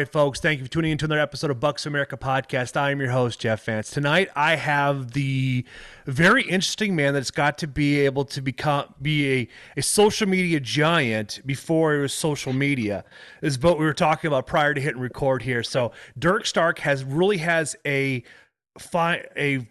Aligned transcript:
Right, 0.00 0.10
folks. 0.10 0.40
Thank 0.40 0.60
you 0.60 0.64
for 0.64 0.70
tuning 0.70 0.92
into 0.92 1.04
another 1.04 1.20
episode 1.20 1.50
of 1.50 1.60
Bucks 1.60 1.84
America 1.84 2.16
podcast. 2.16 2.74
I 2.74 2.90
am 2.90 3.00
your 3.00 3.10
host, 3.10 3.38
Jeff 3.38 3.66
Vance. 3.66 3.90
Tonight, 3.90 4.30
I 4.34 4.56
have 4.56 5.10
the 5.10 5.66
very 6.06 6.42
interesting 6.44 6.96
man 6.96 7.12
that's 7.12 7.30
got 7.30 7.58
to 7.58 7.66
be 7.66 8.00
able 8.00 8.24
to 8.24 8.40
become 8.40 8.94
be 9.02 9.30
a, 9.30 9.48
a 9.76 9.82
social 9.82 10.26
media 10.26 10.58
giant 10.58 11.42
before 11.44 11.94
it 11.96 12.00
was 12.00 12.14
social 12.14 12.54
media. 12.54 13.04
This 13.42 13.58
is 13.58 13.62
what 13.62 13.78
we 13.78 13.84
were 13.84 13.92
talking 13.92 14.28
about 14.28 14.46
prior 14.46 14.72
to 14.72 14.80
hitting 14.80 15.02
record 15.02 15.42
here. 15.42 15.62
So, 15.62 15.92
Durk 16.18 16.46
Stark 16.46 16.78
has 16.78 17.04
really 17.04 17.36
has 17.36 17.76
a 17.84 18.22
fi- 18.78 19.26
a 19.36 19.68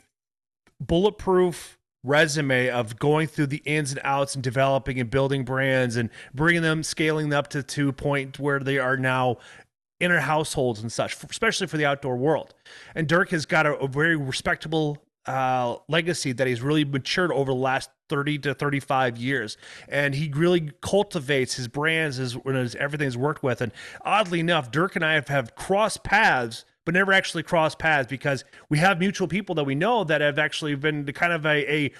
bulletproof 0.79 1.79
resume 2.03 2.69
of 2.69 2.97
going 2.97 3.27
through 3.27 3.47
the 3.47 3.61
ins 3.65 3.91
and 3.91 3.99
outs 4.03 4.33
and 4.33 4.43
developing 4.43 4.99
and 4.99 5.09
building 5.09 5.43
brands 5.43 5.97
and 5.97 6.09
bringing 6.33 6.61
them 6.61 6.81
scaling 6.81 7.29
them 7.29 7.37
up 7.37 7.47
to 7.49 7.61
to 7.61 7.91
point 7.91 8.39
where 8.39 8.59
they 8.59 8.77
are 8.77 8.95
now 8.95 9.37
in 9.99 10.11
our 10.11 10.19
households 10.19 10.81
and 10.81 10.91
such, 10.91 11.15
especially 11.29 11.67
for 11.67 11.77
the 11.77 11.85
outdoor 11.85 12.17
world. 12.17 12.53
And 12.95 13.07
Durk 13.07 13.29
has 13.29 13.45
got 13.45 13.65
a, 13.65 13.75
a 13.77 13.87
very 13.87 14.15
respectable 14.15 14.97
uh, 15.25 15.77
legacy 15.87 16.31
that 16.31 16.47
he's 16.47 16.61
really 16.61 16.85
matured 16.85 17.31
over 17.31 17.51
the 17.51 17.57
last 17.57 17.89
30 18.07 18.39
to 18.39 18.53
35 18.53 19.17
years. 19.17 19.57
And 19.87 20.15
he 20.15 20.31
really 20.33 20.71
cultivates 20.81 21.55
his 21.55 21.67
brands, 21.67 22.17
his, 22.17 22.37
his 22.45 22.75
everything 22.75 23.05
he's 23.05 23.17
worked 23.17 23.43
with. 23.43 23.61
And 23.61 23.71
oddly 24.03 24.39
enough, 24.39 24.71
Durk 24.71 24.95
and 24.95 25.05
I 25.05 25.13
have, 25.13 25.27
have 25.27 25.55
crossed 25.55 26.03
paths 26.03 26.65
but 26.85 26.95
never 26.95 27.13
actually 27.13 27.43
crossed 27.43 27.77
paths 27.77 28.07
because 28.07 28.43
we 28.69 28.79
have 28.79 28.97
mutual 28.97 29.27
people 29.27 29.53
that 29.53 29.63
we 29.63 29.75
know 29.75 30.03
that 30.03 30.21
have 30.21 30.39
actually 30.39 30.73
been 30.73 31.05
kind 31.13 31.31
of 31.31 31.45
a, 31.45 31.71
a 31.71 31.91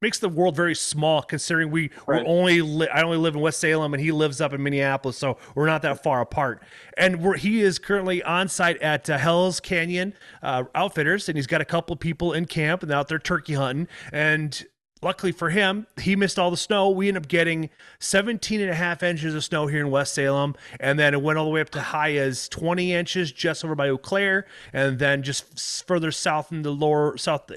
makes 0.00 0.18
the 0.18 0.28
world 0.28 0.54
very 0.54 0.74
small 0.74 1.22
considering 1.22 1.70
we 1.70 1.90
right. 2.06 2.24
we're 2.24 2.26
only 2.26 2.62
li- 2.62 2.88
I 2.92 3.02
only 3.02 3.16
live 3.16 3.34
in 3.34 3.40
West 3.40 3.60
Salem 3.60 3.94
and 3.94 4.02
he 4.02 4.12
lives 4.12 4.40
up 4.40 4.52
in 4.52 4.62
Minneapolis, 4.62 5.16
so 5.16 5.38
we're 5.54 5.66
not 5.66 5.82
that 5.82 6.02
far 6.02 6.20
apart. 6.20 6.62
And 6.96 7.22
we're, 7.22 7.36
he 7.36 7.60
is 7.60 7.78
currently 7.78 8.22
on 8.22 8.48
site 8.48 8.80
at 8.82 9.08
uh, 9.10 9.18
Hell's 9.18 9.60
Canyon 9.60 10.14
uh, 10.42 10.64
Outfitters, 10.74 11.28
and 11.28 11.36
he's 11.36 11.46
got 11.46 11.60
a 11.60 11.64
couple 11.64 11.94
of 11.94 12.00
people 12.00 12.32
in 12.32 12.46
camp 12.46 12.82
and 12.82 12.92
out 12.92 13.08
there 13.08 13.18
turkey 13.18 13.54
hunting. 13.54 13.88
And 14.12 14.64
luckily 15.02 15.32
for 15.32 15.50
him, 15.50 15.86
he 16.00 16.16
missed 16.16 16.38
all 16.38 16.50
the 16.50 16.56
snow. 16.56 16.90
We 16.90 17.08
ended 17.08 17.24
up 17.24 17.28
getting 17.28 17.70
17 18.00 18.60
and 18.60 18.70
a 18.70 18.74
half 18.74 19.02
inches 19.02 19.34
of 19.34 19.44
snow 19.44 19.66
here 19.66 19.80
in 19.80 19.90
West 19.90 20.14
Salem. 20.14 20.54
And 20.80 20.98
then 20.98 21.14
it 21.14 21.22
went 21.22 21.38
all 21.38 21.44
the 21.44 21.50
way 21.50 21.60
up 21.60 21.70
to 21.70 21.80
high 21.80 22.16
as 22.16 22.48
20 22.48 22.92
inches 22.92 23.32
just 23.32 23.64
over 23.64 23.74
by 23.74 23.88
Eau 23.88 23.98
Claire. 23.98 24.46
And 24.72 24.98
then 24.98 25.22
just 25.22 25.86
further 25.86 26.12
south 26.12 26.52
in 26.52 26.62
the 26.62 26.70
lower 26.70 27.16
south 27.16 27.50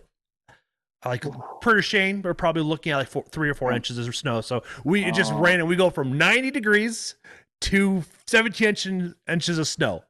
like 1.05 1.25
per 1.61 1.81
Shane, 1.81 2.21
we're 2.21 2.33
probably 2.33 2.63
looking 2.63 2.91
at 2.91 2.97
like 2.97 3.09
four, 3.09 3.23
three 3.23 3.49
or 3.49 3.53
four 3.53 3.71
oh. 3.71 3.75
inches 3.75 3.97
of 3.97 4.16
snow. 4.16 4.41
So 4.41 4.63
we 4.83 5.05
it 5.05 5.16
just 5.16 5.33
ran 5.33 5.59
and 5.59 5.67
we 5.67 5.75
go 5.75 5.89
from 5.89 6.17
90 6.17 6.52
degrees 6.52 7.16
to 7.61 8.03
17 8.27 8.67
inch, 8.67 8.88
inches 9.27 9.57
of 9.57 9.67
snow. 9.67 10.03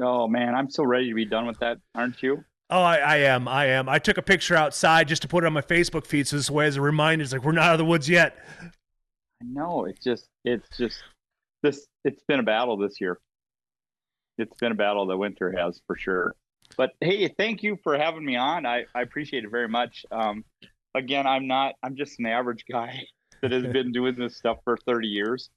Oh 0.00 0.26
man, 0.26 0.54
I'm 0.54 0.70
so 0.70 0.84
ready 0.84 1.08
to 1.08 1.14
be 1.14 1.24
done 1.24 1.46
with 1.46 1.58
that, 1.60 1.78
aren't 1.94 2.22
you? 2.22 2.44
Oh, 2.70 2.80
I, 2.80 2.96
I, 2.96 3.16
am. 3.18 3.46
I 3.46 3.66
am. 3.66 3.88
I 3.88 3.98
took 3.98 4.16
a 4.16 4.22
picture 4.22 4.56
outside 4.56 5.06
just 5.06 5.22
to 5.22 5.28
put 5.28 5.44
it 5.44 5.46
on 5.46 5.52
my 5.52 5.60
Facebook 5.60 6.06
feed, 6.06 6.26
so 6.26 6.36
this 6.36 6.50
way 6.50 6.66
as 6.66 6.76
a 6.76 6.80
reminder, 6.80 7.22
it's 7.22 7.32
like 7.32 7.44
we're 7.44 7.52
not 7.52 7.64
out 7.64 7.72
of 7.72 7.78
the 7.78 7.84
woods 7.84 8.08
yet. 8.08 8.36
I 8.60 9.44
know. 9.44 9.84
It's 9.84 10.02
just, 10.02 10.28
it's 10.44 10.76
just 10.76 11.02
this. 11.62 11.86
It's 12.04 12.22
been 12.26 12.40
a 12.40 12.42
battle 12.42 12.76
this 12.76 13.00
year. 13.00 13.20
It's 14.38 14.54
been 14.58 14.72
a 14.72 14.74
battle 14.74 15.06
that 15.06 15.16
winter 15.16 15.54
has 15.56 15.80
for 15.86 15.96
sure. 15.96 16.34
But 16.76 16.90
hey, 17.00 17.28
thank 17.28 17.62
you 17.62 17.78
for 17.82 17.96
having 17.96 18.24
me 18.24 18.36
on. 18.36 18.66
I, 18.66 18.84
I 18.94 19.02
appreciate 19.02 19.44
it 19.44 19.50
very 19.50 19.68
much. 19.68 20.04
Um, 20.10 20.44
again, 20.94 21.26
I'm 21.26 21.46
not. 21.46 21.74
I'm 21.82 21.96
just 21.96 22.18
an 22.18 22.26
average 22.26 22.64
guy 22.70 23.04
that 23.42 23.52
has 23.52 23.64
been 23.64 23.92
doing 23.92 24.14
this 24.16 24.36
stuff 24.36 24.58
for 24.64 24.76
30 24.76 25.08
years, 25.08 25.50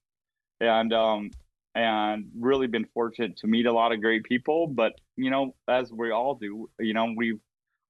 and 0.59 0.93
um, 0.93 1.31
and 1.75 2.27
really 2.37 2.67
been 2.67 2.87
fortunate 2.93 3.37
to 3.37 3.47
meet 3.47 3.65
a 3.65 3.71
lot 3.71 3.91
of 3.91 4.01
great 4.01 4.23
people. 4.23 4.67
But 4.67 4.93
you 5.15 5.29
know, 5.29 5.55
as 5.67 5.91
we 5.91 6.11
all 6.11 6.35
do, 6.35 6.69
you 6.79 6.93
know, 6.93 7.13
we've 7.15 7.39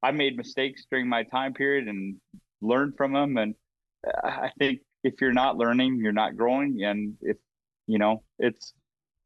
I 0.03 0.11
made 0.11 0.37
mistakes 0.37 0.85
during 0.89 1.07
my 1.07 1.23
time 1.23 1.53
period 1.53 1.87
and 1.87 2.17
learned 2.61 2.95
from 2.97 3.13
them. 3.13 3.37
And 3.37 3.55
I 4.23 4.51
think 4.59 4.79
if 5.03 5.15
you're 5.21 5.33
not 5.33 5.57
learning, 5.57 5.99
you're 6.01 6.11
not 6.11 6.37
growing. 6.37 6.83
And 6.83 7.15
if 7.21 7.37
you 7.87 7.97
know, 7.97 8.23
it's 8.39 8.73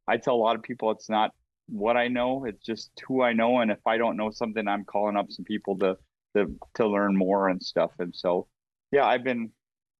I 0.08 0.18
tell 0.18 0.35
a 0.35 0.38
lot 0.38 0.56
of 0.56 0.63
people 0.63 0.91
it's 0.91 1.09
not 1.09 1.31
what 1.72 1.98
I 1.98 2.08
know. 2.08 2.46
It's 2.46 2.64
just 2.64 2.92
who 3.08 3.22
I 3.22 3.34
know. 3.34 3.59
And 3.59 3.72
if 3.72 3.86
I 3.86 3.98
don't 3.98 4.18
know 4.18 4.32
something, 4.32 4.68
I'm 4.68 4.86
calling 4.86 5.18
up 5.18 5.32
some 5.32 5.46
people 5.46 5.78
to 5.80 5.98
to 6.36 6.56
to 6.76 6.88
learn 6.88 7.16
more 7.16 7.50
and 7.50 7.62
stuff. 7.62 7.92
And 8.00 8.16
so, 8.16 8.48
yeah, 8.92 9.06
I've 9.06 9.24
been. 9.24 9.52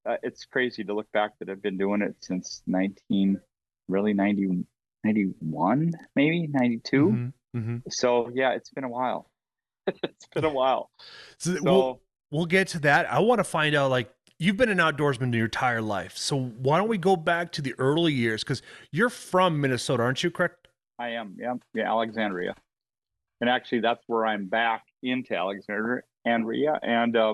Uh, 0.04 0.18
it's 0.24 0.46
crazy 0.46 0.84
to 0.84 0.96
look 0.96 1.12
back 1.12 1.38
that 1.38 1.48
I've 1.48 1.62
been 1.62 1.78
doing 1.78 2.02
it 2.02 2.16
since 2.22 2.64
19, 2.66 3.40
really 3.88 4.14
90, 4.14 4.66
91, 5.04 5.92
maybe 6.16 6.48
92. 6.48 7.06
Mm-hmm, 7.06 7.60
mm-hmm. 7.60 7.78
So 7.88 8.32
yeah, 8.34 8.54
it's 8.54 8.72
been 8.72 8.84
a 8.84 8.90
while. 8.90 9.30
it's 9.88 10.26
been 10.34 10.44
a 10.44 10.50
while. 10.50 10.90
So, 11.38 11.54
so 11.54 11.62
we'll, 11.62 12.02
we'll 12.32 12.46
get 12.48 12.70
to 12.70 12.80
that. 12.80 13.12
I 13.12 13.20
want 13.20 13.40
to 13.40 13.44
find 13.44 13.76
out 13.76 13.92
like 13.92 14.12
you've 14.40 14.58
been 14.58 14.70
an 14.70 14.80
outdoorsman 14.80 15.34
your 15.36 15.46
entire 15.46 15.84
life. 15.84 16.18
So 16.18 16.40
why 16.40 16.80
don't 16.80 16.88
we 16.88 16.98
go 16.98 17.16
back 17.16 17.52
to 17.54 17.62
the 17.62 17.76
early 17.78 18.12
years? 18.12 18.44
Because 18.44 18.64
you're 18.92 19.12
from 19.12 19.62
Minnesota, 19.62 20.02
aren't 20.02 20.24
you? 20.24 20.32
Correct? 20.32 20.61
I 21.02 21.10
am. 21.12 21.36
Yeah, 21.40 21.56
yeah, 21.74 21.90
Alexandria, 21.90 22.54
and 23.40 23.50
actually 23.50 23.80
that's 23.80 24.04
where 24.06 24.26
I'm 24.26 24.46
back 24.46 24.84
into 25.02 25.36
Alexandria, 25.36 26.04
and 26.84 27.18
uh, 27.18 27.34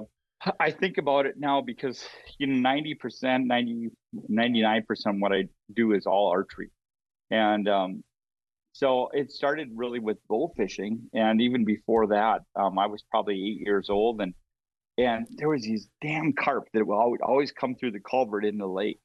I 0.59 0.71
think 0.71 0.97
about 0.97 1.25
it 1.25 1.35
now 1.37 1.59
because 1.59 2.07
you 2.37 2.47
know 2.47 2.59
90 2.59 2.93
percent, 2.95 3.45
90, 3.45 3.89
99 4.29 4.83
percent 4.87 5.15
of 5.17 5.21
what 5.21 5.33
I 5.33 5.49
do 5.75 5.91
is 5.91 6.05
all 6.05 6.29
archery, 6.29 6.71
and 7.29 7.67
um, 7.67 8.03
so 8.71 9.09
it 9.11 9.31
started 9.31 9.69
really 9.75 9.99
with 9.99 10.17
bull 10.29 10.53
fishing, 10.55 11.01
and 11.13 11.41
even 11.41 11.65
before 11.65 12.07
that, 12.07 12.43
um, 12.55 12.79
I 12.79 12.87
was 12.87 13.03
probably 13.11 13.35
eight 13.35 13.65
years 13.65 13.89
old, 13.89 14.21
and 14.21 14.33
and 14.97 15.27
there 15.35 15.49
was 15.49 15.63
these 15.63 15.89
damn 16.01 16.31
carp 16.31 16.69
that 16.73 16.87
would 16.87 17.21
always 17.21 17.51
come 17.51 17.75
through 17.75 17.91
the 17.91 17.99
culvert 17.99 18.45
in 18.45 18.57
the 18.57 18.65
lake, 18.65 19.01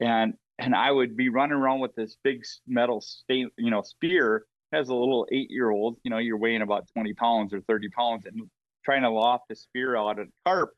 and 0.00 0.34
and 0.60 0.74
I 0.74 0.90
would 0.90 1.16
be 1.16 1.30
running 1.30 1.56
around 1.56 1.80
with 1.80 1.94
this 1.94 2.16
big 2.22 2.44
metal 2.66 3.02
you 3.28 3.50
know, 3.56 3.82
spear 3.82 4.44
as 4.72 4.88
a 4.88 4.94
little 4.94 5.26
eight 5.32 5.50
year 5.50 5.70
old, 5.70 5.96
you 6.04 6.10
know, 6.10 6.18
you're 6.18 6.36
weighing 6.36 6.62
about 6.62 6.86
20 6.92 7.14
pounds 7.14 7.54
or 7.54 7.62
30 7.62 7.88
pounds 7.88 8.26
and 8.26 8.42
trying 8.84 9.02
to 9.02 9.10
loft 9.10 9.44
the 9.48 9.56
spear 9.56 9.96
out 9.96 10.18
of 10.18 10.28
carp. 10.46 10.72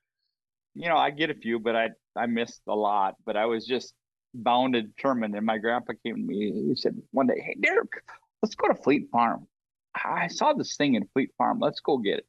You 0.75 0.89
know, 0.89 0.97
I 0.97 1.11
get 1.11 1.31
a 1.31 1.35
few, 1.35 1.59
but 1.59 1.77
I, 1.77 1.91
I 2.17 2.27
missed 2.27 2.63
a 2.69 2.75
lot, 2.75 3.17
but 3.27 3.37
I 3.37 3.47
was 3.47 3.67
just 3.67 3.93
bound 4.33 4.77
and 4.77 4.95
determined. 4.95 5.35
And 5.35 5.45
my 5.45 5.59
grandpa 5.59 5.95
came 6.05 6.17
to 6.17 6.23
me, 6.23 6.53
he 6.69 6.77
said 6.77 6.97
one 7.11 7.27
day, 7.27 7.43
Hey, 7.45 7.57
Durk, 7.61 7.89
let's 8.41 8.55
go 8.55 8.69
to 8.69 8.75
Fleet 8.75 9.09
Farm. 9.11 9.47
I 9.95 10.29
saw 10.29 10.53
this 10.55 10.77
thing 10.77 10.95
in 10.95 11.09
Fleet 11.13 11.31
Farm. 11.37 11.59
Let's 11.59 11.81
go 11.81 11.99
get 11.99 12.19
it. 12.19 12.27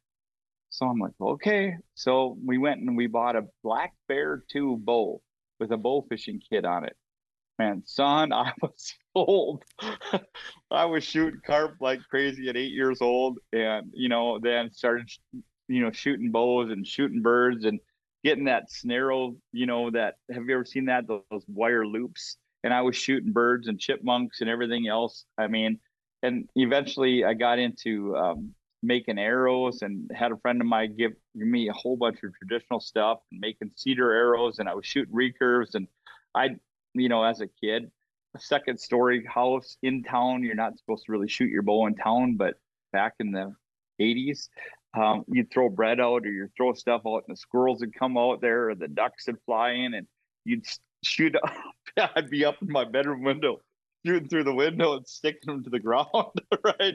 So 0.70 0.86
I'm 0.86 0.98
like, 0.98 1.12
okay. 1.20 1.76
So 1.94 2.36
we 2.44 2.58
went 2.58 2.80
and 2.80 2.96
we 2.96 3.06
bought 3.06 3.36
a 3.36 3.44
black 3.62 3.94
bear 4.08 4.42
two 4.50 4.76
bow 4.76 5.22
with 5.60 5.70
a 5.70 5.76
bow 5.76 6.04
fishing 6.10 6.42
kit 6.50 6.64
on 6.64 6.84
it 6.84 6.96
man, 7.58 7.82
son, 7.86 8.32
I 8.32 8.52
was 8.60 8.94
old. 9.14 9.62
I 10.70 10.84
was 10.84 11.04
shooting 11.04 11.40
carp 11.46 11.76
like 11.80 12.00
crazy 12.08 12.48
at 12.48 12.56
eight 12.56 12.72
years 12.72 13.00
old, 13.00 13.38
and 13.52 13.90
you 13.92 14.08
know, 14.08 14.38
then 14.40 14.72
started, 14.72 15.08
you 15.68 15.82
know, 15.82 15.92
shooting 15.92 16.30
bows 16.30 16.70
and 16.70 16.86
shooting 16.86 17.22
birds 17.22 17.64
and 17.64 17.80
getting 18.22 18.44
that 18.44 18.70
snarl. 18.70 19.36
You 19.52 19.66
know, 19.66 19.90
that 19.90 20.14
have 20.32 20.44
you 20.46 20.54
ever 20.54 20.64
seen 20.64 20.86
that 20.86 21.06
those, 21.06 21.44
wire 21.48 21.86
loops? 21.86 22.36
And 22.62 22.72
I 22.72 22.80
was 22.80 22.96
shooting 22.96 23.32
birds 23.32 23.68
and 23.68 23.78
chipmunks 23.78 24.40
and 24.40 24.48
everything 24.48 24.88
else. 24.88 25.26
I 25.36 25.48
mean, 25.48 25.80
and 26.22 26.48
eventually 26.56 27.22
I 27.22 27.34
got 27.34 27.58
into 27.58 28.16
um, 28.16 28.54
making 28.82 29.18
arrows 29.18 29.82
and 29.82 30.10
had 30.14 30.32
a 30.32 30.36
friend 30.38 30.60
of 30.60 30.66
mine 30.66 30.96
give 30.96 31.12
me 31.34 31.68
a 31.68 31.72
whole 31.72 31.96
bunch 31.96 32.22
of 32.22 32.32
traditional 32.34 32.80
stuff 32.80 33.18
and 33.30 33.40
making 33.40 33.70
cedar 33.76 34.12
arrows 34.12 34.58
and 34.58 34.68
I 34.68 34.74
was 34.74 34.86
shooting 34.86 35.14
recurves 35.14 35.74
and 35.74 35.88
I 36.34 36.56
you 36.94 37.08
know, 37.08 37.24
as 37.24 37.40
a 37.40 37.48
kid. 37.62 37.90
A 38.36 38.40
second 38.40 38.80
story 38.80 39.24
house 39.24 39.76
in 39.82 40.02
town. 40.02 40.42
You're 40.42 40.56
not 40.56 40.76
supposed 40.78 41.06
to 41.06 41.12
really 41.12 41.28
shoot 41.28 41.50
your 41.50 41.62
bow 41.62 41.86
in 41.86 41.94
town, 41.94 42.36
but 42.36 42.54
back 42.92 43.14
in 43.20 43.30
the 43.30 43.54
80s, 44.00 44.48
um, 44.94 45.24
you'd 45.28 45.52
throw 45.52 45.68
bread 45.68 46.00
out 46.00 46.26
or 46.26 46.30
you'd 46.30 46.54
throw 46.56 46.72
stuff 46.72 47.02
out, 47.06 47.24
and 47.26 47.36
the 47.36 47.40
squirrels 47.40 47.80
would 47.80 47.94
come 47.94 48.16
out 48.16 48.40
there, 48.40 48.70
or 48.70 48.74
the 48.74 48.88
ducks 48.88 49.26
would 49.26 49.38
fly 49.46 49.70
in, 49.72 49.94
and 49.94 50.06
you'd 50.44 50.64
shoot. 51.04 51.36
up. 51.42 51.52
I'd 52.16 52.30
be 52.30 52.44
up 52.44 52.56
in 52.60 52.70
my 52.70 52.84
bedroom 52.84 53.22
window, 53.22 53.60
shooting 54.04 54.28
through 54.28 54.44
the 54.44 54.54
window 54.54 54.96
and 54.96 55.06
sticking 55.06 55.46
them 55.46 55.64
to 55.64 55.70
the 55.70 55.78
ground, 55.80 56.08
right? 56.64 56.94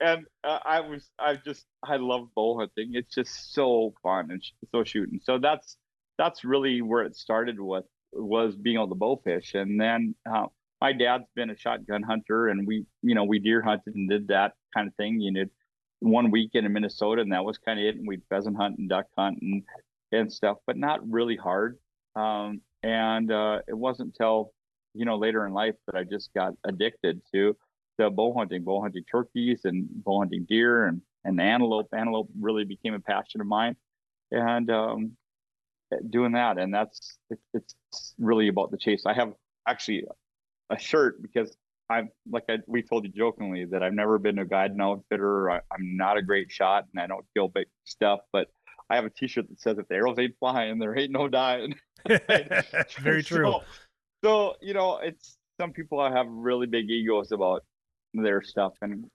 And 0.00 0.24
uh, 0.42 0.58
I 0.64 0.80
was, 0.80 1.08
I 1.18 1.36
just, 1.36 1.64
I 1.82 1.96
love 1.96 2.28
bow 2.34 2.58
hunting. 2.58 2.92
It's 2.94 3.14
just 3.14 3.54
so 3.54 3.94
fun 4.02 4.30
and 4.30 4.42
sh- 4.42 4.52
so 4.72 4.84
shooting. 4.84 5.20
So 5.22 5.38
that's 5.38 5.76
that's 6.18 6.44
really 6.44 6.82
where 6.82 7.02
it 7.02 7.16
started 7.16 7.58
with 7.58 7.84
was 8.12 8.56
being 8.56 8.76
able 8.76 8.88
to 8.88 8.94
bow 8.94 9.20
fish. 9.24 9.54
And 9.54 9.80
then 9.80 10.14
uh, 10.30 10.46
my 10.80 10.92
dad's 10.92 11.24
been 11.34 11.50
a 11.50 11.56
shotgun 11.56 12.02
hunter, 12.02 12.48
and 12.48 12.66
we, 12.66 12.84
you 13.02 13.14
know, 13.14 13.24
we 13.24 13.38
deer 13.38 13.62
hunted 13.62 13.94
and 13.94 14.08
did 14.08 14.28
that 14.28 14.52
kind 14.74 14.88
of 14.88 14.94
thing. 14.96 15.20
You 15.20 15.32
know, 15.32 15.44
one 16.00 16.30
weekend 16.30 16.66
in 16.66 16.72
Minnesota, 16.72 17.22
and 17.22 17.32
that 17.32 17.44
was 17.44 17.58
kind 17.58 17.78
of 17.78 17.86
it. 17.86 17.96
And 17.96 18.06
we'd 18.06 18.22
pheasant 18.28 18.56
hunt 18.56 18.78
and 18.78 18.88
duck 18.88 19.06
hunt 19.16 19.38
and 19.40 19.62
and 20.12 20.32
stuff, 20.32 20.58
but 20.66 20.76
not 20.76 21.08
really 21.10 21.36
hard. 21.36 21.78
Um, 22.16 22.60
and 22.82 23.32
uh, 23.32 23.60
it 23.66 23.74
wasn't 23.74 24.08
until 24.08 24.52
you 24.94 25.04
know 25.04 25.16
later 25.16 25.46
in 25.46 25.52
life 25.52 25.74
that 25.86 25.96
I 25.96 26.04
just 26.04 26.34
got 26.34 26.52
addicted 26.64 27.22
to 27.32 27.56
the 27.98 28.10
bow 28.10 28.34
hunting, 28.34 28.64
bow 28.64 28.80
hunting 28.80 29.04
turkeys 29.10 29.62
and 29.64 29.86
bow 29.88 30.20
hunting 30.20 30.46
deer 30.48 30.86
and, 30.86 31.00
and 31.24 31.40
antelope. 31.40 31.88
Antelope 31.92 32.30
really 32.40 32.64
became 32.64 32.94
a 32.94 33.00
passion 33.00 33.40
of 33.40 33.46
mine. 33.46 33.76
And 34.30 34.70
um, 34.70 35.12
doing 36.08 36.32
that. 36.32 36.58
And 36.58 36.72
that's, 36.72 37.18
it, 37.30 37.38
it's 37.54 37.74
really 38.18 38.48
about 38.48 38.70
the 38.70 38.78
chase. 38.78 39.04
I 39.06 39.14
have 39.14 39.32
actually 39.66 40.04
a 40.70 40.78
shirt 40.78 41.22
because 41.22 41.56
I'm 41.90 42.10
like 42.30 42.44
I, 42.48 42.58
we 42.66 42.82
told 42.82 43.04
you 43.04 43.10
jokingly 43.10 43.66
that 43.66 43.82
I've 43.82 43.92
never 43.92 44.18
been 44.18 44.38
a 44.38 44.44
guide 44.44 44.70
and 44.70 44.80
outfitter. 44.80 45.50
I, 45.50 45.56
am 45.56 45.96
not 45.96 46.16
a 46.16 46.22
great 46.22 46.50
shot 46.50 46.86
and 46.92 47.02
I 47.02 47.06
don't 47.06 47.24
kill 47.34 47.48
big 47.48 47.66
stuff, 47.84 48.20
but 48.32 48.48
I 48.88 48.96
have 48.96 49.04
a 49.04 49.10
T-shirt 49.10 49.48
that 49.48 49.60
says 49.60 49.78
if 49.78 49.88
the 49.88 49.94
arrows 49.94 50.18
ain't 50.18 50.36
flying, 50.38 50.78
there 50.78 50.96
ain't 50.98 51.12
no 51.12 51.28
dying. 51.28 51.74
Very 53.00 53.22
true. 53.22 53.44
So, 53.44 53.60
so, 54.24 54.54
you 54.60 54.74
know, 54.74 54.98
it's 54.98 55.36
some 55.60 55.72
people 55.72 56.00
I 56.00 56.10
have 56.12 56.26
really 56.28 56.66
big 56.66 56.90
egos 56.90 57.32
about 57.32 57.62
their 58.14 58.42
stuff, 58.42 58.72
and 58.82 59.06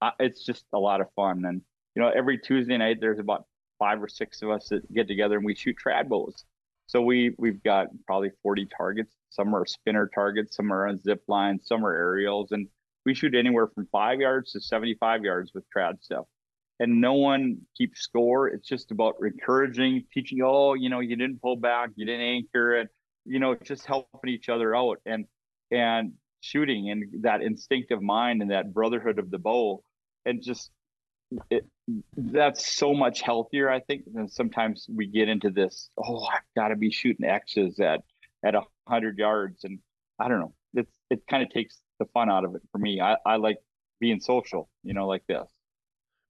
I, 0.00 0.12
it's 0.20 0.44
just 0.44 0.64
a 0.72 0.78
lot 0.78 1.00
of 1.00 1.08
fun. 1.16 1.44
And 1.44 1.62
you 1.94 2.02
know, 2.02 2.08
every 2.08 2.38
Tuesday 2.38 2.76
night 2.76 2.98
there's 3.00 3.18
about 3.18 3.46
five 3.78 4.02
or 4.02 4.08
six 4.08 4.42
of 4.42 4.50
us 4.50 4.68
that 4.68 4.92
get 4.92 5.08
together 5.08 5.36
and 5.36 5.44
we 5.44 5.54
shoot 5.54 5.76
trad 5.84 6.08
bows. 6.08 6.44
So 6.86 7.02
we 7.02 7.34
we've 7.38 7.62
got 7.62 7.88
probably 8.06 8.30
40 8.42 8.68
targets. 8.76 9.14
Some 9.30 9.54
are 9.54 9.66
spinner 9.66 10.08
targets, 10.12 10.56
some 10.56 10.72
are 10.72 10.86
on 10.86 11.00
zip 11.00 11.22
lines, 11.28 11.62
some 11.66 11.84
are 11.84 11.92
aerials, 11.92 12.52
and 12.52 12.68
we 13.04 13.14
shoot 13.14 13.34
anywhere 13.34 13.68
from 13.68 13.88
five 13.92 14.20
yards 14.20 14.52
to 14.52 14.60
75 14.60 15.24
yards 15.24 15.52
with 15.54 15.64
trad 15.74 16.02
stuff. 16.02 16.26
And 16.78 17.00
no 17.00 17.14
one 17.14 17.58
keeps 17.76 18.00
score. 18.00 18.48
It's 18.48 18.68
just 18.68 18.90
about 18.90 19.16
encouraging, 19.22 20.04
teaching. 20.12 20.40
Oh, 20.44 20.74
you 20.74 20.90
know, 20.90 21.00
you 21.00 21.16
didn't 21.16 21.40
pull 21.40 21.56
back, 21.56 21.90
you 21.96 22.04
didn't 22.04 22.20
anchor, 22.26 22.76
and 22.76 22.88
you 23.24 23.38
know, 23.40 23.54
just 23.54 23.86
helping 23.86 24.30
each 24.30 24.48
other 24.48 24.76
out 24.76 25.00
and 25.06 25.24
and 25.70 26.12
shooting 26.40 26.90
and 26.90 27.24
that 27.24 27.42
instinctive 27.42 28.02
mind 28.02 28.42
and 28.42 28.50
that 28.50 28.72
brotherhood 28.72 29.18
of 29.18 29.30
the 29.30 29.38
bow, 29.38 29.82
and 30.24 30.42
just 30.42 30.70
it, 31.50 31.66
that's 32.16 32.76
so 32.76 32.94
much 32.94 33.20
healthier, 33.20 33.70
I 33.70 33.80
think. 33.80 34.04
And 34.14 34.30
sometimes 34.30 34.86
we 34.92 35.06
get 35.06 35.28
into 35.28 35.50
this, 35.50 35.90
oh, 35.96 36.24
I've 36.24 36.40
got 36.54 36.68
to 36.68 36.76
be 36.76 36.90
shooting 36.90 37.26
X's 37.26 37.80
at 37.80 38.02
at 38.44 38.54
a 38.54 38.62
hundred 38.86 39.18
yards, 39.18 39.64
and 39.64 39.80
I 40.18 40.28
don't 40.28 40.40
know. 40.40 40.54
It's 40.74 40.92
it 41.10 41.26
kind 41.28 41.42
of 41.42 41.50
takes 41.50 41.78
the 41.98 42.06
fun 42.06 42.30
out 42.30 42.44
of 42.44 42.54
it 42.54 42.62
for 42.72 42.78
me. 42.78 43.00
I, 43.00 43.16
I 43.24 43.36
like 43.36 43.58
being 44.00 44.20
social, 44.20 44.68
you 44.82 44.94
know, 44.94 45.06
like 45.06 45.26
this 45.26 45.48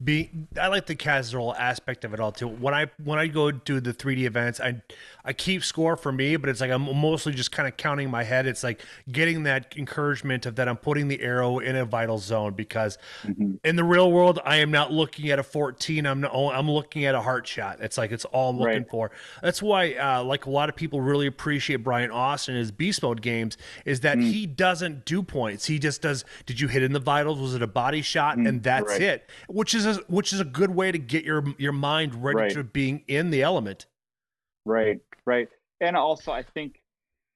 be 0.02 0.30
I 0.60 0.68
like 0.68 0.86
the 0.86 0.94
casual 0.94 1.54
aspect 1.54 2.04
of 2.04 2.12
it 2.12 2.20
all 2.20 2.30
too. 2.30 2.48
When 2.48 2.74
I 2.74 2.90
when 3.02 3.18
I 3.18 3.28
go 3.28 3.50
do 3.50 3.80
the 3.80 3.94
3D 3.94 4.24
events, 4.24 4.60
I 4.60 4.82
I 5.24 5.32
keep 5.32 5.64
score 5.64 5.96
for 5.96 6.12
me, 6.12 6.36
but 6.36 6.50
it's 6.50 6.60
like 6.60 6.70
I'm 6.70 6.82
mostly 6.82 7.32
just 7.32 7.50
kind 7.50 7.66
of 7.66 7.78
counting 7.78 8.10
my 8.10 8.22
head. 8.22 8.46
It's 8.46 8.62
like 8.62 8.84
getting 9.10 9.44
that 9.44 9.74
encouragement 9.76 10.44
of 10.44 10.56
that 10.56 10.68
I'm 10.68 10.76
putting 10.76 11.08
the 11.08 11.20
arrow 11.22 11.60
in 11.60 11.76
a 11.76 11.86
vital 11.86 12.18
zone 12.18 12.52
because 12.52 12.98
mm-hmm. 13.22 13.54
in 13.64 13.76
the 13.76 13.84
real 13.84 14.12
world 14.12 14.38
I 14.44 14.56
am 14.56 14.70
not 14.70 14.92
looking 14.92 15.30
at 15.30 15.38
a 15.38 15.42
14. 15.42 16.06
I'm 16.06 16.20
not, 16.20 16.34
I'm 16.34 16.70
looking 16.70 17.06
at 17.06 17.14
a 17.14 17.22
heart 17.22 17.46
shot. 17.46 17.78
It's 17.80 17.96
like 17.96 18.12
it's 18.12 18.26
all 18.26 18.50
I'm 18.50 18.58
looking 18.58 18.76
right. 18.78 18.90
for. 18.90 19.10
That's 19.42 19.62
why 19.62 19.94
uh, 19.94 20.22
like 20.24 20.44
a 20.44 20.50
lot 20.50 20.68
of 20.68 20.76
people 20.76 21.00
really 21.00 21.26
appreciate 21.26 21.76
Brian 21.76 22.10
Austin 22.10 22.54
his 22.54 22.70
beast 22.70 23.02
mode 23.02 23.22
games 23.22 23.56
is 23.86 24.00
that 24.00 24.18
mm. 24.18 24.30
he 24.30 24.44
doesn't 24.44 25.06
do 25.06 25.22
points. 25.22 25.64
He 25.64 25.78
just 25.78 26.02
does. 26.02 26.26
Did 26.44 26.60
you 26.60 26.68
hit 26.68 26.82
in 26.82 26.92
the 26.92 27.00
vitals? 27.00 27.40
Was 27.40 27.54
it 27.54 27.62
a 27.62 27.66
body 27.66 28.02
shot? 28.02 28.36
Mm. 28.36 28.48
And 28.48 28.62
that's 28.62 28.88
right. 28.88 29.00
it. 29.00 29.30
Which 29.48 29.74
is 29.74 29.85
a, 29.86 29.94
which 30.08 30.32
is 30.32 30.40
a 30.40 30.44
good 30.44 30.74
way 30.74 30.92
to 30.92 30.98
get 30.98 31.24
your 31.24 31.44
your 31.58 31.72
mind 31.72 32.22
ready 32.22 32.38
right. 32.38 32.50
to 32.52 32.64
being 32.64 33.04
in 33.08 33.30
the 33.30 33.42
element. 33.42 33.86
Right, 34.64 34.98
right, 35.24 35.48
and 35.80 35.96
also 35.96 36.32
I 36.32 36.42
think, 36.42 36.80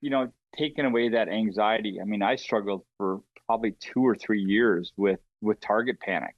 you 0.00 0.10
know, 0.10 0.32
taking 0.56 0.84
away 0.84 1.10
that 1.10 1.28
anxiety. 1.28 2.00
I 2.00 2.04
mean, 2.04 2.22
I 2.22 2.36
struggled 2.36 2.82
for 2.96 3.20
probably 3.46 3.72
two 3.80 4.06
or 4.06 4.14
three 4.14 4.42
years 4.42 4.92
with 4.96 5.20
with 5.40 5.60
target 5.60 6.00
panic, 6.00 6.34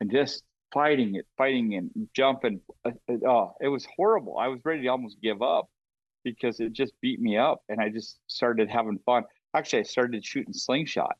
and 0.00 0.10
just 0.10 0.42
fighting 0.72 1.14
it, 1.16 1.26
fighting 1.36 1.74
and 1.74 1.90
jumping. 2.14 2.60
Uh, 2.84 2.92
oh, 3.26 3.52
it 3.60 3.68
was 3.68 3.86
horrible. 3.96 4.38
I 4.38 4.48
was 4.48 4.60
ready 4.64 4.82
to 4.82 4.88
almost 4.88 5.20
give 5.22 5.42
up 5.42 5.68
because 6.24 6.60
it 6.60 6.72
just 6.72 6.92
beat 7.00 7.20
me 7.20 7.36
up, 7.36 7.62
and 7.68 7.80
I 7.80 7.88
just 7.88 8.18
started 8.26 8.68
having 8.68 8.98
fun. 9.06 9.24
Actually, 9.54 9.80
I 9.80 9.84
started 9.84 10.24
shooting 10.24 10.52
slingshot, 10.52 11.16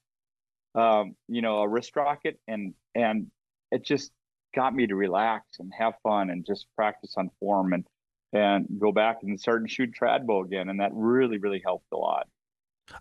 um, 0.75 1.17
you 1.29 1.43
know, 1.43 1.59
a 1.59 1.69
wrist 1.69 1.97
rocket, 1.97 2.39
and 2.47 2.75
and 2.95 3.29
it 3.71 3.85
just 3.85 4.13
got 4.55 4.75
me 4.75 4.87
to 4.87 4.95
relax 4.95 5.59
and 5.59 5.73
have 5.79 5.95
fun 6.03 6.31
and 6.31 6.47
just 6.47 6.67
practice 6.77 7.15
on 7.17 7.31
form 7.41 7.73
and 7.73 7.85
and 8.33 8.67
go 8.79 8.93
back 8.93 9.19
and 9.23 9.41
start 9.41 9.63
and 9.63 9.71
shoot 9.71 9.91
trad 9.99 10.27
bow 10.27 10.43
again. 10.43 10.69
And 10.69 10.81
that 10.81 10.91
really 10.93 11.39
really 11.39 11.63
helped 11.65 11.87
a 11.93 11.97
lot 11.97 12.29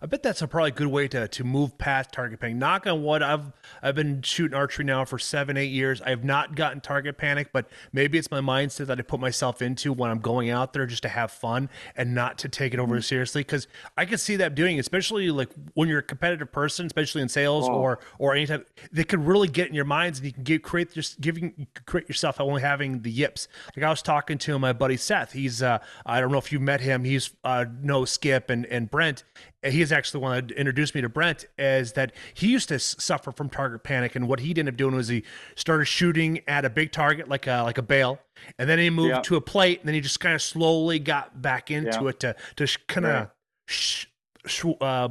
I 0.00 0.06
bet 0.06 0.22
that's 0.22 0.42
a 0.42 0.48
probably 0.48 0.70
good 0.70 0.86
way 0.88 1.08
to 1.08 1.28
to 1.28 1.44
move 1.44 1.76
past 1.78 2.12
target 2.12 2.40
panic. 2.40 2.56
Knock 2.56 2.86
on 2.86 3.02
wood, 3.02 3.22
I've 3.22 3.52
I've 3.82 3.94
been 3.94 4.22
shooting 4.22 4.56
archery 4.56 4.84
now 4.84 5.04
for 5.04 5.18
seven, 5.18 5.56
eight 5.56 5.70
years. 5.70 6.00
I 6.02 6.10
have 6.10 6.24
not 6.24 6.54
gotten 6.54 6.80
target 6.80 7.18
panic, 7.18 7.48
but 7.52 7.68
maybe 7.92 8.18
it's 8.18 8.30
my 8.30 8.40
mindset 8.40 8.86
that 8.86 8.98
I 8.98 9.02
put 9.02 9.20
myself 9.20 9.62
into 9.62 9.92
when 9.92 10.10
I'm 10.10 10.20
going 10.20 10.50
out 10.50 10.72
there 10.72 10.86
just 10.86 11.02
to 11.02 11.08
have 11.08 11.30
fun 11.30 11.68
and 11.96 12.14
not 12.14 12.38
to 12.38 12.48
take 12.48 12.74
it 12.74 12.80
over 12.80 12.96
mm-hmm. 12.96 13.02
seriously. 13.02 13.40
Because 13.40 13.66
I 13.96 14.04
can 14.04 14.18
see 14.18 14.36
that 14.36 14.54
doing, 14.54 14.78
especially 14.78 15.30
like 15.30 15.50
when 15.74 15.88
you're 15.88 15.98
a 15.98 16.02
competitive 16.02 16.52
person, 16.52 16.86
especially 16.86 17.22
in 17.22 17.28
sales 17.28 17.68
oh. 17.68 17.72
or 17.72 17.98
or 18.18 18.34
any 18.34 18.46
type, 18.46 18.68
they 18.92 19.04
could 19.04 19.26
really 19.26 19.48
get 19.48 19.68
in 19.68 19.74
your 19.74 19.84
minds 19.84 20.18
and 20.18 20.26
you 20.26 20.32
can 20.32 20.44
get 20.44 20.62
create 20.62 20.92
just 20.92 21.20
giving 21.20 21.66
create 21.86 22.08
yourself 22.08 22.40
only 22.40 22.62
having 22.62 23.02
the 23.02 23.10
yips. 23.10 23.48
Like 23.76 23.84
I 23.84 23.90
was 23.90 24.02
talking 24.02 24.38
to 24.38 24.58
my 24.58 24.72
buddy 24.72 24.96
Seth. 24.96 25.32
He's 25.32 25.62
uh 25.62 25.78
I 26.06 26.20
don't 26.20 26.30
know 26.30 26.38
if 26.38 26.52
you 26.52 26.60
met 26.60 26.80
him. 26.80 27.04
He's 27.04 27.30
uh 27.42 27.64
no 27.82 28.04
Skip 28.04 28.50
and 28.50 28.66
and 28.66 28.90
Brent 28.90 29.24
he 29.62 29.82
is 29.82 29.90
actually 29.90 30.20
the 30.20 30.22
one 30.22 30.46
that 30.46 30.54
introduced 30.54 30.94
me 30.94 31.00
to 31.00 31.08
Brent, 31.08 31.46
is 31.58 31.92
that 31.94 32.12
he 32.34 32.48
used 32.48 32.68
to 32.68 32.78
suffer 32.78 33.32
from 33.32 33.48
target 33.48 33.82
panic, 33.82 34.14
and 34.14 34.28
what 34.28 34.40
he 34.40 34.50
ended 34.50 34.68
up 34.68 34.76
doing 34.76 34.94
was 34.94 35.08
he 35.08 35.24
started 35.56 35.86
shooting 35.86 36.40
at 36.46 36.64
a 36.64 36.70
big 36.70 36.92
target 36.92 37.28
like 37.28 37.46
a 37.46 37.62
like 37.62 37.78
a 37.78 37.82
bale, 37.82 38.20
and 38.58 38.68
then 38.68 38.78
he 38.78 38.88
moved 38.88 39.14
yeah. 39.14 39.20
to 39.22 39.36
a 39.36 39.40
plate, 39.40 39.80
and 39.80 39.88
then 39.88 39.94
he 39.94 40.00
just 40.00 40.20
kind 40.20 40.34
of 40.34 40.42
slowly 40.42 40.98
got 40.98 41.42
back 41.42 41.70
into 41.70 42.02
yeah. 42.02 42.08
it 42.08 42.20
to 42.20 42.36
to 42.56 42.78
kind 42.86 43.06
of 43.06 43.12
right. 43.12 43.28
sh- 43.66 44.06
sh- 44.46 44.64
uh, 44.80 45.08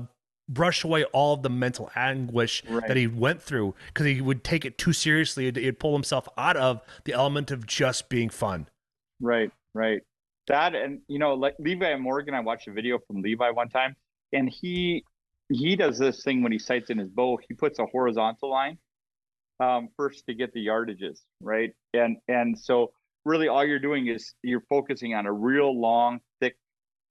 brush 0.48 0.84
away 0.86 1.04
all 1.06 1.34
of 1.34 1.44
the 1.44 1.50
mental 1.50 1.92
anguish 1.96 2.63
right. 2.70 2.88
that 2.88 2.96
he 2.96 3.06
went 3.06 3.42
through 3.42 3.75
because 3.88 4.06
he 4.06 4.22
would 4.22 4.46
take 4.46 4.63
it 4.63 4.77
too 4.77 4.94
seriously. 4.94 5.51
He'd 5.51 5.80
pull 5.80 5.94
himself 5.94 6.27
out 6.38 6.56
of 6.56 6.82
the 7.04 7.12
element 7.12 7.51
of 7.51 7.68
just 7.68 8.08
being 8.08 8.30
fun. 8.30 8.70
Right, 9.20 9.51
right. 9.74 10.01
That 10.48 10.74
and 10.74 11.01
you 11.10 11.20
know, 11.20 11.34
like 11.34 11.56
Levi 11.60 11.88
and 11.88 12.01
Morgan, 12.01 12.34
I 12.34 12.39
watched 12.39 12.70
a 12.70 12.72
video 12.72 12.98
from 13.00 13.22
Levi 13.22 13.50
one 13.50 13.68
time 13.68 13.98
and 14.38 14.50
he 14.50 15.03
he 15.50 15.75
does 15.75 15.98
this 15.98 16.24
thing 16.24 16.44
when 16.44 16.51
he 16.51 16.60
sights 16.60 16.89
in 16.89 16.98
his 16.98 17.10
bow. 17.10 17.39
He 17.48 17.53
puts 17.53 17.79
a 17.79 17.86
horizontal 17.86 18.51
line 18.51 18.77
um, 19.60 19.89
first 19.98 20.25
to 20.27 20.34
get 20.34 20.53
the 20.53 20.65
yardages, 20.67 21.22
right? 21.41 21.72
And 21.94 22.17
and 22.27 22.58
so 22.58 22.91
really 23.25 23.48
all 23.48 23.65
you're 23.65 23.79
doing 23.79 24.08
is 24.08 24.34
you're 24.44 24.63
focusing 24.70 25.15
on 25.15 25.25
a 25.25 25.34
real 25.34 25.79
long, 25.79 26.20
thick 26.39 26.56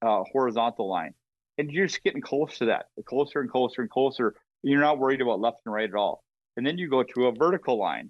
uh, 0.01 0.23
horizontal 0.31 0.89
line, 0.89 1.13
and 1.57 1.69
you're 1.69 1.87
just 1.87 2.03
getting 2.03 2.21
close 2.21 2.57
to 2.59 2.65
that, 2.65 2.85
closer 3.05 3.41
and 3.41 3.51
closer 3.51 3.81
and 3.81 3.89
closer. 3.89 4.35
You're 4.63 4.81
not 4.81 4.97
worried 4.97 5.21
about 5.21 5.39
left 5.39 5.59
and 5.65 5.73
right 5.73 5.89
at 5.89 5.95
all. 5.95 6.23
And 6.55 6.65
then 6.65 6.77
you 6.77 6.89
go 6.89 7.03
to 7.03 7.27
a 7.27 7.31
vertical 7.33 7.77
line, 7.77 8.09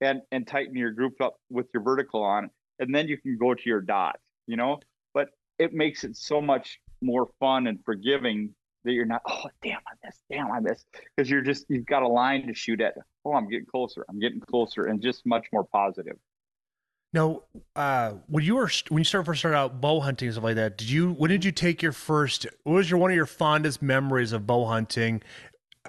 and 0.00 0.22
and 0.32 0.46
tighten 0.46 0.74
your 0.74 0.92
group 0.92 1.20
up 1.20 1.34
with 1.50 1.66
your 1.74 1.82
vertical 1.82 2.22
on, 2.22 2.50
and 2.78 2.94
then 2.94 3.08
you 3.08 3.18
can 3.18 3.36
go 3.36 3.52
to 3.52 3.62
your 3.66 3.82
dot. 3.82 4.18
You 4.46 4.56
know, 4.56 4.80
but 5.12 5.28
it 5.58 5.72
makes 5.74 6.04
it 6.04 6.16
so 6.16 6.40
much 6.40 6.80
more 7.04 7.28
fun 7.38 7.66
and 7.66 7.78
forgiving 7.84 8.54
that 8.84 8.92
you're 8.92 9.06
not 9.06 9.22
oh 9.28 9.44
damn 9.62 9.78
i 9.86 10.06
missed 10.06 10.20
damn 10.30 10.50
i 10.50 10.60
missed. 10.60 10.86
Because 11.16 11.30
you're 11.30 11.42
just 11.42 11.66
you've 11.68 11.86
got 11.86 12.02
a 12.02 12.08
line 12.08 12.46
to 12.46 12.54
shoot 12.54 12.80
at 12.80 12.94
oh 13.24 13.32
i'm 13.32 13.48
getting 13.48 13.66
closer 13.66 14.04
i'm 14.08 14.18
getting 14.18 14.40
closer 14.40 14.86
and 14.86 15.02
just 15.02 15.24
much 15.26 15.46
more 15.52 15.64
positive. 15.64 16.16
Now 17.12 17.42
uh 17.76 18.14
when 18.26 18.44
you 18.44 18.56
were 18.56 18.70
when 18.88 19.00
you 19.00 19.04
started 19.04 19.26
first 19.26 19.40
started 19.40 19.56
out 19.56 19.80
bow 19.80 20.00
hunting 20.00 20.28
and 20.28 20.34
stuff 20.34 20.44
like 20.44 20.56
that 20.56 20.78
did 20.78 20.90
you 20.90 21.12
when 21.12 21.30
did 21.30 21.44
you 21.44 21.52
take 21.52 21.82
your 21.82 21.92
first 21.92 22.46
what 22.64 22.74
was 22.74 22.90
your 22.90 22.98
one 22.98 23.10
of 23.10 23.16
your 23.16 23.26
fondest 23.26 23.82
memories 23.82 24.32
of 24.32 24.46
bow 24.46 24.66
hunting? 24.66 25.22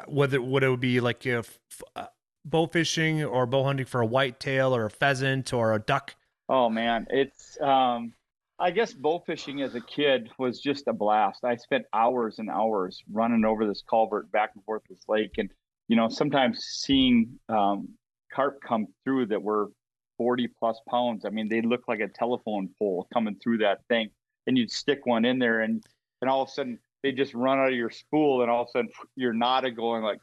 Whether 0.08 0.42
what 0.42 0.64
it 0.64 0.70
would 0.70 0.82
be 0.82 1.00
like 1.00 1.26
if 1.26 1.58
uh, 1.96 2.08
bow 2.44 2.68
fishing 2.68 3.24
or 3.24 3.46
bow 3.46 3.64
hunting 3.64 3.86
for 3.86 4.02
a 4.02 4.06
whitetail 4.06 4.76
or 4.76 4.86
a 4.86 4.90
pheasant 4.90 5.54
or 5.54 5.74
a 5.74 5.80
duck? 5.80 6.16
Oh 6.48 6.70
man 6.70 7.08
it's 7.10 7.60
um 7.62 8.14
I 8.58 8.72
guess 8.72 8.94
bow 8.94 9.20
fishing 9.26 9.62
as 9.62 9.76
a 9.76 9.82
kid 9.82 10.30
was 10.38 10.62
just 10.62 10.88
a 10.88 10.94
blast. 10.94 11.44
I 11.44 11.58
spent 11.58 11.86
hours 11.94 12.40
and 12.40 12.50
hours 12.50 13.04
running 13.12 13.44
over 13.44 13.68
this 13.68 13.84
culvert 13.90 14.32
back 14.32 14.52
and 14.56 14.64
forth 14.64 14.84
this 14.90 15.04
lake, 15.08 15.34
and 15.38 15.50
you 15.88 15.96
know 15.96 16.08
sometimes 16.08 16.64
seeing 16.64 17.38
um, 17.50 17.90
carp 18.34 18.60
come 18.66 18.88
through 19.04 19.28
that 19.28 19.42
were 19.42 19.70
40 20.18 20.48
plus 20.60 20.80
pounds. 20.90 21.26
I 21.26 21.30
mean, 21.30 21.50
they 21.50 21.62
look 21.62 21.84
like 21.88 22.00
a 22.00 22.08
telephone 22.08 22.70
pole 22.80 23.08
coming 23.14 23.36
through 23.44 23.60
that 23.60 23.80
thing, 23.90 24.10
and 24.48 24.58
you'd 24.58 24.72
stick 24.72 25.06
one 25.06 25.26
in 25.26 25.40
there, 25.40 25.62
and 25.62 25.84
and 26.22 26.30
all 26.30 26.44
of 26.44 26.50
a 26.50 26.52
sudden 26.52 26.80
they 27.04 27.12
just 27.12 27.34
run 27.34 27.60
out 27.60 27.70
of 27.70 27.76
your 27.76 27.90
spool, 27.92 28.42
and 28.42 28.50
all 28.50 28.64
of 28.64 28.70
a 28.70 28.72
sudden 28.72 28.90
you're 29.18 29.34
knotted 29.34 29.76
going 29.76 30.02
like 30.02 30.20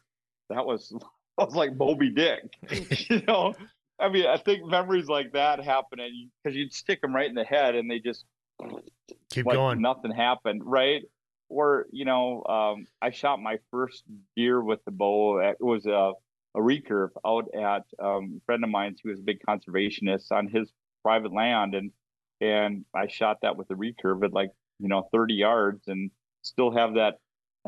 that 0.48 0.64
was 0.64 0.88
that 1.38 1.46
was 1.48 1.54
like 1.54 1.76
Moby 1.76 2.10
Dick, 2.10 2.42
you 3.10 3.22
know. 3.26 3.54
I 4.02 4.09
mean, 4.09 4.26
I 4.26 4.37
think 4.37 4.66
memories 4.66 5.06
like 5.06 5.32
that 5.32 5.62
happen, 5.62 6.00
and 6.00 6.30
because 6.42 6.56
you'd 6.56 6.73
stick 6.73 7.00
them 7.00 7.14
right 7.14 7.28
in 7.28 7.37
the 7.37 7.44
head, 7.44 7.76
and 7.76 7.90
they 7.90 8.00
just 8.00 8.25
keep 9.30 9.47
like 9.47 9.56
going. 9.56 9.80
Nothing 9.80 10.11
happened, 10.11 10.62
right? 10.64 11.02
Or 11.49 11.87
you 11.92 12.04
know, 12.04 12.42
um, 12.44 12.87
I 13.00 13.11
shot 13.11 13.40
my 13.40 13.59
first 13.71 14.02
deer 14.37 14.61
with 14.61 14.85
the 14.85 14.90
bow. 14.90 15.38
It 15.38 15.56
was 15.61 15.87
a 15.87 16.12
a 16.54 16.61
recurve 16.61 17.11
out 17.25 17.49
at 17.54 17.85
um, 18.04 18.40
a 18.40 18.44
friend 18.44 18.64
of 18.64 18.71
mine's. 18.71 19.00
who 19.02 19.11
was 19.11 19.21
a 19.21 19.23
big 19.23 19.38
conservationist 19.49 20.32
on 20.32 20.49
his 20.49 20.71
private 21.02 21.32
land, 21.32 21.75
and 21.75 21.92
and 22.40 22.85
I 22.94 23.06
shot 23.06 23.38
that 23.42 23.56
with 23.56 23.71
a 23.71 23.75
recurve 23.75 24.25
at 24.25 24.32
like 24.32 24.50
you 24.80 24.88
know 24.88 25.09
30 25.12 25.35
yards, 25.35 25.87
and 25.87 26.11
still 26.42 26.73
have 26.73 26.94
that 26.94 27.18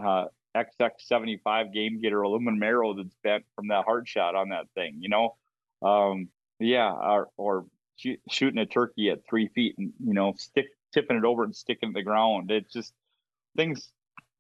uh, 0.03 0.25
XX75 0.57 1.73
game 1.73 2.00
getter 2.00 2.23
aluminum 2.23 2.62
arrow 2.62 2.95
that's 2.95 3.14
bent 3.23 3.45
from 3.55 3.69
that 3.69 3.85
hard 3.85 4.09
shot 4.09 4.35
on 4.35 4.49
that 4.49 4.67
thing. 4.75 4.97
You 5.00 5.09
know, 5.09 5.37
um, 5.85 6.29
yeah, 6.59 6.91
or, 6.91 7.29
or 7.37 7.67
shoot, 7.97 8.21
shooting 8.31 8.59
a 8.59 8.67
turkey 8.67 9.11
at 9.11 9.21
three 9.29 9.49
feet 9.49 9.75
and 9.79 9.93
you 10.05 10.14
know 10.14 10.35
stick 10.37 10.67
tipping 10.93 11.17
it 11.17 11.25
over 11.25 11.45
and 11.45 11.55
sticking 11.55 11.93
the 11.93 12.03
ground. 12.03 12.50
It's 12.50 12.73
just 12.73 12.93
things 13.57 13.91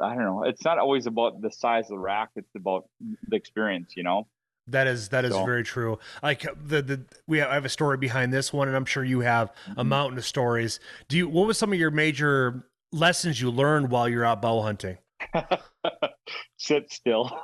I 0.00 0.14
don't 0.14 0.24
know. 0.24 0.44
It's 0.44 0.64
not 0.64 0.78
always 0.78 1.06
about 1.06 1.40
the 1.40 1.50
size 1.50 1.84
of 1.84 1.90
the 1.90 1.98
rack. 1.98 2.30
It's 2.36 2.54
about 2.56 2.84
the 3.28 3.36
experience, 3.36 3.92
you 3.96 4.02
know. 4.02 4.26
That 4.68 4.86
is 4.86 5.10
that 5.10 5.24
is 5.24 5.32
so. 5.32 5.44
very 5.44 5.62
true. 5.62 5.98
Like 6.22 6.42
the 6.42 6.82
the 6.82 7.04
we 7.26 7.38
have, 7.38 7.50
I 7.50 7.54
have 7.54 7.64
a 7.64 7.70
story 7.70 7.98
behind 7.98 8.32
this 8.32 8.52
one, 8.52 8.66
and 8.66 8.76
I'm 8.76 8.86
sure 8.86 9.04
you 9.04 9.20
have 9.20 9.50
a 9.66 9.70
mm-hmm. 9.70 9.88
mountain 9.88 10.18
of 10.18 10.24
stories. 10.24 10.80
Do 11.08 11.16
you? 11.16 11.28
What 11.28 11.46
was 11.46 11.58
some 11.58 11.72
of 11.72 11.78
your 11.78 11.90
major 11.90 12.66
lessons 12.90 13.40
you 13.40 13.50
learned 13.50 13.90
while 13.90 14.08
you're 14.08 14.24
out 14.24 14.40
bow 14.40 14.62
hunting? 14.62 14.98
Sit 16.56 16.90
still. 16.90 17.38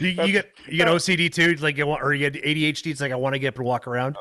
You, 0.00 0.08
you, 0.08 0.32
get 0.32 0.52
you 0.66 0.76
get 0.76 0.88
OCD 0.88 1.32
too, 1.32 1.54
like 1.54 1.76
you 1.76 1.86
want, 1.86 2.02
or 2.02 2.14
you 2.14 2.30
get 2.30 2.42
ADHD. 2.42 2.90
It's 2.90 3.00
like 3.00 3.12
I 3.12 3.16
want 3.16 3.34
to 3.34 3.38
get 3.38 3.48
up 3.48 3.56
and 3.56 3.66
walk 3.66 3.86
around. 3.86 4.16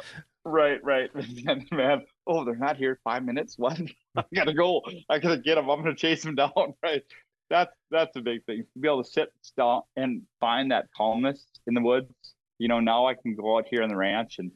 Right, 0.45 0.83
right, 0.83 1.10
man. 1.72 2.05
Oh, 2.27 2.43
they're 2.43 2.55
not 2.55 2.77
here. 2.77 3.00
Five 3.03 3.24
minutes. 3.24 3.57
What? 3.57 3.79
I 4.17 4.24
gotta 4.33 4.53
go. 4.53 4.81
I 5.10 5.19
gotta 5.19 5.38
get 5.38 5.55
them. 5.55 5.69
I'm 5.69 5.81
gonna 5.81 5.95
chase 5.95 6.24
them 6.24 6.36
down. 6.36 6.51
Right. 6.83 7.03
That's 7.50 7.75
that's 7.91 8.15
a 8.15 8.22
big 8.22 8.43
thing. 8.45 8.63
To 8.74 8.79
be 8.79 8.88
able 8.88 9.03
to 9.03 9.10
sit 9.10 9.29
still 9.41 9.88
and 9.95 10.24
find 10.39 10.72
that 10.72 10.88
calmness 10.95 11.45
in 11.67 11.74
the 11.74 11.81
woods. 11.81 12.10
You 12.57 12.67
know, 12.67 12.79
now 12.79 13.05
I 13.05 13.13
can 13.13 13.36
go 13.36 13.57
out 13.57 13.67
here 13.69 13.83
on 13.83 13.89
the 13.89 13.95
ranch 13.95 14.39
and 14.39 14.51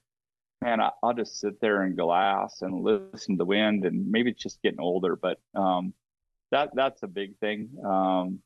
man, 0.64 0.80
I, 0.80 0.92
will 1.04 1.14
just 1.14 1.40
sit 1.40 1.60
there 1.62 1.84
and 1.84 1.96
glass 1.96 2.62
and 2.62 2.82
listen 2.82 3.36
to 3.36 3.38
the 3.38 3.46
wind. 3.46 3.86
And 3.86 4.10
maybe 4.10 4.32
it's 4.32 4.42
just 4.42 4.62
getting 4.62 4.80
older, 4.80 5.16
but 5.16 5.38
um, 5.54 5.94
that 6.52 6.70
that's 6.74 7.04
a 7.04 7.08
big 7.08 7.38
thing. 7.40 7.70
Um, 7.86 8.40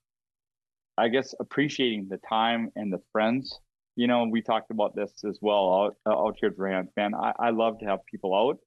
I 0.97 1.07
guess 1.07 1.33
appreciating 1.39 2.07
the 2.09 2.17
time 2.17 2.71
and 2.75 2.91
the 2.91 3.01
friends 3.11 3.59
you 3.95 4.07
know, 4.07 4.25
we 4.25 4.41
talked 4.41 4.71
about 4.71 4.95
this 4.95 5.11
as 5.27 5.37
well 5.41 5.73
out, 5.73 5.95
uh, 6.05 6.17
out 6.17 6.37
here 6.39 6.49
at 6.49 6.85
man. 6.95 7.13
I, 7.13 7.33
I 7.37 7.49
love 7.49 7.79
to 7.79 7.85
have 7.85 8.05
people 8.05 8.33
out 8.33 8.57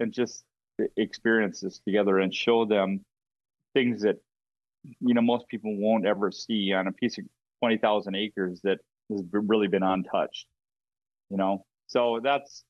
and 0.00 0.12
just 0.12 0.44
experience 0.96 1.60
this 1.60 1.80
together 1.80 2.18
and 2.18 2.32
show 2.32 2.64
them 2.64 3.04
things 3.74 4.02
that, 4.02 4.16
you 4.84 5.14
know, 5.14 5.20
most 5.20 5.48
people 5.48 5.76
won't 5.76 6.06
ever 6.06 6.30
see 6.30 6.72
on 6.72 6.86
a 6.86 6.92
piece 6.92 7.18
of 7.18 7.24
20,000 7.60 8.14
acres 8.14 8.60
that 8.62 8.78
has 9.10 9.22
really 9.32 9.66
been 9.66 9.82
untouched, 9.82 10.46
you 11.30 11.36
know? 11.36 11.64
So 11.88 12.20
that's 12.22 12.64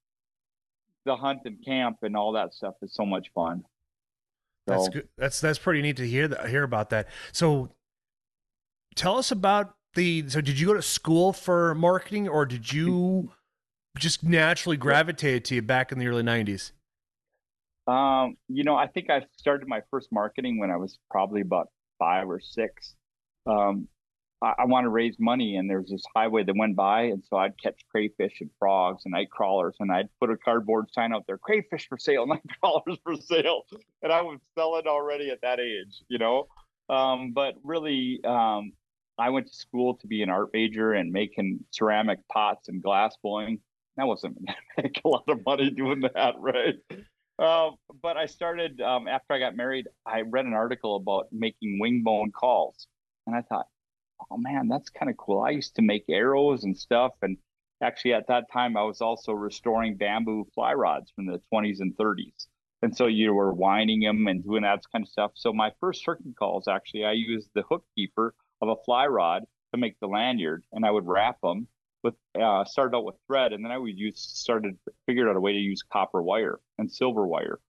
the 1.05 1.15
hunt 1.15 1.41
and 1.45 1.63
camp 1.65 1.99
and 2.03 2.17
all 2.17 2.33
that 2.33 2.55
stuff 2.55 2.75
is 2.83 2.95
so 2.95 3.05
much 3.05 3.31
fun. 3.35 3.65
So, 4.67 4.75
that's 4.75 4.89
good. 4.89 5.09
That's, 5.19 5.41
that's 5.41 5.59
pretty 5.59 5.83
neat 5.83 5.97
to 5.99 6.07
hear 6.07 6.29
that, 6.29 6.49
hear 6.49 6.63
about 6.63 6.91
that. 6.91 7.09
So 7.33 7.71
tell 8.99 9.17
us 9.17 9.31
about 9.31 9.75
the 9.95 10.29
so 10.29 10.41
did 10.41 10.59
you 10.59 10.67
go 10.67 10.75
to 10.75 10.83
school 10.83 11.33
for 11.33 11.75
marketing 11.75 12.29
or 12.29 12.45
did 12.45 12.73
you 12.73 13.31
just 13.97 14.23
naturally 14.23 14.77
gravitate 14.77 15.45
to 15.47 15.55
you 15.55 15.63
back 15.63 15.93
in 15.93 15.99
the 15.99 16.07
early 16.07 16.23
90s? 16.23 16.73
Um, 17.87 18.37
you 18.49 18.65
know, 18.65 18.77
I 18.77 18.87
think 18.87 19.09
I 19.09 19.23
started 19.37 19.67
my 19.67 19.81
first 19.91 20.09
marketing 20.13 20.59
when 20.59 20.71
I 20.71 20.77
was 20.77 20.99
probably 21.11 21.41
about 21.41 21.69
five 21.99 22.29
or 22.29 22.39
six. 22.39 22.95
Um, 23.47 23.89
I, 24.43 24.55
I 24.59 24.65
want 24.67 24.85
to 24.85 24.91
raise 24.91 25.17
money, 25.19 25.57
and 25.57 25.71
there 25.71 25.81
was 25.81 25.91
this 25.91 26.03
highway 26.15 26.45
that 26.45 26.55
went 26.55 26.77
by, 26.77 27.05
and 27.05 27.23
so 27.31 27.39
I'd 27.39 27.61
catch 27.61 27.81
crayfish 27.91 28.41
and 28.41 28.51
frogs 28.59 29.05
and 29.07 29.13
night 29.13 29.31
crawlers, 29.31 29.75
and 29.81 29.91
I'd 29.91 30.11
put 30.21 30.31
a 30.31 30.37
cardboard 30.37 30.89
sign 30.93 31.15
out 31.15 31.25
there: 31.27 31.39
crayfish 31.39 31.89
for 31.89 31.97
sale, 31.97 32.27
night 32.27 32.43
crawlers 32.61 32.99
for 33.03 33.17
sale, 33.17 33.63
and 34.03 34.13
I 34.13 34.21
was 34.21 34.39
selling 34.57 34.87
already 34.87 35.31
at 35.31 35.41
that 35.41 35.59
age, 35.59 36.03
you 36.09 36.19
know. 36.19 36.47
Um, 36.91 37.33
but 37.33 37.55
really, 37.63 38.21
um, 38.25 38.73
I 39.19 39.31
went 39.31 39.49
to 39.49 39.55
school 39.55 39.97
to 39.97 40.07
be 40.07 40.23
an 40.23 40.31
art 40.31 40.51
major 40.53 40.93
and 40.93 41.13
making 41.13 41.65
ceramic 41.71 42.21
pots 42.29 42.69
and 42.69 42.83
glass 42.83 43.17
blowing. 43.23 43.61
That 43.97 44.07
wasn't 44.07 44.39
make 44.77 45.01
a 45.05 45.09
lot 45.09 45.25
of 45.29 45.45
money 45.45 45.71
doing 45.71 46.03
that, 46.15 46.35
right? 46.39 46.77
Uh, 47.39 47.71
but 48.03 48.17
I 48.17 48.27
started 48.27 48.81
um, 48.81 49.09
after 49.09 49.35
I 49.35 49.39
got 49.39 49.57
married. 49.57 49.87
I 50.07 50.23
read 50.23 50.45
an 50.45 50.55
article 50.55 50.97
about 50.97 51.29
making 51.33 51.79
wing 51.81 52.03
bone 52.05 52.31
calls, 52.33 52.87
and 53.27 53.35
I 53.35 53.43
thought, 53.43 53.67
oh 54.31 54.37
man, 54.37 54.69
that's 54.69 54.91
kind 54.91 55.11
of 55.11 55.17
cool. 55.17 55.41
I 55.41 55.51
used 55.51 55.77
to 55.77 55.83
make 55.83 56.05
arrows 56.09 56.65
and 56.65 56.77
stuff, 56.77 57.13
and 57.23 57.37
actually 57.83 58.15
at 58.15 58.29
that 58.29 58.51
time 58.53 58.77
I 58.77 58.83
was 58.83 59.01
also 59.01 59.33
restoring 59.33 59.97
bamboo 59.97 60.47
fly 60.55 60.75
rods 60.75 61.13
from 61.15 61.27
the 61.27 61.41
20s 61.53 61.81
and 61.81 61.97
30s. 61.97 62.47
And 62.83 62.97
so 62.97 63.07
you 63.07 63.35
were 63.35 63.53
winding 63.53 64.01
them 64.01 64.27
and 64.29 64.43
doing 64.43 64.63
that 64.63 64.83
kind 64.93 65.05
of 65.05 65.09
stuff. 65.09 65.33
So 65.35 65.53
my 65.53 65.73
first 65.81 66.05
turkey 66.05 66.33
calls, 66.39 66.69
actually, 66.69 67.05
I 67.05 67.13
used 67.13 67.51
the 67.55 67.63
hook 67.63 67.85
keeper 67.97 68.35
of 68.61 68.69
a 68.69 68.77
fly 68.85 69.07
rod 69.07 69.45
to 69.73 69.79
make 69.79 69.99
the 70.01 70.07
lanyard, 70.07 70.65
and 70.73 70.85
I 70.85 70.91
would 70.91 71.07
wrap 71.07 71.41
them 71.41 71.69
with 72.03 72.15
uh, 72.41 72.65
started 72.65 72.97
out 72.97 73.05
with 73.05 73.17
thread, 73.27 73.53
and 73.53 73.65
then 73.65 73.73
I 73.73 73.79
would 73.79 73.99
use 73.99 74.21
started 74.21 74.79
figured 75.07 75.29
out 75.29 75.37
a 75.37 75.41
way 75.41 75.53
to 75.53 75.59
use 75.59 75.83
copper 75.83 76.23
wire 76.23 76.61
and 76.79 76.91
silver 76.91 77.27
wire, 77.27 77.61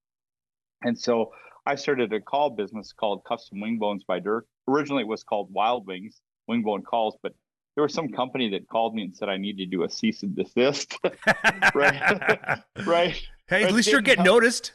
and 0.84 0.98
so 0.98 1.32
I 1.66 1.76
started 1.76 2.14
a 2.14 2.22
call 2.22 2.50
business 2.52 2.94
called 2.94 3.24
Custom 3.26 3.60
Wing 3.60 3.78
Bones 3.78 4.04
by 4.04 4.20
Durk. 4.20 4.44
Originally, 4.68 5.04
it 5.04 5.08
was 5.08 5.24
called 5.24 5.52
Wild 5.52 5.86
Wings 5.88 6.22
Wing 6.48 6.64
Bone 6.64 6.82
Calls, 6.82 7.18
but 7.22 7.34
there 7.76 7.84
was 7.84 7.94
some 7.94 8.10
company 8.10 8.50
that 8.50 8.68
called 8.68 8.96
me 8.96 9.04
and 9.04 9.16
said 9.16 9.30
I 9.30 9.38
need 9.38 9.58
to 9.58 9.66
do 9.66 9.84
a 9.84 9.90
cease 9.90 10.24
and 10.24 10.36
desist. 10.36 10.98
right, 11.76 12.62
right. 12.86 13.22
Hey, 13.48 13.64
at 13.64 13.72
least 13.72 13.92
you're 13.92 14.02
getting 14.02 14.26
help. 14.26 14.42
noticed. 14.42 14.74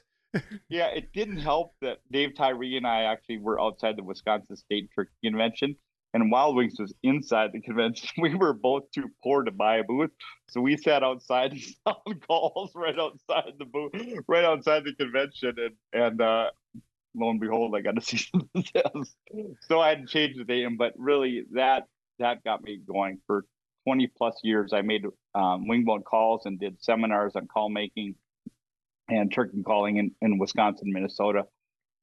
yeah, 0.69 0.87
it 0.87 1.13
didn't 1.13 1.39
help 1.39 1.75
that 1.81 1.99
Dave 2.11 2.35
Tyree 2.37 2.77
and 2.77 2.87
I 2.87 3.03
actually 3.03 3.39
were 3.39 3.61
outside 3.61 3.97
the 3.97 4.03
Wisconsin 4.03 4.57
State 4.57 4.89
Turkey 4.95 5.13
Convention, 5.23 5.77
and 6.15 6.31
Wild 6.31 6.55
Wings 6.55 6.77
was 6.79 6.95
inside 7.03 7.51
the 7.53 7.61
convention. 7.61 8.09
We 8.23 8.35
were 8.35 8.55
both 8.55 8.91
too 8.93 9.11
poor 9.23 9.43
to 9.43 9.51
buy 9.51 9.79
a 9.79 9.85
booth, 9.85 10.11
so 10.49 10.61
we 10.61 10.77
sat 10.77 11.03
outside 11.03 11.53
and 11.53 11.61
sound 11.87 12.27
calls 12.27 12.73
right 12.75 12.99
outside 12.99 13.53
the 13.59 13.67
booth, 13.67 13.93
right 14.29 14.45
outside 14.45 14.85
the 14.85 14.95
convention, 14.95 15.57
and 15.59 15.75
and 15.93 16.21
uh, 16.23 16.51
lo 17.15 17.31
and 17.31 17.41
behold, 17.41 17.75
I 17.77 17.81
got 17.83 17.97
to 17.97 18.01
see 18.17 18.27
this. 18.55 19.17
So 19.69 19.81
I 19.81 19.91
had 19.91 20.01
to 20.01 20.07
change 20.07 20.37
the 20.37 20.45
name, 20.45 20.77
but 20.77 20.95
really 20.97 21.45
that 21.53 21.85
that 22.21 22.45
got 22.45 22.63
me 22.63 22.81
going 22.87 23.19
for 23.27 23.45
20 23.87 24.07
plus 24.17 24.39
years. 24.43 24.73
I 24.73 24.83
made 24.83 25.05
um, 25.35 25.67
wingbone 25.69 26.05
calls 26.05 26.47
and 26.47 26.59
did 26.59 26.83
seminars 26.83 27.33
on 27.35 27.49
call 27.49 27.69
making 27.69 28.15
and 29.09 29.33
turkey 29.33 29.63
calling 29.63 29.99
in, 29.99 30.13
in 30.23 30.39
Wisconsin, 30.39 30.93
Minnesota, 30.93 31.45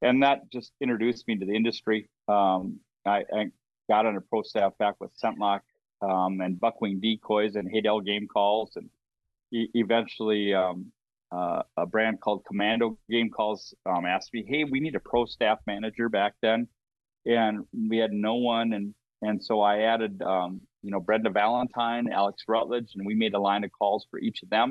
and 0.02 0.22
that 0.22 0.52
just 0.52 0.72
introduced 0.82 1.28
me 1.28 1.38
to 1.38 1.46
the 1.46 1.56
industry. 1.56 2.10
Um, 2.28 2.80
I, 3.06 3.24
I 3.34 3.46
got 3.92 4.06
on 4.06 4.16
a 4.16 4.22
pro 4.22 4.42
staff 4.42 4.72
back 4.80 4.96
with 5.02 5.12
ScentLok 5.22 5.60
um, 6.02 6.40
and 6.40 6.58
Buckwing 6.58 7.02
decoys 7.02 7.56
and 7.56 7.70
Haydel 7.70 8.06
game 8.06 8.26
calls, 8.26 8.72
and 8.78 8.90
e- 9.52 9.70
eventually 9.74 10.54
um, 10.54 10.94
uh, 11.30 11.64
a 11.76 11.86
brand 11.86 12.22
called 12.22 12.46
Commando 12.46 12.98
Game 13.10 13.30
Calls 13.30 13.74
um, 13.86 14.06
asked 14.06 14.34
me, 14.34 14.46
"Hey, 14.48 14.64
we 14.64 14.80
need 14.80 14.96
a 14.96 15.02
pro 15.02 15.26
staff 15.26 15.60
manager 15.68 16.08
back 16.08 16.36
then," 16.42 16.70
and 17.26 17.66
we 17.90 17.98
had 17.98 18.14
no 18.14 18.36
one, 18.36 18.72
and 18.72 18.96
and 19.22 19.44
so 19.44 19.60
I 19.60 19.80
added, 19.80 20.22
um, 20.22 20.62
you 20.84 20.92
know, 20.92 21.02
Brenda 21.02 21.30
Valentine, 21.30 22.10
Alex 22.10 22.44
Rutledge, 22.48 22.94
and 22.96 23.06
we 23.06 23.14
made 23.14 23.34
a 23.34 23.40
line 23.40 23.66
of 23.66 23.72
calls 23.78 24.08
for 24.10 24.20
each 24.20 24.42
of 24.42 24.50
them. 24.50 24.70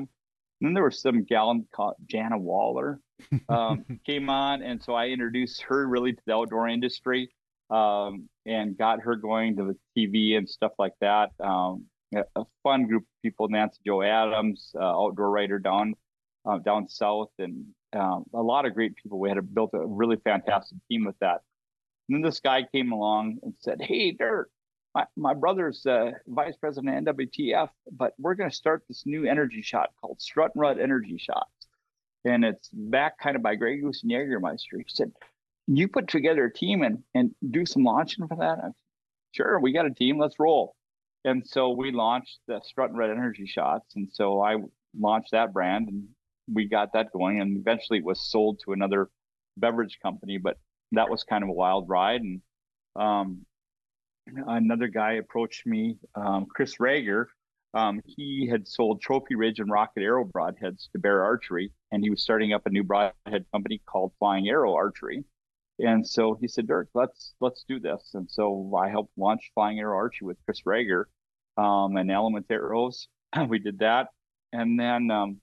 And 0.59 0.67
then 0.67 0.73
there 0.73 0.83
was 0.83 0.99
some 0.99 1.23
gal 1.25 1.61
called 1.73 1.95
Jana 2.07 2.39
Waller 2.39 2.99
um, 3.49 3.85
came 4.05 4.31
on, 4.31 4.63
and 4.63 4.81
so 4.81 4.93
I 4.93 5.07
introduced 5.09 5.61
her 5.69 5.87
really 5.87 6.13
to 6.13 6.21
the 6.25 6.33
outdoor 6.33 6.67
industry. 6.67 7.29
Um, 7.69 8.27
and 8.45 8.77
got 8.77 9.01
her 9.01 9.15
going 9.15 9.55
to 9.57 9.73
the 9.73 9.77
TV 9.97 10.37
and 10.37 10.49
stuff 10.49 10.71
like 10.79 10.93
that. 11.01 11.29
Um, 11.39 11.85
a 12.13 12.43
fun 12.63 12.87
group 12.87 13.03
of 13.03 13.21
people, 13.23 13.47
Nancy 13.47 13.79
Jo 13.85 14.01
Adams, 14.01 14.71
uh, 14.75 14.83
outdoor 14.83 15.31
writer 15.31 15.59
down 15.59 15.93
uh, 16.45 16.57
down 16.59 16.87
south, 16.89 17.29
and 17.39 17.65
um, 17.93 18.25
a 18.33 18.41
lot 18.41 18.65
of 18.65 18.73
great 18.73 18.95
people. 18.95 19.19
We 19.19 19.29
had 19.29 19.37
a, 19.37 19.41
built 19.41 19.71
a 19.73 19.85
really 19.85 20.17
fantastic 20.17 20.77
team 20.89 21.05
with 21.05 21.17
that. 21.19 21.41
And 22.09 22.17
then 22.17 22.21
this 22.21 22.39
guy 22.39 22.63
came 22.71 22.91
along 22.91 23.37
and 23.43 23.53
said, 23.59 23.81
"Hey, 23.81 24.13
Durk, 24.13 24.45
my, 24.93 25.05
my 25.15 25.33
brother's 25.33 25.85
uh, 25.85 26.11
vice 26.27 26.55
president 26.57 27.07
of 27.07 27.15
NWTF, 27.15 27.69
but 27.91 28.13
we're 28.19 28.35
going 28.35 28.49
to 28.49 28.55
start 28.55 28.83
this 28.87 29.03
new 29.05 29.25
energy 29.25 29.61
shot 29.61 29.91
called 30.01 30.19
Strut 30.21 30.51
and 30.55 30.61
Rut 30.61 30.79
Energy 30.79 31.17
Shots, 31.17 31.67
and 32.25 32.43
it's 32.43 32.69
backed 32.73 33.21
kind 33.21 33.35
of 33.35 33.43
by 33.43 33.55
Grey 33.55 33.79
Goose 33.79 34.03
and 34.03 34.11
Jägermeister." 34.11 34.77
He 34.77 34.85
said, 34.87 35.11
you 35.67 35.87
put 35.87 36.07
together 36.07 36.45
a 36.45 36.53
team 36.53 36.83
and 36.83 36.99
and 37.13 37.31
do 37.49 37.65
some 37.65 37.83
launching 37.83 38.27
for 38.27 38.37
that? 38.37 38.59
Said, 38.61 38.71
sure, 39.31 39.59
we 39.59 39.71
got 39.71 39.85
a 39.85 39.93
team. 39.93 40.19
Let's 40.19 40.39
roll. 40.39 40.75
And 41.23 41.45
so 41.45 41.69
we 41.69 41.91
launched 41.91 42.39
the 42.47 42.61
Strut 42.63 42.89
and 42.89 42.97
Rut 42.97 43.11
Energy 43.11 43.45
Shots, 43.45 43.95
and 43.95 44.09
so 44.11 44.41
I 44.41 44.57
launched 44.99 45.31
that 45.31 45.53
brand, 45.53 45.87
and 45.87 46.07
we 46.51 46.67
got 46.67 46.93
that 46.93 47.11
going. 47.13 47.41
And 47.41 47.57
eventually, 47.57 47.99
it 47.99 48.05
was 48.05 48.29
sold 48.29 48.59
to 48.65 48.73
another 48.73 49.09
beverage 49.57 49.99
company, 50.01 50.37
but 50.37 50.57
that 50.93 51.09
was 51.09 51.23
kind 51.23 51.43
of 51.43 51.49
a 51.49 51.53
wild 51.53 51.87
ride. 51.87 52.21
And 52.21 52.41
um, 52.95 53.45
another 54.47 54.87
guy 54.87 55.13
approached 55.13 55.65
me, 55.67 55.97
um, 56.15 56.47
Chris 56.53 56.77
Rager, 56.77 57.25
um, 57.73 58.01
he 58.05 58.47
had 58.47 58.67
sold 58.67 59.01
Trophy 59.01 59.35
Ridge 59.35 59.59
and 59.59 59.71
Rocket 59.71 60.01
Arrow 60.01 60.25
broadheads 60.25 60.91
to 60.91 60.99
Bear 60.99 61.23
Archery, 61.23 61.71
and 61.91 62.03
he 62.03 62.09
was 62.09 62.21
starting 62.21 62.53
up 62.53 62.65
a 62.65 62.69
new 62.69 62.83
broadhead 62.83 63.45
company 63.53 63.81
called 63.85 64.11
Flying 64.19 64.49
Arrow 64.49 64.73
Archery. 64.73 65.23
And 65.81 66.07
so 66.07 66.37
he 66.39 66.47
said, 66.47 66.67
Durk, 66.67 66.87
let's 66.93 67.33
let's 67.39 67.63
do 67.67 67.79
this. 67.79 68.11
And 68.13 68.29
so 68.29 68.73
I 68.77 68.89
helped 68.89 69.17
launch 69.17 69.51
Flying 69.53 69.79
Arrow 69.79 69.97
Archery 69.97 70.27
with 70.27 70.37
Chris 70.45 70.61
Rager 70.61 71.05
um, 71.57 71.95
and 71.97 72.11
Element 72.11 72.45
Arrows. 72.49 73.07
we 73.47 73.59
did 73.59 73.79
that, 73.79 74.07
and 74.53 74.79
then 74.79 75.09
um, 75.09 75.41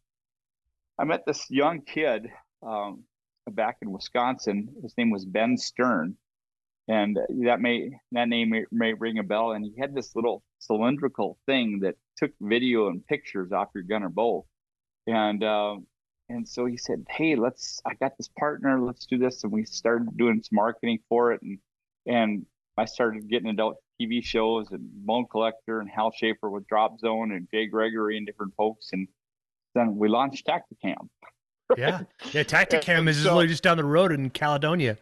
I 0.98 1.04
met 1.04 1.24
this 1.26 1.46
young 1.50 1.82
kid 1.82 2.26
um, 2.62 3.04
back 3.50 3.78
in 3.82 3.90
Wisconsin. 3.90 4.68
His 4.82 4.94
name 4.96 5.10
was 5.10 5.24
Ben 5.24 5.56
Stern, 5.56 6.16
and 6.86 7.18
that 7.44 7.60
may 7.60 7.90
that 8.12 8.28
name 8.28 8.50
may, 8.50 8.64
may, 8.70 8.92
ring 8.92 9.18
a 9.18 9.22
bell. 9.22 9.52
And 9.52 9.64
he 9.64 9.80
had 9.80 9.94
this 9.94 10.14
little 10.14 10.42
cylindrical 10.58 11.38
thing 11.46 11.80
that 11.80 11.96
took 12.16 12.30
video 12.40 12.88
and 12.88 13.06
pictures 13.06 13.50
off 13.50 13.68
your 13.74 13.84
gun 13.84 14.02
or 14.04 14.08
bow, 14.08 14.46
and 15.06 15.42
uh, 15.42 15.76
and 16.28 16.48
so 16.48 16.66
he 16.66 16.76
said, 16.76 17.06
"Hey, 17.08 17.36
let's. 17.36 17.80
I 17.86 17.94
got 17.94 18.16
this 18.16 18.28
partner. 18.38 18.80
Let's 18.80 19.06
do 19.06 19.18
this." 19.18 19.44
And 19.44 19.52
we 19.52 19.64
started 19.64 20.16
doing 20.16 20.42
some 20.42 20.56
marketing 20.56 20.98
for 21.08 21.32
it, 21.32 21.42
and 21.42 21.58
and 22.06 22.46
I 22.76 22.84
started 22.84 23.28
getting 23.28 23.48
adult 23.48 23.76
TV 24.00 24.24
shows 24.24 24.70
and 24.70 24.80
Bone 25.06 25.26
Collector 25.30 25.80
and 25.80 25.90
Hal 25.90 26.12
Schaefer 26.12 26.50
with 26.50 26.66
Drop 26.66 26.98
Zone 27.00 27.32
and 27.32 27.48
Jay 27.50 27.66
Gregory 27.66 28.16
and 28.16 28.26
different 28.26 28.54
folks, 28.56 28.90
and 28.92 29.08
then 29.74 29.96
we 29.96 30.08
launched 30.08 30.46
Tactacam. 30.46 31.08
Yeah, 31.76 32.02
yeah. 32.32 32.42
Tactacam 32.44 33.08
is 33.08 33.18
so, 33.18 33.24
literally 33.24 33.48
just 33.48 33.62
down 33.62 33.76
the 33.76 33.84
road 33.84 34.12
in 34.12 34.30
Caledonia. 34.30 34.98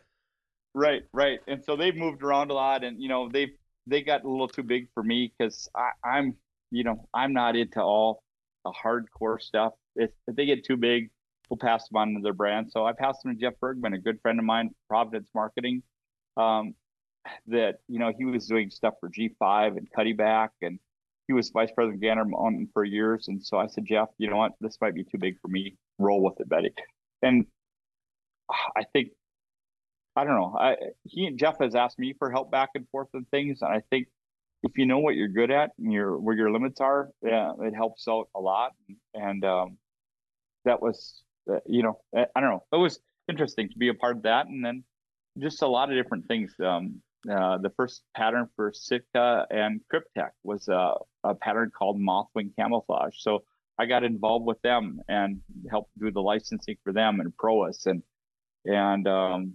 Right, 0.75 1.04
right. 1.12 1.40
And 1.47 1.64
so 1.64 1.76
they've 1.76 1.97
moved 1.97 2.23
around 2.23 2.50
a 2.50 2.54
lot, 2.54 2.85
and 2.85 3.00
you 3.00 3.09
know 3.09 3.28
they've 3.28 3.56
they 3.87 4.02
got 4.02 4.25
a 4.25 4.28
little 4.28 4.49
too 4.49 4.62
big 4.62 4.88
for 4.95 5.02
me 5.02 5.33
because 5.37 5.68
I'm 6.04 6.37
you 6.71 6.85
know 6.85 7.09
I'm 7.14 7.33
not 7.33 7.56
into 7.56 7.80
all 7.80 8.23
the 8.64 8.73
hardcore 8.73 9.40
stuff. 9.40 9.75
If, 9.95 10.11
if 10.26 10.37
they 10.37 10.45
get 10.47 10.64
too 10.64 10.76
big, 10.76 11.11
we'll 11.48 11.58
pass 11.58 11.88
them 11.88 11.96
on 11.96 12.14
to 12.14 12.20
their 12.22 12.32
brand. 12.32 12.70
So 12.70 12.86
I 12.86 12.92
passed 12.92 13.22
them 13.22 13.34
to 13.34 13.40
Jeff 13.40 13.54
Bergman, 13.60 13.94
a 13.94 13.98
good 13.98 14.20
friend 14.20 14.38
of 14.38 14.44
mine, 14.44 14.70
Providence 14.88 15.28
Marketing. 15.34 15.82
Um, 16.36 16.74
that 17.48 17.76
you 17.88 17.98
know 17.98 18.12
he 18.16 18.24
was 18.24 18.46
doing 18.46 18.70
stuff 18.70 18.94
for 19.00 19.10
G5 19.10 19.76
and 19.76 19.88
Cuddeback, 19.96 20.50
and 20.62 20.78
he 21.26 21.32
was 21.32 21.50
vice 21.50 21.70
president 21.74 22.02
Gander 22.02 22.24
Mountain 22.24 22.68
for 22.72 22.84
years. 22.84 23.28
And 23.28 23.44
so 23.44 23.58
I 23.58 23.66
said, 23.66 23.84
Jeff, 23.86 24.08
you 24.18 24.30
know 24.30 24.36
what, 24.36 24.52
this 24.60 24.78
might 24.80 24.94
be 24.94 25.04
too 25.04 25.18
big 25.18 25.40
for 25.40 25.48
me. 25.48 25.76
Roll 25.98 26.22
with 26.22 26.38
it, 26.40 26.48
Betty. 26.48 26.72
And 27.22 27.46
I 28.76 28.84
think 28.92 29.08
I 30.14 30.24
don't 30.24 30.36
know. 30.36 30.56
I 30.58 30.76
he 31.04 31.26
and 31.26 31.38
Jeff 31.38 31.56
has 31.60 31.74
asked 31.74 31.98
me 31.98 32.14
for 32.18 32.30
help 32.30 32.50
back 32.50 32.70
and 32.74 32.88
forth 32.90 33.08
and 33.14 33.28
things, 33.30 33.62
and 33.62 33.72
I 33.72 33.82
think 33.90 34.08
if 34.62 34.76
you 34.78 34.86
know 34.86 34.98
what 34.98 35.14
you're 35.14 35.28
good 35.28 35.50
at 35.50 35.70
and 35.78 35.92
your 35.92 36.18
where 36.18 36.36
your 36.36 36.50
limits 36.52 36.80
are, 36.80 37.10
yeah, 37.22 37.52
it 37.60 37.74
helps 37.74 38.06
out 38.08 38.28
a 38.34 38.40
lot. 38.40 38.72
And 39.14 39.44
um, 39.44 39.78
that 40.64 40.82
was, 40.82 41.22
you 41.66 41.82
know, 41.82 42.00
I 42.14 42.40
don't 42.40 42.50
know. 42.50 42.64
It 42.72 42.76
was 42.76 43.00
interesting 43.28 43.68
to 43.70 43.78
be 43.78 43.88
a 43.88 43.94
part 43.94 44.16
of 44.16 44.22
that, 44.22 44.46
and 44.46 44.64
then 44.64 44.84
just 45.38 45.62
a 45.62 45.68
lot 45.68 45.90
of 45.90 45.96
different 45.96 46.26
things. 46.26 46.54
Um, 46.64 47.02
uh, 47.30 47.58
the 47.58 47.70
first 47.70 48.02
pattern 48.16 48.48
for 48.54 48.72
Sitka 48.72 49.46
and 49.50 49.80
Kryptek 49.92 50.30
was 50.44 50.68
a, 50.68 50.94
a 51.24 51.34
pattern 51.34 51.72
called 51.76 51.98
Mothwing 52.00 52.54
Camouflage. 52.56 53.16
So 53.18 53.42
I 53.78 53.86
got 53.86 54.04
involved 54.04 54.47
with 54.47 54.60
them 54.62 55.00
and 55.08 55.40
helped 55.68 55.90
do 55.99 56.10
the 56.10 56.21
licensing 56.21 56.76
for 56.84 56.92
them 56.92 57.21
and 57.21 57.32
Proas 57.36 57.86
and 57.86 58.02
and 58.64 59.06
um, 59.06 59.54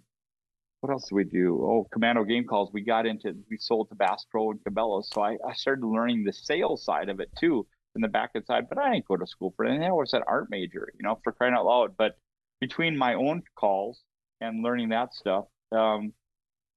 what 0.82 0.92
else 0.92 1.10
did 1.10 1.16
we 1.16 1.24
do? 1.26 1.60
Oh, 1.62 1.88
Commando 1.92 2.24
game 2.24 2.46
calls. 2.46 2.72
We 2.74 2.82
got 2.82 3.06
into 3.06 3.36
we 3.50 3.58
sold 3.58 3.90
to 3.90 3.96
Bass 3.96 4.26
Pro 4.30 4.52
and 4.52 4.60
Cabela's, 4.64 5.10
so 5.14 5.22
I, 5.22 5.38
I 5.48 5.54
started 5.54 5.86
learning 5.86 6.24
the 6.24 6.34
sales 6.34 6.84
side 6.84 7.10
of 7.10 7.20
it 7.20 7.30
too, 7.40 7.68
in 7.96 8.02
the 8.02 8.08
back 8.08 8.32
end 8.36 8.46
side. 8.46 8.68
But 8.70 8.78
I 8.78 8.94
didn't 8.94 9.08
go 9.08 9.18
to 9.18 9.28
school 9.28 9.54
for 9.56 9.66
anything. 9.66 9.88
I 9.88 9.92
was 9.92 10.14
an 10.14 10.24
art 10.28 10.48
major, 10.50 10.90
you 10.98 11.04
know, 11.04 11.20
for 11.24 11.32
crying 11.34 11.54
out 11.54 11.66
loud. 11.66 11.96
But 11.98 12.18
between 12.60 12.98
my 12.98 13.16
own 13.16 13.44
calls 13.56 14.02
and 14.40 14.64
learning 14.64 14.90
that 14.90 15.14
stuff, 15.14 15.46
um, 15.72 16.14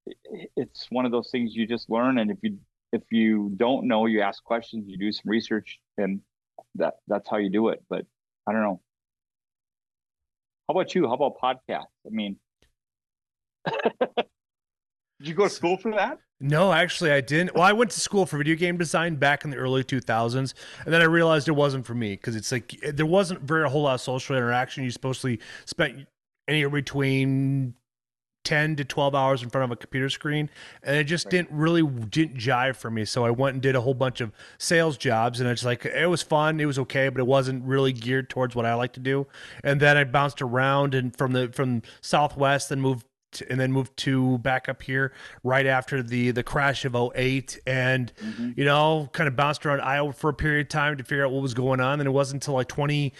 it, 0.06 0.50
it's 0.56 0.86
one 0.90 1.06
of 1.06 1.12
those 1.12 1.30
things 1.30 1.54
you 1.54 1.66
just 1.66 1.90
learn. 1.90 2.18
And 2.18 2.30
if 2.30 2.38
you 2.42 2.58
if 2.92 3.02
you 3.10 3.52
don't 3.56 3.88
know, 3.88 4.06
you 4.06 4.20
ask 4.22 4.42
questions, 4.44 4.84
you 4.88 4.96
do 4.98 5.12
some 5.12 5.30
research, 5.30 5.80
and 5.98 6.20
that 6.76 6.94
that's 7.08 7.28
how 7.28 7.38
you 7.38 7.50
do 7.50 7.68
it. 7.68 7.82
But 7.88 8.06
I 8.46 8.52
don't 8.52 8.62
know. 8.62 8.80
How 10.68 10.72
about 10.74 10.94
you? 10.94 11.06
How 11.06 11.14
about 11.14 11.38
podcasts? 11.38 11.86
I 12.06 12.10
mean, 12.10 12.38
did 15.18 15.28
you 15.28 15.34
go 15.34 15.44
to 15.44 15.50
school 15.50 15.76
for 15.76 15.92
that? 15.92 16.18
No, 16.40 16.72
actually, 16.72 17.12
I 17.12 17.20
didn't. 17.20 17.54
Well, 17.54 17.62
I 17.62 17.72
went 17.72 17.90
to 17.92 18.00
school 18.00 18.26
for 18.26 18.36
video 18.36 18.56
game 18.56 18.76
design 18.76 19.16
back 19.16 19.44
in 19.44 19.50
the 19.50 19.56
early 19.56 19.84
2000s, 19.84 20.54
and 20.84 20.92
then 20.92 21.00
I 21.00 21.04
realized 21.04 21.48
it 21.48 21.52
wasn't 21.52 21.86
for 21.86 21.94
me 21.94 22.16
because 22.16 22.36
it's 22.36 22.50
like 22.52 22.78
eh, 22.82 22.90
there 22.92 23.06
wasn't 23.06 23.40
very 23.42 23.64
a 23.64 23.68
whole 23.68 23.82
lot 23.82 23.94
of 23.94 24.00
social 24.00 24.36
interaction. 24.36 24.84
You 24.84 24.90
supposedly 24.90 25.40
spent 25.64 26.06
anywhere 26.48 26.70
between 26.70 27.74
10 28.44 28.76
to 28.76 28.84
12 28.84 29.14
hours 29.14 29.42
in 29.42 29.48
front 29.48 29.64
of 29.64 29.70
a 29.70 29.76
computer 29.76 30.10
screen 30.10 30.50
and 30.82 30.96
it 30.96 31.04
just 31.04 31.24
right. 31.24 31.30
didn't 31.30 31.50
really 31.50 31.82
didn't 31.82 32.36
jive 32.36 32.76
for 32.76 32.90
me 32.90 33.02
so 33.04 33.24
i 33.24 33.30
went 33.30 33.54
and 33.54 33.62
did 33.62 33.74
a 33.74 33.80
whole 33.80 33.94
bunch 33.94 34.20
of 34.20 34.32
sales 34.58 34.98
jobs 34.98 35.40
and 35.40 35.48
it's 35.48 35.64
like 35.64 35.86
it 35.86 36.08
was 36.10 36.22
fun 36.22 36.60
it 36.60 36.66
was 36.66 36.78
okay 36.78 37.08
but 37.08 37.20
it 37.20 37.26
wasn't 37.26 37.64
really 37.64 37.90
geared 37.90 38.28
towards 38.28 38.54
what 38.54 38.66
i 38.66 38.74
like 38.74 38.92
to 38.92 39.00
do 39.00 39.26
and 39.62 39.80
then 39.80 39.96
i 39.96 40.04
bounced 40.04 40.42
around 40.42 40.94
and 40.94 41.16
from 41.16 41.32
the 41.32 41.48
from 41.52 41.80
southwest 42.02 42.70
and 42.70 42.82
moved 42.82 43.06
and 43.42 43.58
then 43.60 43.72
moved 43.72 43.96
to 43.98 44.38
back 44.38 44.68
up 44.68 44.82
here 44.82 45.12
right 45.42 45.66
after 45.66 46.02
the 46.02 46.30
the 46.30 46.42
crash 46.42 46.84
of 46.84 46.94
08 46.94 47.60
and 47.66 48.12
mm-hmm. 48.16 48.52
you 48.56 48.64
know 48.64 49.08
kind 49.12 49.28
of 49.28 49.36
bounced 49.36 49.64
around 49.64 49.80
Iowa 49.80 50.12
for 50.12 50.30
a 50.30 50.34
period 50.34 50.66
of 50.66 50.68
time 50.70 50.96
to 50.96 51.04
figure 51.04 51.24
out 51.24 51.32
what 51.32 51.42
was 51.42 51.54
going 51.54 51.80
on. 51.80 52.00
And 52.00 52.06
it 52.06 52.12
wasn't 52.12 52.42
until 52.42 52.54
like 52.54 52.68
20 52.68 53.12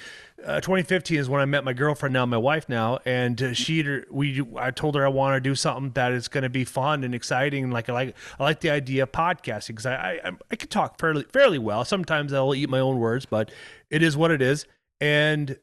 uh, 0.45 0.61
2015 0.61 1.19
is 1.19 1.29
when 1.29 1.41
I 1.41 1.45
met 1.45 1.65
my 1.65 1.73
girlfriend 1.73 2.13
now 2.13 2.27
my 2.27 2.37
wife 2.37 2.69
now 2.69 2.99
and 3.07 3.41
uh, 3.43 3.55
she 3.55 4.03
we 4.11 4.43
I 4.57 4.71
told 4.73 4.95
her 4.95 5.05
I 5.05 5.09
want 5.09 5.37
to 5.37 5.41
do 5.41 5.55
something 5.55 5.93
that 5.93 6.13
is 6.13 6.29
going 6.29 6.43
to 6.43 6.51
be 6.51 6.65
fun 6.65 7.05
and 7.05 7.15
exciting. 7.15 7.65
And 7.65 7.73
like 7.73 7.89
I 7.89 7.93
like 7.93 8.17
I 8.39 8.43
like 8.43 8.61
the 8.61 8.71
idea 8.71 9.05
of 9.05 9.13
podcasting 9.13 9.69
because 9.69 9.87
I, 9.87 10.21
I 10.25 10.31
I 10.51 10.57
can 10.57 10.69
talk 10.69 10.99
fairly 10.99 11.25
fairly 11.33 11.59
well. 11.59 11.85
Sometimes 11.85 12.33
I'll 12.33 12.55
eat 12.55 12.69
my 12.69 12.81
own 12.81 12.99
words 12.99 13.27
but 13.27 13.51
it 13.91 14.03
is 14.03 14.17
what 14.17 14.31
it 14.31 14.43
is. 14.43 14.67
And 15.01 15.59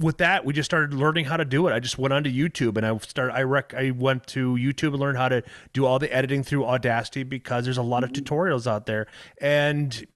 with 0.00 0.18
that, 0.18 0.44
we 0.44 0.52
just 0.52 0.70
started 0.70 0.94
learning 0.94 1.26
how 1.26 1.36
to 1.36 1.44
do 1.44 1.66
it. 1.68 1.72
I 1.72 1.80
just 1.80 1.98
went 1.98 2.12
onto 2.12 2.30
YouTube 2.30 2.76
and 2.76 2.86
I 2.86 2.96
started. 2.98 3.34
I 3.34 3.42
rec. 3.42 3.74
I 3.74 3.90
went 3.90 4.26
to 4.28 4.54
YouTube 4.54 4.88
and 4.88 5.00
learned 5.00 5.18
how 5.18 5.28
to 5.28 5.42
do 5.72 5.86
all 5.86 5.98
the 5.98 6.12
editing 6.14 6.42
through 6.42 6.64
Audacity 6.64 7.22
because 7.22 7.64
there's 7.64 7.78
a 7.78 7.82
lot 7.82 8.04
of 8.04 8.10
mm-hmm. 8.10 8.24
tutorials 8.24 8.66
out 8.66 8.86
there. 8.86 9.06
And 9.40 10.06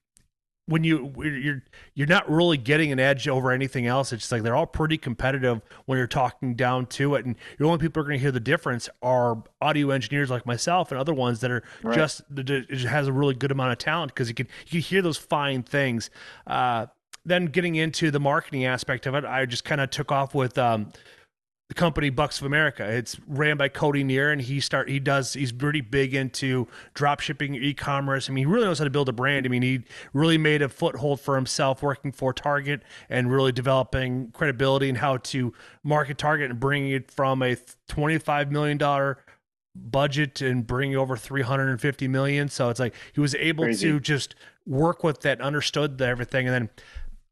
when 0.67 0.83
you 0.83 1.13
you're 1.17 1.63
you're 1.93 2.07
not 2.07 2.29
really 2.29 2.57
getting 2.57 2.91
an 2.91 2.99
edge 2.99 3.27
over 3.27 3.51
anything 3.51 3.85
else. 3.85 4.11
It's 4.11 4.23
just 4.23 4.31
like 4.31 4.41
they're 4.41 4.55
all 4.55 4.65
pretty 4.65 4.97
competitive 4.97 5.61
when 5.85 5.97
you're 5.97 6.07
talking 6.07 6.55
down 6.55 6.87
to 6.87 7.15
it, 7.15 7.25
and 7.25 7.35
the 7.59 7.65
only 7.65 7.77
people 7.77 8.01
are 8.01 8.05
going 8.05 8.17
to 8.17 8.21
hear 8.21 8.31
the 8.31 8.39
difference 8.39 8.89
are 9.01 9.43
audio 9.61 9.91
engineers 9.91 10.29
like 10.29 10.45
myself 10.45 10.91
and 10.91 10.99
other 10.99 11.13
ones 11.13 11.41
that 11.41 11.51
are 11.51 11.63
right. 11.83 11.95
just 11.95 12.23
that 12.35 12.49
has 12.89 13.07
a 13.07 13.13
really 13.13 13.35
good 13.35 13.51
amount 13.51 13.73
of 13.73 13.77
talent 13.77 14.13
because 14.13 14.27
you 14.27 14.35
can 14.35 14.47
you 14.65 14.71
can 14.71 14.81
hear 14.81 15.01
those 15.01 15.17
fine 15.17 15.61
things. 15.61 16.09
Uh, 16.47 16.87
then 17.25 17.45
getting 17.45 17.75
into 17.75 18.11
the 18.11 18.19
marketing 18.19 18.65
aspect 18.65 19.05
of 19.05 19.15
it, 19.15 19.25
I 19.25 19.45
just 19.45 19.63
kind 19.63 19.81
of 19.81 19.89
took 19.89 20.11
off 20.11 20.35
with 20.35 20.57
um, 20.57 20.91
the 21.67 21.73
company 21.73 22.11
Bucks 22.11 22.39
of 22.39 22.45
America. 22.45 22.87
It's 22.87 23.19
ran 23.27 23.57
by 23.57 23.69
Cody 23.69 24.03
Neer, 24.03 24.31
and 24.31 24.39
he 24.39 24.59
start 24.59 24.87
he 24.87 24.99
does 24.99 25.33
he's 25.33 25.51
pretty 25.51 25.81
big 25.81 26.13
into 26.13 26.67
drop 26.93 27.19
shipping, 27.21 27.55
e-commerce. 27.55 28.29
I 28.29 28.33
mean, 28.33 28.43
he 28.47 28.53
really 28.53 28.65
knows 28.67 28.77
how 28.77 28.83
to 28.83 28.91
build 28.91 29.09
a 29.09 29.13
brand. 29.13 29.45
I 29.45 29.49
mean, 29.49 29.63
he 29.63 29.81
really 30.13 30.37
made 30.37 30.61
a 30.61 30.69
foothold 30.69 31.19
for 31.19 31.35
himself 31.35 31.81
working 31.81 32.11
for 32.11 32.33
Target 32.33 32.83
and 33.09 33.31
really 33.31 33.51
developing 33.51 34.31
credibility 34.31 34.89
and 34.89 34.99
how 34.99 35.17
to 35.17 35.53
market 35.83 36.19
Target 36.19 36.51
and 36.51 36.59
bringing 36.59 36.91
it 36.91 37.09
from 37.09 37.41
a 37.41 37.57
twenty-five 37.87 38.51
million 38.51 38.77
dollar 38.77 39.17
budget 39.75 40.41
and 40.41 40.65
bring 40.65 40.95
over 40.95 41.17
350 41.17 42.07
million 42.07 42.47
so 42.47 42.69
it's 42.69 42.79
like 42.79 42.93
he 43.13 43.19
was 43.19 43.35
able 43.35 43.65
Crazy. 43.65 43.91
to 43.91 43.99
just 43.99 44.33
work 44.65 45.03
with 45.03 45.19
that 45.19 45.41
understood 45.41 46.01
everything 46.01 46.47
and 46.47 46.53
then 46.53 46.69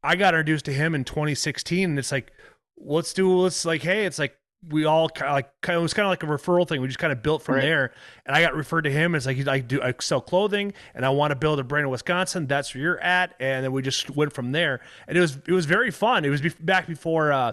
I 0.04 0.16
got 0.16 0.34
introduced 0.34 0.66
to 0.66 0.72
him 0.72 0.94
in 0.94 1.04
2016, 1.04 1.90
and 1.90 1.98
it's 1.98 2.12
like, 2.12 2.32
let's 2.76 3.12
do 3.12 3.36
let's 3.38 3.64
like, 3.64 3.82
hey, 3.82 4.04
it's 4.04 4.18
like 4.18 4.36
we 4.68 4.84
all 4.84 5.08
kind 5.08 5.28
of 5.28 5.34
like 5.34 5.50
it 5.68 5.76
was 5.80 5.94
kind 5.94 6.06
of 6.06 6.10
like 6.10 6.22
a 6.22 6.26
referral 6.26 6.68
thing. 6.68 6.80
We 6.80 6.86
just 6.86 6.98
kind 6.98 7.12
of 7.12 7.22
built 7.22 7.42
from 7.42 7.56
right. 7.56 7.62
there, 7.62 7.92
and 8.26 8.36
I 8.36 8.42
got 8.42 8.54
referred 8.54 8.82
to 8.82 8.90
him. 8.90 9.14
It's 9.14 9.26
like 9.26 9.46
I 9.48 9.60
do 9.60 9.82
I 9.82 9.94
sell 10.00 10.20
clothing, 10.20 10.72
and 10.94 11.04
I 11.04 11.10
want 11.10 11.30
to 11.30 11.36
build 11.36 11.58
a 11.58 11.64
brand 11.64 11.84
in 11.84 11.90
Wisconsin. 11.90 12.46
That's 12.46 12.74
where 12.74 12.82
you're 12.82 13.00
at, 13.00 13.34
and 13.40 13.64
then 13.64 13.72
we 13.72 13.82
just 13.82 14.10
went 14.10 14.32
from 14.32 14.52
there. 14.52 14.80
And 15.08 15.16
it 15.16 15.20
was 15.20 15.38
it 15.46 15.52
was 15.52 15.66
very 15.66 15.90
fun. 15.90 16.24
It 16.24 16.30
was 16.30 16.40
be- 16.40 16.52
back 16.60 16.86
before 16.86 17.32
uh, 17.32 17.52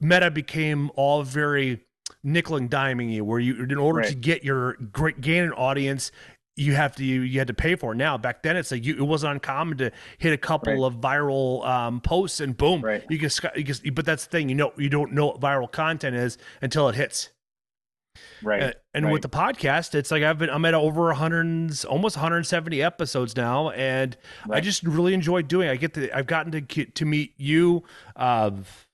Meta 0.00 0.30
became 0.30 0.90
all 0.96 1.22
very 1.22 1.84
nickel 2.24 2.56
and 2.56 2.70
diming 2.70 3.12
you, 3.12 3.24
where 3.24 3.40
you 3.40 3.62
in 3.62 3.78
order 3.78 4.00
right. 4.00 4.08
to 4.08 4.14
get 4.14 4.44
your 4.44 4.74
great 4.74 5.20
gain 5.20 5.44
an 5.44 5.52
audience, 5.52 6.12
you 6.56 6.74
have 6.74 6.96
to 6.96 7.04
you, 7.04 7.22
you 7.22 7.38
had 7.38 7.48
to 7.48 7.54
pay 7.54 7.74
for 7.76 7.92
it. 7.92 7.96
Now 7.96 8.18
back 8.18 8.42
then 8.42 8.56
it's 8.56 8.70
like 8.70 8.84
you, 8.84 8.94
it 8.94 9.02
wasn't 9.02 9.32
uncommon 9.32 9.78
to 9.78 9.90
hit 10.18 10.32
a 10.32 10.38
couple 10.38 10.72
right. 10.72 10.82
of 10.82 11.00
viral 11.00 11.66
um, 11.66 12.00
posts 12.00 12.40
and 12.40 12.56
boom, 12.56 12.82
right. 12.82 13.04
you 13.08 13.18
can 13.18 13.30
you 13.56 13.64
can. 13.64 13.94
But 13.94 14.04
that's 14.04 14.24
the 14.24 14.30
thing, 14.30 14.48
you 14.48 14.54
know, 14.54 14.72
you 14.76 14.88
don't 14.88 15.12
know 15.12 15.26
what 15.26 15.40
viral 15.40 15.70
content 15.70 16.16
is 16.16 16.38
until 16.60 16.88
it 16.88 16.94
hits. 16.94 17.30
Right. 18.42 18.62
And, 18.62 18.74
and 18.92 19.04
right. 19.06 19.12
with 19.12 19.22
the 19.22 19.28
podcast, 19.30 19.94
it's 19.94 20.10
like 20.10 20.22
I've 20.22 20.38
been 20.38 20.50
I'm 20.50 20.64
at 20.66 20.74
over 20.74 21.04
100 21.06 21.84
almost 21.86 22.16
170 22.16 22.82
episodes 22.82 23.36
now 23.36 23.70
and 23.70 24.16
I 24.50 24.60
just 24.60 24.82
really 24.82 25.14
enjoy 25.14 25.42
doing. 25.42 25.68
it. 25.68 25.72
I 25.72 25.76
get 25.76 25.94
to 25.94 26.14
I've 26.16 26.26
gotten 26.26 26.52
to 26.52 26.84
to 26.84 27.04
meet 27.04 27.32
you 27.38 27.84
uh 28.16 28.50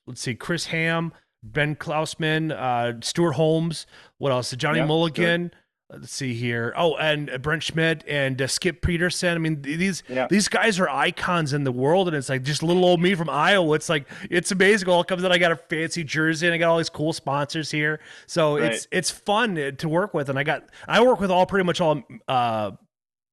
let's 0.06 0.20
see 0.20 0.34
Chris 0.36 0.66
Ham, 0.66 1.12
Ben 1.42 1.74
Klausman, 1.74 2.52
uh 2.52 3.00
Stuart 3.02 3.32
Holmes, 3.32 3.86
what 4.18 4.30
else? 4.30 4.52
Johnny 4.52 4.82
Mulligan. 4.82 5.50
Let's 5.90 6.12
see 6.12 6.34
here. 6.34 6.74
Oh, 6.76 6.96
and 6.96 7.30
Brent 7.40 7.62
Schmidt 7.62 8.04
and 8.06 8.42
uh, 8.42 8.46
Skip 8.46 8.82
Peterson. 8.82 9.34
I 9.34 9.38
mean, 9.38 9.62
these 9.62 10.02
Yeah. 10.06 10.26
these 10.28 10.46
guys 10.46 10.78
are 10.78 10.86
icons 10.88 11.54
in 11.54 11.64
the 11.64 11.72
world, 11.72 12.08
and 12.08 12.16
it's 12.16 12.28
like 12.28 12.42
just 12.42 12.62
little 12.62 12.84
old 12.84 13.00
me 13.00 13.14
from 13.14 13.30
Iowa. 13.30 13.74
It's 13.74 13.88
like 13.88 14.06
it's 14.30 14.52
amazing. 14.52 14.86
All 14.90 15.02
comes 15.02 15.24
out. 15.24 15.32
I 15.32 15.38
got 15.38 15.50
a 15.50 15.56
fancy 15.56 16.04
jersey, 16.04 16.46
and 16.46 16.52
I 16.54 16.58
got 16.58 16.68
all 16.68 16.76
these 16.76 16.90
cool 16.90 17.14
sponsors 17.14 17.70
here. 17.70 18.00
So 18.26 18.56
it's 18.56 18.80
Right. 18.84 18.98
it's 18.98 19.10
fun 19.10 19.74
to 19.78 19.88
work 19.88 20.12
with, 20.12 20.28
and 20.28 20.38
I 20.38 20.42
got 20.42 20.68
I 20.86 21.00
work 21.02 21.20
with 21.20 21.30
all 21.30 21.46
pretty 21.46 21.64
much 21.64 21.80
all 21.80 22.02
uh, 22.28 22.72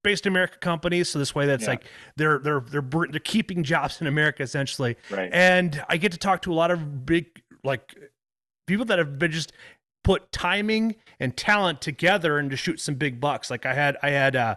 based 0.06 0.26
in 0.26 0.32
America 0.32 0.58
companies. 0.60 1.10
So 1.10 1.20
this 1.20 1.36
way, 1.36 1.46
that's 1.48 1.64
Yeah. 1.64 1.72
like 1.72 1.84
they're 2.16 2.40
they're 2.40 2.62
they're 2.62 2.82
br- 2.82 3.08
they're 3.12 3.20
keeping 3.20 3.64
jobs 3.66 4.00
in 4.00 4.08
America 4.08 4.44
essentially, 4.44 4.96
Right. 5.12 5.30
and 5.34 5.84
I 5.90 5.98
get 5.98 6.14
to 6.14 6.18
talk 6.18 6.42
to 6.44 6.54
a 6.54 6.56
lot 6.56 6.72
of 6.72 7.06
big 7.06 7.26
like 7.66 7.94
people 8.66 8.86
that 8.86 8.98
have 8.98 9.20
been 9.20 9.32
just 9.32 9.52
put 10.06 10.32
timing 10.32 10.96
and 11.20 11.36
talent 11.36 11.82
together 11.82 12.38
and 12.38 12.50
to 12.52 12.56
shoot 12.56 12.80
some 12.80 12.96
big 12.96 13.20
bucks. 13.20 13.50
Like 13.52 13.66
I 13.66 13.74
had 13.74 13.98
I 14.02 14.12
had 14.12 14.36
uh 14.38 14.56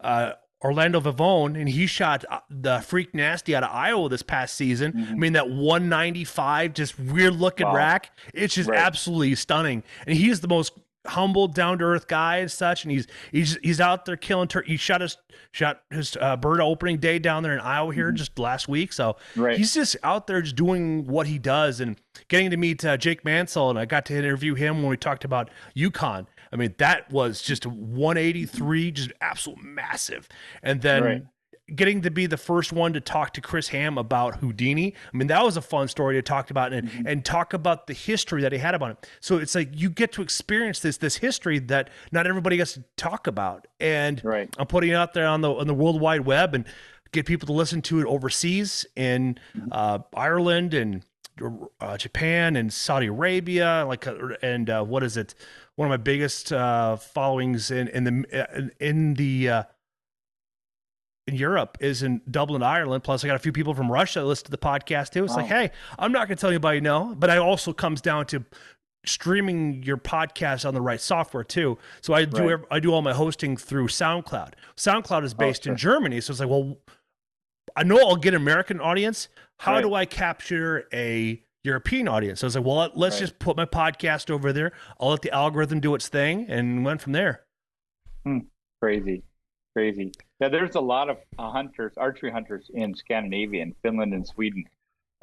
uh 0.00 0.32
Orlando 0.64 1.00
Vivone 1.00 1.56
and 1.58 1.68
he 1.68 1.86
shot 1.86 2.24
uh, 2.30 2.38
the 2.48 2.78
Freak 2.80 3.14
Nasty 3.14 3.54
out 3.54 3.64
of 3.64 3.70
Iowa 3.72 4.08
this 4.08 4.22
past 4.22 4.54
season. 4.54 5.08
I 5.10 5.14
mean 5.14 5.32
that 5.32 5.50
195 5.50 6.72
just 6.74 6.98
weird 6.98 7.34
looking 7.34 7.66
Wow. 7.66 7.74
rack. 7.74 8.10
It's 8.32 8.54
just 8.54 8.68
Right. 8.70 8.78
absolutely 8.78 9.34
stunning. 9.34 9.82
And 10.06 10.16
he's 10.16 10.40
the 10.40 10.48
most 10.48 10.72
humble, 11.06 11.48
down 11.48 11.78
to 11.78 11.84
earth 11.84 12.06
guy 12.08 12.38
and 12.38 12.50
such. 12.50 12.84
And 12.84 12.92
he's 12.92 13.06
he's 13.30 13.58
he's 13.62 13.80
out 13.80 14.04
there 14.04 14.16
killing. 14.16 14.48
Tur- 14.48 14.62
he 14.62 14.76
shot 14.76 15.00
his 15.00 15.16
shot 15.50 15.82
his 15.90 16.16
uh, 16.20 16.36
bird 16.36 16.60
opening 16.60 16.98
day 16.98 17.18
down 17.18 17.42
there 17.42 17.52
in 17.54 17.60
Iowa 17.60 17.92
here 17.94 18.12
just 18.12 18.38
last 18.38 18.68
week. 18.68 18.92
So 18.92 19.16
Right. 19.36 19.56
he's 19.58 19.74
just 19.74 19.96
out 20.02 20.26
there 20.26 20.40
just 20.42 20.56
doing 20.56 21.06
what 21.06 21.26
he 21.26 21.38
does 21.38 21.80
and 21.80 22.00
getting 22.28 22.50
to 22.50 22.56
meet 22.56 22.84
uh, 22.84 22.96
Jake 22.96 23.24
Mansell. 23.24 23.70
And 23.70 23.78
I 23.78 23.84
got 23.84 24.04
to 24.06 24.16
interview 24.16 24.54
him 24.54 24.82
when 24.82 24.90
we 24.90 24.96
talked 24.96 25.24
about 25.24 25.50
Yukon. 25.74 26.26
I 26.52 26.56
mean, 26.56 26.74
that 26.78 27.10
was 27.10 27.40
just 27.40 27.64
183, 27.66 28.90
just 28.90 29.12
absolute 29.20 29.62
massive. 29.62 30.28
And 30.62 30.82
then 30.82 31.02
Right. 31.02 31.22
Getting 31.74 32.02
to 32.02 32.10
be 32.10 32.26
the 32.26 32.36
first 32.36 32.72
one 32.72 32.92
to 32.92 33.00
talk 33.00 33.32
to 33.34 33.40
Chris 33.40 33.68
Ham 33.68 33.98
about 33.98 34.36
Houdini. 34.36 34.94
I 35.12 35.16
mean, 35.16 35.28
that 35.28 35.44
was 35.44 35.56
a 35.56 35.62
fun 35.62 35.88
story 35.88 36.14
to 36.16 36.22
talk 36.22 36.50
about 36.50 36.72
and, 36.72 36.88
Mm-hmm. 36.88 37.06
and 37.06 37.24
talk 37.24 37.52
about 37.52 37.86
the 37.86 37.94
history 37.94 38.42
that 38.42 38.52
he 38.52 38.58
had 38.58 38.74
about 38.74 38.90
it. 38.92 39.08
So 39.20 39.38
it's 39.38 39.54
like 39.54 39.68
you 39.72 39.88
get 39.90 40.12
to 40.12 40.22
experience 40.22 40.80
this 40.80 40.96
this 40.98 41.16
history 41.16 41.58
that 41.60 41.90
not 42.10 42.26
everybody 42.26 42.56
gets 42.56 42.74
to 42.74 42.84
talk 42.96 43.26
about. 43.26 43.66
And 43.80 44.20
Right. 44.24 44.54
I'm 44.58 44.66
putting 44.66 44.90
it 44.90 44.94
out 44.94 45.14
there 45.14 45.26
on 45.26 45.40
the 45.40 45.52
on 45.52 45.66
the 45.66 45.74
World 45.74 46.00
Wide 46.00 46.22
Web 46.22 46.54
and 46.54 46.64
get 47.12 47.26
people 47.26 47.46
to 47.46 47.52
listen 47.52 47.82
to 47.82 48.00
it 48.00 48.06
overseas 48.06 48.86
in 48.96 49.38
Mm-hmm. 49.56 49.68
uh, 49.72 49.98
Ireland 50.14 50.74
and 50.74 51.04
uh, 51.80 51.96
Japan 51.96 52.56
and 52.56 52.72
Saudi 52.72 53.06
Arabia, 53.06 53.84
like 53.88 54.06
uh, 54.06 54.14
and 54.42 54.68
uh, 54.68 54.84
what 54.84 55.02
is 55.02 55.16
it? 55.16 55.34
One 55.76 55.86
of 55.86 55.90
my 55.90 55.96
biggest 55.96 56.52
uh, 56.52 56.96
followings 56.96 57.70
in 57.70 57.88
in 57.88 58.04
the 58.04 58.48
in, 58.56 58.70
in 58.80 59.14
the 59.14 59.48
uh, 59.48 59.62
Europe 61.26 61.78
is 61.80 62.02
in 62.02 62.20
Dublin, 62.30 62.62
Ireland. 62.62 63.04
Plus, 63.04 63.22
I 63.24 63.28
got 63.28 63.36
a 63.36 63.40
few 63.40 63.52
people 63.52 63.74
from 63.74 63.90
Russia 63.90 64.20
that 64.20 64.26
listen 64.26 64.46
to 64.46 64.50
the 64.50 64.58
podcast 64.58 65.10
too. 65.10 65.24
It's 65.24 65.36
like, 65.36 65.46
hey, 65.46 65.70
I'm 65.98 66.10
not 66.12 66.26
going 66.28 66.36
to 66.36 66.40
tell 66.40 66.50
anybody 66.50 66.80
no, 66.80 67.14
but 67.16 67.30
it 67.30 67.38
also 67.38 67.72
comes 67.72 68.00
down 68.00 68.26
to 68.26 68.44
streaming 69.04 69.82
your 69.82 69.96
podcast 69.96 70.66
on 70.66 70.74
the 70.74 70.80
right 70.80 71.00
software 71.00 71.44
too. 71.44 71.76
So 72.00 72.14
I 72.14 72.24
do 72.24 72.48
Right. 72.56 72.64
I 72.70 72.80
do 72.80 72.92
all 72.92 73.02
my 73.02 73.12
hosting 73.12 73.56
through 73.56 73.88
SoundCloud. 73.88 74.54
SoundCloud 74.76 75.24
is 75.24 75.34
based 75.34 75.66
in 75.66 75.72
Oh, 75.72 75.76
sure. 75.76 75.92
Germany, 75.94 76.20
so 76.20 76.30
it's 76.32 76.40
like, 76.40 76.48
well, 76.48 76.76
I 77.76 77.82
know 77.84 77.96
I'll 77.98 78.16
get 78.16 78.34
an 78.34 78.40
American 78.42 78.80
audience. 78.80 79.28
How 79.60 79.74
Right. 79.74 79.82
do 79.82 79.94
I 79.94 80.04
capture 80.06 80.86
a 80.92 81.42
European 81.64 82.06
audience? 82.08 82.40
So 82.40 82.46
I 82.46 82.48
was 82.48 82.56
like, 82.56 82.64
well, 82.64 82.90
let's 82.94 83.16
Right. 83.16 83.20
just 83.20 83.38
put 83.38 83.56
my 83.56 83.64
podcast 83.64 84.30
over 84.30 84.52
there. 84.52 84.72
I'll 85.00 85.10
let 85.10 85.22
the 85.22 85.30
algorithm 85.32 85.80
do 85.80 85.94
its 85.94 86.08
thing, 86.08 86.46
and 86.48 86.84
went 86.84 87.00
from 87.00 87.12
there. 87.12 87.42
Hmm. 88.24 88.38
Crazy, 88.80 89.22
crazy. 89.76 90.12
Yeah, 90.42 90.48
there's 90.48 90.74
a 90.74 90.80
lot 90.80 91.08
of 91.08 91.18
uh, 91.38 91.52
hunters, 91.52 91.92
archery 91.96 92.32
hunters 92.32 92.68
in 92.74 92.96
Scandinavia, 92.96 93.62
in 93.62 93.76
Finland 93.80 94.12
and 94.12 94.26
Sweden. 94.26 94.64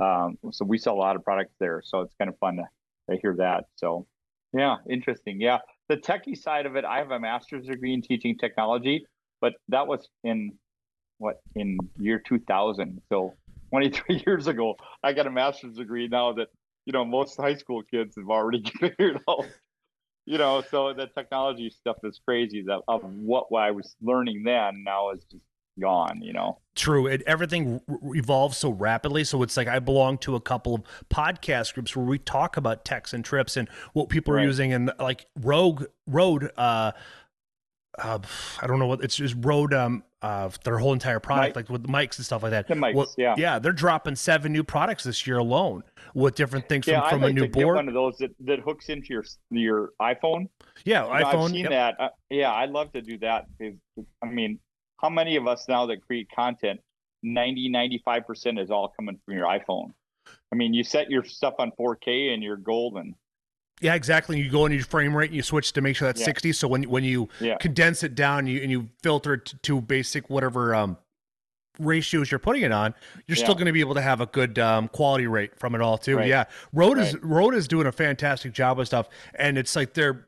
Um, 0.02 0.38
so 0.50 0.64
we 0.64 0.78
sell 0.78 0.94
a 0.94 0.96
lot 0.96 1.18
of 1.18 1.26
products 1.26 1.56
there. 1.60 1.82
So 1.84 2.00
it's 2.00 2.14
kind 2.14 2.30
of 2.30 2.38
fun 2.38 2.56
to, 2.56 2.64
to 3.10 3.20
hear 3.22 3.36
that. 3.36 3.66
So 3.76 4.08
yeah, 4.54 4.78
interesting. 4.90 5.42
Yeah, 5.42 5.58
the 5.90 5.98
techie 5.98 6.38
side 6.38 6.66
of 6.66 6.78
it, 6.78 6.86
I 6.86 7.00
have 7.00 7.12
a 7.12 7.20
master's 7.20 7.66
degree 7.66 7.94
in 7.94 8.02
teaching 8.02 8.38
technology, 8.38 9.06
but 9.42 9.56
that 9.68 9.88
was 9.88 10.08
in 10.24 10.54
what 11.18 11.42
in 11.54 11.80
year 11.98 12.20
2000. 12.26 13.02
So 13.10 13.34
23 13.72 14.24
years 14.26 14.48
ago, 14.48 14.76
I 15.04 15.12
got 15.12 15.28
a 15.28 15.32
master's 15.32 15.76
degree. 15.76 16.08
Now 16.08 16.32
that 16.32 16.48
you 16.86 16.94
know 16.94 17.04
most 17.04 17.36
high 17.36 17.56
school 17.56 17.84
kids 17.84 18.16
have 18.16 18.30
already 18.30 18.64
figured 18.80 19.20
out 19.28 19.48
you 20.30 20.38
know, 20.38 20.62
so 20.70 20.94
the 20.94 21.08
technology 21.08 21.72
stuff 21.72 21.98
is 22.04 22.22
crazy. 22.24 22.62
That 22.62 22.82
of 22.88 23.02
what 23.04 23.48
I 23.58 23.72
was 23.72 23.96
learning 24.00 24.44
then 24.44 24.84
now 24.86 25.10
is 25.10 25.24
just 25.32 25.44
gone. 25.82 26.22
You 26.22 26.34
know, 26.34 26.60
True. 26.76 27.08
It, 27.08 27.24
everything 27.26 27.82
r- 27.90 27.98
r- 28.04 28.16
evolves 28.16 28.56
so 28.56 28.70
rapidly. 28.70 29.24
So 29.24 29.42
it's 29.42 29.58
like 29.58 29.68
I 29.68 29.80
belong 29.80 30.20
to 30.20 30.36
a 30.36 30.40
couple 30.40 30.76
of 30.76 30.84
podcast 31.10 31.74
groups 31.74 31.96
where 31.96 32.06
we 32.06 32.20
talk 32.20 32.58
about 32.58 32.86
techs 32.86 33.12
and 33.12 33.26
trips 33.26 33.58
and 33.58 33.68
what 33.94 34.10
people 34.10 34.36
are 34.36 34.44
using. 34.44 34.72
And 34.72 34.92
like 35.00 35.26
Rogue, 35.36 35.86
Rode. 36.06 36.52
uh, 36.56 36.92
uh, 37.98 38.20
I 38.62 38.68
don't 38.68 38.78
know 38.78 38.86
what 38.86 39.04
it's 39.04 39.16
just 39.16 39.36
Rode, 39.40 39.74
um, 39.74 40.04
uh, 40.22 40.50
their 40.64 40.78
whole 40.78 40.94
entire 40.94 41.20
product, 41.20 41.56
Mic. 41.56 41.70
like 41.70 41.70
with 41.70 41.88
mics 41.88 42.18
and 42.18 42.26
stuff 42.26 42.44
like 42.44 42.52
that. 42.52 42.68
The 42.68 42.74
mics, 42.74 43.14
yeah. 43.18 43.36
Yeah. 43.38 43.60
They're 43.60 43.72
dropping 43.72 44.16
seven 44.16 44.52
new 44.52 44.64
products 44.64 45.04
this 45.04 45.26
year 45.26 45.38
alone 45.38 45.84
with 46.14 46.36
different 46.36 46.68
things 46.68 46.88
yeah, 46.88 47.02
from, 47.02 47.10
from 47.10 47.22
like 47.22 47.32
a 47.32 47.34
new 47.34 47.48
board. 47.48 47.76
one 47.76 47.88
of 47.88 47.94
those 47.94 48.18
that, 48.18 48.32
that 48.42 48.60
hooks 48.60 48.90
into 48.90 49.14
your 49.14 49.26
your 49.50 49.92
iPhone. 50.02 50.50
yeah. 50.84 51.04
You 51.04 51.10
know, 51.10 51.26
iPhone. 51.26 51.44
I've 51.46 51.52
seen 51.52 51.62
yep. 51.62 51.70
that. 51.70 52.00
Uh, 52.00 52.10
yeah, 52.30 52.54
I'd 52.54 52.72
love 52.72 52.92
to 52.94 53.02
do 53.02 53.18
that. 53.20 53.46
I 53.62 54.26
mean, 54.26 54.60
how 54.98 55.10
many 55.10 55.38
of 55.38 55.48
us 55.48 55.66
now 55.70 55.86
that 55.86 56.06
create 56.06 56.28
content, 56.36 56.82
90, 57.24 57.72
95% 57.72 58.62
is 58.62 58.72
all 58.72 58.94
coming 58.96 59.20
from 59.26 59.36
your 59.36 59.46
iPhone. 59.46 59.92
I 60.52 60.56
mean, 60.56 60.74
you 60.74 60.84
set 60.84 61.10
your 61.10 61.24
stuff 61.24 61.56
on 61.60 61.72
4K 61.80 62.34
and 62.34 62.44
you're 62.44 62.58
golden. 62.58 63.16
Yeah, 63.82 63.96
exactly. 63.96 64.40
You 64.40 64.50
go 64.50 64.66
in 64.66 64.72
your 64.72 64.84
frame 64.84 65.16
rate 65.16 65.30
and 65.30 65.36
you 65.36 65.42
switch 65.42 65.72
to 65.74 65.82
make 65.82 65.96
sure 65.96 66.08
that's 66.08 66.20
Yeah. 66.22 66.26
60. 66.26 66.54
So 66.54 66.68
when 66.68 66.84
when 66.84 67.04
you 67.04 67.30
Yeah. 67.40 67.58
condense 67.58 68.04
it 68.04 68.16
down 68.16 68.48
you, 68.48 68.62
and 68.62 68.70
you 68.72 68.90
filter 69.02 69.36
it 69.36 69.54
to, 69.64 69.82
basic 69.82 70.30
whatever 70.30 70.76
um, 70.76 70.98
ratios 71.80 72.30
you're 72.30 72.40
putting 72.40 72.64
it 72.64 72.72
on, 72.74 72.94
you're 73.26 73.38
still 73.38 73.54
going 73.56 73.68
to 73.68 73.72
be 73.72 73.80
able 73.80 73.96
to 73.96 74.02
have 74.02 74.20
a 74.20 74.26
good 74.26 74.60
um, 74.60 74.90
quality 74.90 75.28
rate 75.28 75.58
from 75.58 75.76
it 75.76 75.82
all 75.82 75.98
too. 75.98 76.18
Right. 76.18 76.28
Yeah, 76.28 76.44
Rode 76.74 77.00
is 77.00 77.16
Rode 77.22 77.56
is 77.56 77.68
doing 77.70 77.88
a 77.88 77.92
fantastic 77.92 78.52
job 78.52 78.78
with 78.78 78.88
stuff, 78.88 79.08
and 79.36 79.58
it's 79.58 79.76
like 79.76 79.94
they're 79.94 80.28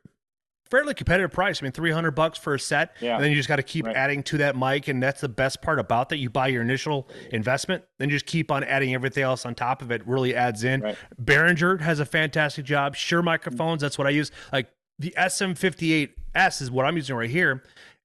fairly 0.72 0.94
competitive 0.94 1.30
price. 1.30 1.62
I 1.62 1.66
mean, 1.66 1.72
300 1.72 2.12
bucks 2.12 2.38
for 2.38 2.54
a 2.54 2.58
set, 2.58 2.96
Yeah. 3.00 3.14
and 3.16 3.22
then 3.22 3.30
you 3.30 3.36
just 3.36 3.48
got 3.48 3.56
to 3.56 3.62
keep 3.62 3.84
Right. 3.86 3.94
adding 3.94 4.22
to 4.24 4.38
that 4.38 4.56
mic, 4.56 4.88
and 4.88 5.02
that's 5.02 5.20
the 5.20 5.28
best 5.28 5.60
part 5.60 5.78
about 5.78 6.08
that. 6.08 6.16
You 6.16 6.30
buy 6.30 6.46
your 6.48 6.62
initial 6.62 7.08
investment, 7.30 7.84
then 7.98 8.08
you 8.08 8.16
just 8.16 8.24
keep 8.26 8.50
on 8.50 8.64
adding 8.64 8.94
everything 8.94 9.22
else 9.22 9.44
on 9.44 9.54
top 9.54 9.82
of 9.82 9.90
it. 9.90 10.00
Really 10.06 10.34
adds 10.34 10.64
in. 10.64 10.80
Right. 10.80 10.96
Behringer 11.22 11.80
has 11.82 12.00
a 12.00 12.06
fantastic 12.06 12.64
job. 12.64 12.96
Shure 12.96 13.20
microphones, 13.22 13.82
that's 13.82 13.98
what 13.98 14.06
I 14.06 14.10
use. 14.10 14.30
Like 14.52 14.68
the 14.98 15.14
SM58S 15.16 16.62
is 16.62 16.70
what 16.70 16.86
I'm 16.86 16.96
using 16.96 17.16
right 17.16 17.28
here, 17.30 17.62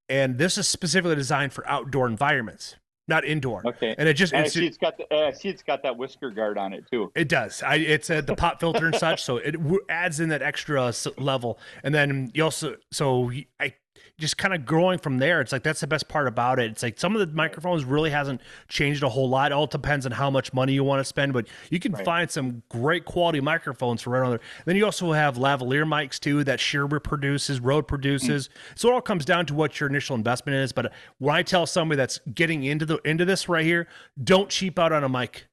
and 0.09 0.37
this 0.37 0.57
is 0.57 0.67
specifically 0.67 1.15
designed 1.15 1.53
for 1.53 1.67
outdoor 1.69 2.07
environments, 2.07 2.75
not 3.07 3.25
indoor. 3.25 3.61
Okay. 3.65 3.95
And 3.97 4.07
it 4.09 4.13
just 4.13 4.33
And 4.33 4.41
I 4.41 4.45
it's, 4.45 4.53
see 4.53 4.65
it's 4.67 4.77
got 4.77 4.97
the, 4.97 5.05
uh, 5.13 5.27
I 5.27 5.31
see 5.31 5.49
it's 5.49 5.63
got 5.63 5.83
that 5.83 5.97
whisker 5.97 6.29
guard 6.31 6.57
on 6.57 6.73
it 6.73 6.85
too. 6.91 7.11
it 7.15 7.29
does. 7.29 7.63
I, 7.63 7.75
it's 7.75 8.09
uh, 8.09 8.21
the 8.21 8.35
pop 8.35 8.59
filter 8.59 8.85
and 8.85 8.95
such, 8.95 9.23
so 9.23 9.37
it 9.37 9.51
w- 9.51 9.79
adds 9.89 10.19
in 10.19 10.29
that 10.29 10.41
extra 10.41 10.93
level. 11.17 11.59
And 11.83 11.93
then 11.95 12.31
you 12.33 12.43
also, 12.43 12.75
so 12.91 13.31
I 13.59 13.73
just 14.19 14.37
kind 14.37 14.53
of 14.53 14.65
growing 14.65 14.97
from 14.97 15.19
there. 15.19 15.41
It's 15.41 15.51
like 15.51 15.61
that's 15.61 15.79
the 15.79 15.87
best 15.87 16.07
part 16.07 16.27
about 16.27 16.59
it. 16.59 16.71
It's 16.71 16.81
like 16.81 16.99
some 16.99 17.15
of 17.15 17.19
the 17.19 17.35
microphones 17.35 17.85
really 17.85 18.09
hasn't 18.09 18.41
changed 18.67 19.03
a 19.03 19.09
whole 19.09 19.29
lot. 19.29 19.51
It 19.51 19.55
all 19.55 19.67
depends 19.67 20.07
on 20.07 20.11
how 20.11 20.31
much 20.31 20.53
money 20.53 20.73
you 20.73 20.83
want 20.83 20.99
to 21.01 21.03
spend, 21.05 21.33
but 21.33 21.47
you 21.69 21.79
can 21.79 21.91
Right. 21.91 22.03
find 22.03 22.31
some 22.31 22.63
great 22.69 23.05
quality 23.05 23.39
microphones 23.41 24.01
for 24.01 24.09
right 24.09 24.23
on 24.23 24.31
there. 24.31 24.39
Then 24.65 24.75
you 24.75 24.85
also 24.85 25.11
have 25.11 25.37
lavalier 25.37 25.85
mics 25.85 26.19
too 26.19 26.43
that 26.45 26.59
Shure 26.59 26.87
produces, 26.99 27.59
Rode 27.59 27.87
produces. 27.87 28.49
So 28.75 28.89
it 28.89 28.93
all 28.93 29.01
comes 29.01 29.23
down 29.23 29.45
to 29.47 29.53
what 29.53 29.79
your 29.79 29.87
initial 29.87 30.15
investment 30.15 30.57
is. 30.57 30.71
But 30.71 30.91
when 31.19 31.35
I 31.35 31.43
tell 31.43 31.67
somebody 31.67 31.97
that's 31.97 32.19
getting 32.33 32.63
into 32.63 32.85
the 32.85 32.97
into 33.05 33.23
this 33.23 33.47
right 33.47 33.65
here, 33.65 33.87
don't 34.23 34.49
cheap 34.49 34.79
out 34.79 34.91
on 34.91 35.03
a 35.03 35.09
mic 35.09 35.45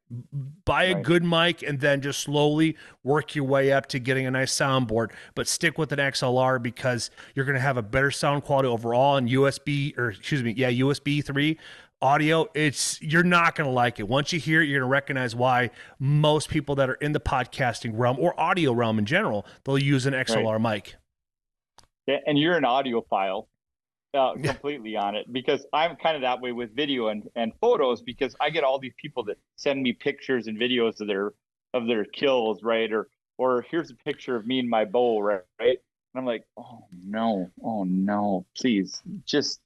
buy 0.65 0.85
a 0.85 0.95
Right. 0.95 1.05
good 1.05 1.25
mic 1.25 1.63
and 1.63 1.81
then 1.81 2.01
just 2.01 2.21
slowly 2.21 2.77
work 3.03 3.35
your 3.35 3.45
way 3.45 3.73
up 3.73 3.87
to 3.87 3.99
getting 3.99 4.27
a 4.27 4.31
nice 4.31 4.55
soundboard 4.55 5.11
but 5.35 5.47
stick 5.49 5.79
with 5.79 5.93
an 5.93 5.99
xlr 5.99 6.63
because 6.63 7.11
you're 7.35 7.45
going 7.45 7.55
to 7.57 7.61
have 7.61 7.77
a 7.77 7.83
better 7.83 8.11
sound 8.11 8.45
quality 8.45 8.69
overall 8.69 9.17
and 9.17 9.29
usb 9.31 9.99
or 9.99 10.11
excuse 10.11 10.43
me 10.43 10.53
yeah 10.57 10.71
usb 10.71 11.25
3 11.25 11.59
audio 12.03 12.47
it's 12.55 13.01
you're 13.01 13.23
not 13.23 13.55
going 13.55 13.67
to 13.67 13.73
like 13.73 13.99
it. 13.99 14.07
Once 14.07 14.33
you 14.33 14.39
hear 14.39 14.61
it 14.61 14.67
you're 14.67 14.81
going 14.81 14.89
to 14.89 14.93
recognize 14.93 15.35
why 15.35 15.71
most 15.99 16.51
people 16.51 16.75
that 16.75 16.91
are 16.91 16.95
in 16.95 17.13
the 17.13 17.21
podcasting 17.21 17.93
realm 17.95 18.19
or 18.19 18.39
audio 18.39 18.73
realm 18.73 18.99
in 18.99 19.07
general 19.07 19.47
they'll 19.65 19.79
use 19.79 20.05
an 20.07 20.13
xlr 20.13 20.61
mic. 20.61 20.97
Yeah, 22.07 22.19
and 22.27 22.39
you're 22.39 22.57
an 22.57 22.65
audiophile 22.65 23.47
uh, 24.15 24.35
completely 24.43 24.97
on 24.97 25.17
it 25.17 25.31
because 25.33 25.67
I'm 25.73 25.97
kind 25.97 26.17
of 26.17 26.23
that 26.23 26.41
way 26.41 26.53
with 26.53 26.75
video 26.75 27.09
and, 27.09 27.29
and 27.35 27.53
photos 27.61 28.03
because 28.03 28.35
I 28.41 28.51
get 28.51 28.65
all 28.65 28.79
these 28.79 28.95
people 28.97 29.25
that 29.25 29.39
send 29.57 29.83
me 29.83 29.93
pictures 29.93 30.47
and 30.47 30.59
videos 30.59 31.01
of 31.01 31.09
their 31.09 31.33
of 31.73 31.87
their 31.87 32.05
kills, 32.05 32.63
right? 32.63 32.91
Or 32.93 33.09
or 33.37 33.63
here's 33.71 33.91
a 33.91 33.95
picture 33.95 34.37
of 34.37 34.47
me 34.47 34.61
and 34.61 34.71
my 34.71 34.85
bow, 34.85 35.21
right? 35.21 35.41
right? 35.59 35.79
And 36.15 36.21
I'm 36.21 36.25
like, 36.25 36.45
oh 36.57 36.85
no, 37.05 37.51
oh 37.63 37.85
no, 37.85 38.47
please 38.57 39.03
just 39.27 39.61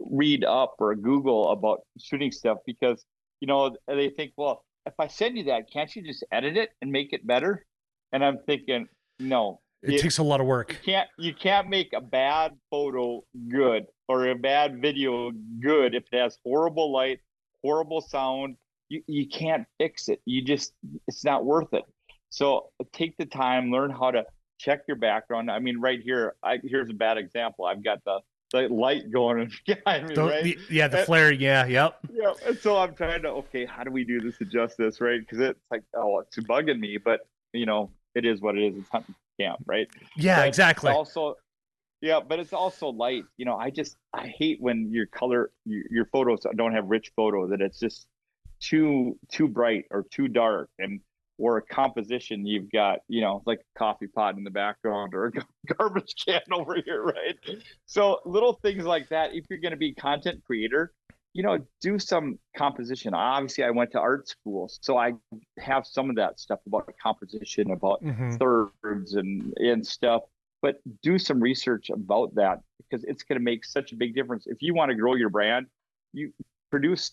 read 0.00 0.44
up 0.44 0.76
or 0.78 0.94
Google 0.94 1.50
about 1.50 1.82
shooting 1.98 2.32
stuff 2.32 2.58
because 2.66 3.04
you 3.40 3.46
know 3.46 3.76
they 3.86 4.08
think, 4.08 4.32
well, 4.36 4.64
if 4.86 4.94
I 4.98 5.08
send 5.08 5.36
you 5.36 5.44
that, 5.44 5.70
can't 5.70 5.94
you 5.94 6.02
just 6.02 6.24
edit 6.32 6.56
it 6.56 6.70
and 6.80 6.90
make 6.90 7.12
it 7.12 7.26
better? 7.26 7.64
And 8.12 8.24
I'm 8.24 8.38
thinking, 8.46 8.88
no, 9.18 9.60
it, 9.82 9.94
it, 9.94 10.00
takes 10.00 10.18
a 10.18 10.22
lot 10.22 10.40
of 10.40 10.46
work. 10.46 10.72
You 10.72 10.92
can't 10.92 11.08
you 11.18 11.34
can't 11.34 11.68
make 11.68 11.92
a 11.92 12.00
bad 12.00 12.52
photo 12.70 13.24
good 13.48 13.86
or 14.08 14.28
a 14.28 14.34
bad 14.34 14.80
video 14.80 15.32
good 15.60 15.94
if 15.94 16.04
it 16.12 16.18
has 16.18 16.38
horrible 16.44 16.92
light, 16.92 17.20
horrible 17.62 18.00
sound. 18.00 18.56
You 18.88 19.02
you 19.06 19.28
can't 19.28 19.66
fix 19.78 20.08
it. 20.08 20.20
You 20.24 20.44
just 20.44 20.72
it's 21.08 21.24
not 21.24 21.44
worth 21.44 21.72
it. 21.72 21.84
So 22.30 22.70
take 22.92 23.16
the 23.16 23.26
time, 23.26 23.70
learn 23.70 23.90
how 23.90 24.10
to 24.10 24.24
check 24.58 24.82
your 24.86 24.96
background. 24.96 25.50
I 25.50 25.58
mean, 25.58 25.80
right 25.80 26.00
here, 26.00 26.36
I 26.42 26.58
here's 26.62 26.88
a 26.88 26.94
bad 26.94 27.18
example. 27.18 27.64
I've 27.64 27.82
got 27.82 28.04
the 28.04 28.20
the 28.52 28.68
light 28.68 29.10
going 29.10 29.50
behind 29.66 30.08
me, 30.08 30.14
right? 30.16 30.44
The, 30.44 30.56
yeah, 30.70 30.88
the 30.88 30.98
flare. 30.98 31.32
Yeah, 31.32 31.66
yep. 31.66 31.98
Yeah, 32.12 32.34
and 32.46 32.56
so 32.58 32.76
I'm 32.76 32.94
trying 32.94 33.22
to 33.22 33.28
okay, 33.28 33.66
how 33.66 33.82
do 33.82 33.90
we 33.90 34.04
do 34.04 34.20
this? 34.20 34.40
Adjust 34.40 34.76
this, 34.76 35.00
right? 35.00 35.20
Because 35.20 35.40
it's 35.40 35.60
like 35.70 35.82
oh, 35.96 36.20
it's 36.20 36.38
bugging 36.38 36.78
me, 36.78 36.98
but 36.98 37.20
you 37.52 37.66
know, 37.66 37.90
it 38.14 38.24
is 38.24 38.40
what 38.40 38.56
it 38.56 38.64
is. 38.64 38.78
It's 38.78 38.88
hunting 38.88 39.14
camp, 39.40 39.58
right? 39.66 39.88
Yeah, 40.16 40.40
but 40.40 40.48
exactly. 40.48 40.90
Also, 40.90 41.36
yeah, 42.00 42.20
but 42.20 42.38
it's 42.38 42.52
also 42.52 42.88
light. 42.88 43.24
You 43.36 43.44
know, 43.44 43.56
I 43.56 43.70
just 43.70 43.96
I 44.12 44.26
hate 44.26 44.60
when 44.60 44.90
your 44.90 45.06
color 45.06 45.50
your, 45.64 45.84
your 45.90 46.04
photos 46.06 46.40
don't 46.56 46.72
have 46.72 46.86
rich 46.86 47.12
photo 47.16 47.48
that 47.48 47.60
it's 47.60 47.78
just 47.78 48.06
too 48.60 49.18
too 49.30 49.48
bright 49.48 49.84
or 49.90 50.04
too 50.10 50.28
dark 50.28 50.70
and 50.78 51.00
or 51.38 51.56
a 51.56 51.62
composition 51.62 52.46
you've 52.46 52.70
got 52.70 53.00
you 53.08 53.20
know 53.20 53.42
like 53.46 53.58
a 53.58 53.78
coffee 53.78 54.06
pot 54.06 54.36
in 54.36 54.44
the 54.44 54.50
background 54.50 55.14
or 55.14 55.26
a 55.26 55.32
garbage 55.74 56.14
can 56.24 56.40
over 56.52 56.76
here 56.84 57.02
right 57.02 57.36
so 57.86 58.20
little 58.24 58.54
things 58.62 58.84
like 58.84 59.08
that 59.08 59.34
if 59.34 59.44
you're 59.50 59.58
going 59.58 59.72
to 59.72 59.76
be 59.76 59.92
content 59.92 60.40
creator 60.44 60.92
you 61.32 61.42
know 61.42 61.58
do 61.80 61.98
some 61.98 62.38
composition 62.56 63.14
obviously 63.14 63.64
i 63.64 63.70
went 63.70 63.90
to 63.90 63.98
art 63.98 64.28
school 64.28 64.70
so 64.80 64.96
i 64.96 65.12
have 65.58 65.86
some 65.86 66.10
of 66.10 66.16
that 66.16 66.38
stuff 66.38 66.60
about 66.66 66.88
composition 67.02 67.70
about 67.70 68.02
mm-hmm. 68.02 68.32
thirds 68.36 69.14
and 69.14 69.52
and 69.58 69.86
stuff 69.86 70.22
but 70.60 70.80
do 71.02 71.18
some 71.18 71.40
research 71.40 71.90
about 71.90 72.34
that 72.34 72.60
because 72.78 73.04
it's 73.04 73.22
going 73.22 73.38
to 73.38 73.44
make 73.44 73.64
such 73.64 73.92
a 73.92 73.96
big 73.96 74.14
difference 74.14 74.46
if 74.46 74.58
you 74.60 74.74
want 74.74 74.90
to 74.90 74.94
grow 74.94 75.14
your 75.14 75.30
brand 75.30 75.66
you 76.12 76.32
produce 76.70 77.12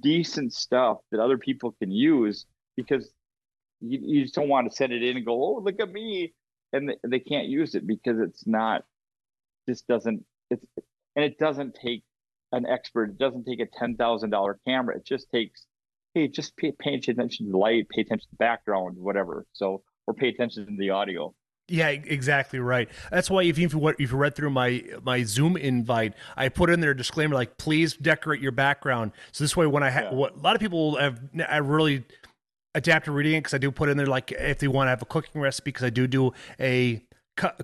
decent 0.00 0.52
stuff 0.52 0.98
that 1.10 1.20
other 1.20 1.38
people 1.38 1.74
can 1.80 1.90
use 1.90 2.46
because 2.76 3.10
you, 3.80 3.98
you 4.02 4.22
just 4.22 4.34
don't 4.34 4.48
want 4.48 4.70
to 4.70 4.76
send 4.76 4.92
it 4.92 5.02
in 5.02 5.16
and 5.16 5.26
go 5.26 5.32
oh 5.32 5.60
look 5.64 5.80
at 5.80 5.90
me 5.90 6.32
and 6.72 6.94
they 7.02 7.18
can't 7.18 7.46
use 7.48 7.74
it 7.74 7.86
because 7.86 8.18
it's 8.20 8.46
not 8.46 8.84
just 9.68 9.86
doesn't 9.88 10.24
it's 10.50 10.64
and 11.16 11.24
it 11.24 11.38
doesn't 11.38 11.74
take 11.74 12.04
an 12.52 12.66
expert. 12.66 13.10
It 13.10 13.18
doesn't 13.18 13.44
take 13.44 13.60
a 13.60 13.66
ten 13.66 13.96
thousand 13.96 14.30
dollar 14.30 14.58
camera. 14.66 14.96
It 14.96 15.04
just 15.04 15.30
takes 15.30 15.66
hey, 16.14 16.28
just 16.28 16.56
pay, 16.56 16.72
pay 16.72 16.94
attention 16.94 17.46
to 17.46 17.52
the 17.52 17.58
light, 17.58 17.88
pay 17.88 18.02
attention 18.02 18.28
to 18.28 18.30
the 18.32 18.36
background, 18.36 18.96
whatever. 18.98 19.46
So 19.52 19.82
or 20.06 20.14
pay 20.14 20.28
attention 20.28 20.66
to 20.66 20.76
the 20.76 20.90
audio. 20.90 21.34
Yeah, 21.68 21.88
exactly 21.88 22.58
right. 22.58 22.88
That's 23.12 23.30
why 23.30 23.44
if 23.44 23.56
you 23.56 23.68
if 23.96 24.10
you 24.10 24.16
read 24.16 24.34
through 24.34 24.50
my 24.50 24.82
my 25.04 25.22
Zoom 25.22 25.56
invite, 25.56 26.14
I 26.36 26.48
put 26.48 26.68
in 26.68 26.80
there 26.80 26.90
a 26.90 26.96
disclaimer 26.96 27.34
like, 27.34 27.58
please 27.58 27.94
decorate 27.94 28.40
your 28.40 28.50
background. 28.50 29.12
So 29.30 29.44
this 29.44 29.56
way, 29.56 29.66
when 29.66 29.84
I 29.84 29.90
have 29.90 30.04
yeah. 30.04 30.14
what 30.14 30.34
a 30.34 30.40
lot 30.40 30.56
of 30.56 30.60
people 30.60 30.96
have, 30.96 31.20
I 31.48 31.58
really 31.58 32.04
adapted 32.74 33.14
reading 33.14 33.34
it 33.34 33.40
because 33.40 33.54
I 33.54 33.58
do 33.58 33.70
put 33.70 33.88
in 33.88 33.96
there 33.96 34.06
like 34.06 34.32
if 34.32 34.58
they 34.58 34.68
want 34.68 34.86
to 34.86 34.90
have 34.90 35.02
a 35.02 35.06
cooking 35.06 35.40
recipe 35.40 35.70
because 35.70 35.84
I 35.84 35.90
do 35.90 36.08
do 36.08 36.32
a 36.58 37.04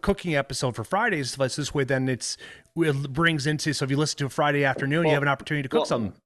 cooking 0.00 0.34
episode 0.34 0.76
for 0.76 0.84
Fridays. 0.84 1.32
So 1.32 1.46
this 1.46 1.74
way, 1.74 1.84
then 1.84 2.08
it's 2.08 2.36
it 2.76 3.12
brings 3.12 3.46
into. 3.46 3.72
So 3.72 3.84
if 3.84 3.90
you 3.90 3.96
listen 3.96 4.18
to 4.18 4.26
a 4.26 4.30
Friday 4.30 4.64
afternoon, 4.64 5.00
well, 5.00 5.08
you 5.08 5.14
have 5.14 5.22
an 5.22 5.28
opportunity 5.28 5.62
to 5.62 5.68
cook 5.68 5.80
well, 5.80 5.86
something. 5.86 6.20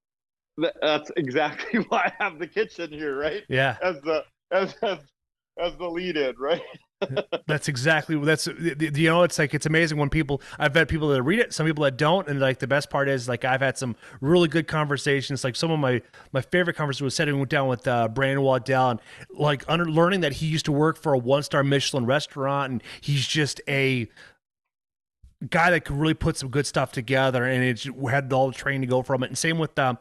That's 0.80 1.10
exactly 1.16 1.80
why 1.88 2.12
I 2.18 2.24
have 2.24 2.38
the 2.38 2.46
kitchen 2.46 2.92
here, 2.92 3.16
right? 3.16 3.44
Yeah. 3.48 3.76
As 3.82 4.00
the 4.02 4.24
as 4.50 4.74
as, 4.82 4.98
as 5.58 5.76
the 5.76 5.86
lead 5.86 6.16
in, 6.16 6.34
right? 6.38 6.62
That's 7.46 7.68
exactly 7.68 8.18
that's 8.18 8.46
you 8.46 9.08
know 9.08 9.22
it's 9.22 9.38
like 9.38 9.54
it's 9.54 9.66
amazing 9.66 9.98
when 9.98 10.10
people 10.10 10.42
I've 10.58 10.74
had 10.74 10.88
people 10.88 11.08
that 11.08 11.22
read 11.22 11.38
it 11.38 11.52
some 11.52 11.66
people 11.66 11.84
that 11.84 11.96
don't 11.96 12.28
and 12.28 12.40
like 12.40 12.58
the 12.58 12.66
best 12.66 12.90
part 12.90 13.08
is 13.08 13.28
like 13.28 13.44
I've 13.44 13.60
had 13.60 13.78
some 13.78 13.96
really 14.20 14.48
good 14.48 14.68
conversations 14.68 15.42
like 15.44 15.56
some 15.56 15.70
of 15.70 15.78
my 15.78 16.02
my 16.32 16.40
favorite 16.40 16.74
conversation 16.74 17.04
was 17.04 17.14
sitting 17.14 17.42
down 17.44 17.68
with 17.68 17.86
uh, 17.88 18.08
Brandon 18.08 18.42
Waddell 18.42 18.90
and 18.90 19.00
like 19.30 19.64
under, 19.68 19.86
learning 19.86 20.20
that 20.20 20.34
he 20.34 20.46
used 20.46 20.66
to 20.66 20.72
work 20.72 20.98
for 20.98 21.14
a 21.14 21.18
one 21.18 21.42
star 21.42 21.64
Michelin 21.64 22.06
restaurant 22.06 22.72
and 22.72 22.82
he's 23.00 23.26
just 23.26 23.60
a 23.68 24.08
guy 25.48 25.70
that 25.70 25.84
could 25.84 25.96
really 25.96 26.14
put 26.14 26.36
some 26.36 26.50
good 26.50 26.66
stuff 26.66 26.92
together 26.92 27.44
and 27.44 27.64
it 27.64 27.86
had 28.10 28.32
all 28.32 28.48
the 28.48 28.54
training 28.54 28.82
to 28.82 28.86
go 28.86 29.02
from 29.02 29.22
it. 29.22 29.28
And 29.28 29.38
same 29.38 29.58
with 29.58 29.78
um 29.78 29.98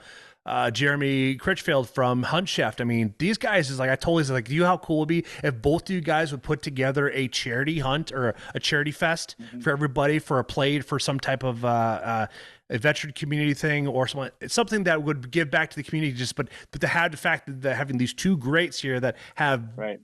uh, 0.49 0.71
Jeremy 0.71 1.35
Critchfield 1.35 1.89
from 1.89 2.23
Hunt 2.23 2.49
Chef. 2.49 2.81
I 2.81 2.83
mean, 2.83 3.13
these 3.19 3.37
guys 3.37 3.69
is 3.69 3.77
like 3.77 3.89
I 3.89 3.95
totally 3.95 4.23
said 4.23 4.33
like, 4.33 4.45
do 4.45 4.55
you 4.55 4.61
know 4.61 4.67
how 4.67 4.77
cool 4.77 4.97
it 4.97 4.99
would 4.99 5.07
be 5.07 5.25
if 5.43 5.61
both 5.61 5.83
of 5.83 5.95
you 5.95 6.01
guys 6.01 6.31
would 6.31 6.41
put 6.41 6.61
together 6.61 7.09
a 7.11 7.27
charity 7.27 7.79
hunt 7.79 8.11
or 8.11 8.33
a 8.55 8.59
charity 8.59 8.91
fest 8.91 9.35
mm-hmm. 9.39 9.59
for 9.59 9.69
everybody 9.69 10.17
for 10.17 10.39
a 10.39 10.43
plate 10.43 10.83
for 10.83 10.97
some 10.97 11.19
type 11.19 11.43
of 11.43 11.63
uh, 11.63 11.67
uh, 11.67 12.27
a 12.71 12.77
veteran 12.77 13.13
community 13.13 13.53
thing 13.53 13.87
or 13.87 14.07
something, 14.07 14.31
it's 14.41 14.53
something 14.53 14.83
that 14.83 15.03
would 15.03 15.31
give 15.31 15.49
back 15.51 15.69
to 15.69 15.75
the 15.75 15.83
community. 15.83 16.13
Just 16.13 16.35
but 16.35 16.49
but 16.71 16.81
to 16.81 16.87
have 16.87 17.11
the 17.11 17.17
fact 17.17 17.61
that 17.61 17.75
having 17.75 17.97
these 17.97 18.13
two 18.13 18.35
greats 18.37 18.81
here 18.81 18.99
that 18.99 19.17
have 19.35 19.77
right 19.77 19.99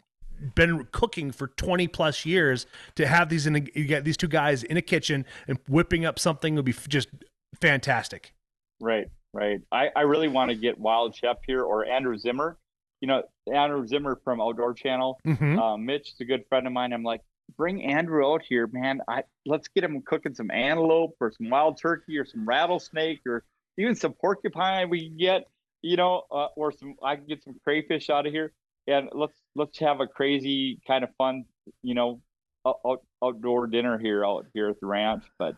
been 0.54 0.86
cooking 0.92 1.32
for 1.32 1.48
20 1.48 1.88
plus 1.88 2.26
years 2.26 2.66
to 2.96 3.08
have 3.08 3.30
these 3.30 3.48
in 3.48 3.56
a, 3.56 3.62
you 3.74 3.86
get 3.86 4.04
these 4.04 4.18
two 4.18 4.28
guys 4.28 4.64
in 4.64 4.78
a 4.78 4.82
kitchen 4.82 5.26
and 5.48 5.58
whipping 5.70 6.06
up 6.06 6.20
something 6.20 6.56
would 6.56 6.66
be 6.66 6.74
just 6.90 7.08
fantastic 7.62 8.34
right 8.82 9.08
right? 9.36 9.60
I, 9.72 9.90
I 9.96 10.02
really 10.02 10.30
want 10.30 10.50
to 10.50 10.56
get 10.56 10.80
Wild 10.80 11.16
Chef 11.16 11.38
here 11.46 11.62
or 11.62 11.86
Andrew 11.86 12.18
Zimmern. 12.18 12.56
You 13.02 13.10
know, 13.10 13.24
Andrew 13.54 13.86
Zimmern 13.86 14.16
from 14.24 14.42
Outdoor 14.42 14.74
Channel. 14.74 15.20
Mm-hmm. 15.28 15.60
Uh, 15.60 15.78
Mitch 15.78 16.14
is 16.14 16.22
a 16.22 16.26
good 16.26 16.46
friend 16.48 16.66
of 16.66 16.74
mine. 16.74 16.94
I'm 16.94 17.04
like, 17.04 17.22
bring 17.58 17.84
Andrew 17.84 18.26
out 18.26 18.42
here, 18.48 18.68
man. 18.72 19.02
I 19.08 19.24
let's 19.46 19.68
get 19.68 19.84
him 19.84 20.02
cooking 20.02 20.34
some 20.34 20.50
antelope 20.50 21.16
or 21.20 21.32
some 21.38 21.50
wild 21.50 21.78
turkey 21.80 22.18
or 22.18 22.26
some 22.26 22.48
rattlesnake 22.48 23.22
or 23.28 23.44
even 23.78 23.94
some 23.96 24.14
porcupine 24.14 24.90
we 24.90 25.10
can 25.10 25.18
get, 25.18 25.44
you 25.82 25.98
know, 25.98 26.24
uh, 26.32 26.48
or 26.56 26.72
some 26.72 26.96
I 27.04 27.18
can 27.18 27.26
get 27.26 27.44
some 27.44 27.56
crayfish 27.64 28.10
out 28.10 28.26
of 28.26 28.34
here. 28.34 28.54
And 28.88 29.10
let's 29.14 29.38
let's 29.56 29.78
have 29.80 30.00
a 30.00 30.08
crazy 30.08 30.80
kind 30.88 31.04
of 31.04 31.10
fun, 31.18 31.44
you 31.84 31.94
know, 31.94 32.22
out, 32.66 33.04
outdoor 33.24 33.68
dinner 33.68 33.98
here 33.98 34.26
out 34.26 34.46
here 34.54 34.70
at 34.70 34.80
the 34.80 34.88
ranch. 34.88 35.24
But 35.38 35.56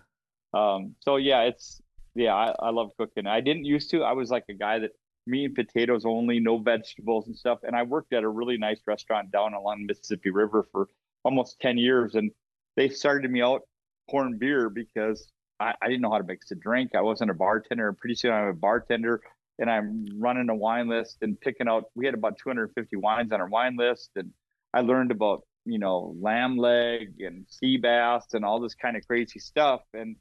um, 0.54 0.96
so 1.02 1.18
yeah, 1.18 1.44
it's 1.44 1.82
yeah, 2.18 2.34
I, 2.34 2.54
I 2.60 2.70
love 2.72 2.92
cooking. 2.98 3.28
I 3.28 3.42
didn't 3.42 3.66
used 3.66 3.92
to. 3.92 4.04
I 4.04 4.14
was 4.14 4.32
like 4.32 4.46
a 4.50 4.54
guy 4.54 4.80
that 4.80 4.92
meat 5.28 5.46
and 5.46 5.56
potatoes 5.56 6.04
only, 6.06 6.40
no 6.40 6.58
vegetables 6.58 7.28
and 7.28 7.38
stuff. 7.38 7.60
And 7.64 7.76
I 7.76 7.84
worked 7.84 8.14
at 8.14 8.24
a 8.24 8.30
really 8.30 8.58
nice 8.58 8.80
restaurant 8.88 9.32
down 9.32 9.54
along 9.54 9.82
the 9.82 9.94
Mississippi 9.94 10.32
River 10.32 10.68
for 10.72 10.90
almost 11.24 11.60
10 11.62 11.78
years. 11.78 12.16
And 12.16 12.32
they 12.76 12.90
started 12.90 13.30
me 13.30 13.42
out 13.42 13.62
pouring 14.10 14.38
beer 14.40 14.70
because 14.70 15.28
I, 15.60 15.74
I 15.82 15.88
didn't 15.88 16.02
know 16.02 16.12
how 16.12 16.18
to 16.18 16.24
mix 16.24 16.50
a 16.52 16.56
drink. 16.56 16.96
I 16.96 17.02
wasn't 17.02 17.30
a 17.30 17.36
bartender. 17.36 17.94
Pretty 17.94 18.16
soon 18.16 18.32
I'm 18.32 18.48
a 18.48 18.54
bartender 18.54 19.22
and 19.60 19.70
I'm 19.70 20.06
running 20.18 20.50
a 20.50 20.56
wine 20.56 20.88
list 20.88 21.18
and 21.22 21.40
picking 21.40 21.68
out, 21.68 21.86
we 21.94 22.06
had 22.06 22.16
about 22.16 22.38
250 22.42 22.96
wines 22.96 23.32
on 23.32 23.42
our 23.42 23.50
wine 23.50 23.76
list. 23.78 24.12
And 24.16 24.32
I 24.74 24.82
learned 24.82 25.12
about, 25.12 25.44
you 25.66 25.78
know, 25.78 26.16
lamb 26.20 26.58
leg 26.58 27.16
and 27.20 27.46
sea 27.48 27.78
bass 27.78 28.26
and 28.34 28.44
all 28.44 28.60
this 28.60 28.76
kind 28.76 28.98
of 28.98 29.06
crazy 29.06 29.40
stuff. 29.40 29.82
And 29.94 30.16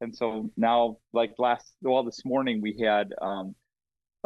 and 0.00 0.14
so 0.14 0.50
now 0.56 0.96
like 1.12 1.32
last 1.38 1.72
well 1.82 2.04
this 2.04 2.24
morning 2.24 2.60
we 2.60 2.78
had 2.82 3.12
um, 3.20 3.54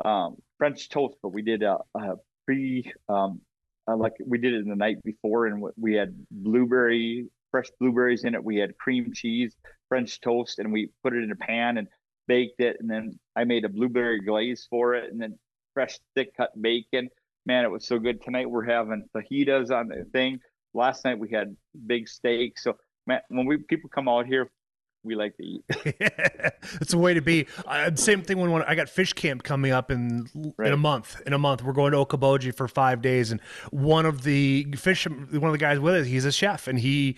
um, 0.05 0.37
french 0.59 0.89
toast 0.89 1.17
but 1.23 1.31
we 1.31 1.43
did 1.43 1.63
a, 1.63 1.79
a 1.95 2.15
pre 2.47 2.91
um, 3.09 3.41
uh, 3.89 3.97
like 3.97 4.13
we 4.25 4.39
did 4.39 4.55
it 4.55 4.67
the 4.67 4.77
night 4.77 5.03
before 5.03 5.47
and 5.47 5.63
we 5.77 5.95
had 5.95 6.15
blueberry 6.31 7.29
fresh 7.53 7.69
blueberries 7.79 8.25
in 8.25 8.35
it. 8.35 8.43
We 8.43 8.57
had 8.57 8.77
cream 8.79 9.13
cheese 9.15 9.55
french 9.89 10.21
toast 10.21 10.59
and 10.59 10.73
we 10.73 10.91
put 11.05 11.15
it 11.15 11.23
in 11.23 11.31
a 11.31 11.37
pan 11.37 11.79
and 11.79 11.87
baked 12.27 12.61
it. 12.61 12.79
And 12.81 12.91
then 12.91 13.19
i 13.37 13.45
made 13.45 13.65
a 13.65 13.69
blueberry 13.69 14.21
glaze 14.21 14.67
for 14.69 14.95
it 14.95 15.13
and 15.13 15.21
then 15.21 15.39
fresh 15.75 15.99
thick 16.17 16.37
cut 16.37 16.51
bacon. 16.61 17.09
Man 17.47 17.65
it 17.65 17.71
was 17.71 17.87
so 17.87 17.99
good. 17.99 18.23
Tonight 18.23 18.51
we're 18.51 18.65
having 18.65 19.05
fajitas 19.15 19.71
on 19.71 19.89
the 19.89 20.05
thing. 20.13 20.41
Last 20.75 21.05
night 21.05 21.19
we 21.19 21.31
had 21.31 21.57
big 21.87 22.09
steak. 22.09 22.59
So 22.59 22.77
man 23.07 23.21
when 23.29 23.47
we 23.47 23.59
people 23.59 23.91
come 23.91 24.09
out 24.09 24.27
here 24.27 24.51
we 25.05 25.15
like 25.15 25.37
to 25.37 25.45
eat. 25.45 25.65
It's 26.81 26.93
a 26.93 26.99
way 26.99 27.15
to 27.15 27.21
be. 27.21 27.47
Uh, 27.67 27.95
same 27.97 28.23
thing 28.23 28.39
when, 28.39 28.51
when 28.51 28.63
I 28.63 28.75
got 28.75 28.89
fish 28.89 29.13
camp 29.13 29.43
coming 29.43 29.73
up 29.73 29.91
in 29.91 30.29
right. 30.57 30.69
in 30.69 30.73
a 30.73 30.77
month. 30.77 31.21
In 31.27 31.33
a 31.33 31.39
month, 31.39 31.63
we're 31.63 31.73
going 31.73 31.93
to 31.93 31.99
Okoboji 31.99 32.55
for 32.55 32.69
five 32.69 33.03
days, 33.03 33.33
and 33.33 33.41
one 33.71 34.07
of 34.07 34.23
the 34.23 34.65
fish, 34.77 35.07
one 35.07 35.45
of 35.45 35.53
the 35.53 35.59
guys 35.59 35.79
with 35.81 35.95
us, 35.95 36.07
he's 36.07 36.25
a 36.25 36.33
chef, 36.33 36.69
and 36.69 36.79
he, 36.79 37.17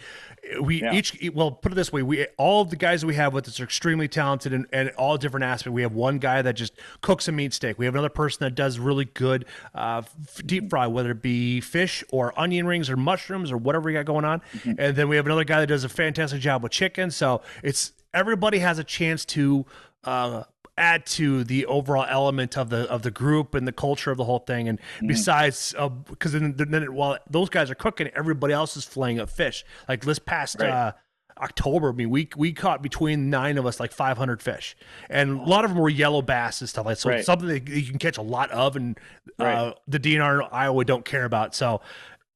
we 0.61 0.83
yeah. 0.83 0.93
each 0.93 1.31
well 1.35 1.51
put 1.51 1.73
it 1.73 1.75
this 1.75 1.93
way, 1.93 2.03
we 2.03 2.27
all 2.39 2.63
of 2.63 2.71
the 2.71 2.77
guys 2.77 3.05
we 3.05 3.15
have 3.15 3.35
with 3.35 3.47
us 3.49 3.61
are 3.61 3.65
extremely 3.65 4.09
talented 4.09 4.53
and, 4.53 4.67
and 4.73 4.91
all 4.91 5.17
different 5.17 5.45
aspects. 5.45 5.75
We 5.75 5.83
have 5.83 5.95
one 5.95 6.19
guy 6.19 6.43
that 6.43 6.55
just 6.55 6.75
cooks 7.01 7.29
a 7.29 7.33
meat 7.33 7.53
steak. 7.53 7.79
We 7.79 7.85
have 7.85 7.95
another 7.95 8.09
person 8.09 8.39
that 8.41 8.55
does 8.55 8.79
really 8.79 9.05
good 9.05 9.45
uh, 9.75 10.03
deep 10.45 10.71
fry, 10.71 10.87
whether 10.87 11.11
it 11.11 11.23
be 11.23 11.61
fish 11.61 12.03
or 12.11 12.39
onion 12.39 12.67
rings 12.67 12.89
or 12.89 12.97
mushrooms 12.97 13.53
or 13.53 13.57
whatever 13.57 13.87
we 13.87 13.93
got 13.93 14.07
going 14.07 14.25
on, 14.25 14.41
mm-hmm. 14.53 14.73
and 14.79 14.97
then 14.97 15.09
we 15.09 15.17
have 15.17 15.27
another 15.27 15.45
guy 15.45 15.61
that 15.61 15.67
does 15.67 15.85
a 15.85 15.89
fantastic 15.89 16.41
job 16.41 16.63
with 16.63 16.73
chicken. 16.73 17.11
So 17.11 17.43
it's 17.63 17.74
everybody 18.15 18.61
has 18.61 18.79
a 18.79 18.85
chance 18.85 19.25
to 19.27 19.67
uh, 20.05 20.45
add 20.79 21.07
to 21.07 21.45
the 21.45 21.67
overall 21.67 22.07
element 22.09 22.57
of 22.57 22.71
the 22.71 22.91
of 22.91 23.03
the 23.03 23.11
group 23.11 23.55
and 23.55 23.67
the 23.67 23.73
culture 23.73 24.11
of 24.11 24.17
the 24.17 24.25
whole 24.25 24.39
thing. 24.39 24.69
And 24.69 24.79
mm-hmm. 24.79 25.09
besides, 25.09 25.75
because 26.09 26.35
uh, 26.35 26.39
then, 26.39 26.55
then 26.57 26.95
while 26.95 27.19
those 27.29 27.49
guys 27.49 27.71
are 27.71 27.75
cooking, 27.75 28.09
everybody 28.15 28.55
else 28.55 28.77
is 28.77 28.85
flaying 28.85 29.21
up 29.21 29.31
fish. 29.31 29.65
Like 29.89 30.05
this 30.05 30.19
past 30.19 30.57
right. 30.61 30.71
uh, 30.71 30.93
October, 31.39 31.91
I 31.91 31.93
mean, 31.93 32.11
we 32.11 32.29
we 32.37 32.53
caught 32.53 32.83
between 32.83 33.29
nine 33.29 33.59
of 33.59 33.67
us 33.67 33.81
like 33.81 33.93
500 33.93 34.41
fish, 34.41 34.77
and 35.11 35.41
a 35.41 35.43
lot 35.43 35.65
of 35.65 35.73
them 35.73 35.81
were 35.81 35.89
yellow 35.89 36.23
bass 36.23 36.61
and 36.61 36.71
stuff 36.71 36.87
like. 36.87 36.97
So 36.97 37.11
right. 37.11 37.19
it's 37.19 37.27
something 37.27 37.49
that 37.49 37.69
you 37.69 37.89
can 37.89 37.99
catch 37.99 38.19
a 38.19 38.23
lot 38.23 38.51
of, 38.51 38.77
and 38.77 38.99
right. 39.39 39.55
uh, 39.55 39.75
the 39.89 39.99
DNR 39.99 40.43
in 40.43 40.49
Iowa 40.53 40.85
don't 40.85 41.05
care 41.05 41.25
about. 41.25 41.55
So 41.55 41.81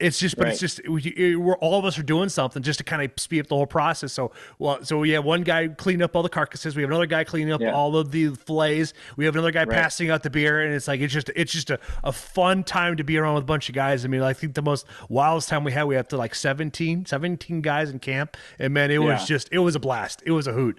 it's 0.00 0.18
just, 0.20 0.36
but 0.36 0.44
right. 0.44 0.52
it's 0.52 0.60
just 0.60 0.86
we, 0.88 1.34
are 1.34 1.56
all 1.56 1.78
of 1.78 1.84
us 1.84 1.98
are 1.98 2.04
doing 2.04 2.28
something 2.28 2.62
just 2.62 2.78
to 2.78 2.84
kind 2.84 3.02
of 3.02 3.10
speed 3.20 3.40
up 3.40 3.48
the 3.48 3.56
whole 3.56 3.66
process. 3.66 4.12
So, 4.12 4.30
well, 4.58 4.84
so 4.84 4.98
we 4.98 5.10
have 5.10 5.24
one 5.24 5.42
guy 5.42 5.68
cleaning 5.68 6.02
up 6.02 6.14
all 6.14 6.22
the 6.22 6.28
carcasses. 6.28 6.76
We 6.76 6.82
have 6.82 6.90
another 6.90 7.06
guy 7.06 7.24
cleaning 7.24 7.52
up 7.52 7.60
yeah. 7.60 7.72
all 7.72 7.96
of 7.96 8.12
the 8.12 8.34
fillets. 8.34 8.92
We 9.16 9.24
have 9.24 9.34
another 9.34 9.50
guy 9.50 9.64
right. 9.64 9.70
passing 9.70 10.10
out 10.10 10.22
the 10.22 10.30
beer, 10.30 10.60
and 10.60 10.72
it's 10.72 10.86
like 10.86 11.00
it's 11.00 11.12
just 11.12 11.30
it's 11.34 11.52
just 11.52 11.70
a, 11.70 11.80
a 12.04 12.12
fun 12.12 12.62
time 12.62 12.96
to 12.96 13.04
be 13.04 13.18
around 13.18 13.34
with 13.34 13.42
a 13.42 13.46
bunch 13.46 13.68
of 13.68 13.74
guys. 13.74 14.04
I 14.04 14.08
mean, 14.08 14.22
I 14.22 14.32
think 14.32 14.54
the 14.54 14.62
most 14.62 14.86
wildest 15.08 15.48
time 15.48 15.64
we 15.64 15.72
had, 15.72 15.84
we 15.84 15.96
had 15.96 16.08
to 16.10 16.16
like 16.16 16.34
17, 16.34 17.06
17 17.06 17.60
guys 17.60 17.90
in 17.90 17.98
camp, 17.98 18.36
and 18.60 18.72
man, 18.72 18.92
it 18.92 19.00
yeah. 19.00 19.00
was 19.00 19.26
just 19.26 19.48
it 19.50 19.58
was 19.58 19.74
a 19.74 19.80
blast. 19.80 20.22
It 20.24 20.30
was 20.30 20.46
a 20.46 20.52
hoot. 20.52 20.78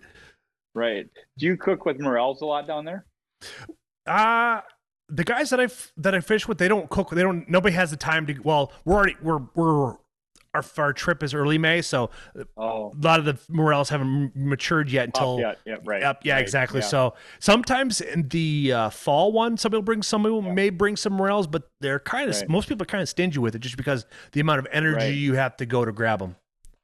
Right. 0.74 1.08
Do 1.38 1.46
you 1.46 1.58
cook 1.58 1.86
with 1.86 2.00
morels 2.00 2.42
a 2.42 2.46
lot 2.46 2.68
down 2.68 2.86
there? 2.86 3.06
Uh 4.06 4.62
the 5.10 5.24
guys 5.24 5.50
that 5.50 5.60
I 5.60 5.68
that 5.98 6.14
I 6.14 6.20
fish 6.20 6.48
with, 6.48 6.58
they 6.58 6.68
don't 6.68 6.90
cook. 6.90 7.10
They 7.12 7.22
don't. 7.22 7.50
Nobody 7.50 7.76
has 7.76 7.92
the 7.92 7.98
time 7.98 8.28
to. 8.28 8.40
Well, 8.44 8.72
we're 8.86 8.96
already 8.96 9.16
we're 9.22 9.42
we're 9.56 9.96
our, 10.54 10.64
our 10.78 10.94
trip 10.94 11.24
is 11.24 11.34
early 11.34 11.58
May, 11.58 11.82
so 11.82 12.10
oh. 12.58 12.92
a 12.92 13.06
lot 13.06 13.20
of 13.20 13.26
the 13.26 13.38
morels 13.50 13.90
haven't 13.90 14.36
matured 14.36 14.90
yet 14.90 15.06
until 15.06 15.40
yet. 15.40 15.60
Yeah, 15.66 15.76
right. 15.86 16.02
Yep, 16.02 16.22
yeah, 16.24 16.34
right. 16.34 16.42
exactly. 16.42 16.82
Yeah. 16.82 16.88
So 16.88 17.14
sometimes 17.40 18.02
in 18.02 18.28
the 18.30 18.74
uh, 18.74 18.90
fall 18.90 19.32
one, 19.32 19.58
some 19.58 19.72
people 19.72 19.84
bring 19.84 20.02
some 20.02 20.24
people 20.24 20.44
yeah. 20.44 20.54
may 20.54 20.70
bring 20.70 20.96
some 20.96 21.14
morels, 21.14 21.48
but 21.48 21.70
they're 21.82 22.00
kind 22.00 22.30
of 22.30 22.36
right. 22.36 22.50
most 22.50 22.68
people 22.68 22.84
are 22.84 22.88
kind 22.88 23.02
of 23.02 23.10
stingy 23.10 23.40
with 23.40 23.56
it 23.56 23.60
just 23.60 23.78
because 23.78 24.06
the 24.32 24.40
amount 24.40 24.60
of 24.60 24.68
energy 24.72 24.98
right. 24.98 25.14
you 25.14 25.36
have 25.36 25.58
to 25.58 25.66
go 25.66 25.86
to 25.86 25.92
grab 25.92 26.20
them. 26.20 26.36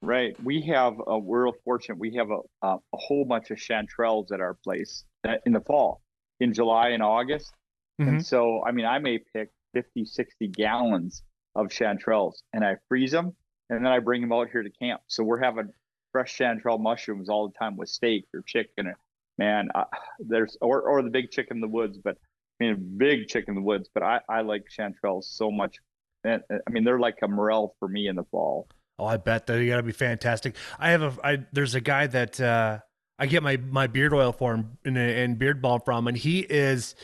Right. 0.02 0.36
We 0.44 0.62
have 0.64 0.94
a 1.08 1.18
we're 1.18 1.52
fortunate. 1.64 1.98
We 1.98 2.16
have 2.16 2.30
a 2.30 2.40
a, 2.62 2.76
a 2.76 2.98
whole 2.98 3.26
bunch 3.26 3.50
of 3.52 3.58
chanterelles 3.58 4.32
at 4.32 4.42
our 4.42 4.56
place 4.64 5.06
in 5.46 5.54
the 5.54 5.62
fall, 5.62 6.02
in 6.40 6.54
July 6.54 6.90
and 6.90 7.02
August 7.02 7.52
Mm-hmm. 8.00 8.10
And 8.10 8.26
so, 8.26 8.64
I 8.66 8.72
mean, 8.72 8.86
I 8.86 9.00
may 9.00 9.20
pick 9.20 9.52
50, 9.74 10.06
60 10.06 10.48
gallons 10.50 11.24
of 11.56 11.68
chanterelles 11.68 12.36
and 12.54 12.64
I 12.66 12.76
freeze 12.88 13.12
them 13.12 13.36
and 13.70 13.86
then 13.86 13.92
I 13.92 14.00
bring 14.00 14.22
them 14.22 14.32
out 14.32 14.50
here 14.52 14.64
to 14.64 14.70
camp. 14.70 15.02
So 15.08 15.24
we're 15.24 15.42
having 15.42 15.70
fresh 16.12 16.38
chanterelle 16.38 16.80
mushrooms 16.80 17.30
all 17.30 17.48
the 17.48 17.54
time 17.58 17.78
with 17.78 17.90
steak 17.90 18.26
or 18.34 18.42
chicken. 18.46 18.94
Man, 19.38 19.70
uh, 19.76 19.86
there's 20.20 20.58
or 20.62 20.82
or 20.82 21.02
the 21.02 21.10
big 21.10 21.32
chicken 21.32 21.58
in 21.58 21.62
the 21.62 21.68
woods, 21.68 21.98
but 21.98 22.18
I 22.62 22.66
mean 22.66 22.96
big 22.98 23.28
chicken 23.28 23.52
in 23.52 23.56
the 23.56 23.66
woods. 23.66 23.90
But 23.94 24.04
I 24.04 24.22
I 24.30 24.42
like 24.42 24.64
chanterelles 24.70 25.26
so 25.26 25.52
much. 25.52 25.78
And, 26.24 26.42
I 26.50 26.72
mean, 26.72 26.84
they're 26.84 27.00
like 27.00 27.18
a 27.22 27.28
morel 27.28 27.76
for 27.80 27.88
me 27.88 28.08
in 28.08 28.16
the 28.16 28.24
fall. 28.32 28.68
Oh, 28.98 29.06
I 29.06 29.18
bet 29.18 29.46
they 29.46 29.68
gotta 29.68 29.84
be 29.84 29.92
fantastic. 29.92 30.56
I 30.80 30.92
have 30.92 31.02
a 31.02 31.28
I 31.28 31.46
there's 31.52 31.76
a 31.76 31.82
guy 31.82 32.08
that 32.08 32.40
uh 32.40 32.80
I 33.20 33.26
get 33.26 33.44
my 33.44 33.58
my 33.58 33.88
beard 33.88 34.14
oil 34.14 34.32
for 34.32 34.54
him 34.54 34.78
and, 34.86 34.98
and 34.98 35.38
beard 35.38 35.62
balm 35.62 35.82
from, 35.84 36.08
and 36.08 36.18
he 36.18 36.40
is 36.40 36.96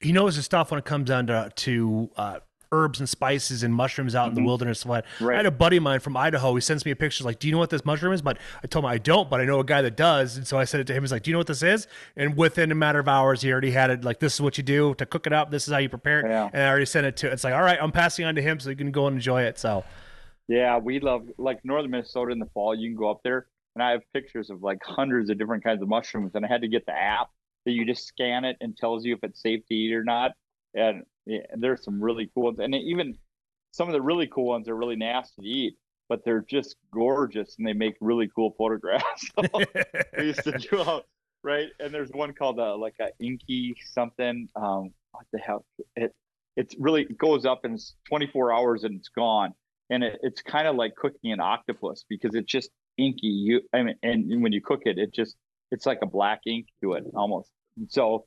he 0.00 0.12
knows 0.12 0.36
his 0.36 0.44
stuff 0.44 0.70
when 0.70 0.78
it 0.78 0.84
comes 0.84 1.08
down 1.08 1.26
to 1.26 1.50
to 1.56 2.10
uh, 2.16 2.38
herbs 2.70 2.98
and 2.98 3.08
spices 3.08 3.62
and 3.62 3.74
mushrooms 3.74 4.14
out 4.14 4.22
mm-hmm. 4.22 4.28
in 4.28 4.34
the 4.34 4.40
mm-hmm. 4.40 4.46
wilderness. 4.46 4.86
Right. 4.86 5.04
I 5.20 5.36
had 5.36 5.46
a 5.46 5.50
buddy 5.50 5.78
of 5.78 5.82
mine 5.82 6.00
from 6.00 6.16
Idaho. 6.16 6.54
He 6.54 6.60
sends 6.60 6.84
me 6.84 6.90
a 6.90 6.96
picture. 6.96 7.24
like, 7.24 7.38
"Do 7.38 7.48
you 7.48 7.52
know 7.52 7.58
what 7.58 7.70
this 7.70 7.84
mushroom 7.84 8.12
is?" 8.12 8.22
But 8.22 8.38
I 8.62 8.66
told 8.66 8.84
him 8.84 8.90
I 8.90 8.98
don't, 8.98 9.28
but 9.28 9.40
I 9.40 9.44
know 9.44 9.60
a 9.60 9.64
guy 9.64 9.82
that 9.82 9.96
does. 9.96 10.36
And 10.36 10.46
so 10.46 10.58
I 10.58 10.64
said 10.64 10.80
it 10.80 10.86
to 10.88 10.94
him. 10.94 11.02
He's 11.02 11.12
like, 11.12 11.22
"Do 11.22 11.30
you 11.30 11.32
know 11.32 11.38
what 11.38 11.46
this 11.46 11.62
is?" 11.62 11.86
And 12.16 12.36
within 12.36 12.70
a 12.70 12.74
matter 12.74 12.98
of 12.98 13.08
hours, 13.08 13.42
he 13.42 13.50
already 13.50 13.70
had 13.70 13.90
it. 13.90 14.04
Like, 14.04 14.20
this 14.20 14.34
is 14.34 14.40
what 14.40 14.58
you 14.58 14.64
do 14.64 14.94
to 14.94 15.06
cook 15.06 15.26
it 15.26 15.32
up. 15.32 15.50
This 15.50 15.66
is 15.66 15.72
how 15.72 15.78
you 15.78 15.88
prepare 15.88 16.20
it. 16.20 16.28
Yeah. 16.28 16.50
And 16.52 16.62
I 16.62 16.68
already 16.68 16.86
sent 16.86 17.06
it 17.06 17.16
to. 17.18 17.30
It's 17.30 17.44
like, 17.44 17.54
all 17.54 17.62
right, 17.62 17.78
I'm 17.80 17.92
passing 17.92 18.24
on 18.24 18.34
to 18.34 18.42
him 18.42 18.60
so 18.60 18.70
you 18.70 18.76
can 18.76 18.92
go 18.92 19.06
and 19.06 19.16
enjoy 19.16 19.42
it. 19.42 19.58
So. 19.58 19.84
Yeah, 20.50 20.78
we 20.78 20.98
love 21.00 21.28
like 21.36 21.62
northern 21.62 21.90
Minnesota 21.90 22.32
in 22.32 22.38
the 22.38 22.48
fall. 22.54 22.74
You 22.74 22.88
can 22.88 22.96
go 22.96 23.10
up 23.10 23.20
there, 23.22 23.48
and 23.74 23.82
I 23.82 23.90
have 23.90 24.00
pictures 24.14 24.48
of 24.48 24.62
like 24.62 24.78
hundreds 24.82 25.28
of 25.28 25.38
different 25.38 25.62
kinds 25.62 25.82
of 25.82 25.88
mushrooms. 25.88 26.32
And 26.34 26.44
I 26.44 26.48
had 26.48 26.62
to 26.62 26.68
get 26.68 26.86
the 26.86 26.92
app 26.92 27.28
that 27.64 27.72
you 27.72 27.84
just 27.84 28.06
scan 28.06 28.44
it 28.44 28.56
and 28.60 28.76
tells 28.76 29.04
you 29.04 29.14
if 29.14 29.20
it's 29.22 29.42
safe 29.42 29.64
to 29.66 29.74
eat 29.74 29.92
or 29.92 30.04
not 30.04 30.32
and 30.74 31.02
yeah, 31.26 31.40
there's 31.56 31.84
some 31.84 32.02
really 32.02 32.30
cool 32.34 32.44
ones, 32.44 32.58
and 32.58 32.74
even 32.74 33.16
some 33.72 33.88
of 33.88 33.92
the 33.92 34.00
really 34.00 34.26
cool 34.26 34.46
ones 34.46 34.68
are 34.68 34.76
really 34.76 34.96
nasty 34.96 35.42
to 35.42 35.48
eat, 35.48 35.76
but 36.08 36.24
they're 36.24 36.44
just 36.48 36.76
gorgeous, 36.92 37.56
and 37.58 37.66
they 37.66 37.72
make 37.72 37.94
really 38.00 38.30
cool 38.34 38.54
photographs. 38.56 39.30
we 40.18 40.24
used 40.24 40.44
to 40.44 40.52
do 40.52 40.80
out 40.80 41.04
right, 41.42 41.68
and 41.80 41.92
there's 41.92 42.10
one 42.10 42.32
called 42.32 42.58
uh, 42.58 42.76
like 42.76 42.94
a 43.00 43.08
inky 43.22 43.76
something. 43.92 44.48
Um, 44.56 44.90
what 45.12 45.26
the 45.32 45.38
hell? 45.38 45.64
It 45.96 46.14
it 46.56 46.74
really 46.78 47.04
goes 47.04 47.44
up 47.44 47.64
in 47.64 47.78
24 48.08 48.52
hours 48.52 48.84
and 48.84 48.96
it's 48.96 49.10
gone, 49.10 49.52
and 49.90 50.02
it, 50.02 50.18
it's 50.22 50.42
kind 50.42 50.66
of 50.66 50.76
like 50.76 50.94
cooking 50.96 51.32
an 51.32 51.40
octopus 51.40 52.04
because 52.08 52.34
it's 52.34 52.50
just 52.50 52.70
inky. 52.96 53.26
You 53.26 53.60
I 53.74 53.82
mean, 53.82 53.96
and 54.02 54.42
when 54.42 54.52
you 54.52 54.62
cook 54.62 54.82
it, 54.86 54.98
it 54.98 55.12
just 55.12 55.36
it's 55.70 55.86
like 55.86 55.98
a 56.02 56.06
black 56.06 56.40
ink 56.46 56.66
to 56.82 56.94
it 56.94 57.04
almost. 57.14 57.50
So 57.88 58.24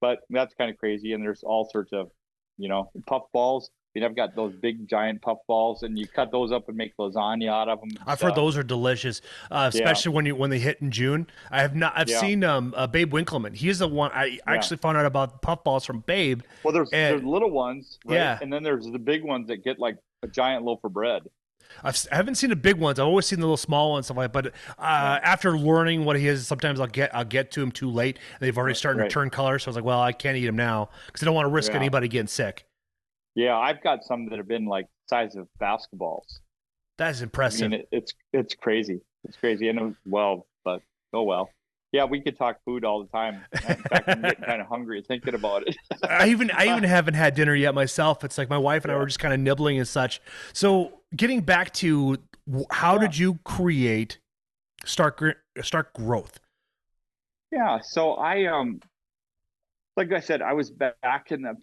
but 0.00 0.20
that's 0.30 0.54
kind 0.54 0.70
of 0.70 0.78
crazy. 0.78 1.12
And 1.12 1.22
there's 1.22 1.42
all 1.42 1.68
sorts 1.70 1.92
of, 1.92 2.10
you 2.58 2.68
know, 2.68 2.90
puff 3.06 3.24
balls. 3.32 3.70
I 3.70 3.98
mean, 3.98 4.08
I've 4.08 4.14
got 4.14 4.36
those 4.36 4.54
big 4.54 4.88
giant 4.88 5.20
puff 5.20 5.38
balls, 5.48 5.82
and 5.82 5.98
you 5.98 6.06
cut 6.06 6.30
those 6.30 6.52
up 6.52 6.68
and 6.68 6.76
make 6.76 6.96
lasagna 6.96 7.48
out 7.48 7.68
of 7.68 7.80
them. 7.80 7.90
I've 8.06 8.20
heard 8.20 8.36
those 8.36 8.56
are 8.56 8.62
delicious, 8.62 9.20
uh, 9.50 9.68
especially 9.74 10.12
yeah. 10.12 10.14
when 10.14 10.26
you 10.26 10.36
when 10.36 10.50
they 10.50 10.60
hit 10.60 10.80
in 10.80 10.92
June. 10.92 11.26
I 11.50 11.60
have 11.62 11.74
not. 11.74 11.94
I've 11.96 12.08
yeah. 12.08 12.20
seen 12.20 12.44
um 12.44 12.72
uh, 12.76 12.86
Babe 12.86 13.12
Winkelman. 13.12 13.56
He's 13.56 13.80
the 13.80 13.88
one. 13.88 14.12
I 14.14 14.26
yeah. 14.26 14.38
actually 14.46 14.76
found 14.76 14.96
out 14.96 15.06
about 15.06 15.42
puff 15.42 15.64
balls 15.64 15.84
from 15.84 16.00
Babe. 16.00 16.42
Well, 16.62 16.72
there's 16.72 16.90
and, 16.92 17.16
there's 17.16 17.24
little 17.24 17.50
ones, 17.50 17.98
right? 18.06 18.14
yeah, 18.14 18.38
and 18.40 18.52
then 18.52 18.62
there's 18.62 18.86
the 18.86 18.98
big 18.98 19.24
ones 19.24 19.48
that 19.48 19.64
get 19.64 19.80
like 19.80 19.96
a 20.22 20.28
giant 20.28 20.64
loaf 20.64 20.84
of 20.84 20.92
bread. 20.92 21.22
I've, 21.82 22.06
I 22.12 22.16
haven't 22.16 22.36
seen 22.36 22.50
the 22.50 22.56
big 22.56 22.76
ones. 22.76 22.98
I've 22.98 23.06
always 23.06 23.26
seen 23.26 23.40
the 23.40 23.46
little 23.46 23.56
small 23.56 23.92
ones, 23.92 24.06
stuff 24.06 24.16
like. 24.16 24.32
That. 24.32 24.42
But 24.44 24.54
uh, 24.78 25.20
after 25.22 25.56
learning 25.58 26.04
what 26.04 26.16
he 26.16 26.26
is, 26.26 26.46
sometimes 26.46 26.80
I'll 26.80 26.86
get 26.86 27.14
I'll 27.14 27.24
get 27.24 27.50
to 27.52 27.62
him 27.62 27.72
too 27.72 27.90
late. 27.90 28.18
They've 28.40 28.56
already 28.56 28.74
started 28.74 29.00
right. 29.00 29.10
to 29.10 29.14
turn 29.14 29.30
color, 29.30 29.58
so 29.58 29.68
I 29.68 29.70
was 29.70 29.76
like, 29.76 29.84
well, 29.84 30.00
I 30.00 30.12
can't 30.12 30.36
eat 30.36 30.46
them 30.46 30.56
now 30.56 30.90
because 31.06 31.22
I 31.22 31.26
don't 31.26 31.34
want 31.34 31.46
to 31.46 31.52
risk 31.52 31.72
yeah. 31.72 31.78
anybody 31.78 32.08
getting 32.08 32.26
sick. 32.26 32.66
Yeah, 33.34 33.56
I've 33.56 33.82
got 33.82 34.04
some 34.04 34.28
that 34.30 34.38
have 34.38 34.48
been 34.48 34.66
like 34.66 34.86
size 35.06 35.36
of 35.36 35.48
basketballs. 35.60 36.40
That's 36.98 37.20
impressive. 37.20 37.66
I 37.66 37.68
mean, 37.68 37.80
it, 37.80 37.88
it's 37.92 38.14
it's 38.32 38.54
crazy. 38.54 39.00
It's 39.24 39.36
crazy, 39.36 39.68
and 39.68 39.80
it 39.80 39.94
well, 40.06 40.46
but 40.64 40.82
oh 41.12 41.22
well. 41.22 41.50
Yeah, 41.92 42.04
we 42.04 42.20
could 42.20 42.38
talk 42.38 42.58
food 42.64 42.84
all 42.84 43.02
the 43.02 43.08
time. 43.08 43.42
In 43.52 43.58
fact, 43.58 44.08
I'm 44.08 44.22
getting 44.22 44.44
kind 44.44 44.60
of 44.60 44.68
hungry 44.68 45.02
thinking 45.06 45.34
about 45.34 45.66
it. 45.66 45.76
I 46.08 46.28
even 46.28 46.50
I 46.52 46.66
even 46.66 46.84
haven't 46.84 47.14
had 47.14 47.34
dinner 47.34 47.54
yet 47.54 47.74
myself. 47.74 48.22
It's 48.22 48.38
like 48.38 48.48
my 48.48 48.58
wife 48.58 48.84
and 48.84 48.90
yeah. 48.90 48.96
I 48.96 48.98
were 48.98 49.06
just 49.06 49.18
kind 49.18 49.34
of 49.34 49.40
nibbling 49.40 49.78
and 49.78 49.88
such. 49.88 50.20
So 50.52 51.00
getting 51.16 51.40
back 51.40 51.72
to 51.74 52.18
how 52.70 52.94
yeah. 52.94 53.00
did 53.00 53.18
you 53.18 53.38
create 53.44 54.18
start 54.84 55.20
Stark 55.62 55.92
Growth? 55.94 56.38
Yeah, 57.50 57.80
so 57.82 58.12
I 58.12 58.46
um, 58.46 58.80
like 59.96 60.12
I 60.12 60.20
said, 60.20 60.42
I 60.42 60.52
was 60.52 60.70
back 60.70 61.30
in 61.30 61.42
the 61.42 61.56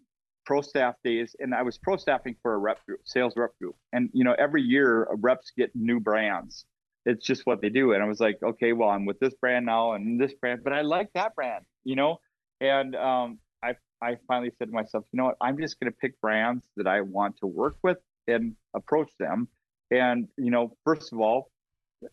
pro 0.45 0.61
staff 0.61 0.95
days, 1.03 1.35
and 1.39 1.55
I 1.55 1.61
was 1.61 1.77
pro 1.77 1.95
staffing 1.97 2.35
for 2.41 2.53
a 2.53 2.57
rep 2.57 2.85
group, 2.85 3.01
sales 3.05 3.33
rep 3.37 3.51
group, 3.59 3.75
and 3.93 4.09
you 4.13 4.23
know 4.23 4.35
every 4.37 4.61
year 4.61 5.07
reps 5.19 5.51
get 5.57 5.71
new 5.73 5.99
brands. 5.99 6.65
It's 7.09 7.25
just 7.25 7.43
what 7.45 7.61
they 7.61 7.69
do, 7.69 7.93
and 7.93 8.03
I 8.03 8.05
was 8.05 8.19
like, 8.19 8.37
okay, 8.43 8.73
well, 8.73 8.89
I'm 8.89 9.05
with 9.05 9.19
this 9.19 9.33
brand 9.41 9.65
now 9.65 9.93
and 9.93 10.19
this 10.19 10.33
brand, 10.41 10.59
but 10.63 10.73
I 10.73 10.81
like 10.81 11.09
that 11.13 11.35
brand, 11.35 11.63
you 11.85 11.95
know, 11.95 12.17
and 12.59 12.95
um, 12.95 13.39
I 13.63 13.75
I 14.01 14.17
finally 14.27 14.51
said 14.57 14.67
to 14.67 14.73
myself, 14.73 15.05
you 15.11 15.17
know 15.17 15.25
what, 15.29 15.37
I'm 15.39 15.57
just 15.57 15.79
going 15.79 15.91
to 15.91 15.97
pick 15.97 16.19
brands 16.19 16.63
that 16.75 16.85
I 16.85 17.01
want 17.01 17.37
to 17.37 17.47
work 17.47 17.77
with 17.81 17.97
and 18.27 18.55
approach 18.75 19.09
them. 19.19 19.47
And, 19.89 20.27
you 20.37 20.51
know, 20.51 20.75
first 20.83 21.13
of 21.13 21.19
all, 21.21 21.49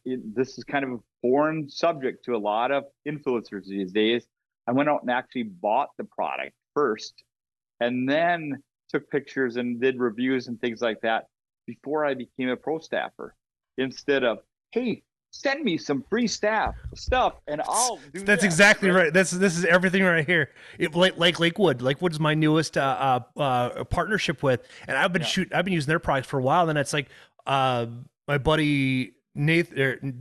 it, 0.05 0.20
this 0.34 0.59
is 0.59 0.64
kind 0.64 0.84
of 0.84 0.92
a 0.92 0.99
foreign 1.20 1.68
subject 1.68 2.24
to 2.26 2.36
a 2.36 2.38
lot 2.38 2.70
of 2.70 2.84
influencers 3.07 3.66
these 3.66 3.92
days. 3.92 4.24
I 4.68 4.72
went 4.72 4.88
out 4.88 5.03
and 5.03 5.11
actually 5.11 5.42
bought 5.42 5.88
the 5.99 6.05
product 6.05 6.53
first 6.72 7.24
and 7.80 8.09
then 8.09 8.62
took 8.88 9.11
pictures 9.11 9.57
and 9.57 9.80
did 9.80 9.99
reviews 9.99 10.47
and 10.47 10.61
things 10.61 10.80
like 10.80 11.01
that 11.03 11.24
before 11.66 12.05
I 12.05 12.14
became 12.14 12.49
a 12.49 12.57
pro 12.57 12.78
staffer 12.78 13.34
instead 13.76 14.22
of, 14.22 14.38
hey, 14.75 15.03
send 15.31 15.64
me 15.64 15.77
some 15.79 16.05
free 16.11 16.27
staff 16.27 16.75
stuff 16.95 17.35
and 17.49 17.61
I'll 17.62 17.99
do 18.12 18.20
That's 18.20 18.43
that, 18.43 18.45
exactly 18.45 18.91
right. 18.91 19.12
That's 19.12 19.31
this 19.31 19.57
is 19.57 19.64
everything 19.64 20.03
right 20.05 20.27
here. 20.27 20.51
It, 20.79 20.95
like, 20.95 21.16
like 21.16 21.41
Lakewood. 21.41 21.81
Lakewood 21.81 22.12
is 22.12 22.20
my 22.20 22.35
newest 22.35 22.77
uh, 22.77 23.20
uh, 23.37 23.41
uh, 23.41 23.85
partnership 23.85 24.43
with, 24.43 24.61
and 24.87 24.97
I've 24.97 25.12
been 25.12 25.22
Yeah. 25.22 25.29
shoot. 25.29 25.53
I've 25.55 25.64
been 25.64 25.75
using 25.75 25.89
their 25.89 25.99
products 25.99 26.29
for 26.29 26.39
a 26.39 26.43
while. 26.43 26.68
And 26.68 26.79
it's 26.79 26.93
like 26.93 27.09
uh, 27.47 27.87
my 28.29 28.39
buddy 28.39 29.14
Nate, 29.35 29.72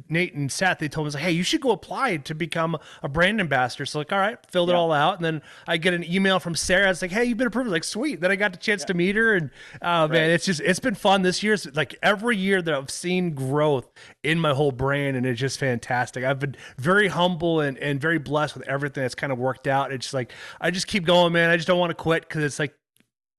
Nate 0.10 0.34
and 0.34 0.52
Seth. 0.52 0.80
They 0.80 0.88
told 0.88 1.08
me, 1.08 1.14
like, 1.14 1.24
hey, 1.24 1.32
you 1.32 1.44
should 1.44 1.62
go 1.62 1.72
apply 1.72 2.18
to 2.18 2.34
become 2.34 2.78
a 3.04 3.10
brand 3.10 3.40
ambassador. 3.40 3.86
So 3.86 4.00
like, 4.00 4.12
all 4.12 4.20
right, 4.20 4.38
filled 4.50 4.70
it 4.70 4.76
all 4.76 4.92
out, 4.92 5.16
and 5.18 5.26
then 5.26 5.42
I 5.68 5.78
get 5.78 5.94
an 5.94 6.04
email 6.04 6.40
from 6.40 6.56
Sarah. 6.56 6.90
It's 6.90 7.02
like, 7.02 7.12
hey, 7.12 7.26
you've 7.26 7.38
been 7.38 7.48
approved. 7.48 7.70
Like, 7.70 7.84
sweet. 7.84 8.22
Then 8.22 8.32
I 8.32 8.36
got 8.36 8.54
the 8.54 8.58
chance 8.58 8.84
to 8.86 8.94
meet 8.94 9.16
her, 9.16 9.36
and 9.36 9.52
uh, 9.82 10.08
man, 10.08 10.32
it's 10.32 10.46
just 10.46 10.62
it's 10.62 10.80
been 10.80 10.96
fun 10.96 11.22
this 11.22 11.44
year. 11.44 11.54
It's 11.54 11.68
like 11.76 11.96
every 12.02 12.38
year 12.38 12.62
that 12.62 12.74
I've 12.74 12.90
seen 12.90 13.36
growth 13.36 13.92
in 14.24 14.40
my 14.40 14.54
whole 14.54 14.72
brand, 14.72 15.16
and 15.16 15.26
it's 15.26 15.40
just 15.40 15.60
fantastic. 15.60 16.24
I've 16.24 16.40
been 16.40 16.56
very 16.78 17.08
humble 17.08 17.60
and, 17.60 17.78
and 17.78 18.02
very 18.02 18.20
blessed 18.20 18.56
with 18.56 18.68
everything 18.68 19.04
that's 19.04 19.16
kind 19.16 19.32
of 19.32 19.38
worked 19.38 19.68
out. 19.68 19.92
It's 19.92 20.06
just 20.06 20.14
like 20.14 20.32
I 20.60 20.72
just 20.72 20.88
keep 20.88 21.06
going, 21.06 21.34
man. 21.34 21.50
I 21.50 21.56
just 21.56 21.68
don't 21.68 21.80
want 21.80 21.92
to 21.92 21.96
quit 21.96 22.28
because 22.28 22.44
it's 22.44 22.60
like 22.60 22.74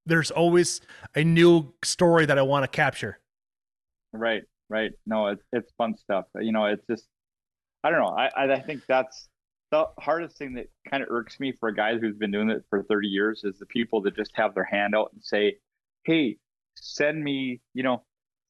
there's 0.07 0.31
always 0.31 0.81
a 1.14 1.25
new 1.25 1.72
story 1.83 2.27
that 2.27 2.39
I 2.39 2.43
want 2.43 2.62
to 2.62 2.68
capture. 2.68 3.18
Right, 4.12 4.45
right. 4.69 4.93
No, 5.07 5.29
it's 5.29 5.43
it's 5.53 5.73
fun 5.79 5.97
stuff. 5.97 6.27
You 6.41 6.53
know, 6.53 6.67
it's 6.67 6.87
just 6.89 7.07
I 7.85 7.91
don't 7.91 8.01
know. 8.01 8.17
I 8.17 8.55
I 8.55 8.61
think 8.61 8.83
that's 8.89 9.29
the 9.71 9.87
hardest 9.99 10.39
thing 10.39 10.55
that 10.55 10.67
kind 10.91 11.03
of 11.03 11.11
irks 11.11 11.41
me 11.41 11.53
for 11.59 11.69
a 11.69 11.75
guy 11.75 11.99
who's 11.99 12.17
been 12.17 12.31
doing 12.31 12.51
it 12.51 12.65
for 12.71 12.83
30 12.85 13.09
years 13.09 13.43
is 13.45 13.59
the 13.59 13.67
people 13.67 14.03
that 14.03 14.17
just 14.17 14.33
have 14.35 14.55
their 14.55 14.65
hand 14.65 14.95
out 14.95 15.11
and 15.12 15.23
say, 15.25 15.59
"Hey, 16.05 16.39
send 16.77 17.23
me, 17.23 17.61
you 17.75 17.83
know, 17.83 18.05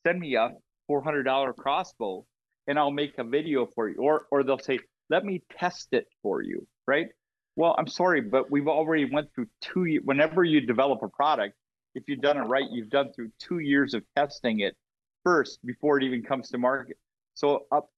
send 0.07 0.21
me 0.21 0.35
a 0.37 0.51
$400 0.89 1.55
crossbow 1.55 2.27
and 2.67 2.79
I'll 2.79 2.91
make 2.91 3.19
a 3.19 3.25
video 3.25 3.67
for 3.67 3.89
you." 3.89 3.97
Or 3.99 4.27
or 4.31 4.43
they'll 4.45 4.59
say, 4.59 4.79
"Let 5.11 5.25
me 5.25 5.43
test 5.59 5.89
it 5.93 6.07
for 6.23 6.43
you." 6.43 6.67
Right? 6.87 7.09
Well, 7.57 7.75
I'm 7.79 7.87
sorry, 7.89 8.21
but 8.21 8.51
we've 8.51 8.69
already 8.69 9.05
went 9.11 9.33
through 9.35 9.49
two 9.61 10.01
whenever 10.05 10.45
you 10.45 10.61
develop 10.61 11.03
a 11.03 11.09
product, 11.09 11.57
if 11.95 12.05
you've 12.09 12.21
done 12.21 12.37
it 12.37 12.43
right, 12.43 12.65
you've 12.71 12.91
done 12.91 13.13
through 13.15 13.31
2 13.39 13.61
years 13.61 13.95
of 13.95 14.05
testing 14.17 14.61
it 14.61 14.77
first 15.25 15.59
before 15.65 15.99
it 15.99 16.05
even 16.05 16.23
comes 16.23 16.51
to 16.51 16.59
market. 16.59 16.97
So 17.35 17.65
up 17.73 17.89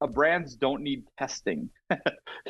uh, 0.00 0.06
brands 0.06 0.56
don't 0.56 0.82
need 0.82 1.04
testing. 1.18 1.68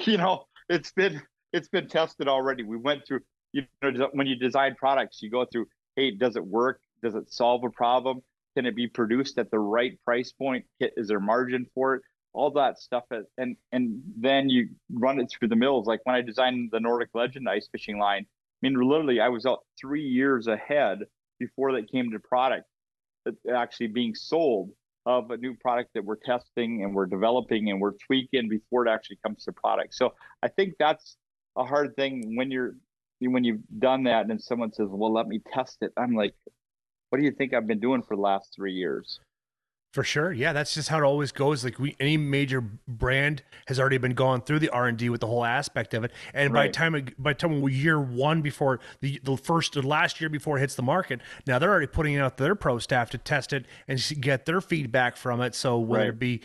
you 0.06 0.18
know, 0.18 0.44
it's 0.68 0.92
been 0.92 1.20
it's 1.52 1.68
been 1.68 1.88
tested 1.88 2.28
already. 2.28 2.62
We 2.62 2.76
went 2.76 3.06
through 3.06 3.20
you 3.52 3.62
know 3.82 4.08
when 4.12 4.26
you 4.26 4.36
design 4.36 4.76
products, 4.78 5.22
you 5.22 5.30
go 5.30 5.46
through, 5.50 5.66
hey, 5.96 6.10
does 6.10 6.36
it 6.36 6.44
work? 6.44 6.80
Does 7.02 7.14
it 7.14 7.32
solve 7.32 7.64
a 7.64 7.70
problem? 7.70 8.20
Can 8.56 8.66
it 8.66 8.76
be 8.76 8.88
produced 8.88 9.38
at 9.38 9.50
the 9.50 9.58
right 9.58 9.98
price 10.04 10.32
point? 10.32 10.64
Is 10.80 11.08
there 11.08 11.20
margin 11.20 11.66
for 11.74 11.94
it? 11.94 12.02
All 12.34 12.50
that 12.52 12.78
stuff, 12.78 13.04
and 13.38 13.56
and 13.72 14.02
then 14.16 14.48
you 14.48 14.68
run 14.92 15.18
it 15.18 15.30
through 15.30 15.48
the 15.48 15.56
mills. 15.56 15.86
Like 15.86 16.00
when 16.04 16.14
I 16.14 16.20
designed 16.20 16.70
the 16.70 16.80
Nordic 16.80 17.08
Legend 17.14 17.48
ice 17.48 17.68
fishing 17.72 17.98
line, 17.98 18.26
I 18.28 18.68
mean, 18.68 18.74
literally, 18.74 19.20
I 19.20 19.28
was 19.28 19.46
out 19.46 19.60
three 19.80 20.04
years 20.04 20.46
ahead 20.46 21.00
before 21.38 21.72
that 21.72 21.90
came 21.90 22.10
to 22.10 22.18
product 22.18 22.67
actually 23.54 23.88
being 23.88 24.14
sold 24.14 24.70
of 25.06 25.30
a 25.30 25.36
new 25.36 25.54
product 25.54 25.90
that 25.94 26.04
we're 26.04 26.16
testing 26.16 26.84
and 26.84 26.94
we're 26.94 27.06
developing 27.06 27.70
and 27.70 27.80
we're 27.80 27.94
tweaking 28.06 28.48
before 28.48 28.86
it 28.86 28.90
actually 28.90 29.18
comes 29.24 29.44
to 29.44 29.52
product. 29.52 29.94
So 29.94 30.14
I 30.42 30.48
think 30.48 30.74
that's 30.78 31.16
a 31.56 31.64
hard 31.64 31.96
thing 31.96 32.36
when 32.36 32.50
you're 32.50 32.74
when 33.20 33.42
you've 33.42 33.62
done 33.78 34.04
that 34.04 34.26
and 34.26 34.40
someone 34.40 34.72
says, 34.72 34.88
"Well, 34.90 35.12
let 35.12 35.26
me 35.26 35.40
test 35.52 35.78
it." 35.80 35.92
I'm 35.96 36.14
like, 36.14 36.34
"What 37.10 37.18
do 37.18 37.24
you 37.24 37.32
think 37.32 37.52
I've 37.52 37.66
been 37.66 37.80
doing 37.80 38.02
for 38.02 38.16
the 38.16 38.22
last 38.22 38.54
3 38.54 38.74
years?" 38.74 39.18
For 39.94 40.04
sure, 40.04 40.30
yeah, 40.32 40.52
that's 40.52 40.74
just 40.74 40.90
how 40.90 40.98
it 40.98 41.02
always 41.02 41.32
goes. 41.32 41.64
Like 41.64 41.78
we, 41.78 41.96
any 41.98 42.18
major 42.18 42.60
brand 42.60 43.42
has 43.68 43.80
already 43.80 43.96
been 43.96 44.12
going 44.12 44.42
through 44.42 44.58
the 44.58 44.68
R 44.68 44.86
and 44.86 44.98
D 44.98 45.08
with 45.08 45.22
the 45.22 45.26
whole 45.26 45.46
aspect 45.46 45.94
of 45.94 46.04
it, 46.04 46.12
and 46.34 46.52
by 46.52 46.64
Right. 46.64 46.72
time 46.72 46.94
it- 46.94 47.20
by 47.20 47.32
the 47.32 47.38
time 47.38 47.62
year 47.70 47.98
one 47.98 48.42
before 48.42 48.80
the 49.00 49.18
the 49.24 49.36
first 49.38 49.72
the 49.72 49.80
last 49.82 50.20
year 50.20 50.28
before 50.28 50.58
it 50.58 50.60
hits 50.60 50.74
the 50.74 50.82
market, 50.82 51.20
now 51.46 51.58
they're 51.58 51.70
already 51.70 51.86
putting 51.86 52.18
out 52.18 52.36
their 52.36 52.54
pro 52.54 52.78
staff 52.78 53.08
to 53.10 53.18
test 53.18 53.54
it 53.54 53.64
and 53.88 53.98
get 54.20 54.44
their 54.44 54.60
feedback 54.60 55.16
from 55.16 55.40
it. 55.40 55.54
So 55.54 55.78
whether 55.78 56.04
Right. 56.04 56.08
it 56.10 56.18
be 56.18 56.42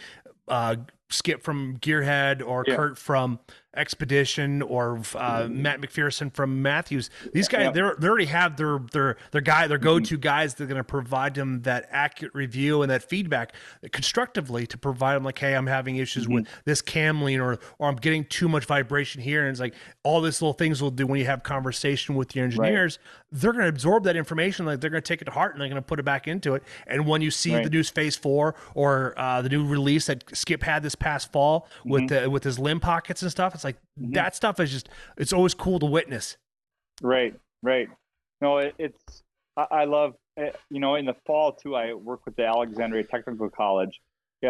uh, 0.48 0.78
Skip 1.10 1.44
from 1.44 1.78
Gearhead 1.80 2.42
or 2.46 2.64
Yeah. 2.66 2.76
Kurt 2.78 2.98
from 2.98 3.40
Expedition 3.76 4.62
or 4.62 5.02
uh, 5.16 5.48
Matt 5.50 5.82
McPherson 5.82 6.34
from 6.34 6.62
Matthews, 6.62 7.10
these 7.34 7.48
guys 7.48 7.74
they're 7.74 7.96
they 7.98 8.08
already 8.08 8.26
have 8.26 8.56
their 8.58 8.80
their 8.92 9.18
their 9.32 9.42
guy 9.42 9.68
their 9.68 9.78
go 9.78 10.00
to 10.00 10.18
guys 10.18 10.54
They're 10.54 10.68
going 10.68 10.78
to 10.78 10.84
provide 10.84 11.34
them 11.36 11.62
that 11.64 11.88
accurate 11.92 12.34
review 12.36 12.82
and 12.82 12.92
that 12.92 13.04
feedback 13.04 13.54
constructively 13.92 14.68
to 14.68 14.78
provide 14.78 15.16
them 15.16 15.24
like, 15.24 15.40
hey, 15.40 15.56
I'm 15.56 15.68
having 15.68 15.98
issues 15.98 16.28
with 16.28 16.48
this 16.66 16.82
cam 16.82 17.22
lean 17.22 17.40
or 17.40 17.60
or 17.80 17.88
I'm 17.90 17.96
getting 17.96 18.26
too 18.26 18.48
much 18.50 18.66
vibration 18.66 19.22
here, 19.22 19.42
and 19.42 19.50
it's 19.50 19.60
like 19.60 19.74
all 20.04 20.22
these 20.22 20.42
little 20.42 20.54
things 20.54 20.82
will 20.82 20.92
do 20.92 21.08
when 21.08 21.20
you 21.20 21.26
have 21.26 21.44
conversation 21.44 22.16
with 22.16 22.36
your 22.36 22.46
engineers. 22.46 23.00
They're 23.32 23.52
going 23.52 23.64
to 23.64 23.70
absorb 23.70 24.04
that 24.04 24.16
information, 24.16 24.66
like 24.68 24.80
they're 24.80 24.92
going 24.92 25.02
to 25.02 25.08
take 25.08 25.22
it 25.22 25.26
to 25.26 25.32
heart 25.32 25.54
and 25.54 25.62
they're 25.62 25.68
going 25.70 25.82
to 25.82 25.86
put 25.86 26.00
it 26.00 26.04
back 26.04 26.28
into 26.28 26.54
it. 26.54 26.62
And 26.86 27.08
when 27.08 27.22
you 27.22 27.32
see 27.32 27.54
Right. 27.56 27.64
the 27.64 27.70
new 27.70 27.84
Phase 27.84 28.16
Four 28.16 28.54
or 28.76 29.14
uh, 29.18 29.42
the 29.42 29.50
new 29.50 29.66
release 29.66 30.06
that 30.06 30.24
Skip 30.36 30.62
had 30.64 30.84
this 30.84 30.94
past 30.96 31.32
fall 31.32 31.68
with 31.84 32.10
the, 32.10 32.30
with 32.30 32.44
his 32.44 32.60
limb 32.60 32.80
pockets 32.80 33.22
and 33.24 33.32
stuff, 33.32 33.54
like 33.64 33.78
that 33.98 34.36
stuff 34.36 34.60
is 34.60 34.72
just 34.72 34.90
it's 35.18 35.34
always 35.34 35.54
cool 35.54 35.80
to 35.80 35.86
witness. 35.86 36.38
Right, 37.02 37.34
right. 37.62 37.90
No, 38.42 38.58
it, 38.58 38.76
it's 38.78 39.24
I, 39.58 39.68
I 39.72 39.86
love 39.86 40.14
eh, 40.38 40.52
you 40.70 40.80
know 40.80 40.96
in 40.96 41.06
the 41.06 41.16
fall 41.26 41.54
too. 41.54 41.76
I 41.76 41.94
work 41.94 42.26
with 42.26 42.36
the 42.36 42.46
Alexandria 42.46 43.04
Technical 43.04 43.50
College, 43.50 44.02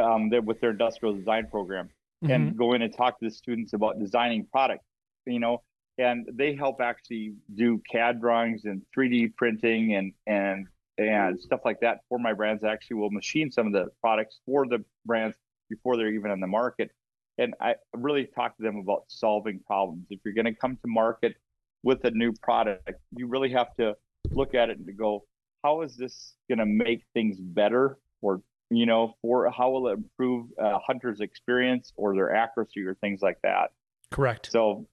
um, 0.02 0.30
with 0.46 0.60
their 0.60 0.72
industrial 0.72 1.16
design 1.16 1.48
program, 1.50 1.90
and 2.22 2.58
go 2.58 2.74
in 2.74 2.82
and 2.82 2.96
talk 2.96 3.20
to 3.20 3.26
the 3.26 3.32
students 3.32 3.74
about 3.74 4.00
designing 4.00 4.46
product. 4.52 4.84
You 5.26 5.40
know, 5.40 5.62
and 5.98 6.28
they 6.34 6.56
help 6.56 6.82
actually 6.82 7.34
do 7.56 7.82
CAD 7.90 8.20
drawings 8.20 8.66
and 8.66 8.82
3D 8.96 9.36
printing 9.36 9.96
and 9.96 10.14
and 10.28 10.68
and 10.98 11.40
stuff 11.40 11.62
like 11.66 11.80
that 11.82 12.00
for 12.10 12.20
my 12.20 12.34
brands. 12.34 12.64
I 12.64 12.72
actually 12.72 12.98
will 12.98 13.12
machine 13.12 13.52
some 13.52 13.68
of 13.68 13.74
the 13.74 13.88
products 14.02 14.40
for 14.46 14.68
the 14.68 14.84
brands 15.06 15.36
before 15.70 15.98
they're 15.98 16.14
even 16.14 16.32
on 16.32 16.40
the 16.40 16.48
market. 16.48 16.92
And 17.38 17.54
I 17.60 17.76
really 17.94 18.28
talk 18.36 18.56
to 18.58 18.64
them 18.64 18.78
about 18.78 19.06
solving 19.08 19.60
problems. 19.66 20.06
If 20.10 20.20
you're 20.24 20.34
going 20.34 20.46
to 20.46 20.54
come 20.54 20.76
to 20.78 20.88
market 20.88 21.36
with 21.84 22.04
a 22.06 22.12
new 22.12 22.32
product, 22.42 22.92
you 23.16 23.28
really 23.28 23.52
have 23.52 23.76
to 23.78 23.96
look 24.32 24.56
at 24.56 24.70
it 24.70 24.78
and 24.78 24.98
go, 24.98 25.26
how 25.64 25.82
is 25.82 25.96
this 25.96 26.34
going 26.48 26.60
to 26.60 26.66
make 26.66 27.04
things 27.14 27.38
better? 27.40 27.98
Or, 28.22 28.42
you 28.70 28.86
know, 28.86 29.16
for 29.22 29.50
how 29.50 29.72
will 29.72 29.88
it 29.88 29.94
improve 29.94 30.48
a 30.60 30.78
hunter's 30.80 31.22
experience 31.22 31.92
or 31.96 32.16
their 32.16 32.34
accuracy 32.34 32.84
or 32.84 32.96
things 32.96 33.22
like 33.22 33.38
that? 33.44 33.72
Correct. 34.12 34.50
So, 34.52 34.88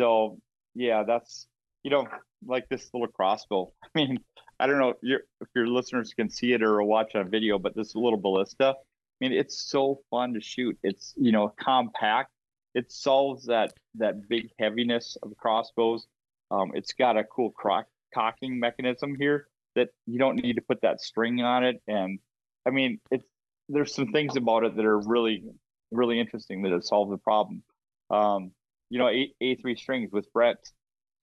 so 0.00 0.38
yeah, 0.74 1.04
that's, 1.04 1.46
you 1.82 1.90
know, 1.90 2.06
like 2.46 2.68
this 2.68 2.88
little 2.92 3.08
crossbow. 3.08 3.72
I 3.84 3.88
mean, 3.94 4.18
I 4.58 4.66
don't 4.66 4.78
know 4.78 4.90
if 4.90 4.96
your, 5.02 5.20
if 5.40 5.48
your 5.54 5.66
listeners 5.66 6.12
can 6.14 6.28
see 6.30 6.52
it 6.52 6.62
or 6.62 6.82
watch 6.82 7.14
on 7.14 7.22
a 7.22 7.28
video, 7.28 7.58
but 7.58 7.74
this 7.74 7.94
little 7.94 8.18
ballista, 8.18 8.74
I 9.20 9.28
mean, 9.28 9.38
it's 9.38 9.70
so 9.70 10.00
fun 10.10 10.34
to 10.34 10.40
shoot. 10.40 10.76
It's, 10.82 11.14
you 11.16 11.32
know, 11.32 11.52
compact. 11.60 12.30
It 12.74 12.90
solves 12.90 13.46
that, 13.46 13.72
that 13.96 14.28
big 14.28 14.50
heaviness 14.58 15.16
of 15.22 15.36
crossbows. 15.36 16.06
Um, 16.50 16.72
it's 16.74 16.92
got 16.92 17.16
a 17.16 17.24
cool 17.24 17.50
crock, 17.50 17.86
cocking 18.12 18.58
mechanism 18.58 19.14
here 19.18 19.46
that 19.76 19.88
you 20.06 20.18
don't 20.18 20.36
need 20.36 20.56
to 20.56 20.62
put 20.62 20.80
that 20.82 21.00
string 21.00 21.40
on 21.40 21.64
it. 21.64 21.80
And 21.86 22.18
I 22.66 22.70
mean, 22.70 23.00
it's, 23.10 23.24
there's 23.68 23.94
some 23.94 24.12
things 24.12 24.36
about 24.36 24.64
it 24.64 24.76
that 24.76 24.84
are 24.84 24.98
really, 24.98 25.44
really 25.90 26.18
interesting 26.18 26.62
that 26.62 26.72
have 26.72 26.84
solved 26.84 27.12
the 27.12 27.18
problem. 27.18 27.62
Um, 28.10 28.52
you 28.90 28.98
know, 28.98 29.08
A, 29.08 29.32
A3 29.42 29.78
strings 29.78 30.10
with 30.12 30.32
Brett, 30.32 30.58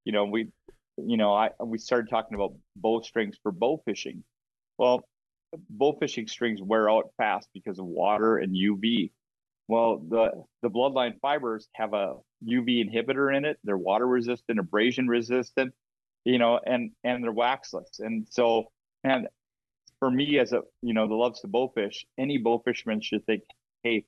you 0.06 0.12
know, 0.12 0.26
we, 0.26 0.48
you 0.98 1.18
know, 1.18 1.34
I, 1.34 1.52
we 1.64 1.78
started 1.78 2.10
talking 2.10 2.36
about 2.36 2.54
bow 2.76 3.02
strings 3.02 3.38
for 3.44 3.52
bow 3.52 3.82
fishing. 3.86 4.24
Well, 4.78 5.06
bow 5.70 5.94
fishing 6.00 6.28
strings 6.28 6.62
wear 6.62 6.90
out 6.90 7.12
fast 7.18 7.50
because 7.54 7.80
of 7.80 7.86
water 7.86 8.38
and 8.38 8.56
UV. 8.56 9.12
Well, 9.68 10.04
the 10.08 10.44
the 10.62 10.70
bloodline 10.70 11.20
fibers 11.22 11.68
have 11.74 11.94
a 11.94 12.16
UV 12.46 12.90
inhibitor 12.90 13.36
in 13.36 13.46
it. 13.46 13.58
They're 13.64 13.78
water 13.78 14.08
resistant, 14.08 14.60
abrasion 14.60 15.08
resistant, 15.08 15.74
you 16.26 16.40
know, 16.40 16.60
and 16.66 16.92
and 17.04 17.24
they're 17.24 17.32
waxless. 17.32 18.00
And 18.00 18.28
so, 18.30 18.72
and 19.04 19.28
for 20.00 20.10
me 20.10 20.40
as 20.40 20.52
a 20.52 20.62
you 20.82 20.94
know 20.94 21.08
that 21.08 21.14
loves 21.14 21.42
to 21.42 21.48
bowfish, 21.48 22.06
any 22.18 22.38
bow 22.38 22.60
fisherman 22.66 23.02
should 23.02 23.26
think, 23.26 23.44
hey, 23.84 24.06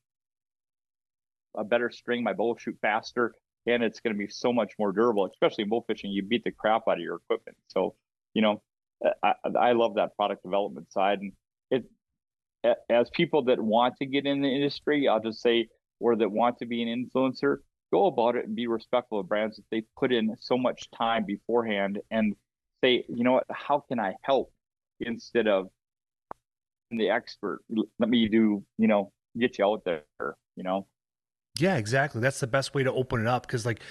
a 1.55 1.63
better 1.63 1.89
string, 1.91 2.23
my 2.23 2.33
bow 2.33 2.47
will 2.47 2.57
shoot 2.57 2.77
faster, 2.81 3.33
and 3.67 3.83
it's 3.83 3.99
going 3.99 4.13
to 4.13 4.17
be 4.17 4.27
so 4.27 4.51
much 4.51 4.73
more 4.79 4.91
durable. 4.91 5.29
Especially 5.31 5.63
in 5.63 5.69
bow 5.69 5.83
fishing, 5.87 6.11
you 6.11 6.23
beat 6.23 6.43
the 6.43 6.51
crap 6.51 6.83
out 6.87 6.97
of 6.97 6.99
your 6.99 7.17
equipment. 7.17 7.57
So, 7.67 7.95
you 8.33 8.41
know, 8.41 8.61
I, 9.23 9.33
I 9.59 9.71
love 9.73 9.95
that 9.95 10.15
product 10.15 10.43
development 10.43 10.91
side, 10.91 11.19
and 11.19 11.33
it 11.71 11.85
as 12.89 13.09
people 13.11 13.43
that 13.43 13.59
want 13.59 13.97
to 13.97 14.05
get 14.05 14.25
in 14.25 14.41
the 14.41 14.47
industry, 14.47 15.07
I'll 15.07 15.19
just 15.19 15.41
say, 15.41 15.67
or 15.99 16.15
that 16.15 16.31
want 16.31 16.59
to 16.59 16.65
be 16.65 16.81
an 16.81 16.87
influencer, 16.87 17.57
go 17.91 18.07
about 18.07 18.35
it 18.35 18.45
and 18.45 18.55
be 18.55 18.67
respectful 18.67 19.19
of 19.19 19.27
brands 19.27 19.57
that 19.57 19.65
they 19.69 19.83
put 19.97 20.11
in 20.11 20.35
so 20.39 20.57
much 20.57 20.89
time 20.97 21.25
beforehand 21.25 21.99
and 22.09 22.35
say, 22.83 23.05
you 23.07 23.23
know 23.23 23.33
what, 23.33 23.45
how 23.51 23.83
can 23.87 23.99
I 23.99 24.13
help 24.21 24.51
instead 24.99 25.47
of 25.47 25.67
the 26.91 27.09
expert? 27.09 27.61
Let 27.99 28.09
me 28.09 28.27
do, 28.27 28.63
you 28.77 28.87
know, 28.87 29.11
get 29.37 29.57
you 29.57 29.65
out 29.65 29.83
there, 29.85 30.03
you 30.55 30.63
know. 30.63 30.87
Yeah, 31.59 31.75
exactly. 31.75 32.19
That's 32.21 32.39
the 32.39 32.47
best 32.47 32.73
way 32.73 32.83
to 32.83 32.91
open 32.91 33.21
it 33.21 33.27
up 33.27 33.45
because 33.45 33.65
like 33.65 33.81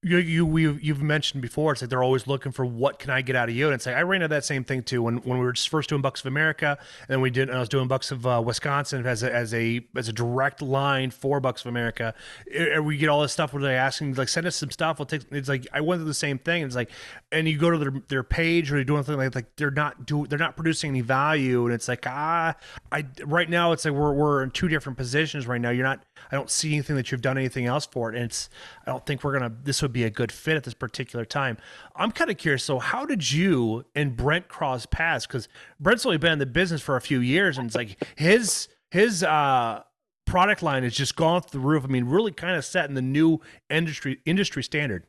you 0.00 0.18
you 0.18 0.46
we 0.46 0.72
you've 0.74 1.02
mentioned 1.02 1.42
before 1.42 1.72
it's 1.72 1.82
like 1.82 1.90
they're 1.90 2.04
always 2.04 2.28
looking 2.28 2.52
for 2.52 2.64
what 2.64 3.00
can 3.00 3.10
I 3.10 3.20
get 3.20 3.34
out 3.34 3.48
of 3.48 3.54
you? 3.56 3.66
And 3.66 3.74
it's 3.74 3.84
like 3.84 3.96
I 3.96 4.02
ran 4.02 4.22
into 4.22 4.32
that 4.32 4.44
same 4.44 4.62
thing 4.62 4.84
too 4.84 5.02
when 5.02 5.16
when 5.18 5.40
we 5.40 5.44
were 5.44 5.54
first 5.54 5.88
doing 5.88 6.02
Bucks 6.02 6.20
of 6.20 6.26
America 6.26 6.78
and 7.00 7.08
then 7.08 7.20
we 7.20 7.30
did 7.30 7.50
I 7.50 7.58
was 7.58 7.68
doing 7.68 7.88
Bucks 7.88 8.12
of 8.12 8.24
uh, 8.24 8.40
Wisconsin 8.44 9.04
as 9.04 9.24
a 9.24 9.34
as 9.34 9.52
a 9.52 9.84
as 9.96 10.08
a 10.08 10.12
direct 10.12 10.62
line 10.62 11.10
for 11.10 11.40
Bucks 11.40 11.62
of 11.62 11.66
America. 11.66 12.14
And 12.56 12.86
we 12.86 12.96
get 12.96 13.08
all 13.08 13.22
this 13.22 13.32
stuff 13.32 13.52
where 13.52 13.60
they're 13.60 13.76
asking 13.76 14.14
like 14.14 14.28
send 14.28 14.46
us 14.46 14.54
some 14.54 14.70
stuff 14.70 15.00
we'll 15.00 15.06
take 15.06 15.22
it's 15.32 15.48
like 15.48 15.66
I 15.72 15.80
went 15.80 15.98
through 15.98 16.08
the 16.08 16.14
same 16.14 16.38
thing 16.38 16.62
it's 16.62 16.76
like 16.76 16.90
and 17.32 17.48
you 17.48 17.58
go 17.58 17.70
to 17.70 17.78
their 17.78 17.92
their 18.06 18.22
page 18.22 18.70
or 18.70 18.76
they're 18.76 18.84
doing 18.84 19.02
something 19.02 19.18
like 19.18 19.34
like 19.34 19.56
they're 19.56 19.72
not 19.72 20.06
do 20.06 20.28
they're 20.28 20.38
not 20.38 20.54
producing 20.54 20.90
any 20.90 21.00
value 21.00 21.64
and 21.64 21.74
it's 21.74 21.88
like 21.88 22.06
ah 22.06 22.54
I 22.92 23.04
right 23.24 23.50
now 23.50 23.72
it's 23.72 23.84
like 23.84 23.94
we're 23.94 24.12
we're 24.12 24.44
in 24.44 24.52
two 24.52 24.68
different 24.68 24.96
positions 24.96 25.48
right 25.48 25.60
now 25.60 25.70
you're 25.70 25.84
not 25.84 26.04
I 26.30 26.36
don't 26.36 26.50
see 26.50 26.72
anything 26.74 26.96
that 26.96 27.10
you've 27.10 27.22
done 27.22 27.38
anything 27.38 27.66
else 27.66 27.86
for 27.86 28.10
it 28.10 28.16
and 28.16 28.24
it's 28.24 28.48
I 28.86 28.90
don't 28.90 29.04
think 29.04 29.24
we're 29.24 29.32
gonna 29.32 29.52
this 29.64 29.82
would 29.82 29.92
be 29.92 30.04
a 30.04 30.10
good 30.10 30.32
fit 30.32 30.56
at 30.56 30.64
this 30.64 30.74
particular 30.74 31.24
time. 31.24 31.58
I'm 31.96 32.12
kind 32.12 32.30
of 32.30 32.36
curious. 32.36 32.64
So, 32.64 32.78
how 32.78 33.04
did 33.04 33.32
you 33.32 33.84
and 33.94 34.16
Brent 34.16 34.48
cross 34.48 34.86
paths? 34.86 35.26
Because 35.26 35.48
Brent's 35.80 36.06
only 36.06 36.18
been 36.18 36.32
in 36.32 36.38
the 36.38 36.46
business 36.46 36.80
for 36.80 36.96
a 36.96 37.00
few 37.00 37.20
years, 37.20 37.58
and 37.58 37.66
it's 37.66 37.76
like 37.76 38.02
his 38.16 38.68
his 38.90 39.22
uh, 39.22 39.82
product 40.26 40.62
line 40.62 40.82
has 40.82 40.94
just 40.94 41.16
gone 41.16 41.42
through 41.42 41.60
the 41.60 41.66
roof. 41.66 41.84
I 41.84 41.88
mean, 41.88 42.04
really 42.04 42.32
kind 42.32 42.56
of 42.56 42.64
setting 42.64 42.94
the 42.94 43.02
new 43.02 43.40
industry 43.70 44.20
industry 44.24 44.62
standard. 44.62 45.04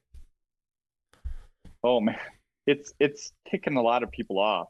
Oh 1.83 1.99
man, 1.99 2.17
it's 2.67 2.93
it's 2.99 3.31
ticking 3.49 3.75
a 3.75 3.81
lot 3.81 4.03
of 4.03 4.11
people 4.11 4.39
off. 4.39 4.67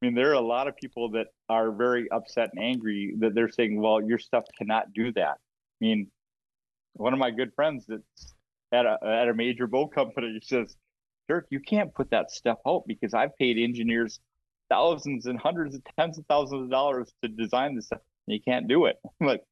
I 0.00 0.06
mean, 0.06 0.14
there 0.14 0.30
are 0.30 0.34
a 0.34 0.40
lot 0.40 0.66
of 0.66 0.76
people 0.76 1.10
that 1.10 1.28
are 1.48 1.70
very 1.70 2.10
upset 2.10 2.50
and 2.54 2.64
angry 2.64 3.14
that 3.18 3.34
they're 3.34 3.50
saying, 3.50 3.80
"Well, 3.80 4.02
your 4.02 4.18
stuff 4.18 4.44
cannot 4.58 4.92
do 4.92 5.12
that." 5.12 5.38
I 5.82 5.84
mean, 5.84 6.10
one 6.92 7.12
of 7.12 7.18
my 7.18 7.32
good 7.32 7.52
friends 7.56 7.86
that's 7.88 8.34
at 8.72 8.86
a 8.86 8.98
at 9.02 9.28
a 9.28 9.34
major 9.34 9.66
boat 9.66 9.92
company 9.92 10.38
says, 10.40 10.76
Durk, 11.28 11.42
you 11.50 11.58
can't 11.58 11.92
put 11.92 12.10
that 12.10 12.30
stuff 12.30 12.58
out 12.66 12.84
because 12.86 13.14
I've 13.14 13.36
paid 13.36 13.58
engineers 13.58 14.20
thousands 14.70 15.26
and 15.26 15.40
hundreds 15.40 15.74
of 15.74 15.82
tens 15.98 16.18
of 16.18 16.24
thousands 16.26 16.64
of 16.64 16.70
dollars 16.70 17.12
to 17.22 17.28
design 17.28 17.74
this 17.74 17.86
stuff. 17.86 18.00
And 18.28 18.34
you 18.34 18.40
can't 18.40 18.68
do 18.68 18.86
it. 18.86 18.96
I'm 19.20 19.26
like, 19.26 19.42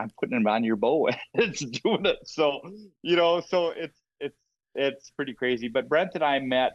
I'm 0.00 0.10
putting 0.18 0.36
them 0.36 0.48
on 0.48 0.64
your 0.64 0.74
boat. 0.74 1.14
it's 1.34 1.60
doing 1.60 2.04
it. 2.04 2.18
So, 2.24 2.60
you 3.02 3.14
know, 3.14 3.40
so 3.40 3.68
it's 3.76 4.00
it's 4.18 4.36
it's 4.74 5.10
pretty 5.12 5.34
crazy. 5.34 5.68
But 5.68 5.88
Brent 5.88 6.16
and 6.16 6.24
I 6.24 6.40
met 6.40 6.72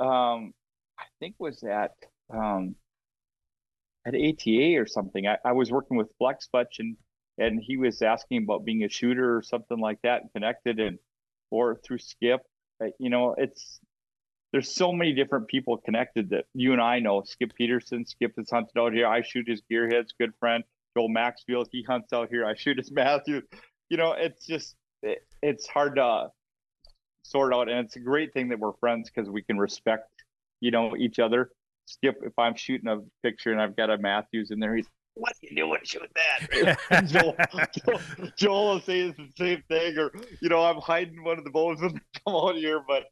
um 0.00 0.52
I 0.98 1.04
think 1.20 1.36
was 1.38 1.62
at 1.62 1.92
um 2.28 2.74
at 4.04 4.14
ATA 4.16 4.76
or 4.78 4.86
something. 4.86 5.28
I, 5.28 5.38
I 5.44 5.52
was 5.52 5.70
working 5.70 5.96
with 5.96 6.08
Flex 6.18 6.48
FlexFletch 6.52 6.80
and 6.80 6.96
and 7.38 7.60
he 7.62 7.76
was 7.76 8.02
asking 8.02 8.44
about 8.44 8.64
being 8.64 8.84
a 8.84 8.88
shooter 8.88 9.36
or 9.36 9.42
something 9.42 9.78
like 9.78 9.98
that 10.02 10.22
connected 10.32 10.78
and 10.78 10.98
or 11.50 11.76
through 11.84 11.98
skip. 11.98 12.40
Uh, 12.82 12.88
you 12.98 13.10
know 13.10 13.34
it's 13.38 13.80
there's 14.52 14.72
so 14.72 14.92
many 14.92 15.12
different 15.12 15.48
people 15.48 15.76
connected 15.78 16.30
that 16.30 16.44
you 16.54 16.72
and 16.72 16.80
i 16.80 16.98
know. 16.98 17.22
Skip 17.24 17.54
peterson 17.54 18.06
skip 18.06 18.32
is 18.38 18.50
hunted 18.50 18.78
out 18.78 18.92
here. 18.92 19.06
I 19.06 19.22
shoot 19.22 19.48
his 19.48 19.62
gearheads 19.70 20.08
good 20.18 20.32
friend. 20.38 20.64
Joel 20.96 21.08
maxfield 21.08 21.68
he 21.72 21.82
hunts 21.82 22.12
out 22.12 22.28
here. 22.28 22.46
I 22.46 22.54
shoot 22.54 22.78
his 22.78 22.90
matthew 22.92 23.42
you 23.88 23.96
know 23.96 24.12
it's 24.12 24.46
just 24.46 24.76
it, 25.02 25.26
it's 25.42 25.66
hard 25.66 25.96
to 25.96 26.28
sort 27.22 27.54
out. 27.54 27.68
And 27.68 27.86
it's 27.86 27.96
a 27.96 28.00
great 28.00 28.32
thing 28.32 28.48
that 28.48 28.58
we're 28.58 28.72
friends 28.74 29.10
because 29.10 29.30
we 29.30 29.42
can 29.42 29.58
respect 29.58 30.08
you 30.60 30.70
know 30.70 30.96
each 30.96 31.18
other. 31.18 31.50
Skip 31.86 32.20
if 32.22 32.32
i'm 32.38 32.56
shooting 32.56 32.88
a 32.88 33.00
picture 33.22 33.52
and 33.52 33.60
i've 33.60 33.76
got 33.76 33.90
a 33.90 33.98
matthews 33.98 34.50
in 34.50 34.58
there 34.58 34.74
he's 34.74 34.88
what 35.14 35.32
are 35.32 35.46
you 35.46 35.56
doing 35.56 35.80
shooting 35.84 36.08
that? 36.14 37.06
Joel, 37.06 37.36
Joel, 37.72 38.30
Joel 38.36 38.74
will 38.74 38.80
say 38.80 39.10
the 39.10 39.28
same 39.36 39.62
thing, 39.68 39.96
or 39.98 40.12
you 40.40 40.48
know, 40.48 40.62
I'm 40.62 40.80
hiding 40.80 41.22
one 41.24 41.38
of 41.38 41.44
the 41.44 41.50
bones 41.50 41.80
when 41.80 41.94
they 41.94 42.20
come 42.24 42.34
out 42.34 42.56
here. 42.56 42.82
But 42.86 43.04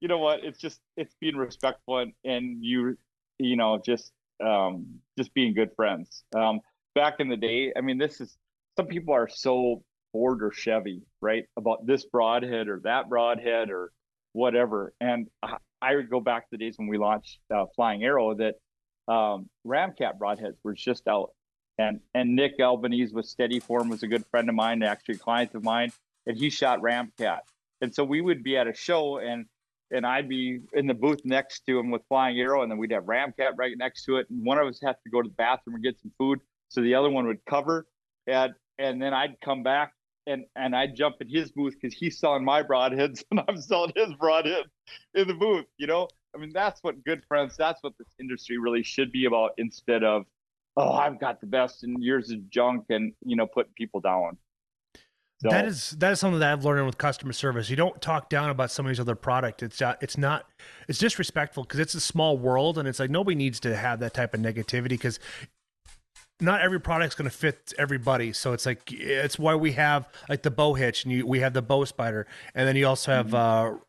you 0.00 0.08
know 0.08 0.18
what? 0.18 0.44
It's 0.44 0.58
just 0.58 0.80
it's 0.96 1.14
being 1.20 1.36
respectful 1.36 1.98
and, 1.98 2.12
and 2.24 2.64
you 2.64 2.96
you 3.38 3.56
know 3.56 3.80
just 3.84 4.12
um, 4.44 4.86
just 5.18 5.32
being 5.34 5.54
good 5.54 5.70
friends. 5.76 6.24
Um, 6.34 6.60
back 6.94 7.20
in 7.20 7.28
the 7.28 7.36
day, 7.36 7.72
I 7.76 7.80
mean, 7.80 7.98
this 7.98 8.20
is 8.20 8.36
some 8.76 8.86
people 8.86 9.14
are 9.14 9.28
so 9.28 9.82
Ford 10.12 10.42
or 10.42 10.52
Chevy, 10.52 11.02
right, 11.20 11.44
about 11.56 11.86
this 11.86 12.04
broadhead 12.06 12.68
or 12.68 12.80
that 12.84 13.08
broadhead 13.08 13.70
or 13.70 13.92
whatever. 14.32 14.94
And 15.00 15.28
I, 15.42 15.56
I 15.82 15.96
would 15.96 16.10
go 16.10 16.20
back 16.20 16.44
to 16.44 16.48
the 16.52 16.58
days 16.58 16.78
when 16.78 16.88
we 16.88 16.98
launched 16.98 17.38
uh, 17.54 17.66
Flying 17.76 18.02
Arrow 18.02 18.34
that 18.34 18.54
um, 19.12 19.48
Ramcat 19.66 20.18
broadheads 20.18 20.56
were 20.62 20.74
just 20.74 21.06
out 21.06 21.30
and 21.80 22.00
and 22.14 22.36
Nick 22.36 22.60
Albanese 22.60 23.14
with 23.14 23.26
Steady 23.26 23.58
Form 23.58 23.88
was 23.88 24.02
a 24.02 24.06
good 24.06 24.24
friend 24.26 24.48
of 24.48 24.54
mine, 24.54 24.82
actually 24.82 25.16
a 25.16 25.18
client 25.18 25.54
of 25.54 25.64
mine, 25.64 25.92
and 26.26 26.36
he 26.36 26.50
shot 26.50 26.80
Ramcat. 26.80 27.40
And 27.80 27.94
so 27.94 28.04
we 28.04 28.20
would 28.20 28.42
be 28.42 28.56
at 28.56 28.66
a 28.66 28.74
show 28.74 29.18
and 29.18 29.46
and 29.92 30.06
I'd 30.06 30.28
be 30.28 30.60
in 30.72 30.86
the 30.86 30.94
booth 30.94 31.20
next 31.24 31.66
to 31.66 31.78
him 31.78 31.90
with 31.90 32.02
Flying 32.08 32.38
Arrow, 32.38 32.62
and 32.62 32.70
then 32.70 32.78
we'd 32.78 32.92
have 32.92 33.04
Ramcat 33.04 33.52
right 33.56 33.76
next 33.76 34.04
to 34.04 34.18
it. 34.18 34.30
And 34.30 34.44
one 34.44 34.58
of 34.58 34.68
us 34.68 34.78
had 34.80 34.96
to 35.02 35.10
go 35.10 35.20
to 35.20 35.28
the 35.28 35.34
bathroom 35.34 35.74
and 35.74 35.82
get 35.82 35.98
some 36.00 36.12
food, 36.16 36.38
so 36.68 36.80
the 36.80 36.94
other 36.94 37.10
one 37.10 37.26
would 37.26 37.44
cover. 37.46 37.86
And 38.26 38.54
and 38.78 39.00
then 39.00 39.14
I'd 39.14 39.40
come 39.40 39.62
back 39.62 39.94
and 40.26 40.44
and 40.54 40.76
I'd 40.76 40.94
jump 40.94 41.16
in 41.20 41.28
his 41.28 41.50
booth 41.50 41.74
because 41.80 41.96
he's 41.96 42.18
selling 42.18 42.44
my 42.44 42.62
broadheads 42.62 43.24
and 43.30 43.40
I'm 43.48 43.60
selling 43.60 43.92
his 43.96 44.12
broadhead 44.14 44.64
in 45.14 45.28
the 45.28 45.34
booth. 45.34 45.66
You 45.78 45.86
know, 45.86 46.08
I 46.34 46.38
mean 46.38 46.52
that's 46.52 46.82
what 46.82 47.02
good 47.04 47.24
friends. 47.26 47.56
That's 47.56 47.82
what 47.82 47.94
this 47.98 48.08
industry 48.20 48.58
really 48.58 48.82
should 48.82 49.10
be 49.12 49.24
about 49.24 49.52
instead 49.56 50.04
of 50.04 50.26
oh, 50.76 50.92
I've 50.92 51.20
got 51.20 51.40
the 51.40 51.46
best 51.46 51.82
and 51.82 52.02
yours 52.02 52.30
is 52.30 52.38
junk 52.50 52.86
and, 52.90 53.12
you 53.24 53.36
know, 53.36 53.46
putting 53.46 53.72
people 53.76 54.00
down. 54.00 54.38
So, 55.42 55.48
that 55.48 55.64
is 55.64 55.92
that 55.92 56.12
is 56.12 56.20
something 56.20 56.38
that 56.40 56.52
I've 56.52 56.66
learned 56.66 56.84
with 56.84 56.98
customer 56.98 57.32
service. 57.32 57.70
You 57.70 57.76
don't 57.76 57.98
talk 58.02 58.28
down 58.28 58.50
about 58.50 58.70
somebody's 58.70 59.00
other 59.00 59.14
product. 59.14 59.62
It's 59.62 59.80
uh, 59.80 59.94
it's 60.02 60.18
not 60.18 60.44
it's 60.86 60.98
disrespectful 60.98 61.62
because 61.62 61.80
it's 61.80 61.94
a 61.94 62.00
small 62.00 62.36
world 62.36 62.76
and 62.76 62.86
it's 62.86 63.00
like 63.00 63.08
nobody 63.08 63.34
needs 63.34 63.58
to 63.60 63.74
have 63.74 64.00
that 64.00 64.12
type 64.12 64.34
of 64.34 64.40
negativity 64.40 64.90
because 64.90 65.18
not 66.42 66.60
every 66.60 66.78
product's 66.78 67.14
going 67.14 67.28
to 67.30 67.34
fit 67.34 67.72
everybody. 67.78 68.34
So 68.34 68.52
it's 68.52 68.66
like 68.66 68.92
it's 68.92 69.38
why 69.38 69.54
we 69.54 69.72
have 69.72 70.08
like 70.28 70.42
the 70.42 70.50
bow 70.50 70.74
hitch 70.74 71.04
and 71.04 71.12
you, 71.12 71.26
we 71.26 71.40
have 71.40 71.54
the 71.54 71.62
bow 71.62 71.86
spider, 71.86 72.26
and 72.54 72.68
then 72.68 72.76
you 72.76 72.86
also 72.86 73.10
have 73.12 73.28
mm-hmm. 73.28 73.36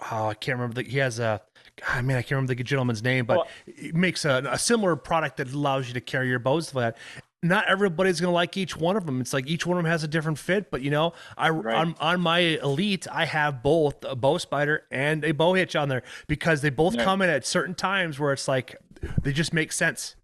uh 0.06 0.10
oh, 0.12 0.28
I 0.28 0.34
can't 0.36 0.58
remember 0.58 0.82
the, 0.82 0.90
he 0.90 1.00
has 1.00 1.20
a 1.20 1.42
I 1.88 2.02
mean 2.02 2.18
I 2.18 2.22
can't 2.22 2.32
remember 2.32 2.56
the 2.56 2.64
gentleman's 2.64 3.04
name, 3.04 3.26
but 3.26 3.38
well, 3.38 3.48
it 3.66 3.96
makes 3.96 4.26
a, 4.26 4.44
a, 4.50 4.60
similar 4.60 4.96
product 4.96 5.38
that 5.38 5.52
allows 5.52 5.88
you 5.88 5.94
to 5.94 6.02
carry 6.02 6.28
your 6.28 6.40
bows 6.40 6.70
flat. 6.70 6.98
Not 7.44 7.68
everybody's 7.68 8.22
gonna 8.22 8.34
like 8.34 8.56
each 8.58 8.78
one 8.78 8.96
of 8.96 9.06
them. 9.06 9.20
It's 9.20 9.34
like 9.34 9.48
each 9.48 9.66
one 9.66 9.78
of 9.78 9.84
them 9.84 9.92
has 9.92 10.04
a 10.04 10.08
different 10.08 10.38
fit. 10.38 10.70
But 10.70 10.82
you 10.82 10.92
know, 10.92 11.14
I 11.38 11.50
right. 11.50 11.76
on, 11.76 11.96
on 12.00 12.22
my 12.22 12.40
elite, 12.40 13.08
I 13.12 13.26
have 13.26 13.64
both 13.64 14.04
a 14.04 14.16
bow 14.16 14.38
spider 14.38 14.84
and 14.92 15.24
a 15.26 15.32
bow 15.32 15.54
hitch 15.54 15.76
on 15.76 15.90
there 15.90 16.04
because 16.28 16.62
they 16.62 16.70
both 16.70 16.96
yeah. 16.96 17.04
come 17.04 17.22
in 17.22 17.30
at 17.30 17.46
certain 17.46 17.74
times 17.74 18.20
where 18.20 18.32
it's 18.32 18.48
like 18.48 18.76
they 19.24 19.34
just 19.34 19.54
make 19.54 19.72
sense. 19.72 20.16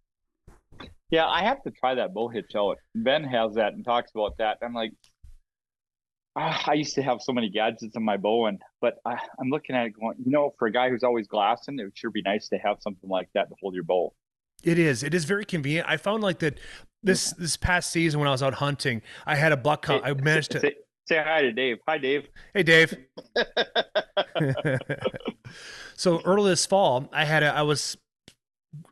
Yeah, 1.10 1.26
I 1.26 1.44
have 1.44 1.64
to 1.64 1.72
try 1.72 1.96
that 1.96 2.14
bow 2.14 2.28
hitch 2.28 2.52
out. 2.56 2.78
Ben 2.94 3.24
has 3.24 3.56
that 3.56 3.74
and 3.74 3.86
talks 3.86 4.12
about 4.14 4.38
that. 4.40 4.58
I'm 4.62 4.74
like, 4.74 4.92
ah, 6.36 6.64
I 6.68 6.74
used 6.74 6.96
to 6.96 7.02
have 7.02 7.22
so 7.22 7.32
many 7.32 7.50
gadgets 7.50 7.96
in 7.96 8.04
my 8.04 8.18
bow, 8.18 8.48
and 8.48 8.62
but 8.82 9.00
I, 9.06 9.20
am 9.40 9.50
looking 9.50 9.76
at 9.76 9.88
it 9.88 9.94
going, 10.00 10.18
you 10.24 10.32
know, 10.32 10.54
for 10.58 10.68
a 10.68 10.72
guy 10.72 10.90
who's 10.90 11.04
always 11.04 11.28
glassing, 11.28 11.80
it 11.80 11.84
would 11.84 11.98
sure 11.98 12.12
be 12.12 12.22
nice 12.22 12.50
to 12.50 12.58
have 12.58 12.78
something 12.82 13.10
like 13.10 13.30
that 13.34 13.50
to 13.50 13.56
hold 13.62 13.74
your 13.74 13.84
bowl. 13.84 14.16
It 14.64 14.80
is. 14.80 15.04
It 15.04 15.14
is 15.14 15.26
very 15.26 15.46
convenient. 15.46 15.88
I 15.88 15.98
found 15.98 16.24
like 16.24 16.40
that 16.40 16.60
this 17.04 17.32
this 17.34 17.58
past 17.58 17.92
season 17.92 18.20
when 18.20 18.28
I 18.28 18.32
was 18.32 18.42
out 18.42 18.56
hunting, 18.56 19.02
I 19.26 19.36
had 19.36 19.52
a 19.52 19.58
buck 19.58 19.86
hunt. 19.86 20.04
Hey, 20.04 20.12
I 20.12 20.14
managed 20.14 20.52
to 20.52 20.60
say, 20.60 20.76
say 21.06 21.24
hi 21.24 21.42
to 21.42 21.52
Dave. 21.52 21.78
Hi, 21.88 21.98
Dave. 21.98 22.28
Hey, 22.54 22.64
Dave. 22.64 22.98
so 25.96 26.22
early 26.26 26.50
this 26.50 26.66
fall, 26.66 27.08
I 27.14 27.26
had 27.26 27.44
a, 27.44 27.54
I 27.54 27.62
was 27.62 27.98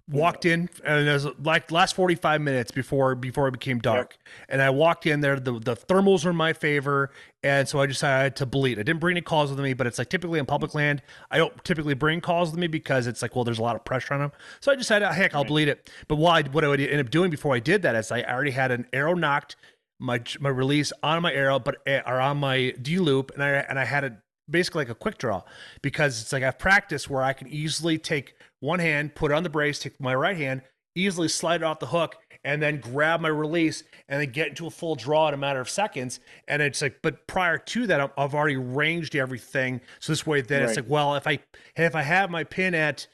walked 0.09 0.45
in 0.45 0.69
and 0.86 1.07
it 1.07 1.11
was 1.11 1.28
like 1.43 1.71
last 1.71 1.95
45 1.95 2.39
minutes 2.41 2.71
before 2.71 3.15
before 3.15 3.47
it 3.47 3.51
became 3.51 3.80
dark. 3.80 4.17
Yep. 4.17 4.34
and 4.49 4.61
i 4.61 4.69
walked 4.69 5.05
in 5.05 5.19
there 5.21 5.39
the, 5.39 5.53
the 5.59 5.76
thermals 5.76 6.23
were 6.23 6.32
in 6.32 6.38
my 6.38 6.53
favor 6.53 7.11
and 7.43 7.67
so 7.67 7.80
i 7.80 7.86
decided 7.86 8.36
to 8.38 8.45
bleed. 8.45 8.80
I 8.80 8.84
didn't 8.84 8.99
bring 8.99 9.13
any 9.15 9.21
calls 9.21 9.49
with 9.49 9.59
me 9.59 9.73
but 9.73 9.86
it's 9.88 9.97
like 9.97 10.09
typically 10.09 10.39
in 10.39 10.45
public 10.45 10.76
land 10.76 11.01
i 11.32 11.38
don't 11.38 11.63
typically 11.65 11.93
bring 11.93 12.21
calls 12.21 12.51
with 12.51 12.59
me 12.59 12.67
because 12.67 13.07
it's 13.07 13.21
like 13.21 13.36
well 13.36 13.43
there's 13.43 13.59
a 13.59 13.63
lot 13.63 13.76
of 13.76 13.84
pressure 13.84 14.13
on 14.13 14.21
them 14.21 14.32
so 14.59 14.71
i 14.71 14.76
decided 14.76 15.07
heck 15.09 15.36
i'll 15.36 15.43
bleed 15.43 15.67
it. 15.67 15.89
But 16.07 16.17
what 16.17 16.45
I, 16.45 16.49
what 16.49 16.63
I 16.63 16.67
would 16.67 16.80
end 16.80 17.01
up 17.01 17.09
doing 17.09 17.30
before 17.30 17.55
i 17.55 17.59
did 17.59 17.82
that 17.82 17.95
is 17.95 18.11
i 18.11 18.21
already 18.23 18.51
had 18.51 18.71
an 18.71 18.88
arrow 18.93 19.13
knocked 19.13 19.55
my 19.99 20.21
my 20.39 20.49
release 20.49 20.91
on 21.03 21.21
my 21.21 21.34
arrow 21.34 21.59
but 21.59 21.78
eh, 21.86 22.01
or 22.05 22.19
on 22.19 22.38
my 22.38 22.73
d 22.82 22.99
loop 22.99 23.32
and 23.34 23.43
i 23.43 23.49
and 23.49 23.80
i 23.80 23.86
had 23.86 24.03
it 24.03 24.13
basically 24.49 24.81
like 24.81 24.89
a 24.89 24.95
quick 24.95 25.17
draw 25.17 25.43
because 25.81 26.21
it's 26.21 26.33
like 26.33 26.43
I've 26.43 26.59
practiced 26.59 27.09
where 27.09 27.23
I 27.23 27.33
can 27.33 27.47
easily 27.47 27.97
take 27.97 28.35
one 28.59 28.79
hand, 28.79 29.15
put 29.15 29.31
it 29.31 29.35
on 29.35 29.43
the 29.43 29.49
brace, 29.49 29.79
take 29.79 29.99
my 29.99 30.15
right 30.15 30.37
hand, 30.37 30.61
easily 30.95 31.27
slide 31.27 31.61
it 31.61 31.63
off 31.63 31.79
the 31.79 31.87
hook, 31.87 32.15
and 32.43 32.61
then 32.61 32.79
grab 32.79 33.21
my 33.21 33.27
release 33.27 33.83
and 34.07 34.21
then 34.21 34.31
get 34.31 34.49
into 34.49 34.67
a 34.67 34.69
full 34.69 34.95
draw 34.95 35.27
in 35.27 35.33
a 35.33 35.37
matter 35.37 35.59
of 35.59 35.69
seconds. 35.69 36.19
And 36.47 36.61
it's 36.61 36.81
like, 36.81 36.99
but 37.01 37.27
prior 37.27 37.57
to 37.57 37.87
that, 37.87 38.11
I've 38.17 38.35
already 38.35 38.57
ranged 38.57 39.15
everything. 39.15 39.81
So 39.99 40.13
this 40.13 40.25
way, 40.25 40.41
then 40.41 40.61
right. 40.61 40.69
it's 40.69 40.77
like, 40.77 40.89
well, 40.89 41.15
if 41.15 41.27
I 41.27 41.39
if 41.75 41.95
I 41.95 42.03
have 42.03 42.29
my 42.29 42.43
pin 42.43 42.75
at 42.75 43.07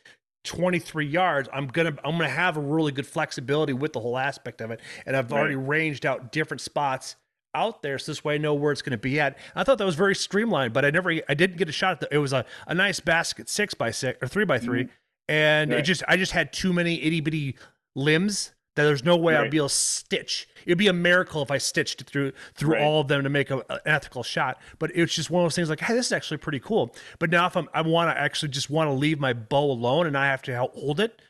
23 0.43 1.05
yards, 1.05 1.49
I'm 1.53 1.67
gonna 1.67 1.95
I'm 2.03 2.17
gonna 2.17 2.29
have 2.29 2.57
a 2.57 2.61
really 2.61 2.91
good 2.91 3.07
flexibility 3.07 3.73
with 3.73 3.93
the 3.93 3.99
whole 3.99 4.17
aspect 4.17 4.61
of 4.61 4.69
it, 4.71 4.81
and 5.05 5.15
I've 5.15 5.31
already 5.31 5.55
ranged 5.55 6.05
out 6.05 6.31
different 6.31 6.61
spots 6.61 7.15
out 7.53 7.81
there, 7.81 7.99
so 7.99 8.11
this 8.11 8.23
way 8.23 8.35
I 8.35 8.37
know 8.37 8.53
where 8.53 8.71
it's 8.71 8.81
going 8.81 8.91
to 8.91 8.97
be 8.97 9.19
at. 9.19 9.37
I 9.55 9.63
thought 9.63 9.77
that 9.77 9.85
was 9.85 9.95
very 9.95 10.15
streamlined, 10.15 10.73
but 10.73 10.85
I 10.85 10.89
never 10.89 11.11
I 11.27 11.33
didn't 11.33 11.57
get 11.57 11.69
a 11.69 11.73
shot 11.73 11.93
at 11.93 11.99
the, 12.01 12.15
it 12.15 12.17
was 12.19 12.33
a, 12.33 12.45
a 12.67 12.73
nice 12.73 12.99
basket 12.99 13.49
six 13.49 13.73
by 13.73 13.91
six 13.91 14.17
or 14.21 14.27
three 14.27 14.45
by 14.45 14.59
3 14.59 14.83
mm-hmm. 14.83 14.91
and 15.27 15.71
right. 15.71 15.79
it 15.79 15.83
just 15.83 16.03
I 16.07 16.17
just 16.17 16.31
had 16.31 16.53
too 16.53 16.73
many 16.73 17.01
itty 17.01 17.21
bitty 17.21 17.55
limbs 17.95 18.53
that 18.75 18.83
there's 18.83 19.03
no 19.03 19.17
way 19.17 19.33
right. 19.33 19.45
I'd 19.45 19.51
be 19.51 19.57
able 19.57 19.67
to 19.67 19.75
stitch. 19.75 20.47
It'd 20.65 20.77
be 20.77 20.87
a 20.87 20.93
miracle 20.93 21.41
if 21.41 21.51
I 21.51 21.57
stitched 21.57 22.03
through 22.03 22.31
through 22.55 22.73
right. 22.73 22.81
all 22.81 23.01
of 23.01 23.07
them 23.07 23.23
to 23.23 23.29
make 23.29 23.51
a, 23.51 23.57
an 23.69 23.79
ethical 23.85 24.23
shot. 24.23 24.59
But 24.79 24.91
it's 24.95 25.13
just 25.13 25.29
one 25.29 25.43
of 25.43 25.45
those 25.45 25.55
things 25.55 25.69
like, 25.69 25.81
hey, 25.81 25.93
this 25.93 26.07
is 26.07 26.11
actually 26.11 26.37
pretty 26.37 26.59
cool. 26.59 26.95
But 27.19 27.29
now 27.31 27.47
if 27.47 27.57
I'm, 27.57 27.67
I 27.73 27.81
want 27.81 28.15
to 28.15 28.19
actually 28.19 28.49
just 28.49 28.69
want 28.69 28.89
to 28.89 28.93
leave 28.93 29.19
my 29.19 29.33
bow 29.33 29.71
alone 29.71 30.07
and 30.07 30.17
I 30.17 30.27
have 30.27 30.41
to 30.43 30.57
hold 30.57 30.99
it, 30.99 31.21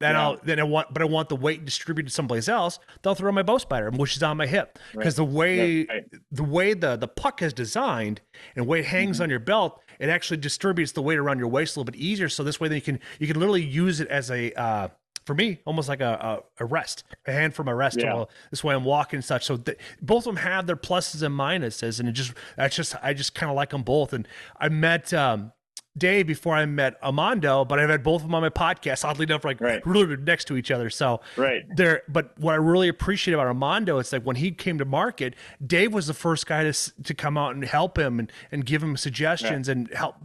then 0.00 0.12
yeah. 0.12 0.22
I'll 0.22 0.38
then 0.42 0.60
I 0.60 0.62
want, 0.62 0.92
but 0.92 1.02
I 1.02 1.06
want 1.06 1.28
the 1.28 1.36
weight 1.36 1.64
distributed 1.64 2.12
someplace 2.12 2.48
else. 2.48 2.78
They'll 3.02 3.14
throw 3.14 3.32
my 3.32 3.42
bow 3.42 3.58
spider, 3.58 3.90
which 3.90 4.16
is 4.16 4.22
on 4.22 4.36
my 4.36 4.46
hip, 4.46 4.78
because 4.92 5.18
right. 5.18 5.26
the 5.26 5.36
way 5.36 5.86
right. 5.86 6.04
the 6.30 6.44
way 6.44 6.74
the 6.74 6.96
the 6.96 7.08
puck 7.08 7.42
is 7.42 7.52
designed 7.52 8.20
and 8.54 8.66
way 8.66 8.80
it 8.80 8.86
hangs 8.86 9.16
mm-hmm. 9.16 9.24
on 9.24 9.30
your 9.30 9.40
belt, 9.40 9.80
it 9.98 10.08
actually 10.08 10.36
distributes 10.36 10.92
the 10.92 11.02
weight 11.02 11.18
around 11.18 11.38
your 11.38 11.48
waist 11.48 11.76
a 11.76 11.80
little 11.80 11.90
bit 11.90 12.00
easier. 12.00 12.28
So 12.28 12.44
this 12.44 12.60
way, 12.60 12.68
then 12.68 12.76
you 12.76 12.82
can 12.82 13.00
you 13.18 13.26
can 13.26 13.38
literally 13.38 13.64
use 13.64 14.00
it 14.00 14.08
as 14.08 14.30
a 14.30 14.52
uh, 14.52 14.88
for 15.28 15.34
me 15.34 15.60
almost 15.66 15.90
like 15.90 16.00
a, 16.00 16.42
a, 16.58 16.64
a 16.64 16.66
rest, 16.66 17.04
a 17.26 17.32
hand 17.32 17.54
for 17.54 17.62
my 17.62 17.72
rest. 17.72 18.00
Yeah. 18.00 18.24
this 18.50 18.64
way 18.64 18.74
I'm 18.74 18.84
walking 18.84 19.18
and 19.18 19.24
such. 19.24 19.44
So 19.44 19.58
th- 19.58 19.76
both 20.00 20.26
of 20.26 20.34
them 20.34 20.36
have 20.36 20.66
their 20.66 20.76
pluses 20.76 21.22
and 21.22 21.38
minuses, 21.38 22.00
and 22.00 22.08
it 22.08 22.12
just 22.12 22.32
that's 22.56 22.74
just 22.74 22.94
I 23.02 23.12
just 23.14 23.34
kind 23.34 23.50
of 23.50 23.56
like 23.56 23.70
them 23.70 23.82
both. 23.82 24.12
And 24.12 24.26
I 24.58 24.68
met 24.68 25.12
um, 25.12 25.52
Dave 25.98 26.26
before 26.26 26.54
I 26.54 26.64
met 26.66 27.00
Amando, 27.02 27.66
but 27.66 27.78
I've 27.78 27.90
had 27.90 28.02
both 28.02 28.22
of 28.22 28.28
them 28.28 28.34
on 28.34 28.42
my 28.42 28.48
podcast. 28.48 29.04
Oddly 29.04 29.24
enough, 29.24 29.44
like 29.44 29.60
right. 29.60 29.84
really 29.86 30.16
next 30.16 30.46
to 30.46 30.56
each 30.56 30.70
other. 30.70 30.90
So 30.90 31.20
right 31.36 31.64
there. 31.74 32.02
But 32.08 32.38
what 32.38 32.52
I 32.52 32.56
really 32.56 32.88
appreciate 32.88 33.34
about 33.34 33.54
Amando 33.54 34.00
it's 34.00 34.12
like 34.12 34.22
when 34.22 34.36
he 34.36 34.50
came 34.50 34.78
to 34.78 34.84
market, 34.84 35.34
Dave 35.64 35.92
was 35.92 36.06
the 36.06 36.14
first 36.14 36.46
guy 36.46 36.64
to 36.64 37.02
to 37.02 37.14
come 37.14 37.36
out 37.36 37.54
and 37.54 37.64
help 37.64 37.98
him 37.98 38.18
and, 38.18 38.32
and 38.52 38.64
give 38.64 38.82
him 38.82 38.96
suggestions 38.96 39.68
yeah. 39.68 39.72
and 39.72 39.92
help 39.92 40.16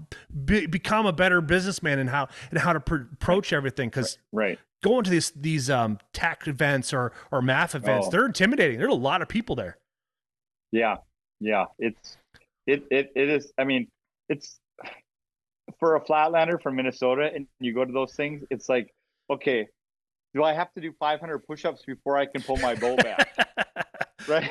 be, 0.45 0.65
become 0.65 1.05
a 1.05 1.13
better 1.13 1.41
businessman 1.41 1.99
and 1.99 2.09
how 2.09 2.27
and 2.51 2.59
how 2.59 2.73
to 2.73 2.79
pr- 2.79 2.95
approach 2.95 3.53
everything. 3.53 3.89
Because 3.89 4.17
right 4.31 4.59
going 4.83 5.03
to 5.03 5.09
these 5.09 5.31
these 5.31 5.69
um 5.71 5.97
tech 6.11 6.47
events 6.47 6.93
or 6.93 7.11
or 7.31 7.41
math 7.41 7.73
events, 7.73 8.07
oh. 8.07 8.09
they're 8.11 8.25
intimidating. 8.27 8.77
There's 8.77 8.91
a 8.91 8.95
lot 8.95 9.23
of 9.23 9.27
people 9.27 9.55
there. 9.55 9.77
Yeah, 10.71 10.97
yeah, 11.39 11.65
it's 11.79 12.17
it 12.67 12.83
it 12.91 13.11
it 13.15 13.29
is. 13.29 13.51
I 13.57 13.63
mean, 13.63 13.87
it's 14.29 14.59
for 15.83 15.97
a 15.97 15.99
flatlander 15.99 16.61
from 16.61 16.77
Minnesota, 16.77 17.29
and 17.35 17.45
you 17.59 17.73
go 17.73 17.83
to 17.83 17.91
those 17.91 18.15
things. 18.15 18.41
It's 18.49 18.69
like, 18.69 18.95
okay, 19.29 19.67
do 20.33 20.41
I 20.41 20.53
have 20.53 20.73
to 20.75 20.81
do 20.81 20.93
500 20.97 21.39
push-ups 21.39 21.83
before 21.85 22.15
I 22.15 22.25
can 22.25 22.41
pull 22.41 22.55
my 22.55 22.73
bow 22.73 22.95
back? 22.95 23.35
right? 24.29 24.49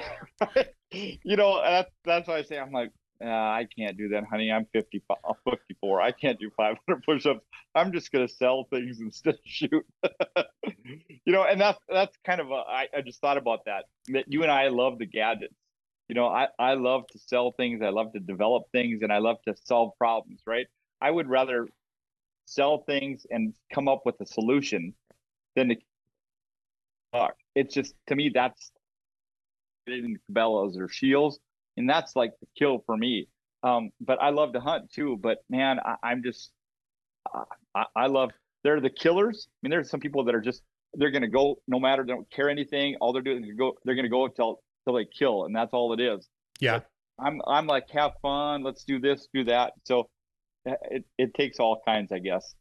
you 0.91 1.37
know, 1.37 1.59
that's 1.63 1.91
that's 2.05 2.29
why 2.29 2.37
I 2.37 2.43
say 2.43 2.59
I'm 2.59 2.71
like, 2.71 2.91
uh, 3.25 3.29
I 3.29 3.67
can't 3.75 3.97
do 3.97 4.11
that, 4.11 4.25
honey. 4.25 4.53
I'm 4.53 4.67
50, 4.75 5.03
I'm 5.27 5.35
54. 5.51 6.03
I 6.03 6.13
can't 6.13 6.39
do 6.39 6.51
500 6.55 7.03
push-ups. 7.07 7.41
I'm 7.75 7.93
just 7.93 8.13
gonna 8.13 8.29
sell 8.29 8.67
things 8.69 9.01
instead 9.01 9.33
of 9.33 9.41
shoot. 9.47 9.87
you 11.25 11.33
know, 11.33 11.45
and 11.45 11.59
that's 11.59 11.79
that's 11.89 12.15
kind 12.27 12.43
of 12.43 12.51
a, 12.51 12.63
I, 12.69 12.89
I 12.95 13.01
just 13.01 13.23
thought 13.23 13.39
about 13.39 13.65
that. 13.65 13.87
That 14.09 14.27
you 14.29 14.43
and 14.43 14.53
I 14.53 14.69
love 14.69 14.99
the 14.99 15.07
gadgets. 15.07 15.57
You 16.11 16.15
know, 16.15 16.27
I 16.27 16.49
I 16.59 16.75
love 16.75 17.07
to 17.13 17.19
sell 17.19 17.53
things. 17.53 17.81
I 17.81 17.89
love 17.89 18.13
to 18.13 18.21
develop 18.21 18.65
things, 18.71 19.01
and 19.01 19.11
I 19.11 19.17
love 19.17 19.39
to 19.49 19.55
solve 19.65 19.93
problems. 19.97 20.43
Right? 20.47 20.67
I 21.03 21.11
would 21.11 21.29
rather 21.29 21.69
sell 22.47 22.85
things 22.85 23.27
and 23.29 23.55
come 23.75 23.89
up 23.89 24.03
with 24.05 24.21
a 24.21 24.27
solution 24.27 24.95
than 25.57 25.71
to 25.71 25.77
talk. 27.13 27.35
It's 27.55 27.75
just 27.75 27.95
to 28.07 28.15
me 28.15 28.31
that's 28.33 28.71
in 29.89 30.19
Cabela's 30.31 30.79
or 30.79 30.89
Scheels, 30.89 31.41
and 31.77 31.91
that's 31.91 32.15
like 32.15 32.33
the 32.41 32.47
kill 32.57 32.83
for 32.87 32.97
me. 32.97 33.29
Um, 33.65 33.91
but 34.01 34.21
I 34.23 34.31
love 34.31 34.53
to 34.53 34.61
hunt 34.61 34.93
too. 34.93 35.19
But 35.21 35.39
man, 35.51 35.79
I, 35.85 36.13
am 36.13 36.23
just 36.23 36.53
I, 37.75 37.85
I, 37.97 38.07
love. 38.07 38.31
They're 38.63 38.81
the 38.81 38.91
killers. 38.91 39.49
I 39.49 39.55
mean, 39.63 39.71
there's 39.71 39.91
some 39.91 40.01
people 40.01 40.25
that 40.25 40.35
are 40.35 40.41
just 40.41 40.63
they're 40.95 41.11
gonna 41.11 41.29
go 41.29 41.57
no 41.67 41.81
matter 41.81 42.05
they 42.05 42.13
don't 42.13 42.31
care 42.31 42.49
anything. 42.49 42.97
All 43.01 43.13
they're 43.13 43.23
doing 43.23 43.45
is 43.45 43.55
go. 43.59 43.75
They're 43.85 43.97
gonna 43.97 44.09
go 44.09 44.27
until 44.27 44.61
until 44.87 44.99
they 44.99 45.07
kill, 45.07 45.47
and 45.47 45.55
that's 45.55 45.73
all 45.73 45.93
it 45.93 46.01
is. 46.01 46.29
Yeah. 46.61 46.79
But 46.79 46.87
I'm 47.27 47.41
I'm 47.47 47.67
like 47.67 47.91
have 47.91 48.13
fun. 48.23 48.63
Let's 48.63 48.85
do 48.85 49.01
this, 49.01 49.29
do 49.35 49.45
that. 49.45 49.73
So 49.85 50.09
Uh, 50.69 50.75
it 50.91 51.05
it 51.19 51.35
takes 51.35 51.59
all 51.59 51.83
kinds, 51.87 52.13
I 52.13 52.19
guess. 52.19 52.55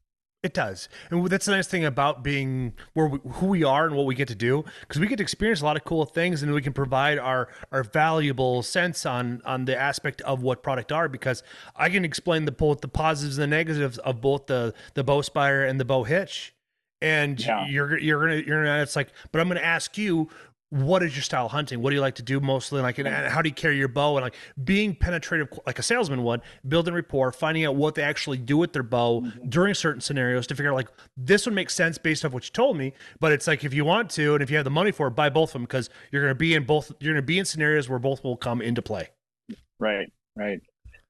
It 0.44 0.56
does, 0.56 0.90
and 1.12 1.24
that's 1.28 1.46
the 1.46 1.52
nice 1.52 1.68
thing 1.68 1.86
about 1.86 2.24
being 2.24 2.74
where 2.96 3.06
we, 3.06 3.20
who 3.34 3.46
we 3.46 3.64
are 3.64 3.86
and 3.86 3.96
what 3.96 4.08
we 4.08 4.16
get 4.16 4.28
to 4.30 4.36
do, 4.36 4.66
because 4.80 5.00
we 5.00 5.06
get 5.06 5.18
to 5.18 5.22
experience 5.22 5.62
a 5.62 5.66
lot 5.66 5.78
of 5.78 5.84
cool 5.84 6.04
things, 6.04 6.42
and 6.42 6.52
we 6.52 6.64
can 6.64 6.74
provide 6.74 7.20
our 7.20 7.48
our 7.72 7.84
valuable 7.84 8.64
sense 8.64 9.06
on 9.06 9.44
on 9.46 9.66
the 9.66 9.80
aspect 9.80 10.20
of 10.22 10.42
what 10.42 10.64
product 10.64 10.92
are. 10.92 11.08
Because 11.08 11.44
I 11.76 11.90
can 11.90 12.04
explain 12.04 12.46
the 12.46 12.52
both 12.52 12.82
the 12.82 12.88
positives 12.88 13.38
and 13.38 13.52
the 13.52 13.56
negatives 13.56 14.00
of 14.00 14.20
both 14.20 14.48
the 14.48 14.74
the 14.96 15.04
bow 15.04 15.22
spider 15.22 15.64
and 15.64 15.80
the 15.80 15.86
bow 15.86 16.06
hitch, 16.06 16.56
and 17.04 17.40
yeah. 17.40 17.68
you're 17.68 18.00
you're 18.00 18.22
gonna 18.22 18.42
you're 18.42 18.64
gonna 18.64 18.82
it's 18.82 18.96
like, 18.96 19.10
but 19.32 19.42
I'm 19.42 19.48
gonna 19.48 19.60
ask 19.60 19.96
you 19.96 20.28
what 20.72 21.04
is 21.04 21.16
your 21.16 21.22
style 21.22 21.48
of 21.48 21.52
hunting? 21.52 21.82
What 21.82 21.90
do 21.90 21.96
you 21.96 22.02
like 22.02 22.16
to 22.16 22.24
do 22.24 22.40
mostly? 22.40 22.82
Like, 22.82 22.98
and 22.98 23.08
how 23.08 23.42
do 23.42 23.50
you 23.50 23.54
carry 23.54 23.78
your 23.78 23.90
bow? 23.90 24.16
And 24.16 24.24
like 24.24 24.36
being 24.64 24.96
penetrative, 24.96 25.50
like 25.66 25.80
a 25.80 25.84
salesman 25.84 26.24
would, 26.24 26.42
building 26.66 26.94
rapport, 26.94 27.34
finding 27.34 27.66
out 27.66 27.76
what 27.76 27.96
they 27.96 28.04
actually 28.04 28.38
do 28.38 28.58
with 28.58 28.72
their 28.72 28.82
bow 28.82 29.22
mm-hmm. 29.22 29.50
during 29.50 29.74
certain 29.74 30.00
scenarios 30.00 30.48
to 30.48 30.56
figure 30.56 30.72
out 30.72 30.76
like 30.76 30.88
this 31.18 31.46
would 31.46 31.54
make 31.54 31.70
sense 31.70 31.98
based 31.98 32.24
off 32.24 32.32
what 32.32 32.46
you 32.46 32.52
told 32.52 32.78
me. 32.78 32.94
But 33.20 33.34
it's 33.34 33.48
like 33.48 33.66
if 33.66 33.74
you 33.74 33.84
want 33.84 34.10
to, 34.12 34.34
and 34.34 34.42
if 34.42 34.50
you 34.50 34.56
have 34.56 34.64
the 34.64 34.72
money 34.72 34.92
for 34.92 35.08
it, 35.08 35.12
buy 35.12 35.30
both 35.30 35.50
of 35.50 35.54
them 35.54 35.64
because 35.64 35.90
you're 36.10 36.22
going 36.22 36.32
to 36.32 36.36
be 36.36 36.56
in 36.56 36.64
both. 36.64 36.90
You're 37.02 37.14
going 37.14 37.22
to 37.22 37.28
be 37.28 37.38
in 37.38 37.44
scenarios 37.44 37.90
where 37.90 38.00
both 38.00 38.24
will 38.24 38.38
come 38.38 38.62
into 38.62 38.82
play. 38.82 39.10
Right. 39.78 40.10
Right. 40.38 40.62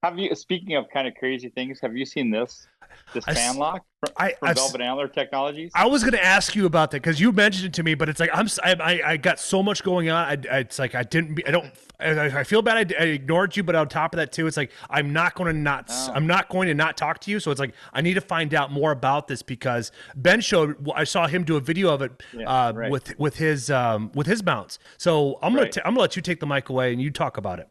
Have 0.04 0.18
you? 0.18 0.34
Speaking 0.34 0.76
of 0.76 0.90
kind 0.90 1.08
of 1.08 1.14
crazy 1.16 1.50
things, 1.50 1.80
have 1.82 1.96
you 1.96 2.06
seen 2.06 2.32
this? 2.32 2.68
This 3.14 3.24
fan 3.26 3.58
lock 3.58 3.86
from, 4.00 4.14
I, 4.18 4.34
from 4.40 4.56
Velvet 4.56 4.82
Antler 4.82 5.08
Technologies. 5.08 5.72
I 5.76 5.86
was 5.86 6.02
going 6.02 6.14
to 6.14 6.24
ask 6.24 6.56
you 6.56 6.66
about 6.66 6.92
that 6.92 7.02
because 7.02 7.20
you 7.20 7.32
mentioned 7.32 7.68
it 7.68 7.74
to 7.74 7.84
me, 7.84 7.94
but 7.94 8.10
it's 8.10 8.20
like 8.20 8.30
I'm 8.34 8.48
I, 8.64 9.02
I 9.06 9.18
got 9.18 9.40
so 9.40 9.62
much 9.62 9.84
going 9.84 10.10
on. 10.10 10.26
I, 10.26 10.56
I, 10.56 10.60
it's 10.60 10.80
like 10.80 10.96
I 10.96 11.04
didn't. 11.04 11.40
I 11.48 11.52
don't. 11.52 11.72
I, 12.00 12.40
I 12.40 12.44
feel 12.44 12.62
bad. 12.62 12.94
I, 12.94 13.04
I, 13.04 13.08
ignored 13.08 13.56
you, 13.56 13.64
but 13.64 13.76
on 13.76 13.88
top 13.90 14.14
of 14.14 14.18
that 14.18 14.32
too, 14.32 14.48
it's 14.48 14.58
like 14.58 14.72
I'm 14.90 15.14
not 15.14 15.36
going 15.36 15.54
to 15.54 15.60
not. 15.60 15.86
Oh. 15.90 16.12
I'm 16.16 16.26
not 16.26 16.50
going 16.50 16.68
to 16.68 16.74
not 16.74 16.98
talk 16.98 17.20
to 17.20 17.32
you. 17.32 17.40
So 17.40 17.52
it's 17.52 17.60
like 17.60 17.74
I 17.94 18.02
need 18.02 18.16
to 18.16 18.22
find 18.22 18.54
out 18.56 18.72
more 18.72 18.92
about 18.92 19.28
this 19.28 19.44
because 19.44 19.92
Ben 20.16 20.42
showed. 20.42 20.90
I 20.96 21.04
saw 21.04 21.28
him 21.28 21.44
do 21.44 21.58
a 21.58 21.62
video 21.62 21.94
of 21.94 22.02
it 22.02 22.24
yeah, 22.34 22.50
uh, 22.50 22.72
right. 22.72 22.90
with 22.90 23.18
with 23.20 23.36
his 23.38 23.70
um, 23.70 24.12
with 24.16 24.26
his 24.26 24.44
mounts. 24.44 24.80
So 24.98 25.38
I'm 25.44 25.52
gonna 25.52 25.64
right. 25.64 25.72
t- 25.72 25.82
I'm 25.86 25.94
gonna 25.94 26.02
let 26.02 26.16
you 26.16 26.22
take 26.22 26.40
the 26.40 26.48
mic 26.48 26.70
away 26.70 26.92
and 26.92 27.02
you 27.02 27.12
talk 27.12 27.38
about 27.38 27.60
it. 27.60 27.70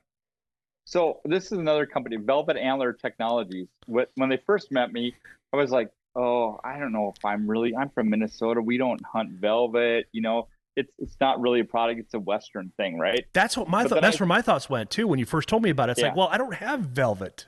So 0.90 1.20
this 1.24 1.52
is 1.52 1.52
another 1.52 1.86
company, 1.86 2.16
Velvet 2.16 2.56
Antler 2.56 2.92
Technologies. 2.92 3.68
When 3.86 4.28
they 4.28 4.38
first 4.44 4.72
met 4.72 4.92
me, 4.92 5.14
I 5.52 5.56
was 5.56 5.70
like, 5.70 5.92
"Oh, 6.16 6.58
I 6.64 6.80
don't 6.80 6.90
know 6.90 7.12
if 7.16 7.24
I'm 7.24 7.48
really. 7.48 7.76
I'm 7.76 7.90
from 7.90 8.10
Minnesota. 8.10 8.60
We 8.60 8.76
don't 8.76 9.00
hunt 9.06 9.30
velvet. 9.30 10.08
You 10.10 10.22
know, 10.22 10.48
it's 10.74 10.90
it's 10.98 11.14
not 11.20 11.40
really 11.40 11.60
a 11.60 11.64
product. 11.64 12.00
It's 12.00 12.14
a 12.14 12.18
Western 12.18 12.72
thing, 12.76 12.98
right?" 12.98 13.24
That's 13.32 13.56
what 13.56 13.68
my 13.68 13.86
th- 13.86 14.00
that's 14.00 14.16
I, 14.16 14.18
where 14.18 14.26
my 14.26 14.42
thoughts 14.42 14.68
went 14.68 14.90
too 14.90 15.06
when 15.06 15.20
you 15.20 15.26
first 15.26 15.48
told 15.48 15.62
me 15.62 15.70
about 15.70 15.90
it. 15.90 15.92
It's 15.92 16.00
yeah. 16.00 16.08
like, 16.08 16.16
well, 16.16 16.28
I 16.28 16.38
don't 16.38 16.54
have 16.54 16.80
velvet. 16.80 17.46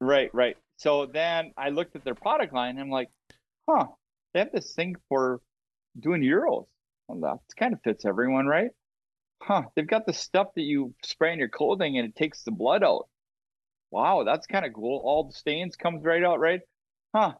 Right, 0.00 0.34
right. 0.34 0.56
So 0.78 1.06
then 1.06 1.52
I 1.56 1.68
looked 1.68 1.94
at 1.94 2.02
their 2.02 2.16
product 2.16 2.52
line 2.52 2.70
and 2.70 2.80
I'm 2.80 2.90
like, 2.90 3.10
"Huh, 3.70 3.86
they 4.34 4.40
have 4.40 4.50
this 4.50 4.74
thing 4.74 4.96
for 5.08 5.40
doing 6.00 6.20
euros. 6.20 6.66
Well, 7.06 7.20
that 7.20 7.56
kind 7.56 7.74
of 7.74 7.80
fits 7.82 8.04
everyone, 8.04 8.48
right?" 8.48 8.72
Huh, 9.42 9.62
they've 9.74 9.86
got 9.86 10.06
the 10.06 10.12
stuff 10.12 10.48
that 10.54 10.62
you 10.62 10.94
spray 11.04 11.32
in 11.32 11.38
your 11.38 11.48
clothing 11.48 11.98
and 11.98 12.08
it 12.08 12.16
takes 12.16 12.42
the 12.42 12.50
blood 12.50 12.84
out. 12.84 13.08
Wow, 13.90 14.24
that's 14.24 14.46
kind 14.46 14.64
of 14.64 14.72
cool. 14.72 15.00
All 15.04 15.24
the 15.24 15.34
stains 15.34 15.76
comes 15.76 16.04
right 16.04 16.24
out, 16.24 16.40
right? 16.40 16.60
Huh. 17.14 17.34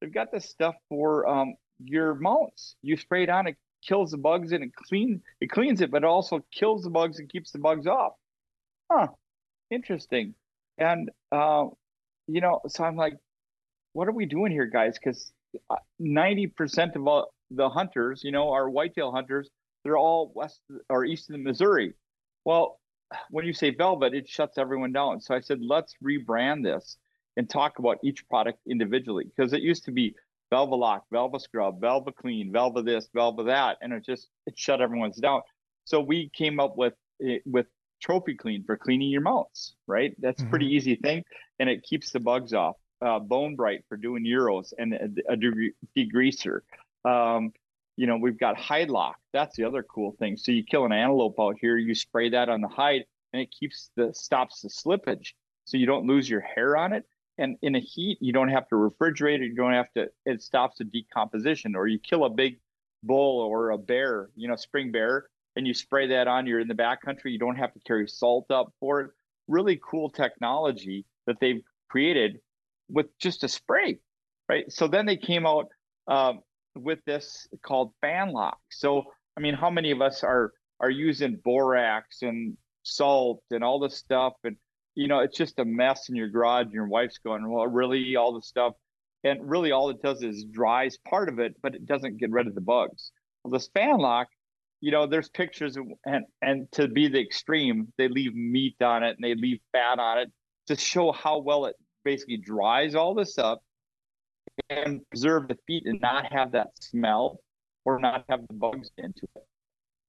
They've 0.00 0.12
got 0.12 0.30
this 0.32 0.50
stuff 0.50 0.74
for 0.88 1.26
um, 1.26 1.54
your 1.82 2.14
mounts. 2.14 2.76
You 2.82 2.96
spray 2.96 3.22
it 3.22 3.30
on, 3.30 3.46
it 3.46 3.56
kills 3.86 4.10
the 4.10 4.18
bugs 4.18 4.52
and 4.52 4.64
it 4.64 4.70
clean 4.74 5.22
it 5.40 5.50
cleans 5.50 5.80
it, 5.80 5.90
but 5.90 5.98
it 5.98 6.06
also 6.06 6.44
kills 6.52 6.82
the 6.82 6.90
bugs 6.90 7.18
and 7.18 7.28
keeps 7.28 7.52
the 7.52 7.58
bugs 7.58 7.86
off. 7.86 8.12
Huh. 8.90 9.08
Interesting. 9.70 10.34
And 10.76 11.10
uh, 11.32 11.66
you 12.26 12.40
know, 12.40 12.60
so 12.68 12.84
I'm 12.84 12.96
like, 12.96 13.14
what 13.92 14.08
are 14.08 14.12
we 14.12 14.26
doing 14.26 14.52
here, 14.52 14.66
guys? 14.66 14.98
Because 14.98 15.32
90% 16.02 16.50
uh, 16.78 17.00
of 17.00 17.06
all 17.06 17.34
the 17.50 17.68
hunters, 17.68 18.22
you 18.24 18.32
know, 18.32 18.50
are 18.50 18.68
whitetail 18.68 19.12
hunters 19.12 19.48
they're 19.84 19.98
all 19.98 20.32
west 20.34 20.60
or 20.88 21.04
east 21.04 21.30
of 21.30 21.34
the 21.34 21.42
Missouri. 21.42 21.94
Well, 22.44 22.80
when 23.30 23.44
you 23.44 23.52
say 23.52 23.70
velvet, 23.70 24.14
it 24.14 24.28
shuts 24.28 24.58
everyone 24.58 24.92
down. 24.92 25.20
So 25.20 25.34
I 25.34 25.40
said, 25.40 25.60
let's 25.60 25.94
rebrand 26.02 26.64
this 26.64 26.96
and 27.36 27.48
talk 27.48 27.78
about 27.78 27.98
each 28.02 28.26
product 28.28 28.58
individually 28.68 29.24
because 29.24 29.52
it 29.52 29.60
used 29.60 29.84
to 29.84 29.92
be 29.92 30.14
Velva 30.52 30.78
Lock, 30.78 31.04
Velva 31.12 31.40
Scrub, 31.40 31.80
Velva 31.80 32.14
Clean, 32.14 32.52
Velva 32.52 32.84
this, 32.84 33.08
Velva 33.16 33.46
that, 33.46 33.78
and 33.82 33.92
it 33.92 34.04
just 34.04 34.28
it 34.46 34.58
shut 34.58 34.80
everyone's 34.80 35.16
down. 35.16 35.42
So 35.84 36.00
we 36.00 36.30
came 36.34 36.60
up 36.60 36.76
with 36.76 36.94
eh, 37.24 37.38
with 37.44 37.66
Trophy 38.00 38.34
Clean 38.34 38.62
for 38.64 38.76
cleaning 38.76 39.10
your 39.10 39.20
mounts, 39.22 39.74
right? 39.86 40.14
That's 40.18 40.40
mm-hmm. 40.40 40.50
pretty 40.50 40.66
easy 40.66 40.96
thing, 40.96 41.24
and 41.58 41.68
it 41.68 41.82
keeps 41.82 42.10
the 42.10 42.20
bugs 42.20 42.52
off. 42.52 42.76
uh, 43.04 43.18
Bone 43.18 43.54
Bright 43.56 43.84
for 43.88 43.96
doing 43.96 44.24
euros 44.24 44.72
and 44.78 44.94
a, 44.94 45.32
a 45.32 45.36
degreaser. 45.96 46.60
Um, 47.04 47.52
you 47.96 48.06
know, 48.06 48.16
we've 48.16 48.38
got 48.38 48.58
hide 48.58 48.90
lock. 48.90 49.16
That's 49.32 49.56
the 49.56 49.64
other 49.64 49.82
cool 49.82 50.16
thing. 50.18 50.36
So 50.36 50.52
you 50.52 50.64
kill 50.64 50.84
an 50.84 50.92
antelope 50.92 51.36
out 51.38 51.56
here, 51.60 51.76
you 51.76 51.94
spray 51.94 52.30
that 52.30 52.48
on 52.48 52.60
the 52.60 52.68
hide, 52.68 53.04
and 53.32 53.42
it 53.42 53.50
keeps 53.58 53.90
the 53.96 54.12
stops 54.14 54.60
the 54.60 54.68
slippage, 54.68 55.32
so 55.64 55.76
you 55.76 55.86
don't 55.86 56.06
lose 56.06 56.28
your 56.28 56.40
hair 56.40 56.76
on 56.76 56.92
it. 56.92 57.04
And 57.36 57.56
in 57.62 57.74
a 57.74 57.80
heat, 57.80 58.18
you 58.20 58.32
don't 58.32 58.48
have 58.48 58.68
to 58.68 58.76
refrigerate 58.76 59.40
it. 59.40 59.46
You 59.46 59.56
don't 59.56 59.72
have 59.72 59.92
to. 59.94 60.06
It 60.24 60.42
stops 60.42 60.78
the 60.78 60.84
decomposition. 60.84 61.74
Or 61.74 61.88
you 61.88 61.98
kill 61.98 62.24
a 62.24 62.30
big 62.30 62.60
bull 63.02 63.40
or 63.40 63.70
a 63.70 63.78
bear, 63.78 64.30
you 64.36 64.46
know, 64.46 64.56
spring 64.56 64.92
bear, 64.92 65.26
and 65.56 65.66
you 65.66 65.74
spray 65.74 66.06
that 66.08 66.28
on. 66.28 66.46
You're 66.46 66.60
in 66.60 66.68
the 66.68 66.74
backcountry. 66.74 67.32
You 67.32 67.38
don't 67.38 67.56
have 67.56 67.72
to 67.74 67.80
carry 67.80 68.06
salt 68.06 68.50
up 68.50 68.72
for 68.78 69.00
it. 69.00 69.10
Really 69.48 69.80
cool 69.82 70.10
technology 70.10 71.04
that 71.26 71.36
they've 71.40 71.62
created 71.88 72.38
with 72.88 73.06
just 73.18 73.42
a 73.42 73.48
spray, 73.48 73.98
right? 74.48 74.70
So 74.70 74.86
then 74.86 75.06
they 75.06 75.16
came 75.16 75.44
out 75.44 75.68
um, 76.06 76.40
with 76.74 76.98
this 77.06 77.46
called 77.62 77.92
fan 78.00 78.32
lock. 78.32 78.58
So 78.70 79.04
I 79.36 79.40
mean, 79.40 79.54
how 79.54 79.70
many 79.70 79.90
of 79.90 80.00
us 80.00 80.22
are 80.22 80.52
are 80.80 80.90
using 80.90 81.40
borax 81.44 82.22
and 82.22 82.56
salt 82.82 83.42
and 83.50 83.64
all 83.64 83.78
this 83.78 83.96
stuff? 83.96 84.34
And 84.44 84.56
you 84.94 85.08
know 85.08 85.20
it's 85.20 85.36
just 85.36 85.58
a 85.58 85.64
mess 85.64 86.08
in 86.08 86.16
your 86.16 86.28
garage 86.28 86.66
and 86.66 86.72
your 86.72 86.88
wife's 86.88 87.18
going 87.18 87.48
well 87.48 87.66
really 87.66 88.16
all 88.16 88.34
the 88.34 88.42
stuff? 88.42 88.74
And 89.24 89.48
really 89.48 89.72
all 89.72 89.88
it 89.88 90.02
does 90.02 90.22
is 90.22 90.44
dries 90.44 90.98
part 91.08 91.28
of 91.28 91.38
it 91.38 91.56
but 91.62 91.74
it 91.74 91.86
doesn't 91.86 92.18
get 92.18 92.30
rid 92.30 92.46
of 92.46 92.54
the 92.54 92.60
bugs. 92.60 93.12
Well 93.42 93.52
this 93.52 93.68
fan 93.74 93.98
lock 93.98 94.28
you 94.84 94.90
know 94.90 95.06
there's 95.06 95.30
pictures 95.30 95.78
and 96.04 96.26
and 96.42 96.70
to 96.72 96.88
be 96.88 97.08
the 97.08 97.18
extreme 97.18 97.90
they 97.96 98.06
leave 98.06 98.34
meat 98.34 98.76
on 98.82 99.02
it 99.02 99.16
and 99.16 99.24
they 99.24 99.34
leave 99.34 99.58
fat 99.72 99.98
on 99.98 100.18
it 100.18 100.28
to 100.66 100.76
show 100.76 101.10
how 101.10 101.38
well 101.38 101.64
it 101.64 101.74
basically 102.04 102.36
dries 102.36 102.94
all 102.94 103.14
this 103.14 103.38
up 103.38 103.62
and 104.70 105.00
preserve 105.10 105.48
the 105.48 105.58
feet 105.66 105.84
and 105.86 106.00
not 106.00 106.32
have 106.32 106.52
that 106.52 106.70
smell 106.78 107.40
or 107.84 107.98
not 107.98 108.24
have 108.28 108.46
the 108.46 108.54
bugs 108.54 108.90
into 108.98 109.26
it. 109.36 109.46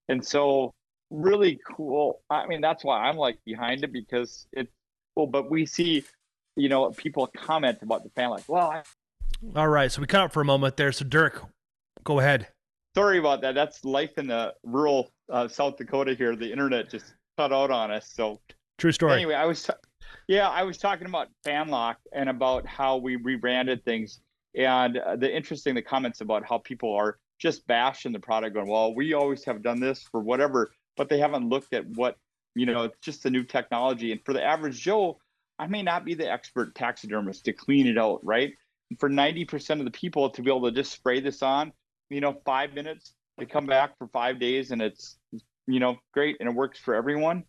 And 0.08 0.26
so 0.26 0.74
really 1.10 1.60
cool. 1.76 2.22
I 2.30 2.46
mean, 2.48 2.62
that's 2.62 2.84
why 2.84 3.02
I'm 3.02 3.18
like 3.18 3.38
behind 3.46 3.84
it 3.84 3.92
because 3.92 4.48
it's 4.52 4.72
cool. 5.16 5.28
But 5.28 5.50
we 5.50 5.66
see, 5.66 6.04
you 6.56 6.70
know, 6.70 6.90
people 6.92 7.28
comment 7.36 7.80
about 7.82 8.04
the 8.04 8.10
fan 8.12 8.30
like, 8.30 8.48
well, 8.48 8.72
I... 8.72 8.84
all 9.60 9.68
right. 9.68 9.92
So 9.92 10.02
we 10.02 10.08
cut 10.08 10.22
out 10.22 10.34
for 10.34 10.42
a 10.42 10.46
moment 10.46 10.78
there. 10.78 10.92
So 10.92 11.06
Durk, 11.06 11.46
go 12.04 12.20
ahead. 12.20 12.48
Sorry 12.96 13.20
about 13.20 13.42
that. 13.42 13.56
That's 13.56 13.84
life 13.84 14.18
in 14.18 14.28
the 14.28 14.54
rural 14.64 15.12
uh, 15.30 15.48
South 15.48 15.76
Dakota 15.78 16.14
here. 16.14 16.36
The 16.36 16.50
internet 16.50 16.90
just 16.90 17.14
cut 17.38 17.52
out 17.52 17.72
on 17.72 17.92
us. 17.92 18.10
So 18.14 18.40
true 18.78 18.94
story. 18.94 19.14
Anyway, 19.14 19.34
I 19.34 19.46
was, 19.46 19.70
yeah, 20.28 20.48
I 20.48 20.64
was 20.64 20.78
talking 20.78 21.08
about 21.08 21.28
fan 21.44 21.68
lock 21.68 21.98
and 22.14 22.30
about 22.30 22.66
how 22.66 22.98
we 22.98 23.18
rebranded 23.18 23.84
things 23.84 24.22
and 24.56 24.98
uh, 24.98 25.16
the 25.16 25.34
interesting 25.34 25.76
the 25.76 25.82
comments 25.82 26.22
about 26.22 26.46
how 26.48 26.58
people 26.58 26.94
are 26.94 27.18
just 27.40 27.66
bashing 27.68 28.12
the 28.12 28.20
product 28.20 28.56
going 28.56 28.68
well 28.68 28.96
we 28.96 29.14
always 29.14 29.44
have 29.44 29.62
done 29.62 29.80
this 29.80 30.04
for 30.12 30.22
whatever 30.22 30.72
but 30.98 31.10
they 31.10 31.20
haven't 31.20 31.50
looked 31.50 31.74
at 31.74 31.86
what 31.96 32.16
you 32.56 32.66
know 32.66 32.84
it's 32.84 33.00
just 33.02 33.26
a 33.26 33.30
new 33.30 33.44
technology. 33.44 34.12
And 34.12 34.22
for 34.26 34.34
the 34.34 34.44
average 34.44 34.80
joe 34.82 35.20
i 35.60 35.68
may 35.68 35.84
not 35.84 36.06
be 36.06 36.14
the 36.14 36.30
expert 36.30 36.76
taxidermist 36.76 37.46
to 37.46 37.54
clean 37.54 37.88
it 37.88 37.98
out 37.98 38.20
right? 38.24 38.54
And 38.92 39.00
for 39.00 39.10
90% 39.10 39.80
of 39.80 39.86
the 39.86 39.92
people 39.92 40.30
to 40.30 40.42
be 40.44 40.52
able 40.52 40.70
to 40.70 40.72
just 40.72 40.92
spray 40.92 41.20
this 41.20 41.42
on 41.42 41.72
you 42.10 42.22
know 42.22 42.42
five 42.46 42.74
minutes 42.74 43.14
they 43.38 43.46
come 43.46 43.66
back 43.66 43.98
for 43.98 44.08
five 44.08 44.40
days 44.40 44.72
and 44.72 44.82
it's 44.82 45.18
you 45.68 45.80
know 45.80 45.98
great 46.14 46.38
and 46.40 46.50
it 46.50 46.56
works 46.56 46.80
for 46.80 46.96
everyone. 46.96 47.44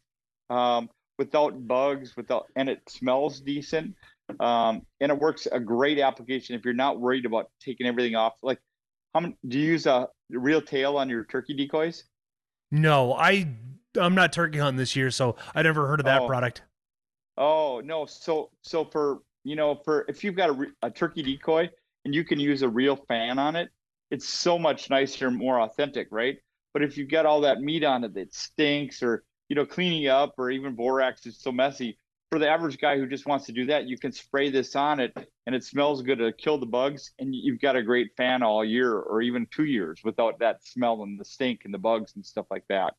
Um, 0.49 0.89
without 1.19 1.67
bugs 1.67 2.17
without 2.17 2.47
and 2.57 2.69
it 2.69 2.81
smells 2.89 3.41
decent 3.41 3.95
um, 4.41 4.83
and 5.01 5.13
it 5.13 5.19
works 5.19 5.47
a 5.51 5.61
great 5.61 5.99
application 5.99 6.55
if 6.55 6.65
you're 6.65 6.75
not 6.75 7.01
worried 7.01 7.27
about 7.27 7.51
taking 7.61 7.87
everything 7.87 8.17
off. 8.17 8.35
Like, 8.43 8.59
how 9.15 9.21
many, 9.21 9.37
do 9.47 9.59
you 9.59 9.67
use 9.67 9.87
a 9.87 10.09
real 10.31 10.61
tail 10.61 10.97
on 10.97 11.09
your 11.09 11.25
turkey 11.25 11.55
decoys? 11.55 12.05
No, 12.71 13.15
I 13.15 13.49
I'm 13.99 14.15
not 14.15 14.33
turkey 14.33 14.59
hunting 14.59 14.77
this 14.77 14.97
year, 14.97 15.11
so 15.11 15.37
I 15.55 15.63
never 15.63 15.87
heard 15.87 16.01
of 16.01 16.07
that 16.07 16.23
oh. 16.23 16.27
product. 16.27 16.63
Oh 17.39 17.81
no, 17.85 18.07
so 18.07 18.51
so 18.63 18.85
for 18.85 19.19
you 19.45 19.57
know 19.57 19.81
for 19.85 20.05
if 20.09 20.25
you've 20.25 20.37
got 20.37 20.51
a, 20.51 20.67
a 20.83 20.91
turkey 20.91 21.23
decoy 21.23 21.71
and 22.05 22.15
you 22.15 22.25
can 22.25 22.41
use 22.41 22.63
a 22.63 22.69
real 22.69 22.97
fan 22.97 23.39
on 23.39 23.57
it, 23.57 23.69
it's 24.11 24.29
so 24.29 24.59
much 24.59 24.91
nicer, 24.91 25.31
more 25.31 25.61
authentic, 25.61 26.09
right? 26.11 26.37
But 26.73 26.83
if 26.83 26.97
you've 26.97 27.11
got 27.11 27.27
all 27.27 27.41
that 27.43 27.61
meat 27.61 27.85
on 27.85 28.05
it 28.05 28.15
that 28.15 28.35
stinks, 28.35 29.03
or 29.03 29.25
you 29.49 29.57
know 29.57 29.67
cleaning 29.67 30.09
up, 30.09 30.35
or 30.39 30.51
even 30.51 30.75
borax 30.75 31.27
is 31.27 31.41
so 31.41 31.53
messy, 31.53 31.99
for 32.37 32.41
the 32.41 32.51
average 32.51 32.77
guy 32.77 32.99
who 32.99 33.07
just 33.07 33.25
wants 33.25 33.47
to 33.47 33.53
do 33.53 33.65
that, 33.65 33.87
you 33.87 33.97
can 33.97 34.13
spray 34.13 34.51
this 34.51 34.77
on 34.77 35.01
it 35.01 35.11
and 35.47 35.57
it 35.57 35.65
smells 35.65 36.03
good 36.03 36.19
to 36.19 36.33
kill 36.33 36.59
the 36.59 36.67
bugs. 36.67 37.13
And 37.19 37.35
you've 37.35 37.63
got 37.63 37.77
a 37.77 37.83
great 37.83 38.11
fan 38.15 38.43
all 38.43 38.63
year 38.63 38.93
or 38.93 39.23
even 39.23 39.47
two 39.51 39.65
years 39.65 40.03
without 40.05 40.41
that 40.41 40.63
smell 40.63 41.03
and 41.03 41.19
the 41.19 41.25
stink 41.25 41.63
and 41.65 41.73
the 41.73 41.79
bugs 41.79 42.13
and 42.15 42.27
stuff 42.27 42.45
like 42.51 42.65
that. 42.69 42.93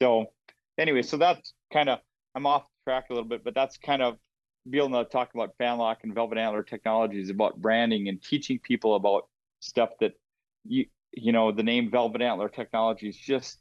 So, 0.00 0.26
anyway, 0.78 1.02
so 1.02 1.16
that's 1.16 1.54
kind 1.72 1.88
of, 1.88 1.98
I'm 2.36 2.46
off 2.46 2.62
track 2.86 3.06
a 3.10 3.14
little 3.14 3.28
bit, 3.28 3.42
but 3.42 3.52
that's 3.52 3.78
kind 3.78 4.00
of 4.00 4.16
being 4.70 4.84
able 4.84 5.04
to 5.04 5.10
talk 5.10 5.34
about 5.34 5.58
Fanlock 5.60 5.96
and 6.04 6.14
Velvet 6.14 6.38
Antler 6.38 6.62
technologies 6.62 7.30
about 7.30 7.60
branding 7.60 8.06
and 8.08 8.22
teaching 8.22 8.60
people 8.60 8.94
about 8.94 9.26
stuff 9.58 9.90
that 9.98 10.12
you, 10.68 10.86
you 11.12 11.32
know, 11.32 11.50
the 11.50 11.64
name 11.64 11.90
Velvet 11.90 12.22
Antler 12.22 12.48
Technologies 12.48 13.16
just 13.16 13.58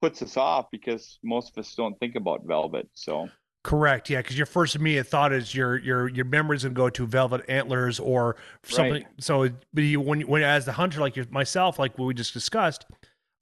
puts 0.00 0.22
us 0.22 0.36
off 0.36 0.66
because 0.70 1.18
most 1.24 1.50
of 1.50 1.58
us 1.58 1.74
don't 1.74 1.98
think 1.98 2.14
about 2.14 2.46
velvet. 2.46 2.88
So, 2.94 3.28
Correct. 3.66 4.08
Yeah, 4.08 4.22
because 4.22 4.36
your 4.36 4.46
first 4.46 4.76
immediate 4.76 5.08
thought 5.08 5.32
is 5.32 5.52
your 5.52 5.76
your 5.78 6.06
your 6.06 6.24
memory's 6.24 6.62
gonna 6.62 6.72
go 6.72 6.88
to 6.88 7.04
velvet 7.04 7.44
antlers 7.48 7.98
or 7.98 8.36
something. 8.62 9.02
Right. 9.02 9.06
So, 9.18 9.48
but 9.74 9.82
you, 9.82 10.00
when 10.00 10.20
when 10.20 10.44
as 10.44 10.64
the 10.64 10.70
hunter 10.70 11.00
like 11.00 11.32
myself, 11.32 11.76
like 11.76 11.98
what 11.98 12.04
we 12.04 12.14
just 12.14 12.32
discussed, 12.32 12.86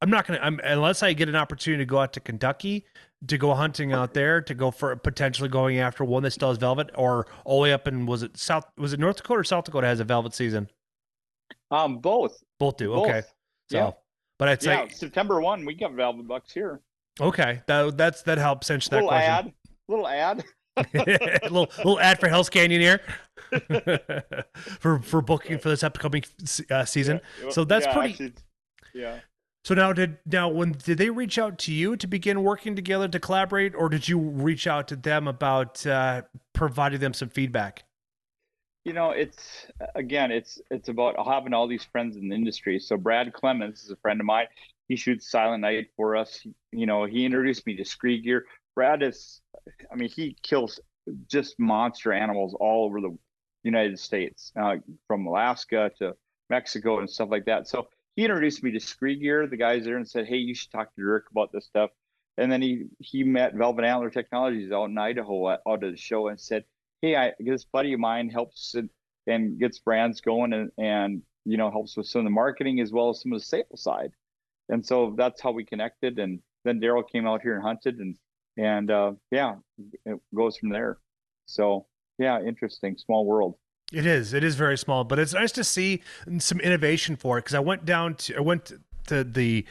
I'm 0.01 0.09
not 0.09 0.27
gonna. 0.27 0.41
I'm 0.43 0.59
unless 0.64 1.03
I 1.03 1.12
get 1.12 1.29
an 1.29 1.37
opportunity 1.37 1.83
to 1.83 1.87
go 1.87 1.99
out 1.99 2.14
to 2.14 2.20
Kentucky 2.20 2.87
to 3.27 3.37
go 3.37 3.53
hunting 3.53 3.93
out 3.93 4.14
there 4.14 4.41
to 4.41 4.55
go 4.55 4.70
for 4.70 4.97
potentially 4.97 5.51
going 5.51 5.79
after 5.79 6.05
one 6.05 6.22
that 6.22 6.31
still 6.31 6.49
has 6.49 6.57
velvet 6.57 6.89
or 6.95 7.27
all 7.45 7.59
the 7.59 7.64
way 7.64 7.75
up 7.75 7.87
in 7.87 8.07
was 8.07 8.22
it 8.22 8.35
South 8.39 8.64
was 8.79 8.95
it 8.95 9.01
North 9.01 9.16
Dakota 9.16 9.41
or 9.41 9.45
South 9.45 9.64
Dakota 9.64 9.87
has 9.87 10.01
a 10.01 10.05
velvet 10.05 10.33
season? 10.33 10.70
Um, 11.70 11.99
both. 11.99 12.43
Both 12.59 12.79
do. 12.79 12.95
Both. 12.95 13.11
Okay. 13.11 13.22
So, 13.70 13.77
yeah. 13.77 13.91
but 14.39 14.49
it's 14.49 14.64
yeah, 14.64 14.81
like 14.81 14.93
September 14.93 15.43
one 15.43 15.66
we 15.66 15.75
got 15.75 15.93
velvet 15.93 16.27
bucks 16.27 16.51
here. 16.51 16.81
Okay, 17.20 17.61
that 17.66 17.99
that's 17.99 18.22
that 18.22 18.39
helps 18.39 18.68
cinch 18.68 18.89
that 18.89 19.05
question. 19.05 19.31
Ad 19.31 19.53
little 19.89 20.09
ad. 20.09 20.45
little 20.95 21.70
little 21.78 22.01
ad 22.01 22.18
for 22.18 22.28
Hell's 22.28 22.51
Canyon 22.51 22.80
here 22.80 23.01
for 24.80 24.99
for 24.99 25.22
booking 25.22 25.59
for 25.59 25.68
this 25.68 25.85
upcoming 25.85 26.24
uh, 26.70 26.85
season. 26.85 27.20
Yeah. 27.43 27.51
So 27.51 27.64
that's 27.64 27.87
yeah, 27.87 27.93
pretty. 27.93 28.11
Actually, 28.11 28.32
yeah. 28.93 29.20
So 29.64 29.74
now 29.74 29.93
did 29.93 30.18
now 30.26 30.49
when 30.49 30.72
did 30.72 30.99
they 30.99 31.11
reach 31.11 31.39
out 31.39 31.59
to 31.61 31.72
you 31.72 31.97
to 31.97 32.07
begin 32.07 32.43
working 32.43 32.76
together 32.76 33.09
to 33.09 33.20
collaborate, 33.20 33.74
or 33.74 33.89
did 33.89 34.09
you 34.09 34.18
reach 34.18 34.66
out 34.66 34.89
to 34.89 34.97
them 34.97 35.28
about 35.28 35.87
uh, 35.87 36.22
providing 36.53 37.01
them 37.01 37.14
some 37.14 37.28
feedback? 37.28 37.85
You 38.85 38.93
know, 38.93 39.11
it's 39.11 39.66
again, 39.95 40.30
it's 40.30 40.61
it's 40.70 40.91
about 40.91 41.16
having 41.26 41.55
all 41.55 41.66
these 41.66 41.85
friends 41.85 42.16
in 42.16 42.28
the 42.28 42.35
industry. 42.35 42.78
So 42.78 42.99
Brad 42.99 43.32
Clemens 43.32 43.82
is 43.82 43.91
a 43.91 43.97
friend 43.97 44.20
of 44.20 44.26
mine. 44.26 44.47
He 44.89 44.97
shoots 44.97 45.30
Silent 45.30 45.62
Night 45.62 45.89
for 45.97 46.14
us. 46.14 46.47
You 46.70 46.85
know, 46.85 47.07
he 47.07 47.24
introduced 47.24 47.66
me 47.66 47.76
to 47.76 47.85
SKRE 47.85 48.22
Gear. 48.22 48.45
Brad 48.75 49.03
is 49.03 49.41
I 49.91 49.97
mean, 49.97 50.09
he 50.09 50.37
kills 50.43 50.81
just 51.29 51.59
monster 51.59 52.12
animals 52.12 52.55
all 52.59 52.85
over 52.85 53.01
the 53.01 53.16
United 53.62 53.99
States, 53.99 54.53
uh, 54.61 54.77
from 55.07 55.27
Alaska 55.27 55.91
to 55.99 56.14
Mexico 56.51 56.99
and 56.99 57.09
stuff 57.09 57.31
like 57.31 57.47
that. 57.47 57.66
So 57.68 57.89
he 58.16 58.25
introduced 58.25 58.62
me 58.62 58.70
to 58.72 58.79
SKRE 58.79 59.20
Gear, 59.20 59.47
the 59.47 59.57
guys 59.57 59.85
there, 59.85 59.97
and 59.97 60.09
said, 60.09 60.27
"Hey, 60.27 60.37
you 60.37 60.55
should 60.55 60.70
talk 60.70 60.95
to 60.95 61.01
Durk 61.01 61.31
about 61.31 61.53
this 61.53 61.66
stuff." 61.66 61.91
And 62.37 62.51
then 62.51 62.62
he 62.62 62.87
he 62.99 63.25
met 63.25 63.55
Velvet 63.55 63.85
Antler 63.85 64.11
Technologies 64.11 64.72
out 64.72 64.91
in 64.91 64.99
Idaho 64.99 65.51
at, 65.51 65.61
out 65.66 65.85
at 65.85 65.93
the 65.93 65.97
show 65.97 66.29
and 66.29 66.41
said, 66.41 66.64
"Hey, 67.03 67.16
I 67.16 67.33
this 67.39 67.64
buddy 67.64 67.93
of 67.93 68.01
mine 68.01 68.29
helps 68.29 68.75
and, 68.75 68.91
and 69.27 69.59
gets 69.59 69.79
brands 69.79 70.20
going 70.20 70.53
and 70.53 70.70
and 70.79 71.22
you 71.45 71.57
know 71.57 71.70
helps 71.70 71.97
with 71.97 72.07
some 72.07 72.20
of 72.20 72.25
the 72.25 72.31
marketing 72.31 72.81
as 72.81 72.93
well 72.93 73.11
as 73.11 73.20
some 73.20 73.33
of 73.33 73.41
the 73.41 73.45
sales 73.45 73.83
side." 73.83 74.12
And 74.68 74.85
so 74.85 75.14
that's 75.16 75.41
how 75.41 75.53
we 75.53 75.64
connected. 75.64 76.18
And 76.18 76.41
then 76.64 76.81
Daryl 76.81 77.09
came 77.09 77.27
out 77.27 77.43
here 77.43 77.55
and 77.55 77.62
hunted 77.62 77.99
and 77.99 78.16
and 78.57 78.90
uh, 78.90 79.12
yeah, 79.30 79.57
it 80.07 80.20
goes 80.34 80.57
from 80.57 80.70
there. 80.70 80.98
So 81.46 81.86
yeah, 82.18 82.40
interesting, 82.40 82.96
small 82.96 83.24
world. 83.24 83.57
It 83.92 84.07
is. 84.07 84.32
It 84.32 84.42
is 84.42 84.57
very 84.57 84.78
small, 84.78 85.05
but 85.05 85.18
it's 85.18 85.34
nice 85.34 85.52
to 85.52 85.64
see 85.64 86.02
some 86.38 86.61
innovation 86.61 87.16
for 87.16 87.38
it. 87.38 87.42
Because 87.42 87.55
I 87.55 87.61
went 87.61 87.84
down 87.84 88.14
to, 88.16 88.36
I 88.36 88.40
went 88.40 88.72
to 89.07 89.24
the 89.24 89.64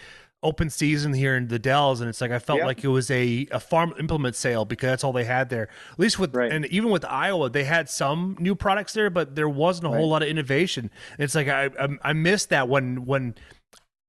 open 0.43 0.69
season 0.69 1.13
here 1.13 1.35
in 1.35 1.47
the 1.47 1.57
Dells, 1.57 1.99
and 2.01 2.09
it's 2.09 2.21
like 2.21 2.31
I 2.31 2.39
felt 2.39 2.59
yeah. 2.59 2.65
like 2.65 2.83
it 2.83 2.89
was 2.89 3.09
a, 3.09 3.47
a 3.51 3.59
farm 3.59 3.93
implement 3.99 4.35
sale 4.35 4.65
because 4.65 4.87
that's 4.87 5.03
all 5.03 5.13
they 5.13 5.23
had 5.23 5.49
there. 5.49 5.69
At 5.91 5.99
least 5.99 6.19
with 6.19 6.35
right. 6.35 6.51
and 6.51 6.65
even 6.67 6.89
with 6.89 7.05
Iowa, 7.05 7.49
they 7.49 7.63
had 7.63 7.89
some 7.89 8.37
new 8.39 8.55
products 8.55 8.93
there, 8.93 9.09
but 9.09 9.35
there 9.35 9.49
wasn't 9.49 9.87
a 9.87 9.89
right. 9.89 9.97
whole 9.97 10.09
lot 10.09 10.21
of 10.21 10.29
innovation. 10.29 10.91
it's 11.17 11.35
like 11.35 11.47
I, 11.47 11.69
I 11.79 11.87
I 12.03 12.13
missed 12.13 12.49
that 12.49 12.69
when 12.69 13.05
when 13.05 13.35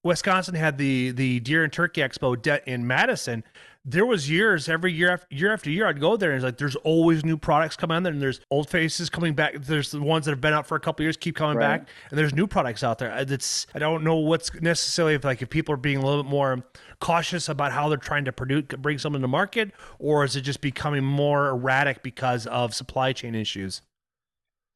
Wisconsin 0.02 0.54
had 0.54 0.76
the 0.76 1.12
the 1.12 1.40
deer 1.40 1.64
and 1.64 1.72
turkey 1.72 2.02
expo 2.02 2.62
in 2.66 2.86
Madison 2.86 3.42
there 3.86 4.06
was 4.06 4.30
years 4.30 4.68
every 4.68 4.92
year 4.92 5.10
after 5.12 5.26
year 5.30 5.52
after 5.52 5.68
year 5.70 5.86
I'd 5.86 6.00
go 6.00 6.16
there 6.16 6.30
and 6.30 6.36
it's 6.36 6.44
like 6.44 6.56
there's 6.56 6.76
always 6.76 7.22
new 7.24 7.36
products 7.36 7.76
coming 7.76 7.96
out 7.96 8.02
there 8.02 8.12
and 8.12 8.22
there's 8.22 8.40
old 8.50 8.70
faces 8.70 9.10
coming 9.10 9.34
back. 9.34 9.56
There's 9.60 9.90
the 9.90 10.00
ones 10.00 10.24
that 10.24 10.30
have 10.32 10.40
been 10.40 10.54
out 10.54 10.66
for 10.66 10.74
a 10.74 10.80
couple 10.80 11.02
years 11.04 11.18
keep 11.18 11.36
coming 11.36 11.58
Right. 11.58 11.80
back 11.80 11.88
and 12.10 12.18
there's 12.18 12.34
new 12.34 12.46
products 12.46 12.82
out 12.82 12.98
there. 12.98 13.14
It's 13.14 13.66
I 13.74 13.78
don't 13.78 14.02
know 14.02 14.16
what's 14.16 14.54
necessarily 14.62 15.14
if 15.14 15.24
like 15.24 15.42
if 15.42 15.50
people 15.50 15.74
are 15.74 15.78
being 15.78 15.98
a 15.98 16.04
little 16.04 16.22
bit 16.22 16.30
more 16.30 16.64
cautious 17.00 17.48
about 17.50 17.72
how 17.72 17.88
they're 17.90 17.98
trying 17.98 18.24
to 18.24 18.32
produce 18.32 18.64
bring 18.78 18.96
something 18.96 19.20
to 19.20 19.28
market 19.28 19.72
or 19.98 20.24
is 20.24 20.34
it 20.34 20.40
just 20.42 20.62
becoming 20.62 21.04
more 21.04 21.48
erratic 21.48 22.02
because 22.02 22.46
of 22.46 22.74
supply 22.74 23.12
chain 23.12 23.34
issues? 23.34 23.82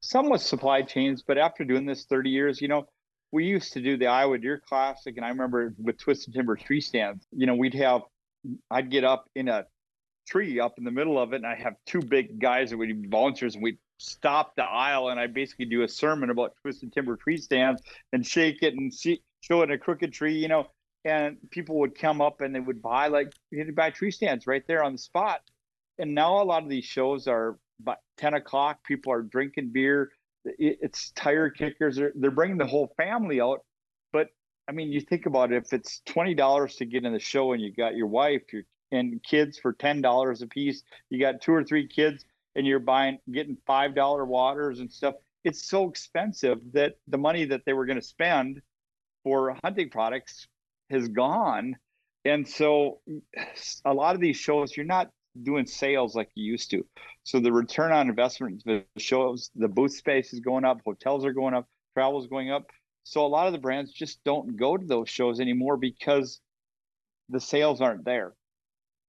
some 0.01 0.29
with 0.29 0.41
supply 0.41 0.81
chains, 0.81 1.21
but 1.27 1.37
after 1.37 1.65
doing 1.65 1.85
this 1.85 2.05
30 2.05 2.29
years, 2.29 2.61
you 2.61 2.69
know, 2.69 2.87
we 3.33 3.43
used 3.43 3.73
to 3.73 3.81
do 3.81 3.97
the 3.97 4.07
Iowa 4.07 4.37
Deer 4.37 4.61
Classic, 4.65 5.13
and 5.17 5.25
I 5.25 5.29
remember 5.29 5.73
with 5.77 5.97
Twisted 5.97 6.33
Timber 6.33 6.55
tree 6.55 6.79
stands, 6.79 7.27
you 7.35 7.45
know, 7.45 7.53
we'd 7.53 7.73
have, 7.73 8.03
I'd 8.69 8.89
get 8.89 9.03
up 9.03 9.29
in 9.35 9.47
a 9.47 9.65
tree 10.27 10.59
up 10.59 10.77
in 10.77 10.83
the 10.83 10.91
middle 10.91 11.19
of 11.19 11.33
it, 11.33 11.37
and 11.37 11.45
I 11.45 11.55
have 11.55 11.75
two 11.85 12.01
big 12.01 12.39
guys 12.39 12.69
that 12.69 12.77
would 12.77 13.01
be 13.01 13.07
volunteers, 13.07 13.55
and 13.55 13.63
we'd 13.63 13.79
stop 13.97 14.55
the 14.55 14.63
aisle, 14.63 15.09
and 15.09 15.19
I'd 15.19 15.33
basically 15.33 15.65
do 15.65 15.83
a 15.83 15.87
sermon 15.87 16.29
about 16.29 16.53
Twisted 16.61 16.93
Timber 16.93 17.17
tree 17.17 17.37
stands 17.37 17.81
and 18.13 18.25
shake 18.25 18.63
it 18.63 18.73
and 18.73 18.93
see, 18.93 19.21
show 19.41 19.61
it 19.61 19.65
in 19.65 19.71
a 19.71 19.77
crooked 19.77 20.13
tree, 20.13 20.37
you 20.37 20.47
know, 20.47 20.67
and 21.05 21.37
people 21.51 21.79
would 21.79 21.97
come 21.97 22.21
up 22.21 22.41
and 22.41 22.53
they 22.53 22.59
would 22.59 22.81
buy 22.81 23.07
like 23.07 23.31
you'd 23.51 23.75
buy 23.75 23.89
tree 23.89 24.11
stands 24.11 24.47
right 24.47 24.63
there 24.67 24.83
on 24.83 24.93
the 24.93 24.97
spot. 24.97 25.41
And 25.97 26.13
now 26.13 26.41
a 26.41 26.43
lot 26.43 26.63
of 26.63 26.69
these 26.69 26.85
shows 26.85 27.27
are 27.27 27.57
by 27.79 27.95
10 28.17 28.33
o'clock, 28.33 28.83
people 28.83 29.13
are 29.13 29.21
drinking 29.21 29.71
beer. 29.71 30.11
It's 30.45 31.11
tire 31.11 31.49
kickers. 31.49 31.95
They're, 31.97 32.13
they're 32.15 32.31
bringing 32.31 32.57
the 32.57 32.65
whole 32.65 32.93
family 32.97 33.41
out. 33.41 33.59
But 34.11 34.29
I 34.69 34.71
mean, 34.71 34.91
you 34.91 35.01
think 35.01 35.25
about 35.25 35.51
it, 35.51 35.57
if 35.65 35.73
it's 35.73 36.03
$20 36.07 36.77
to 36.77 36.85
get 36.85 37.03
in 37.03 37.11
the 37.11 37.19
show 37.19 37.53
and 37.53 37.61
you 37.61 37.73
got 37.73 37.95
your 37.95 38.05
wife 38.05 38.53
your, 38.53 38.63
and 38.91 39.21
kids 39.23 39.57
for 39.57 39.73
$10 39.73 40.41
a 40.43 40.47
piece, 40.47 40.83
you 41.09 41.19
got 41.19 41.41
two 41.41 41.53
or 41.53 41.63
three 41.63 41.87
kids 41.87 42.23
and 42.55 42.67
you're 42.67 42.77
buying, 42.77 43.17
getting 43.31 43.57
$5 43.67 44.27
waters 44.27 44.79
and 44.79 44.91
stuff. 44.91 45.15
It's 45.43 45.67
so 45.67 45.89
expensive 45.89 46.59
that 46.73 46.97
the 47.07 47.17
money 47.17 47.45
that 47.45 47.61
they 47.65 47.73
were 47.73 47.87
going 47.87 47.99
to 47.99 48.05
spend 48.05 48.61
for 49.23 49.57
hunting 49.63 49.89
products 49.89 50.47
has 50.91 51.07
gone. 51.07 51.75
And 52.23 52.47
so 52.47 52.99
a 53.85 53.93
lot 53.93 54.13
of 54.13 54.21
these 54.21 54.37
shows, 54.37 54.77
you're 54.77 54.85
not 54.85 55.09
doing 55.41 55.65
sales 55.65 56.15
like 56.15 56.29
you 56.35 56.43
used 56.43 56.69
to. 56.71 56.85
So 57.23 57.39
the 57.39 57.51
return 57.51 57.91
on 57.91 58.07
investment, 58.07 58.61
the 58.65 58.83
shows, 58.97 59.49
the 59.55 59.67
booth 59.67 59.95
space 59.95 60.31
is 60.31 60.41
going 60.41 60.63
up, 60.63 60.81
hotels 60.85 61.25
are 61.25 61.33
going 61.33 61.55
up, 61.55 61.67
travel 61.95 62.21
is 62.21 62.27
going 62.27 62.51
up. 62.51 62.69
So 63.03 63.25
a 63.25 63.27
lot 63.27 63.47
of 63.47 63.53
the 63.53 63.59
brands 63.59 63.91
just 63.91 64.23
don't 64.23 64.55
go 64.55 64.77
to 64.77 64.85
those 64.85 65.09
shows 65.09 65.39
anymore 65.39 65.77
because 65.77 66.39
the 67.29 67.39
sales 67.39 67.81
aren't 67.81 68.05
there. 68.05 68.33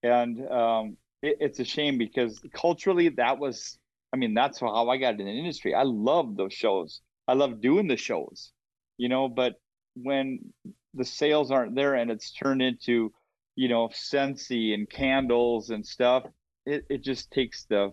And 0.03 0.51
um, 0.51 0.97
it, 1.22 1.36
it's 1.41 1.61
a 1.61 1.64
shame 1.64 1.99
because 1.99 2.41
culturally, 2.53 3.11
that 3.11 3.38
was, 3.38 3.78
I 4.12 4.16
mean, 4.16 4.34
that's 4.34 4.61
how 4.61 4.88
I 4.88 4.97
got 4.97 5.20
in 5.20 5.26
the 5.26 5.38
industry. 5.38 5.74
I 5.74 5.82
love 5.82 6.36
those 6.36 6.53
shows. 6.53 7.01
I 7.28 7.34
love 7.34 7.61
doing 7.61 7.86
the 7.88 7.97
shows, 7.97 8.53
you 8.97 9.09
know, 9.09 9.28
but 9.28 9.55
when 9.95 10.53
the 10.95 11.05
sales 11.05 11.51
aren't 11.51 11.74
there 11.74 11.95
and 11.95 12.11
it's 12.11 12.32
turned 12.32 12.62
into, 12.62 13.12
you 13.57 13.68
know, 13.68 13.88
Scentsy 13.88 14.74
and 14.74 14.88
candles 14.88 15.70
and 15.70 15.86
stuff, 15.86 16.24
it, 16.66 16.84
it 16.88 17.03
just 17.03 17.30
takes 17.30 17.64
the 17.64 17.93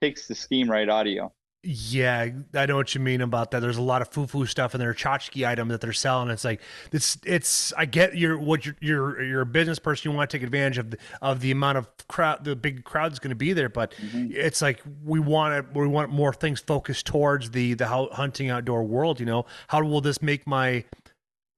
takes 0.00 0.26
the 0.26 0.34
steam 0.34 0.70
right 0.70 0.88
out 0.88 1.06
of 1.06 1.12
you. 1.12 1.30
Yeah, 1.66 2.28
I 2.52 2.66
know 2.66 2.76
what 2.76 2.94
you 2.94 3.00
mean 3.00 3.22
about 3.22 3.50
that. 3.52 3.60
There's 3.60 3.78
a 3.78 3.82
lot 3.82 4.02
of 4.02 4.08
foo-foo 4.08 4.44
stuff 4.44 4.74
in 4.74 4.80
their 4.80 4.92
tchotchke 4.92 5.48
item 5.48 5.68
that 5.68 5.80
they're 5.80 5.94
selling. 5.94 6.28
It's 6.28 6.44
like 6.44 6.60
it's 6.92 7.16
it's. 7.24 7.72
I 7.72 7.86
get 7.86 8.16
you're 8.16 8.38
what 8.38 8.66
you're 8.66 8.76
you're, 8.80 9.22
you're 9.22 9.40
a 9.40 9.46
business 9.46 9.78
person. 9.78 10.10
You 10.10 10.16
want 10.16 10.28
to 10.28 10.36
take 10.36 10.44
advantage 10.44 10.76
of 10.76 10.90
the 10.90 10.98
of 11.22 11.40
the 11.40 11.50
amount 11.50 11.78
of 11.78 11.88
crowd, 12.06 12.44
the 12.44 12.54
big 12.54 12.84
crowd's 12.84 13.18
going 13.18 13.30
to 13.30 13.36
be 13.36 13.54
there. 13.54 13.70
But 13.70 13.94
it's 14.12 14.60
like 14.60 14.82
we 15.04 15.20
want 15.20 15.54
it. 15.54 15.74
We 15.74 15.86
want 15.86 16.10
more 16.10 16.34
things 16.34 16.60
focused 16.60 17.06
towards 17.06 17.50
the 17.52 17.72
the 17.72 17.86
hunting 17.86 18.50
outdoor 18.50 18.84
world. 18.84 19.18
You 19.18 19.26
know, 19.26 19.46
how 19.68 19.82
will 19.82 20.02
this 20.02 20.20
make 20.20 20.46
my 20.46 20.84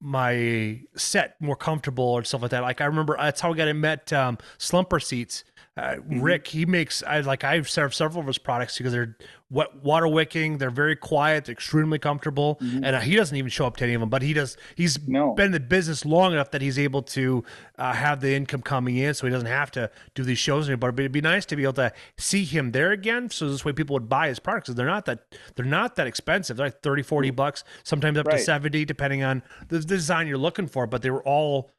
my 0.01 0.81
set 0.95 1.41
more 1.41 1.57
comfortable 1.57 2.05
or 2.05 2.23
stuff 2.25 2.43
like 2.43 2.51
that. 2.51 2.63
Like 2.63 2.81
I 2.81 2.85
remember 2.85 3.17
that's 3.19 3.41
how 3.41 3.53
I 3.53 3.57
got 3.57 3.69
it. 3.69 3.75
met 3.75 4.13
um, 4.13 4.39
Slumper 4.59 5.03
seats. 5.03 5.45
Uh, 5.77 5.97
Rick, 6.09 6.47
he 6.49 6.65
makes 6.65 7.03
I 7.03 7.21
like 7.21 7.45
I've 7.45 7.69
served 7.69 7.93
several 7.95 8.21
of 8.21 8.27
his 8.27 8.39
products 8.39 8.79
because 8.79 8.95
they're 8.95 9.15
wet 9.51 9.77
water 9.83 10.09
wicking. 10.09 10.57
They're 10.57 10.71
very 10.71 10.97
quiet, 10.97 11.45
they're 11.45 11.53
extremely 11.53 11.99
comfortable, 11.99 12.57
and 12.61 12.87
uh, 12.87 13.01
he 13.01 13.15
doesn't 13.15 13.37
even 13.37 13.51
show 13.51 13.67
up 13.67 13.77
to 13.77 13.85
any 13.85 13.93
of 13.93 14.01
them. 14.01 14.09
But 14.09 14.23
he 14.23 14.33
does. 14.33 14.57
He's 14.75 14.99
No. 15.07 15.35
been 15.35 15.47
in 15.47 15.53
the 15.53 15.61
business 15.61 16.07
long 16.07 16.33
enough 16.33 16.51
that 16.53 16.63
he's 16.63 16.79
able 16.79 17.03
to 17.03 17.45
uh, 17.79 17.93
have 17.93 18.21
the 18.23 18.35
income 18.35 18.63
coming 18.63 18.97
in, 18.97 19.13
so 19.13 19.27
he 19.27 19.33
doesn't 19.33 19.49
have 19.49 19.71
to 19.73 19.91
do 20.15 20.23
these 20.25 20.39
shows 20.39 20.67
anymore. 20.69 20.93
But 20.93 21.01
it'd 21.03 21.13
be 21.13 21.21
nice 21.21 21.45
to 21.47 21.57
be 21.57 21.65
able 21.65 21.75
to 21.75 21.93
see 22.17 22.45
him 22.45 22.73
there 22.73 22.93
again, 22.93 23.29
so 23.29 23.51
this 23.51 23.63
way 23.65 23.73
people 23.73 23.93
would 23.95 24.09
buy 24.09 24.29
his 24.29 24.39
products. 24.39 24.71
they're 24.71 24.87
not 24.87 25.05
that 25.05 25.27
they're 25.57 25.67
not 25.67 25.97
that 25.97 26.07
expensive. 26.07 26.57
They're 26.57 26.69
like 26.69 26.81
30, 26.83 27.03
40 27.03 27.31
bucks, 27.33 27.65
sometimes 27.85 28.17
up 28.17 28.25
to 28.27 28.39
70, 28.39 28.87
depending 28.87 29.23
on 29.23 29.43
the 29.69 29.81
design 29.81 30.27
you're 30.27 30.39
looking 30.39 30.69
for. 30.69 30.87
But 30.87 31.03
they 31.03 31.11
were 31.11 31.23
all 31.23 31.71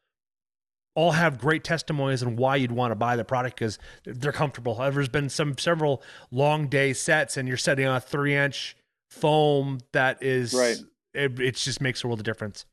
all 0.98 1.12
have 1.12 1.38
great 1.38 1.62
testimonies 1.62 2.24
on 2.24 2.34
why 2.34 2.56
you'd 2.56 2.72
want 2.72 2.90
to 2.90 2.96
buy 2.96 3.14
the 3.14 3.24
product 3.24 3.56
because 3.56 3.78
they're 4.04 4.32
comfortable. 4.32 4.74
However, 4.74 4.96
there's 4.96 5.08
been 5.08 5.28
some 5.28 5.56
several 5.56 6.02
long 6.32 6.66
day 6.66 6.92
sets, 6.92 7.36
and 7.36 7.46
you're 7.46 7.56
setting 7.56 7.86
on 7.86 7.94
a 7.94 8.00
three 8.00 8.34
inch 8.34 8.76
foam 9.08 9.78
that 9.92 10.20
is 10.24 10.52
Right. 10.52 10.76
It, 11.14 11.38
it 11.38 11.54
just 11.54 11.80
makes 11.80 12.02
a 12.02 12.08
world 12.08 12.18
of 12.18 12.24
difference. 12.24 12.66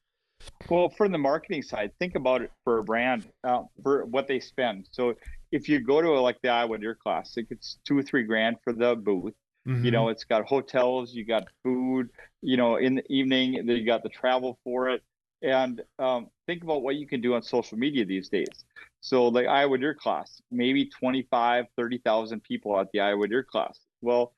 Well, 0.69 0.89
for 0.89 1.07
the 1.07 1.19
marketing 1.19 1.61
side, 1.61 1.91
think 1.99 2.15
about 2.15 2.41
it 2.41 2.51
for 2.63 2.79
a 2.79 2.83
brand 2.83 3.27
uh, 3.43 3.63
for 3.83 4.05
what 4.05 4.27
they 4.27 4.39
spend. 4.39 4.87
So 4.91 5.13
if 5.51 5.69
you 5.69 5.79
go 5.79 6.01
to 6.01 6.09
a, 6.09 6.19
like 6.19 6.37
the 6.41 6.49
Iowa 6.49 6.79
Deer 6.79 6.95
Classic, 6.95 7.45
it's 7.51 7.77
two 7.85 7.97
or 7.97 8.01
three 8.01 8.23
grand 8.23 8.57
for 8.63 8.73
the 8.73 8.95
booth. 8.95 9.35
Mm-hmm. 9.67 9.85
You 9.85 9.91
know, 9.91 10.09
it's 10.09 10.23
got 10.23 10.45
hotels, 10.45 11.13
you 11.13 11.25
got 11.25 11.43
food. 11.63 12.09
You 12.41 12.57
know, 12.57 12.77
in 12.77 12.95
the 12.95 13.03
evening, 13.07 13.53
you 13.53 13.85
got 13.85 14.01
the 14.01 14.09
travel 14.09 14.57
for 14.63 14.89
it. 14.89 15.03
And 15.45 15.83
um, 15.99 16.29
think 16.47 16.63
about 16.63 16.81
what 16.81 16.95
you 16.95 17.05
can 17.05 17.21
do 17.21 17.35
on 17.35 17.43
social 17.43 17.77
media 17.77 18.03
these 18.03 18.29
days. 18.29 18.65
So, 19.01 19.27
like 19.27 19.45
Iowa 19.45 19.77
Deer 19.77 19.93
Class, 19.93 20.41
maybe 20.49 20.89
25, 20.89 21.65
30,000 21.77 22.41
people 22.41 22.79
at 22.79 22.91
the 22.91 23.01
Iowa 23.01 23.27
Deer 23.27 23.43
Class. 23.43 23.79
Well, 24.01 24.33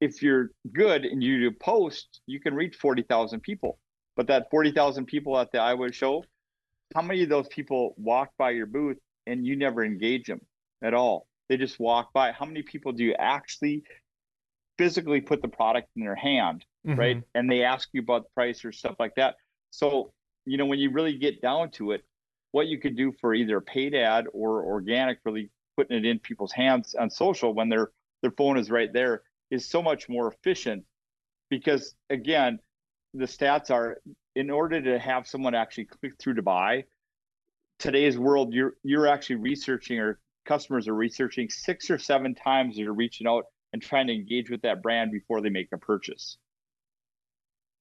if 0.00 0.22
you're 0.22 0.52
good 0.72 1.04
and 1.04 1.20
you 1.20 1.40
do 1.40 1.50
post, 1.50 2.20
you 2.26 2.38
can 2.38 2.54
reach 2.54 2.76
40,000 2.76 3.40
people. 3.40 3.80
But 4.14 4.28
that 4.28 4.50
40,000 4.52 5.06
people 5.06 5.36
at 5.36 5.50
the 5.50 5.58
Iowa 5.58 5.90
show, 5.92 6.24
how 6.94 7.02
many 7.02 7.24
of 7.24 7.28
those 7.28 7.48
people 7.48 7.94
walk 7.96 8.30
by 8.38 8.50
your 8.50 8.66
booth 8.66 8.98
and 9.26 9.44
you 9.44 9.56
never 9.56 9.84
engage 9.84 10.26
them 10.26 10.42
at 10.80 10.94
all? 10.94 11.26
They 11.48 11.56
just 11.56 11.80
walk 11.80 12.12
by. 12.12 12.30
How 12.30 12.44
many 12.44 12.62
people 12.62 12.92
do 12.92 13.02
you 13.02 13.14
actually 13.18 13.82
physically 14.78 15.20
put 15.20 15.42
the 15.42 15.48
product 15.48 15.88
in 15.96 16.04
their 16.04 16.14
hand, 16.14 16.64
Mhm. 16.86 16.98
right? 16.98 17.22
And 17.34 17.50
they 17.50 17.64
ask 17.64 17.88
you 17.92 18.02
about 18.02 18.24
the 18.24 18.30
price 18.34 18.64
or 18.64 18.70
stuff 18.70 18.96
like 19.00 19.16
that. 19.16 19.36
So, 19.70 20.12
you 20.44 20.56
know, 20.56 20.66
when 20.66 20.78
you 20.78 20.90
really 20.90 21.16
get 21.18 21.40
down 21.40 21.70
to 21.72 21.92
it, 21.92 22.04
what 22.52 22.66
you 22.66 22.78
could 22.78 22.96
do 22.96 23.12
for 23.20 23.34
either 23.34 23.60
paid 23.60 23.94
ad 23.94 24.26
or 24.32 24.64
organic, 24.64 25.18
really 25.24 25.50
putting 25.76 25.96
it 25.96 26.04
in 26.04 26.18
people's 26.18 26.52
hands 26.52 26.94
on 26.94 27.10
social 27.10 27.54
when 27.54 27.68
their 27.68 27.90
their 28.20 28.30
phone 28.32 28.58
is 28.58 28.70
right 28.70 28.92
there 28.92 29.22
is 29.50 29.68
so 29.68 29.82
much 29.82 30.08
more 30.08 30.32
efficient 30.32 30.84
because 31.50 31.94
again, 32.08 32.58
the 33.14 33.24
stats 33.24 33.70
are 33.70 34.00
in 34.34 34.50
order 34.50 34.80
to 34.80 34.98
have 34.98 35.26
someone 35.26 35.54
actually 35.54 35.84
click 35.84 36.14
through 36.18 36.34
to 36.34 36.42
buy 36.42 36.84
today's 37.78 38.18
world 38.18 38.54
you're 38.54 38.74
you're 38.82 39.06
actually 39.06 39.36
researching 39.36 39.98
or 39.98 40.20
customers 40.46 40.88
are 40.88 40.94
researching 40.94 41.48
six 41.50 41.90
or 41.90 41.98
seven 41.98 42.34
times 42.34 42.78
you're 42.78 42.94
reaching 42.94 43.26
out 43.26 43.44
and 43.72 43.82
trying 43.82 44.06
to 44.06 44.14
engage 44.14 44.50
with 44.50 44.62
that 44.62 44.82
brand 44.82 45.10
before 45.10 45.40
they 45.40 45.48
make 45.48 45.68
a 45.72 45.78
purchase. 45.78 46.36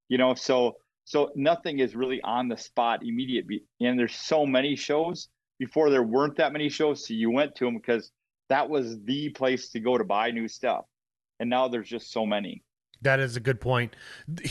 You 0.09 0.17
know 0.17 0.33
so 0.33 0.77
so 1.11 1.29
nothing 1.35 1.79
is 1.79 1.95
really 1.95 2.21
on 2.23 2.47
the 2.47 2.57
spot 2.57 2.97
immediate 3.03 3.45
and 3.81 3.99
there's 3.99 4.15
so 4.15 4.45
many 4.45 4.75
shows 4.77 5.27
before 5.59 5.89
there 5.89 6.03
weren't 6.03 6.37
that 6.37 6.53
many 6.53 6.69
shows 6.69 7.05
so 7.05 7.13
you 7.13 7.29
went 7.29 7.53
to 7.55 7.65
them 7.65 7.75
because 7.75 8.11
that 8.49 8.69
was 8.69 8.85
the 9.05 9.29
place 9.29 9.69
to 9.73 9.79
go 9.79 9.97
to 9.97 10.05
buy 10.05 10.31
new 10.31 10.47
stuff 10.47 10.85
and 11.39 11.49
now 11.49 11.67
there's 11.67 11.89
just 11.89 12.11
so 12.11 12.25
many 12.25 12.63
That 13.03 13.19
is 13.19 13.35
a 13.35 13.39
good 13.39 13.59
point. 13.59 13.95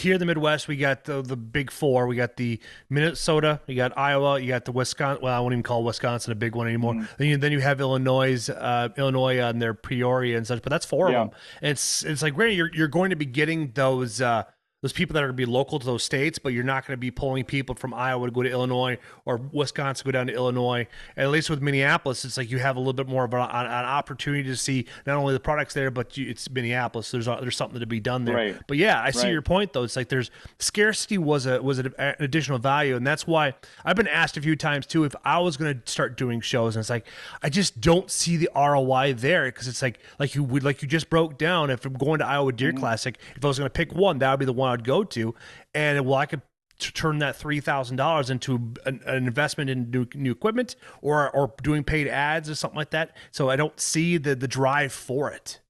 Here 0.02 0.14
in 0.14 0.18
the 0.18 0.26
Midwest, 0.26 0.66
we 0.66 0.76
got 0.76 1.04
the 1.04 1.22
the 1.22 1.36
big 1.36 1.70
four. 1.70 2.08
We 2.10 2.16
got 2.16 2.32
the 2.36 2.58
Minnesota, 2.88 3.60
you 3.68 3.76
got 3.76 3.96
Iowa, 3.96 4.40
you 4.40 4.48
got 4.48 4.64
the 4.64 4.72
Wisconsin. 4.72 5.22
Well, 5.22 5.32
I 5.36 5.38
won't 5.42 5.52
even 5.52 5.62
call 5.62 5.84
Wisconsin 5.84 6.32
a 6.32 6.34
big 6.34 6.56
one 6.56 6.66
anymore. 6.66 6.94
Mm-hmm. 6.94 7.14
Then 7.18 7.28
you 7.28 7.36
then 7.44 7.52
you 7.52 7.60
have 7.60 7.80
Illinois, 7.80 8.48
uh, 8.50 8.88
Illinois 8.98 9.38
and 9.38 9.62
their 9.62 9.72
Peoria 9.74 10.36
and 10.36 10.44
such. 10.44 10.62
But 10.62 10.70
that's 10.70 10.84
four 10.84 11.10
Yeah. 11.10 11.20
of 11.22 11.30
them. 11.30 11.38
And 11.62 11.70
it's 11.70 12.04
it's 12.04 12.22
like, 12.22 12.34
granted, 12.34 12.56
you're 12.56 12.70
you're 12.74 12.88
going 12.88 13.10
to 13.10 13.16
be 13.24 13.26
getting 13.26 13.70
those. 13.74 14.20
Uh, 14.20 14.42
those 14.82 14.92
people 14.94 15.12
that 15.12 15.22
are 15.22 15.26
going 15.26 15.36
to 15.36 15.46
be 15.46 15.50
local 15.50 15.78
to 15.78 15.84
those 15.84 16.02
states, 16.02 16.38
but 16.38 16.54
you're 16.54 16.64
not 16.64 16.86
going 16.86 16.96
to 16.96 17.00
be 17.00 17.10
pulling 17.10 17.44
people 17.44 17.74
from 17.74 17.92
Iowa 17.92 18.26
to 18.26 18.32
go 18.32 18.42
to 18.42 18.50
Illinois 18.50 18.96
or 19.26 19.36
Wisconsin 19.52 20.04
to 20.04 20.04
go 20.04 20.12
down 20.12 20.26
to 20.28 20.32
Illinois. 20.32 20.86
And 21.16 21.24
at 21.24 21.30
least 21.30 21.50
with 21.50 21.60
Minneapolis, 21.60 22.24
it's 22.24 22.38
like 22.38 22.50
you 22.50 22.58
have 22.58 22.76
a 22.76 22.78
little 22.78 22.94
bit 22.94 23.06
more 23.06 23.24
of 23.24 23.34
an, 23.34 23.40
an 23.40 23.84
opportunity 23.84 24.44
to 24.44 24.56
see 24.56 24.86
not 25.06 25.16
only 25.16 25.34
the 25.34 25.40
products 25.40 25.74
there, 25.74 25.90
but 25.90 26.16
you, 26.16 26.30
it's 26.30 26.48
Minneapolis. 26.48 27.10
There's 27.10 27.26
there's 27.26 27.56
something 27.56 27.78
to 27.78 27.86
be 27.86 28.00
done 28.00 28.24
there. 28.24 28.36
Right. 28.36 28.56
But 28.66 28.78
yeah, 28.78 29.02
I 29.02 29.10
see 29.10 29.24
Right. 29.24 29.32
your 29.32 29.42
point 29.42 29.74
though. 29.74 29.82
It's 29.82 29.96
like 29.96 30.08
there's 30.08 30.30
scarcity 30.58 31.18
was 31.18 31.44
a 31.44 31.62
was 31.62 31.78
an 31.78 31.92
additional 31.98 32.58
value, 32.58 32.96
and 32.96 33.06
that's 33.06 33.26
why 33.26 33.54
I've 33.84 33.96
been 33.96 34.08
asked 34.08 34.38
a 34.38 34.40
few 34.40 34.56
times 34.56 34.86
too 34.86 35.04
if 35.04 35.14
I 35.24 35.40
was 35.40 35.58
going 35.58 35.78
to 35.78 35.90
start 35.90 36.16
doing 36.16 36.40
shows, 36.40 36.74
and 36.74 36.80
it's 36.80 36.90
like 36.90 37.06
I 37.42 37.50
just 37.50 37.82
don't 37.82 38.10
see 38.10 38.38
the 38.38 38.48
ROI 38.56 39.12
there 39.12 39.44
because 39.46 39.68
it's 39.68 39.82
like 39.82 39.98
like 40.18 40.34
you 40.34 40.42
would 40.42 40.64
like 40.64 40.80
you 40.80 40.88
just 40.88 41.10
broke 41.10 41.36
down. 41.36 41.68
If 41.68 41.84
I'm 41.84 41.92
going 41.92 42.20
to 42.20 42.26
Iowa 42.26 42.52
Deer 42.52 42.70
mm-hmm. 42.70 42.78
Classic, 42.78 43.18
if 43.36 43.44
I 43.44 43.48
was 43.48 43.58
going 43.58 43.66
to 43.66 43.72
pick 43.72 43.94
one, 43.94 44.18
that 44.20 44.30
would 44.30 44.40
be 44.40 44.46
the 44.46 44.54
one 44.54 44.69
I'd 44.70 44.84
go 44.84 45.04
to, 45.04 45.34
and 45.74 46.06
well, 46.06 46.18
I 46.18 46.26
could 46.26 46.42
t- 46.78 46.90
turn 46.90 47.18
that 47.18 47.36
three 47.36 47.60
thousand 47.60 47.96
dollars 47.96 48.30
into 48.30 48.72
an, 48.86 49.00
an 49.06 49.26
investment 49.26 49.70
in 49.70 49.90
new, 49.90 50.06
new 50.14 50.32
equipment 50.32 50.76
or 51.02 51.30
or 51.30 51.52
doing 51.62 51.84
paid 51.84 52.08
ads 52.08 52.50
or 52.50 52.54
something 52.54 52.76
like 52.76 52.90
that. 52.90 53.16
So 53.30 53.50
I 53.50 53.56
don't 53.56 53.78
see 53.78 54.16
the 54.16 54.34
the 54.34 54.48
drive 54.48 54.92
for 54.92 55.30
it. 55.30 55.60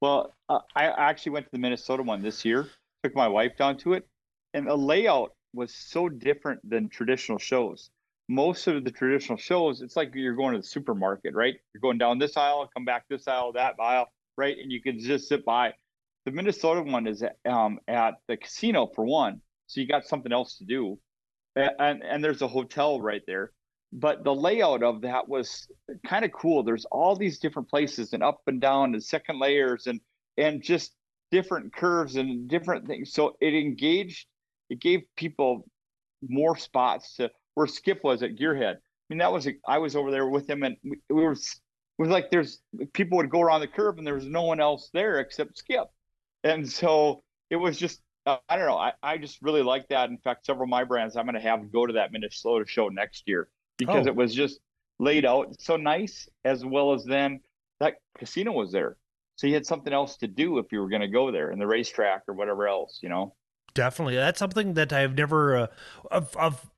Well, 0.00 0.34
uh, 0.48 0.60
I 0.76 0.86
actually 0.86 1.32
went 1.32 1.46
to 1.46 1.52
the 1.52 1.58
Minnesota 1.58 2.02
one 2.02 2.22
this 2.22 2.44
year. 2.44 2.68
Took 3.02 3.14
my 3.14 3.28
wife 3.28 3.56
down 3.56 3.76
to 3.78 3.94
it, 3.94 4.06
and 4.54 4.66
the 4.66 4.76
layout 4.76 5.32
was 5.54 5.74
so 5.74 6.08
different 6.08 6.60
than 6.68 6.88
traditional 6.88 7.38
shows. 7.38 7.90
Most 8.28 8.66
of 8.66 8.84
the 8.84 8.90
traditional 8.90 9.38
shows, 9.38 9.80
it's 9.80 9.96
like 9.96 10.14
you're 10.14 10.34
going 10.34 10.54
to 10.54 10.60
the 10.60 10.66
supermarket, 10.66 11.34
right? 11.34 11.56
You're 11.72 11.80
going 11.80 11.98
down 11.98 12.18
this 12.18 12.36
aisle, 12.36 12.68
come 12.74 12.84
back 12.84 13.04
this 13.08 13.26
aisle, 13.26 13.52
that 13.52 13.76
aisle, 13.80 14.08
right? 14.36 14.56
And 14.58 14.70
you 14.70 14.82
can 14.82 14.98
just 14.98 15.28
sit 15.28 15.44
by. 15.44 15.72
The 16.28 16.34
Minnesota 16.34 16.82
one 16.82 17.06
is 17.06 17.22
at, 17.22 17.38
um, 17.46 17.78
at 17.88 18.16
the 18.26 18.36
casino 18.36 18.86
for 18.94 19.02
one, 19.02 19.40
so 19.66 19.80
you 19.80 19.86
got 19.86 20.06
something 20.06 20.30
else 20.30 20.58
to 20.58 20.64
do, 20.66 20.98
and 21.56 22.04
and 22.04 22.22
there's 22.22 22.42
a 22.42 22.46
hotel 22.46 23.00
right 23.00 23.22
there. 23.26 23.52
But 23.94 24.24
the 24.24 24.34
layout 24.34 24.82
of 24.82 25.00
that 25.00 25.26
was 25.26 25.68
kind 26.06 26.26
of 26.26 26.32
cool. 26.32 26.62
There's 26.62 26.84
all 26.84 27.16
these 27.16 27.38
different 27.38 27.70
places 27.70 28.12
and 28.12 28.22
up 28.22 28.42
and 28.46 28.60
down 28.60 28.92
and 28.92 29.02
second 29.02 29.38
layers 29.38 29.86
and 29.86 30.02
and 30.36 30.62
just 30.62 30.94
different 31.30 31.74
curves 31.74 32.16
and 32.16 32.46
different 32.46 32.86
things. 32.86 33.14
So 33.14 33.38
it 33.40 33.54
engaged, 33.54 34.26
it 34.68 34.80
gave 34.80 35.04
people 35.16 35.66
more 36.28 36.58
spots 36.58 37.14
to 37.14 37.30
where 37.54 37.66
Skip 37.66 38.04
was 38.04 38.22
at 38.22 38.36
Gearhead. 38.36 38.74
I 38.74 38.80
mean, 39.08 39.20
that 39.20 39.32
was 39.32 39.48
I 39.66 39.78
was 39.78 39.96
over 39.96 40.10
there 40.10 40.28
with 40.28 40.50
him, 40.50 40.62
and 40.62 40.76
we, 40.84 40.98
we 41.08 41.22
were 41.22 41.32
it 41.32 42.02
was 42.02 42.10
like 42.10 42.30
there's 42.30 42.60
people 42.92 43.16
would 43.16 43.30
go 43.30 43.40
around 43.40 43.62
the 43.62 43.66
curve 43.66 43.96
and 43.96 44.06
there 44.06 44.14
was 44.14 44.26
no 44.26 44.42
one 44.42 44.60
else 44.60 44.90
there 44.92 45.20
except 45.20 45.56
Skip, 45.56 45.88
and 46.44 46.70
so 46.70 47.22
it 47.50 47.56
was 47.56 47.78
just 47.78 48.00
uh, 48.26 48.36
I 48.48 48.56
don't 48.56 48.66
know. 48.66 48.76
I, 48.76 48.92
I 49.02 49.16
just 49.16 49.38
really 49.40 49.62
like 49.62 49.88
that. 49.88 50.10
In 50.10 50.18
fact, 50.18 50.44
several 50.46 50.64
of 50.64 50.70
my 50.70 50.84
brands 50.84 51.16
I'm 51.16 51.24
going 51.24 51.34
to 51.34 51.40
have 51.40 51.72
go 51.72 51.86
to 51.86 51.94
that 51.94 52.12
Minnesota 52.12 52.64
show 52.66 52.88
next 52.88 53.24
year 53.26 53.48
because 53.78 54.06
Oh. 54.06 54.08
it 54.10 54.16
was 54.16 54.34
just 54.34 54.60
laid 54.98 55.24
out 55.24 55.54
so 55.60 55.76
nice, 55.76 56.28
as 56.44 56.64
well 56.64 56.92
as 56.92 57.04
then 57.04 57.40
that 57.80 57.94
casino 58.18 58.52
was 58.52 58.70
there. 58.72 58.96
So 59.36 59.46
you 59.46 59.54
had 59.54 59.64
something 59.64 59.92
else 59.92 60.16
to 60.18 60.26
do 60.26 60.58
if 60.58 60.66
you 60.72 60.80
were 60.80 60.88
going 60.88 61.00
to 61.02 61.08
go 61.08 61.30
there, 61.30 61.50
and 61.50 61.60
the 61.60 61.66
racetrack 61.66 62.22
or 62.28 62.34
whatever 62.34 62.66
else, 62.66 62.98
you 63.02 63.08
know. 63.08 63.34
Definitely, 63.74 64.16
that's 64.16 64.38
something 64.38 64.74
that 64.74 64.92
I've 64.92 65.14
never. 65.16 65.56
Uh, 65.56 65.66
I've, 66.10 66.36
I've 66.36 66.70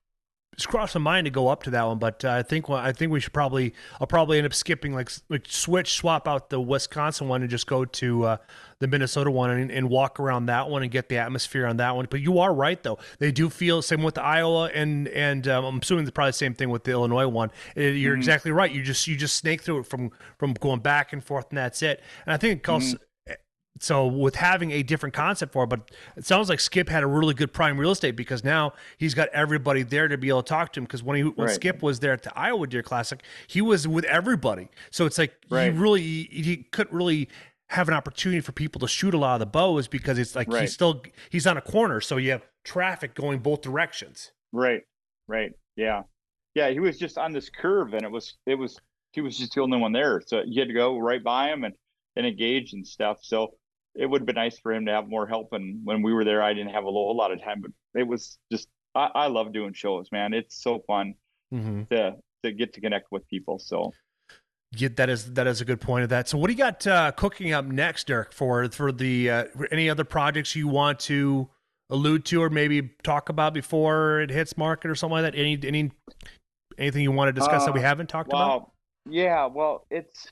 it's 0.60 0.66
crossed 0.66 0.94
my 0.94 1.00
mind 1.00 1.24
to 1.24 1.30
go 1.30 1.48
up 1.48 1.62
to 1.62 1.70
that 1.70 1.86
one, 1.86 1.98
but 1.98 2.22
uh, 2.22 2.32
I 2.32 2.42
think 2.42 2.68
I 2.68 2.92
think 2.92 3.10
we 3.10 3.18
should 3.18 3.32
probably. 3.32 3.72
I'll 3.98 4.06
probably 4.06 4.36
end 4.36 4.44
up 4.44 4.52
skipping 4.52 4.92
like 4.92 5.10
like 5.30 5.46
switch 5.48 5.94
swap 5.94 6.28
out 6.28 6.50
the 6.50 6.60
Wisconsin 6.60 7.28
one 7.28 7.40
and 7.40 7.50
just 7.50 7.66
go 7.66 7.86
to 7.86 8.24
uh, 8.24 8.36
the 8.78 8.86
Minnesota 8.86 9.30
one 9.30 9.48
and, 9.48 9.70
and 9.70 9.88
walk 9.88 10.20
around 10.20 10.46
that 10.46 10.68
one 10.68 10.82
and 10.82 10.90
get 10.90 11.08
the 11.08 11.16
atmosphere 11.16 11.66
on 11.66 11.78
that 11.78 11.96
one. 11.96 12.08
But 12.10 12.20
you 12.20 12.40
are 12.40 12.52
right 12.52 12.82
though; 12.82 12.98
they 13.20 13.32
do 13.32 13.48
feel 13.48 13.80
same 13.80 14.02
with 14.02 14.16
the 14.16 14.22
Iowa 14.22 14.70
and 14.74 15.08
and 15.08 15.48
um, 15.48 15.64
I'm 15.64 15.78
assuming 15.78 16.04
it's 16.04 16.10
probably 16.10 16.32
the 16.32 16.34
same 16.34 16.52
thing 16.52 16.68
with 16.68 16.84
the 16.84 16.90
Illinois 16.90 17.26
one. 17.26 17.50
Uh, 17.74 17.80
You're 17.80 18.14
exactly 18.14 18.50
right. 18.50 18.70
You 18.70 18.82
just 18.82 19.06
you 19.06 19.16
just 19.16 19.36
snake 19.36 19.62
through 19.62 19.78
it 19.78 19.86
from 19.86 20.10
from 20.36 20.52
going 20.52 20.80
back 20.80 21.14
and 21.14 21.24
forth, 21.24 21.46
and 21.48 21.56
that's 21.56 21.80
it. 21.80 22.02
And 22.26 22.34
I 22.34 22.36
think 22.36 22.58
it 22.58 22.62
calls 22.62 22.94
so 23.78 24.06
with 24.06 24.34
having 24.34 24.72
a 24.72 24.82
different 24.82 25.14
concept 25.14 25.52
for 25.52 25.64
it, 25.64 25.68
but 25.68 25.90
it 26.16 26.26
sounds 26.26 26.48
like 26.48 26.60
Skip 26.60 26.88
had 26.88 27.02
a 27.02 27.06
really 27.06 27.34
good 27.34 27.52
prime 27.52 27.78
real 27.78 27.92
estate 27.92 28.16
because 28.16 28.44
now 28.44 28.74
he's 28.98 29.14
got 29.14 29.28
everybody 29.30 29.82
there 29.82 30.08
to 30.08 30.18
be 30.18 30.28
able 30.28 30.42
to 30.42 30.48
talk 30.48 30.72
to 30.74 30.80
him. 30.80 30.84
Because 30.84 31.02
when 31.02 31.16
he 31.16 31.22
when 31.22 31.46
Right. 31.46 31.54
Skip 31.54 31.82
was 31.82 32.00
there 32.00 32.12
at 32.12 32.22
the 32.22 32.36
Iowa 32.38 32.66
Deer 32.66 32.82
Classic, 32.82 33.22
he 33.46 33.62
was 33.62 33.88
with 33.88 34.04
everybody. 34.04 34.68
So 34.90 35.06
it's 35.06 35.16
like 35.18 35.34
he 35.48 35.70
really 35.70 36.02
he, 36.02 36.28
he 36.30 36.56
couldn't 36.70 36.94
really 36.94 37.28
have 37.68 37.86
an 37.88 37.94
opportunity 37.94 38.40
for 38.40 38.52
people 38.52 38.80
to 38.80 38.88
shoot 38.88 39.14
a 39.14 39.18
lot 39.18 39.34
of 39.34 39.40
the 39.40 39.46
bows 39.46 39.86
because 39.88 40.18
it's 40.18 40.34
like 40.34 40.48
Right. 40.48 40.62
he's 40.62 40.74
still 40.74 41.02
he's 41.30 41.46
on 41.46 41.56
a 41.56 41.62
corner, 41.62 42.00
so 42.00 42.16
you 42.16 42.32
have 42.32 42.42
traffic 42.64 43.14
going 43.14 43.38
both 43.38 43.62
directions. 43.62 44.32
Right, 44.52 44.82
right, 45.28 45.52
yeah, 45.76 46.02
yeah. 46.54 46.70
He 46.70 46.80
was 46.80 46.98
just 46.98 47.16
on 47.16 47.32
this 47.32 47.48
curve, 47.48 47.94
and 47.94 48.02
it 48.02 48.10
was 48.10 48.36
it 48.46 48.56
was 48.56 48.76
he 49.12 49.20
was 49.20 49.38
just 49.38 49.54
the 49.54 49.62
only 49.62 49.78
one 49.78 49.92
there, 49.92 50.20
so 50.26 50.42
you 50.44 50.60
had 50.60 50.68
to 50.68 50.74
go 50.74 50.98
right 50.98 51.22
by 51.22 51.50
him 51.50 51.64
and 51.64 51.74
and 52.16 52.26
engage 52.26 52.72
and 52.72 52.84
stuff. 52.86 53.18
So 53.22 53.54
it 53.94 54.06
would 54.06 54.22
have 54.22 54.26
been 54.26 54.36
nice 54.36 54.58
for 54.58 54.72
him 54.72 54.86
to 54.86 54.92
have 54.92 55.08
more 55.08 55.26
help. 55.26 55.52
And 55.52 55.80
when 55.84 56.02
we 56.02 56.12
were 56.12 56.24
there, 56.24 56.42
I 56.42 56.54
didn't 56.54 56.72
have 56.72 56.84
a 56.84 56.86
whole 56.90 57.16
lot 57.16 57.32
of 57.32 57.42
time, 57.42 57.60
but 57.60 57.72
it 58.00 58.06
was 58.06 58.38
just 58.52 58.68
I, 58.94 59.10
I 59.14 59.26
love 59.28 59.52
doing 59.52 59.72
shows, 59.72 60.08
man. 60.12 60.32
It's 60.34 60.62
so 60.62 60.80
fun 60.86 61.14
Mm-hmm. 61.52 61.82
to 61.92 62.14
to 62.44 62.52
get 62.52 62.72
to 62.74 62.80
connect 62.80 63.10
with 63.10 63.26
people. 63.28 63.58
So 63.58 63.92
Yeah, 64.72 64.88
that 64.96 65.08
is 65.10 65.34
that 65.34 65.46
is 65.48 65.60
a 65.60 65.64
good 65.64 65.80
point 65.80 66.04
of 66.04 66.10
that. 66.10 66.28
So, 66.28 66.38
what 66.38 66.46
do 66.46 66.52
you 66.52 66.58
got 66.58 66.86
uh, 66.86 67.10
cooking 67.12 67.52
up 67.52 67.64
next, 67.64 68.06
Durk? 68.08 68.32
For 68.32 68.68
for 68.68 68.92
the 68.92 69.30
uh, 69.30 69.44
for 69.56 69.66
any 69.72 69.90
other 69.90 70.04
projects 70.04 70.54
you 70.54 70.68
want 70.68 71.00
to 71.00 71.48
allude 71.90 72.24
to, 72.26 72.40
or 72.40 72.50
maybe 72.50 72.90
talk 73.02 73.28
about 73.30 73.52
before 73.52 74.20
it 74.20 74.30
hits 74.30 74.56
market, 74.56 74.90
or 74.90 74.94
something 74.94 75.22
like 75.22 75.32
that? 75.32 75.38
Any 75.38 75.58
any 75.64 75.90
anything 76.78 77.02
you 77.02 77.10
want 77.10 77.28
to 77.28 77.32
discuss 77.32 77.64
that 77.64 77.74
we 77.74 77.80
Uh, 77.80 77.82
haven't 77.82 78.08
talked 78.08 78.32
about? 78.32 78.70
Yeah, 79.08 79.46
well, 79.46 79.86
it's 79.90 80.30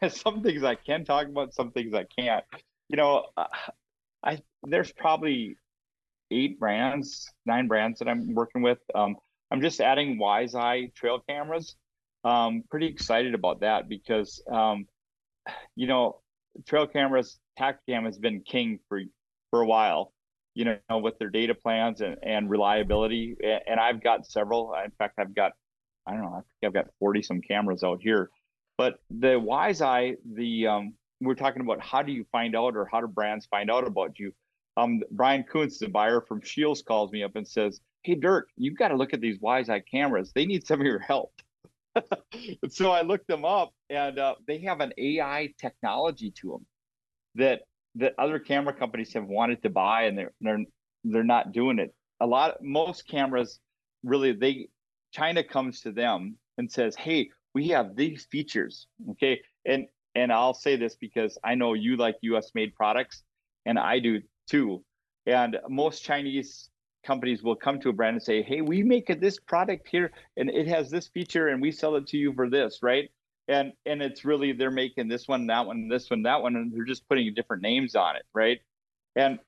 some 0.08 0.42
things 0.42 0.62
I 0.62 0.74
can 0.74 1.04
talk 1.06 1.26
about, 1.26 1.54
some 1.54 1.72
things 1.72 1.94
I 1.94 2.04
can't. 2.04 2.44
You 2.88 2.96
know, 2.96 3.26
uh, 3.36 3.46
I 4.22 4.42
there's 4.62 4.92
probably 4.92 5.56
eight 6.30 6.58
brands, 6.58 7.30
nine 7.46 7.68
brands 7.68 7.98
that 7.98 8.08
I'm 8.08 8.34
working 8.34 8.62
with. 8.62 8.78
Um, 8.94 9.16
I'm 9.50 9.60
just 9.60 9.80
adding 9.80 10.18
Wise 10.18 10.54
Eye 10.54 10.90
trail 10.94 11.20
cameras. 11.28 11.76
Um, 12.24 12.64
pretty 12.70 12.86
excited 12.86 13.34
about 13.34 13.60
that 13.60 13.88
because, 13.88 14.42
um, 14.50 14.86
you 15.76 15.86
know, 15.86 16.20
trail 16.66 16.86
cameras, 16.86 17.38
Tactacam 17.58 18.04
has 18.04 18.18
been 18.18 18.42
king 18.42 18.80
for 18.88 19.00
for 19.50 19.62
a 19.62 19.66
while. 19.66 20.12
You 20.54 20.64
know, 20.90 20.98
with 20.98 21.16
their 21.18 21.30
data 21.30 21.54
plans 21.54 22.00
and, 22.00 22.16
and 22.20 22.50
reliability, 22.50 23.36
and 23.44 23.78
I've 23.78 24.02
got 24.02 24.26
several. 24.26 24.74
In 24.84 24.90
fact, 24.98 25.14
I've 25.20 25.32
got 25.32 25.52
I 26.08 26.12
don't 26.12 26.22
know, 26.22 26.28
I 26.28 26.40
think 26.40 26.64
I've 26.64 26.72
got 26.72 26.86
40 26.98 27.22
some 27.22 27.40
cameras 27.42 27.84
out 27.84 28.00
here. 28.02 28.30
But 28.78 28.98
the 29.10 29.38
Wise 29.38 29.82
Eye, 29.82 30.16
the 30.24 30.66
um, 30.68 30.94
we're 31.20 31.34
talking 31.34 31.62
about 31.62 31.80
how 31.80 32.02
do 32.02 32.12
you 32.12 32.24
find 32.30 32.54
out 32.54 32.76
or 32.76 32.88
how 32.90 33.00
do 33.00 33.06
brands 33.06 33.46
find 33.46 33.70
out 33.70 33.86
about 33.86 34.18
you? 34.18 34.32
Um, 34.76 35.00
Brian 35.10 35.44
Kuntz, 35.44 35.78
the 35.78 35.88
buyer 35.88 36.20
from 36.20 36.42
Scheels, 36.42 36.82
calls 36.82 37.10
me 37.10 37.22
up 37.22 37.34
and 37.34 37.46
says, 37.46 37.80
Hey 38.02 38.14
Durk, 38.14 38.44
you've 38.56 38.78
got 38.78 38.88
to 38.88 38.96
look 38.96 39.12
at 39.12 39.20
these 39.20 39.40
Wise 39.40 39.68
Eye 39.68 39.80
cameras. 39.80 40.32
They 40.34 40.46
need 40.46 40.66
some 40.66 40.80
of 40.80 40.86
your 40.86 41.00
help. 41.00 41.32
So 42.68 42.92
I 42.92 43.02
looked 43.02 43.26
them 43.26 43.44
up 43.44 43.72
and 43.90 44.18
uh, 44.18 44.36
they 44.46 44.58
have 44.58 44.80
an 44.80 44.92
AI 44.98 45.52
technology 45.58 46.30
to 46.42 46.52
them 46.52 46.66
that 47.34 47.62
that 47.96 48.14
other 48.18 48.38
camera 48.38 48.72
companies 48.72 49.12
have 49.14 49.24
wanted 49.24 49.62
to 49.62 49.70
buy 49.70 50.02
and 50.02 50.16
they're 50.16 50.32
they're 50.40 50.64
they're 51.04 51.24
not 51.24 51.50
doing 51.52 51.80
it. 51.80 51.92
A 52.20 52.26
lot 52.26 52.62
most 52.62 53.08
cameras 53.08 53.58
really 54.04 54.32
they 54.32 54.68
China 55.12 55.42
comes 55.42 55.80
to 55.80 55.90
them 55.90 56.36
and 56.58 56.70
says, 56.70 56.94
"Hey, 56.94 57.30
we 57.54 57.68
have 57.68 57.96
these 57.96 58.26
features." 58.30 58.86
Okay? 59.12 59.40
And 59.64 59.86
and 60.14 60.32
I'll 60.32 60.54
say 60.54 60.76
this 60.76 60.96
because 60.96 61.38
I 61.44 61.54
know 61.54 61.74
you 61.74 61.96
like 61.96 62.16
US 62.22 62.52
made 62.54 62.74
products 62.74 63.22
and 63.66 63.78
I 63.78 63.98
do 63.98 64.22
too. 64.48 64.84
And 65.26 65.58
most 65.68 66.02
Chinese 66.04 66.70
companies 67.04 67.42
will 67.42 67.56
come 67.56 67.80
to 67.80 67.90
a 67.90 67.92
brand 67.92 68.14
and 68.14 68.22
say, 68.22 68.42
"Hey, 68.42 68.60
we 68.60 68.82
make 68.82 69.06
this 69.20 69.38
product 69.38 69.88
here 69.88 70.12
and 70.36 70.50
it 70.50 70.66
has 70.68 70.90
this 70.90 71.08
feature 71.08 71.48
and 71.48 71.60
we 71.60 71.70
sell 71.70 71.96
it 71.96 72.06
to 72.08 72.16
you 72.16 72.32
for 72.32 72.48
this, 72.48 72.78
right?" 72.82 73.10
And 73.48 73.72
and 73.86 74.02
it's 74.02 74.24
really 74.24 74.52
they're 74.52 74.70
making 74.70 75.08
this 75.08 75.28
one, 75.28 75.46
that 75.46 75.66
one, 75.66 75.88
this 75.88 76.10
one, 76.10 76.22
that 76.22 76.42
one 76.42 76.56
and 76.56 76.72
they're 76.72 76.84
just 76.84 77.08
putting 77.08 77.32
different 77.34 77.62
names 77.62 77.94
on 77.94 78.16
it, 78.16 78.24
right? 78.34 78.60
And 79.16 79.38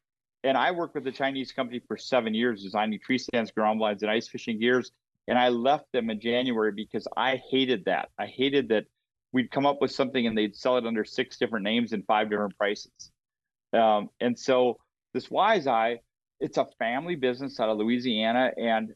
and 0.45 0.57
I 0.57 0.71
worked 0.71 0.95
with 0.95 1.07
a 1.07 1.13
Chinese 1.13 1.53
company 1.53 1.81
for 1.87 1.99
7 1.99 2.33
years 2.35 2.63
designing 2.63 2.99
tree 3.01 3.19
stands, 3.19 3.51
ground 3.51 3.79
blinds 3.79 4.03
and 4.03 4.11
ice 4.11 4.29
fishing 4.29 4.59
gears 4.59 4.93
and 5.31 5.39
I 5.39 5.49
left 5.49 5.85
them 5.93 6.11
in 6.11 6.21
January 6.21 6.73
because 6.73 7.07
I 7.17 7.41
hated 7.51 7.85
that. 7.85 8.09
I 8.19 8.27
hated 8.27 8.69
that 8.71 8.87
we'd 9.33 9.51
come 9.51 9.67
up 9.67 9.81
with 9.81 9.93
something 9.93 10.27
and 10.27 10.37
they'd 10.37 10.57
sell 10.57 10.77
it 10.77 10.87
under 10.87 11.05
six 11.05 11.39
different 11.39 11.65
names 11.65 11.93
and 11.93 12.05
five 12.07 12.31
different 12.31 12.57
prices. 12.57 13.11
Um, 13.73 14.11
and 14.21 14.39
so 14.39 14.79
this 15.15 15.31
Wise 15.31 15.67
Eye, 15.67 16.01
it's 16.41 16.59
a 16.59 16.67
family 16.79 17.17
business 17.17 17.61
out 17.61 17.69
of 17.69 17.79
Louisiana, 17.79 18.53
and 18.57 18.95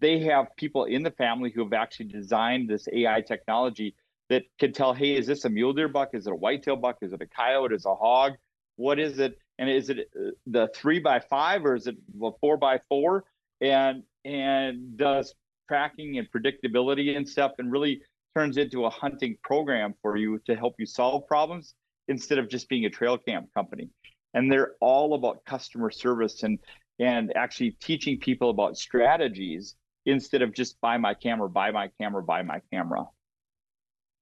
they 0.00 0.20
have 0.20 0.46
people 0.56 0.84
in 0.84 1.02
the 1.02 1.10
family 1.12 1.52
who 1.54 1.62
have 1.62 1.72
actually 1.72 2.06
designed 2.06 2.68
this 2.68 2.88
AI 2.92 3.20
technology 3.20 3.94
that 4.30 4.42
can 4.58 4.72
tell, 4.72 4.94
hey, 4.94 5.14
is 5.14 5.26
this 5.26 5.44
a 5.44 5.50
mule 5.50 5.72
deer 5.72 5.88
buck? 5.88 6.10
Is 6.14 6.26
it 6.26 6.32
a 6.32 6.36
whitetail 6.36 6.76
buck? 6.76 6.98
Is 7.02 7.12
it 7.12 7.20
a 7.20 7.26
coyote? 7.26 7.74
Is 7.74 7.84
it 7.84 7.88
a 7.88 7.94
hog? 7.94 8.32
What 8.76 8.98
is 8.98 9.18
it? 9.18 9.38
and 9.58 9.70
is 9.70 9.90
it 9.90 10.10
uh, 10.18 10.30
the 10.46 10.68
three 10.74 10.98
by 10.98 11.20
five 11.20 11.64
or 11.64 11.74
is 11.74 11.86
it 11.86 11.96
a 12.22 12.30
four 12.40 12.56
by 12.56 12.80
four 12.88 13.24
and 13.60 14.02
and 14.24 14.96
does 14.96 15.34
tracking 15.68 16.18
and 16.18 16.28
predictability 16.30 17.16
and 17.16 17.28
stuff 17.28 17.52
and 17.58 17.70
really 17.70 18.02
turns 18.34 18.56
into 18.56 18.84
a 18.84 18.90
hunting 18.90 19.36
program 19.42 19.94
for 20.02 20.16
you 20.16 20.40
to 20.46 20.54
help 20.54 20.74
you 20.78 20.86
solve 20.86 21.26
problems 21.26 21.74
instead 22.08 22.38
of 22.38 22.48
just 22.48 22.68
being 22.68 22.84
a 22.84 22.90
trail 22.90 23.16
camp 23.16 23.48
company 23.54 23.88
and 24.34 24.50
they're 24.50 24.72
all 24.80 25.14
about 25.14 25.44
customer 25.44 25.90
service 25.90 26.42
and 26.42 26.58
and 26.98 27.32
actually 27.36 27.70
teaching 27.80 28.18
people 28.18 28.50
about 28.50 28.76
strategies 28.76 29.74
instead 30.06 30.42
of 30.42 30.52
just 30.52 30.80
buy 30.80 30.98
my 30.98 31.14
camera 31.14 31.48
buy 31.48 31.70
my 31.70 31.88
camera 32.00 32.22
buy 32.22 32.42
my 32.42 32.60
camera 32.72 33.04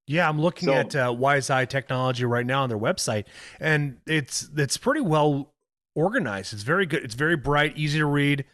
yeah, 0.09 0.29
I'm 0.29 0.41
looking 0.41 0.67
so, 0.67 0.75
at 0.75 0.97
uh, 0.97 1.15
Wise 1.17 1.49
Eye 1.49 1.65
Technology 1.65 2.25
right 2.25 2.45
now 2.45 2.65
on 2.65 2.69
their 2.69 2.79
website, 2.79 3.25
and 3.61 3.99
it's 4.07 4.49
it's 4.57 4.77
pretty 4.77 5.01
well 5.01 5.55
organized. 5.95 6.53
It's 6.53 6.65
very 6.65 6.87
good. 6.87 7.05
It's 7.05 7.15
very 7.15 7.37
bright, 7.37 7.79
easy 7.79 8.01
to 8.01 8.07
read, 8.07 8.45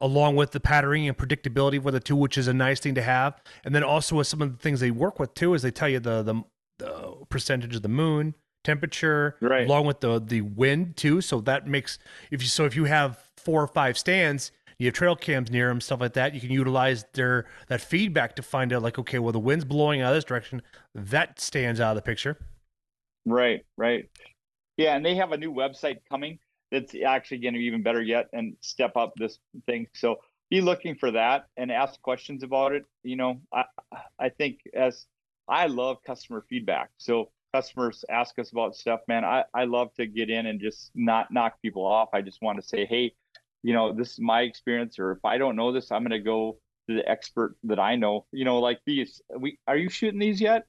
along 0.00 0.36
with 0.36 0.52
the 0.52 0.60
patterning 0.60 1.08
and 1.08 1.16
predictability 1.16 1.82
with 1.82 1.94
the 1.94 2.00
two, 2.00 2.16
which 2.16 2.38
is 2.38 2.48
a 2.48 2.54
nice 2.54 2.80
thing 2.80 2.94
to 2.94 3.02
have. 3.02 3.40
And 3.64 3.74
then 3.74 3.82
also 3.82 4.16
with 4.16 4.26
some 4.26 4.42
of 4.42 4.52
the 4.52 4.58
things 4.58 4.80
they 4.80 4.90
work 4.90 5.18
with 5.18 5.34
too, 5.34 5.54
is 5.54 5.62
they 5.62 5.70
tell 5.70 5.88
you 5.88 6.00
the 6.00 6.22
the, 6.22 6.42
the 6.78 7.16
percentage 7.28 7.74
of 7.74 7.82
the 7.82 7.88
moon, 7.88 8.34
temperature, 8.64 9.36
right. 9.40 9.66
along 9.66 9.86
with 9.86 10.00
the 10.00 10.20
the 10.20 10.42
wind 10.42 10.96
too. 10.96 11.20
So 11.20 11.40
that 11.42 11.66
makes 11.66 11.98
if 12.30 12.42
you 12.42 12.48
so 12.48 12.64
if 12.64 12.76
you 12.76 12.84
have 12.84 13.18
four 13.36 13.62
or 13.62 13.68
five 13.68 13.98
stands, 13.98 14.52
you 14.78 14.86
have 14.86 14.94
trail 14.94 15.16
cams 15.16 15.50
near 15.50 15.68
them, 15.68 15.80
stuff 15.80 16.00
like 16.00 16.12
that. 16.14 16.34
You 16.34 16.40
can 16.40 16.50
utilize 16.50 17.04
their 17.14 17.46
that 17.68 17.80
feedback 17.80 18.36
to 18.36 18.42
find 18.42 18.72
out 18.72 18.82
like, 18.82 18.98
okay, 18.98 19.18
well 19.18 19.32
the 19.32 19.38
wind's 19.38 19.64
blowing 19.64 20.00
out 20.00 20.10
of 20.10 20.16
this 20.16 20.24
direction. 20.24 20.62
That 20.94 21.40
stands 21.40 21.80
out 21.80 21.90
of 21.90 21.96
the 21.96 22.02
picture. 22.02 22.38
Right, 23.26 23.64
right. 23.76 24.08
Yeah, 24.76 24.94
and 24.94 25.04
they 25.04 25.16
have 25.16 25.32
a 25.32 25.36
new 25.36 25.52
website 25.52 25.98
coming 26.08 26.38
that's 26.70 26.94
actually 27.06 27.38
going 27.38 27.54
to 27.54 27.58
be 27.58 27.66
even 27.66 27.82
better 27.82 28.02
yet 28.02 28.28
and 28.32 28.56
step 28.60 28.96
up 28.96 29.12
this 29.16 29.38
thing. 29.66 29.86
So 29.94 30.16
be 30.50 30.60
looking 30.60 30.94
for 30.94 31.10
that 31.12 31.46
and 31.56 31.70
ask 31.70 32.00
questions 32.02 32.42
about 32.42 32.72
it. 32.72 32.84
You 33.02 33.16
know, 33.16 33.40
I 33.52 33.64
I 34.18 34.28
think 34.30 34.60
as 34.74 35.06
I 35.48 35.66
love 35.66 35.98
customer 36.06 36.44
feedback. 36.48 36.90
So 36.98 37.30
customers 37.54 38.04
ask 38.10 38.38
us 38.38 38.52
about 38.52 38.76
stuff, 38.76 39.00
man. 39.08 39.24
I, 39.24 39.44
I 39.54 39.64
love 39.64 39.92
to 39.94 40.06
get 40.06 40.30
in 40.30 40.46
and 40.46 40.60
just 40.60 40.90
not 40.94 41.30
knock 41.30 41.60
people 41.62 41.86
off. 41.86 42.10
I 42.12 42.20
just 42.20 42.42
want 42.42 42.60
to 42.60 42.66
say, 42.66 42.84
hey, 42.84 43.14
you 43.62 43.72
know, 43.72 43.92
this 43.92 44.12
is 44.12 44.20
my 44.20 44.42
experience, 44.42 44.98
or 44.98 45.12
if 45.12 45.24
I 45.24 45.38
don't 45.38 45.56
know 45.56 45.72
this, 45.72 45.90
I'm 45.90 46.02
going 46.02 46.10
to 46.10 46.20
go 46.20 46.58
to 46.88 46.94
the 46.94 47.08
expert 47.08 47.56
that 47.64 47.78
I 47.78 47.96
know. 47.96 48.26
You 48.32 48.44
know, 48.44 48.60
like 48.60 48.80
these. 48.86 49.20
We 49.36 49.58
are 49.66 49.76
you 49.76 49.88
shooting 49.88 50.20
these 50.20 50.40
yet? 50.40 50.64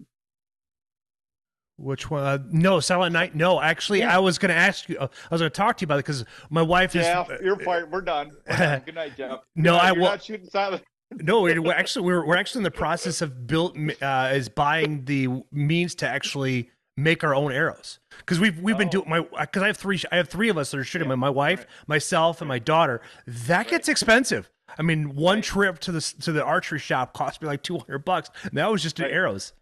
Which 1.80 2.12
one? 2.12 2.24
Uh, 2.24 2.40
no, 2.52 2.80
Silent 2.80 3.14
Night. 3.14 3.36
No, 3.36 3.62
actually, 3.62 4.00
yeah. 4.00 4.16
I 4.16 4.20
was 4.20 4.38
going 4.38 4.50
to 4.50 4.56
ask 4.56 4.90
you. 4.90 4.98
Uh, 4.98 5.08
I 5.32 5.34
was 5.34 5.42
going 5.42 5.50
to 5.52 5.56
talk 5.56 5.78
to 5.78 5.84
you 5.84 5.86
about 5.86 5.96
it 5.96 6.06
because 6.06 6.26
my 6.50 6.62
wife 6.62 6.96
is. 6.96 7.04
Yeah, 7.04 7.26
you're 7.42 7.58
fired. 7.60 7.92
We're 7.92 8.02
done. 8.02 8.32
We're 8.48 8.58
done. 8.58 8.82
Good 8.86 8.96
night, 8.96 9.14
Jeff. 9.16 9.40
no, 9.56 9.76
I 9.76 9.94
will. 9.94 10.02
not 10.02 10.24
shooting 10.24 10.50
Silent. 10.50 10.84
no, 11.12 11.42
we're 11.42 11.72
actually 11.72 12.06
we're 12.06 12.26
we're 12.26 12.36
actually 12.36 12.60
in 12.60 12.64
the 12.64 12.72
process 12.72 13.22
of 13.22 13.48
built 13.48 13.78
uh, 14.02 14.32
is 14.34 14.50
buying 14.50 15.06
the 15.06 15.28
means 15.52 15.96
to 15.96 16.08
actually 16.08 16.70
make 16.98 17.24
our 17.24 17.34
own 17.34 17.52
arrows 17.52 18.00
because 18.20 18.40
we've 18.40 18.60
we've 18.60 18.76
oh. 18.76 18.80
been 18.80 18.90
doing 18.90 19.10
my 19.10 19.22
because 19.40 19.64
I 19.64 19.68
have 19.68 19.78
three 19.78 20.00
I 20.12 20.18
have 20.18 20.30
three 20.30 20.50
of 20.50 20.58
us 20.58 20.72
that 20.72 20.78
are 20.78 20.84
shooting 20.84 21.10
yeah. 21.10 21.16
my 21.16 21.30
wife, 21.30 21.60
right. 21.60 21.68
myself, 21.88 22.42
and 22.42 22.48
my 22.48 22.60
daughter. 22.60 23.02
That 23.26 23.70
gets 23.70 23.88
expensive. 23.88 24.50
I 24.78 24.84
mean, 24.84 25.16
one 25.16 25.38
right. 25.38 25.44
trip 25.44 25.80
to 25.80 25.92
the 25.92 26.02
to 26.22 26.32
the 26.32 26.44
archery 26.44 26.80
shop 26.80 27.14
cost 27.14 27.42
me 27.42 27.48
like 27.48 27.64
two 27.64 27.80
hundred 27.80 28.06
bucks. 28.06 28.30
And 28.44 28.54
that 28.54 28.70
was 28.70 28.84
just 28.84 29.00
arrows. 29.00 29.54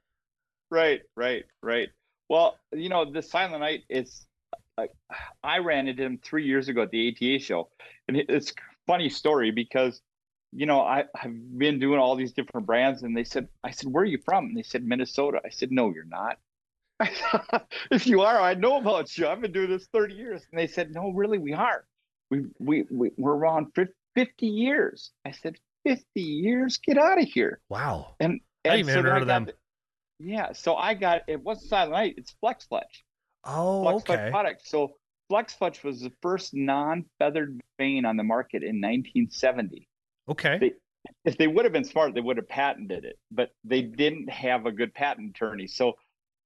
Right, 0.70 1.02
right, 1.16 1.46
right. 1.64 1.90
Well, 2.30 2.58
you 2.74 2.90
know, 2.90 3.10
the 3.10 3.22
Silent 3.22 3.62
Night 3.62 3.84
is. 3.90 4.26
I 5.44 5.58
ran 5.58 5.88
into 5.88 6.04
him 6.04 6.20
three 6.24 6.46
years 6.46 6.68
ago 6.70 6.84
at 6.84 6.92
the 6.92 7.10
ATA 7.10 7.40
show, 7.40 7.70
and 8.08 8.16
it's 8.16 8.54
funny 8.86 9.10
story 9.10 9.50
because, 9.50 10.02
you 10.52 10.68
know, 10.68 10.82
I 10.82 11.06
have 11.16 11.32
been 11.58 11.80
doing 11.80 12.00
all 12.00 12.16
these 12.16 12.32
different 12.32 12.68
brands, 12.68 13.02
and 13.02 13.18
they 13.18 13.24
said, 13.24 13.48
I 13.64 13.72
said, 13.72 13.92
where 13.92 14.04
are 14.04 14.06
you 14.06 14.20
from? 14.24 14.46
And 14.46 14.58
they 14.58 14.64
said 14.64 14.84
Minnesota. 14.84 15.42
I 15.44 15.50
said, 15.50 15.72
no, 15.72 15.92
you're 15.92 16.06
not. 16.06 16.38
if 17.92 18.08
you 18.08 18.22
are, 18.22 18.40
I 18.42 18.56
know 18.56 18.78
about 18.78 19.16
you. 19.18 19.28
I've 19.28 19.42
been 19.42 19.52
doing 19.52 19.70
this 19.70 19.88
30 19.94 20.16
years. 20.16 20.42
And 20.52 20.60
they 20.60 20.68
said, 20.68 20.94
no, 20.94 21.10
really, 21.10 21.38
we 21.38 21.54
are. 21.54 21.86
We, 22.32 22.46
we, 22.60 22.86
we, 22.90 23.12
we're 23.18 23.36
around 23.36 23.68
50 24.16 24.48
years. 24.48 25.12
I 25.26 25.32
said, 25.32 25.58
50 25.86 26.22
years? 26.22 26.78
Get 26.78 26.98
out 26.98 27.22
of 27.22 27.28
here. 27.28 27.60
Wow. 27.70 28.16
And, 28.20 28.42
and 28.66 28.74
I 28.74 28.78
even 28.78 28.94
so 28.94 29.02
heard 29.04 29.22
of 29.22 29.28
them. 29.28 29.46
The, 29.46 29.54
yeah. 30.20 30.54
So 30.54 30.76
I 30.76 30.94
got, 30.94 31.22
it 31.28 31.42
wasn't 31.42 31.70
Silent 31.70 31.92
Night, 31.92 32.16
it's 32.18 32.36
FlexFletch. 32.44 33.04
Oh, 33.44 33.84
Flex 33.84 33.96
okay. 33.98 34.16
Fletch 34.16 34.32
product. 34.32 34.68
So 34.68 34.92
FlexFletch 35.32 35.84
was 35.84 36.02
the 36.02 36.12
first 36.22 36.54
non-feathered 36.54 37.62
vane 37.78 38.06
on 38.06 38.18
the 38.18 38.24
market 38.24 38.64
in 38.64 38.82
1970. 38.82 39.88
Okay. 40.30 40.58
They, 40.60 40.72
if 41.24 41.38
they 41.38 41.48
would 41.48 41.66
have 41.66 41.74
been 41.74 41.86
smart, 41.86 42.14
they 42.14 42.22
would 42.22 42.38
have 42.38 42.50
patented 42.50 43.06
it, 43.06 43.18
but 43.32 43.52
they 43.64 43.82
didn't 43.82 44.30
have 44.30 44.66
a 44.66 44.72
good 44.72 44.94
patent 44.94 45.30
attorney. 45.30 45.68
So 45.68 45.94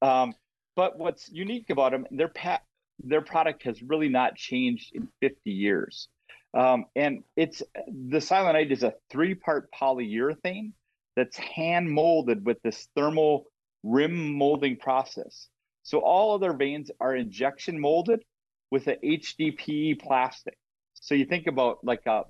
um, 0.01 0.33
but 0.75 0.97
what's 0.97 1.29
unique 1.29 1.69
about 1.69 1.91
them, 1.91 2.07
their 2.11 2.27
pat, 2.27 2.63
their 3.03 3.21
product 3.21 3.63
has 3.63 3.81
really 3.81 4.09
not 4.09 4.35
changed 4.35 4.91
in 4.93 5.07
50 5.21 5.51
years. 5.51 6.07
Um, 6.53 6.85
and 6.95 7.23
it's 7.35 7.61
the 7.87 8.19
Silent 8.19 8.55
Night 8.55 8.71
is 8.71 8.83
a 8.83 8.93
three-part 9.09 9.69
polyurethane 9.71 10.73
that's 11.15 11.37
hand 11.37 11.89
molded 11.89 12.45
with 12.45 12.61
this 12.61 12.87
thermal 12.95 13.45
rim 13.83 14.33
molding 14.37 14.77
process. 14.77 15.47
So 15.83 15.99
all 15.99 16.35
of 16.35 16.41
their 16.41 16.53
vanes 16.53 16.91
are 16.99 17.15
injection 17.15 17.79
molded 17.79 18.23
with 18.69 18.87
a 18.87 18.95
HDPE 18.97 19.99
plastic. 19.99 20.57
So 20.93 21.15
you 21.15 21.25
think 21.25 21.47
about 21.47 21.79
like 21.83 22.05
a 22.05 22.23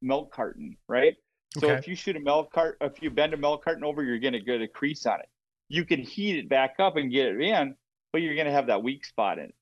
milk 0.00 0.32
carton, 0.34 0.76
right? 0.88 1.14
So 1.58 1.68
okay. 1.68 1.78
if 1.78 1.86
you 1.86 1.94
shoot 1.94 2.16
a 2.16 2.20
milk 2.20 2.52
cart, 2.52 2.78
if 2.80 3.02
you 3.02 3.10
bend 3.10 3.34
a 3.34 3.36
milk 3.36 3.64
carton 3.64 3.84
over, 3.84 4.02
you're 4.02 4.18
going 4.18 4.32
to 4.32 4.40
get 4.40 4.60
a 4.60 4.68
crease 4.68 5.06
on 5.06 5.20
it 5.20 5.28
you 5.72 5.86
can 5.86 6.00
heat 6.00 6.36
it 6.36 6.50
back 6.50 6.74
up 6.78 6.96
and 6.96 7.10
get 7.10 7.28
it 7.28 7.40
in, 7.40 7.74
but 8.12 8.20
you're 8.20 8.34
going 8.34 8.46
to 8.46 8.52
have 8.52 8.66
that 8.66 8.82
weak 8.82 9.06
spot 9.06 9.38
in 9.38 9.46
it. 9.46 9.54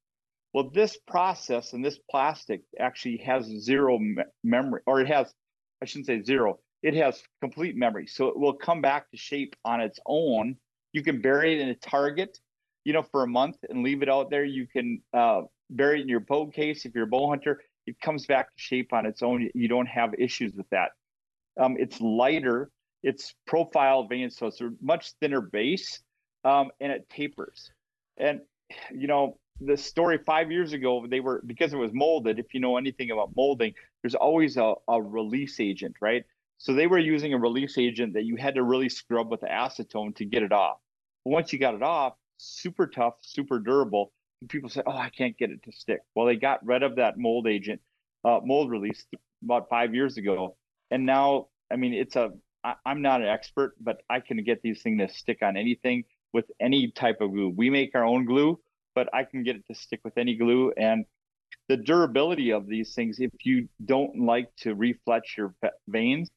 Well, 0.53 0.68
this 0.75 0.99
process 1.07 1.73
and 1.73 1.85
this 1.85 2.01
plastic 2.11 2.62
actually 2.81 3.18
has 3.18 3.45
zero 3.45 3.97
me- 3.97 4.25
memory, 4.43 4.81
or 4.87 5.01
it 5.01 5.07
has, 5.07 5.33
I 5.81 5.85
shouldn't 5.85 6.07
say 6.07 6.21
zero, 6.25 6.59
it 6.83 6.95
has 6.95 7.23
complete 7.41 7.77
memory. 7.77 8.09
So 8.09 8.27
it 8.27 8.37
will 8.37 8.55
come 8.55 8.81
back 8.81 9.09
to 9.12 9.16
shape 9.16 9.55
on 9.64 9.81
its 9.81 10.01
own. 10.05 10.57
You 10.93 11.03
can 11.03 11.20
bury 11.20 11.55
it 11.55 11.61
in 11.61 11.68
a 11.68 11.74
target, 11.74 12.38
you 12.84 12.93
know, 12.93 13.03
for 13.03 13.22
a 13.22 13.26
month 13.28 13.57
and 13.68 13.82
leave 13.82 14.03
it 14.03 14.09
out 14.09 14.30
there. 14.30 14.45
You 14.45 14.66
can 14.66 15.03
uh, 15.12 15.43
bury 15.70 16.01
it 16.01 16.03
in 16.03 16.09
your 16.09 16.20
bow 16.20 16.47
case 16.47 16.84
if 16.84 16.95
you're 16.95 17.05
a 17.05 17.09
bow 17.09 17.28
hunter. 17.28 17.62
It 17.86 18.01
comes 18.01 18.26
back 18.26 18.47
to 18.47 18.61
shape 18.61 18.93
on 18.93 19.07
its 19.07 19.22
own. 19.22 19.49
You 19.55 19.68
don't 19.68 19.86
have 19.86 20.14
issues 20.18 20.53
with 20.55 20.68
that. 20.70 20.91
Um, 21.61 21.76
it's 21.78 22.01
lighter 22.01 22.70
it's 23.03 23.34
profile 23.47 24.07
vane, 24.07 24.30
so 24.30 24.47
it's 24.47 24.61
a 24.61 24.70
much 24.80 25.12
thinner 25.20 25.41
base, 25.41 26.01
um, 26.45 26.70
and 26.80 26.93
it 26.93 27.09
tapers. 27.09 27.70
And 28.18 28.41
you 28.95 29.07
know, 29.07 29.38
the 29.61 29.76
story 29.76 30.18
five 30.18 30.51
years 30.51 30.72
ago, 30.72 31.07
they 31.09 31.20
were 31.20 31.43
because 31.47 31.72
it 31.72 31.76
was 31.76 31.93
molded. 31.93 32.38
If 32.38 32.53
you 32.53 32.61
know 32.61 32.76
anything 32.76 33.11
about 33.11 33.30
molding, 33.36 33.74
there's 34.03 34.14
always 34.14 34.57
a, 34.57 34.74
a 34.88 35.01
release 35.01 35.61
agent, 35.61 35.97
right? 36.01 36.24
So 36.61 36.75
they 36.75 36.87
were 36.87 36.99
using 36.99 37.33
a 37.33 37.39
release 37.39 37.79
agent 37.79 38.13
that 38.13 38.25
you 38.25 38.37
had 38.37 38.57
to 38.57 38.63
really 38.63 38.91
scrub 38.91 39.31
with 39.31 39.41
acetone 39.41 40.15
to 40.17 40.27
get 40.27 40.43
it 40.43 40.53
off. 40.53 40.77
But 41.25 41.31
once 41.31 41.55
you 41.55 41.59
got 41.59 41.75
it 41.75 41.83
off, 41.83 42.13
super 42.37 42.87
tough, 42.87 43.15
super 43.23 43.59
durable. 43.59 44.13
And 44.43 44.51
people 44.51 44.69
say, 44.69 44.83
"Oh, 44.85 44.93
I 44.93 45.09
can't 45.09 45.37
get 45.39 45.51
it 45.51 45.63
to 45.63 45.73
stick." 45.73 46.01
Well, 46.15 46.27
they 46.27 46.37
got 46.37 46.65
rid 46.65 46.83
of 46.83 46.97
that 46.97 47.17
mold 47.17 47.47
agent, 47.47 47.81
uh, 48.25 48.41
mold 48.45 48.71
release 48.71 49.07
about 49.43 49.70
five 49.70 49.95
years 49.95 50.19
ago, 50.19 50.55
and 50.91 51.07
now, 51.07 51.49
I 51.70 51.77
mean, 51.77 51.95
it's 51.95 52.15
a 52.16 52.32
I, 52.62 52.74
am 52.85 53.01
not 53.01 53.23
an 53.23 53.28
expert, 53.28 53.74
but 53.81 54.03
I 54.11 54.20
can 54.20 54.45
get 54.45 54.61
these 54.61 54.82
things 54.82 55.01
to 55.01 55.09
stick 55.09 55.39
on 55.43 55.57
anything 55.57 56.05
with 56.35 56.45
any 56.61 56.91
type 56.91 57.23
of 57.23 57.31
glue. 57.31 57.49
We 57.49 57.70
make 57.70 57.95
our 57.95 58.05
own 58.05 58.27
glue, 58.27 58.61
but 58.95 59.09
I 59.15 59.24
can 59.24 59.45
get 59.45 59.57
it 59.57 59.66
to 59.69 59.74
stick 59.74 60.01
with 60.05 60.19
any 60.19 60.37
glue. 60.37 60.73
And 60.77 61.07
the 61.69 61.78
durability 61.78 62.51
of 62.53 62.66
these 62.66 62.95
things, 62.95 63.19
if 63.19 63.31
you 63.45 63.66
don't 63.82 64.20
like 64.20 64.55
to 64.57 64.77
refletch 64.77 65.39
your 65.39 65.55
vanes, 65.89 66.28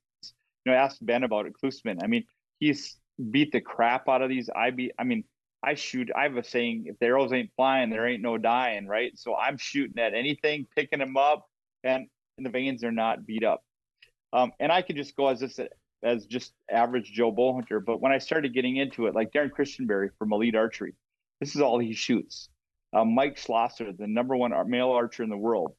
you 0.66 0.72
know, 0.72 0.78
ask 0.78 0.98
Ben 1.02 1.24
about 1.24 1.46
it, 1.46 1.54
Klusman. 1.62 2.04
I 2.04 2.08
mean, 2.08 2.26
he's 2.60 2.98
beat 3.32 3.52
the 3.52 3.62
crap 3.62 4.08
out 4.10 4.22
of 4.22 4.30
these. 4.30 4.50
I 4.56 4.72
I 4.98 5.04
mean, 5.04 5.24
I 5.64 5.76
shoot, 5.76 6.12
I 6.16 6.24
have 6.24 6.36
a 6.36 6.44
saying, 6.44 6.86
if 6.88 7.00
the 7.00 7.06
arrows 7.06 7.32
ain't 7.32 7.52
flying, 7.56 7.90
there 7.90 8.06
ain't 8.06 8.22
no 8.22 8.38
dying, 8.38 8.86
right? 8.86 9.18
So 9.18 9.36
I'm 9.36 9.58
shooting 9.58 9.98
at 9.98 10.14
anything, 10.14 10.68
picking 10.76 11.00
them 11.00 11.16
up, 11.16 11.46
and, 11.86 12.08
and 12.38 12.46
the 12.46 12.50
vanes 12.50 12.84
are 12.84 12.92
not 12.92 13.26
beat 13.26 13.46
up. 13.46 13.64
Um, 14.34 14.52
and 14.60 14.72
I 14.72 14.82
could 14.82 14.98
just 14.98 15.16
go 15.16 15.28
as 15.28 15.40
this 15.40 15.60
as 16.04 16.26
just 16.26 16.52
average 16.70 17.12
Joe 17.14 17.32
bull 17.32 17.54
hunter. 17.54 17.80
But 17.80 18.02
when 18.02 18.12
I 18.12 18.18
started 18.18 18.54
getting 18.54 18.76
into 18.76 19.08
it, 19.08 19.16
like 19.16 19.32
Darrin 19.32 19.52
Christenberry 19.52 20.10
from 20.20 20.34
Elite 20.34 20.56
Archery, 20.56 20.96
this 21.40 21.56
is 21.56 21.62
all 21.62 21.80
he 21.80 21.94
shoots. 21.94 22.50
Uh, 22.92 23.06
Mike 23.06 23.38
Schloesser, 23.38 23.96
the 23.98 24.08
number 24.08 24.36
one 24.36 24.52
male 24.70 24.92
archer 24.92 25.24
in 25.24 25.30
the 25.30 25.38
world, 25.38 25.76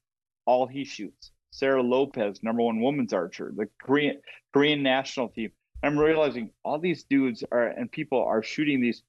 all 0.47 0.67
he 0.67 0.85
shoots. 0.85 1.31
Sarah 1.55 1.83
Lopez, 1.83 2.43
number 2.43 2.63
one 2.63 2.81
women's 2.81 3.13
archer, 3.13 3.53
the 3.57 3.69
Korean 3.81 4.21
Korean 4.53 4.83
national 4.83 5.29
team. 5.29 5.53
I'm 5.85 5.97
realizing 5.97 6.51
all 6.65 6.81
these 6.81 7.05
dudes 7.05 7.45
are 7.53 7.69
and 7.69 7.91
people 7.91 8.25
are 8.25 8.43
shooting 8.43 8.81
these 8.81 9.05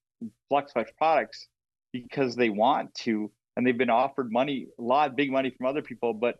FlexFletch 0.52 0.90
products 0.96 1.48
because 1.92 2.36
they 2.36 2.50
want 2.50 2.94
to, 2.96 3.32
and 3.58 3.66
they've 3.66 3.78
been 3.78 3.90
offered 3.90 4.32
money, 4.32 4.68
a 4.78 4.82
lot 4.82 5.16
big 5.16 5.32
money 5.32 5.50
from 5.50 5.66
other 5.66 5.82
people, 5.82 6.14
but 6.14 6.36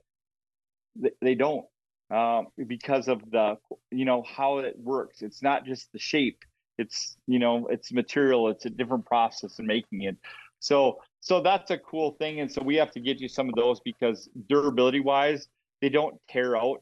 they, 0.96 1.10
they 1.24 1.34
don't 1.34 1.66
um, 2.12 2.50
because 2.68 3.08
of 3.08 3.20
the 3.32 3.58
you 3.90 4.06
know 4.06 4.22
how 4.22 4.60
it 4.60 4.76
works. 4.78 5.24
It's 5.24 5.42
not 5.42 5.66
just 5.66 5.92
the 5.92 5.98
shape; 5.98 6.46
it's 6.78 7.18
you 7.26 7.40
know 7.40 7.66
it's 7.72 7.92
material. 7.92 8.50
It's 8.50 8.68
a 8.68 8.70
different 8.70 9.08
process 9.08 9.58
in 9.58 9.66
making 9.66 10.04
it. 10.04 10.18
So 10.60 11.00
so 11.22 11.42
that's 11.42 11.72
a 11.72 11.80
cool 11.80 12.12
thing, 12.20 12.42
and 12.42 12.52
so 12.52 12.62
we 12.62 12.76
have 12.76 12.92
to 12.92 13.00
get 13.00 13.20
you 13.20 13.28
some 13.28 13.50
of 13.50 13.56
those 13.56 13.80
because 13.80 14.30
durability 14.48 15.00
wise, 15.00 15.48
they 15.82 15.90
don't 15.90 16.20
tear 16.30 16.56
out 16.56 16.82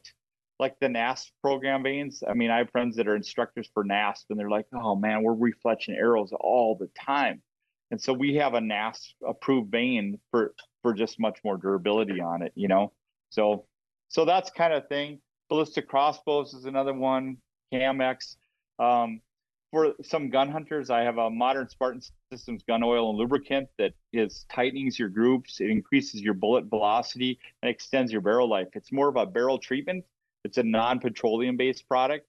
like 0.58 0.78
the 0.80 0.86
NASP 0.86 1.30
program 1.42 1.82
vanes. 1.82 2.22
I 2.28 2.34
mean, 2.34 2.50
I 2.50 2.58
have 2.58 2.70
friends 2.70 2.96
that 2.96 3.08
are 3.08 3.16
instructors 3.16 3.68
for 3.74 3.84
NASP, 3.84 4.24
and 4.30 4.38
they're 4.38 4.50
like, 4.50 4.66
"Oh 4.72 4.94
man, 4.94 5.22
we're 5.22 5.34
refletching 5.34 5.96
arrows 5.96 6.32
all 6.32 6.76
the 6.76 6.88
time." 6.98 7.42
And 7.90 8.00
so 8.00 8.12
we 8.12 8.34
have 8.36 8.54
a 8.54 8.60
NASP 8.60 9.14
approved 9.26 9.70
vane 9.70 10.18
for 10.30 10.54
for 10.82 10.94
just 10.94 11.18
much 11.18 11.38
more 11.44 11.56
durability 11.56 12.20
on 12.20 12.42
it, 12.42 12.52
you 12.54 12.68
know. 12.68 12.92
So 13.30 13.66
so 14.08 14.24
that's 14.24 14.50
kind 14.50 14.72
of 14.72 14.88
thing. 14.88 15.20
Ballistic 15.48 15.88
crossbows 15.88 16.54
is 16.54 16.64
another 16.64 16.94
one. 16.94 17.38
Camex. 17.72 18.36
Um, 18.78 19.20
for 19.74 19.92
some 20.04 20.30
gun 20.30 20.48
hunters, 20.48 20.88
I 20.88 21.00
have 21.00 21.18
a 21.18 21.28
modern 21.28 21.68
Spartan 21.68 22.00
Systems 22.32 22.62
gun 22.62 22.84
oil 22.84 23.10
and 23.10 23.18
lubricant 23.18 23.68
that 23.78 23.92
is 24.12 24.46
tightens 24.48 25.00
your 25.00 25.08
groups. 25.08 25.60
It 25.60 25.68
increases 25.68 26.20
your 26.20 26.34
bullet 26.34 26.66
velocity 26.66 27.40
and 27.60 27.68
extends 27.68 28.12
your 28.12 28.20
barrel 28.20 28.48
life. 28.48 28.68
It's 28.74 28.92
more 28.92 29.08
of 29.08 29.16
a 29.16 29.26
barrel 29.26 29.58
treatment. 29.58 30.04
It's 30.44 30.58
a 30.58 30.62
non-petroleum 30.62 31.56
based 31.56 31.88
product. 31.88 32.24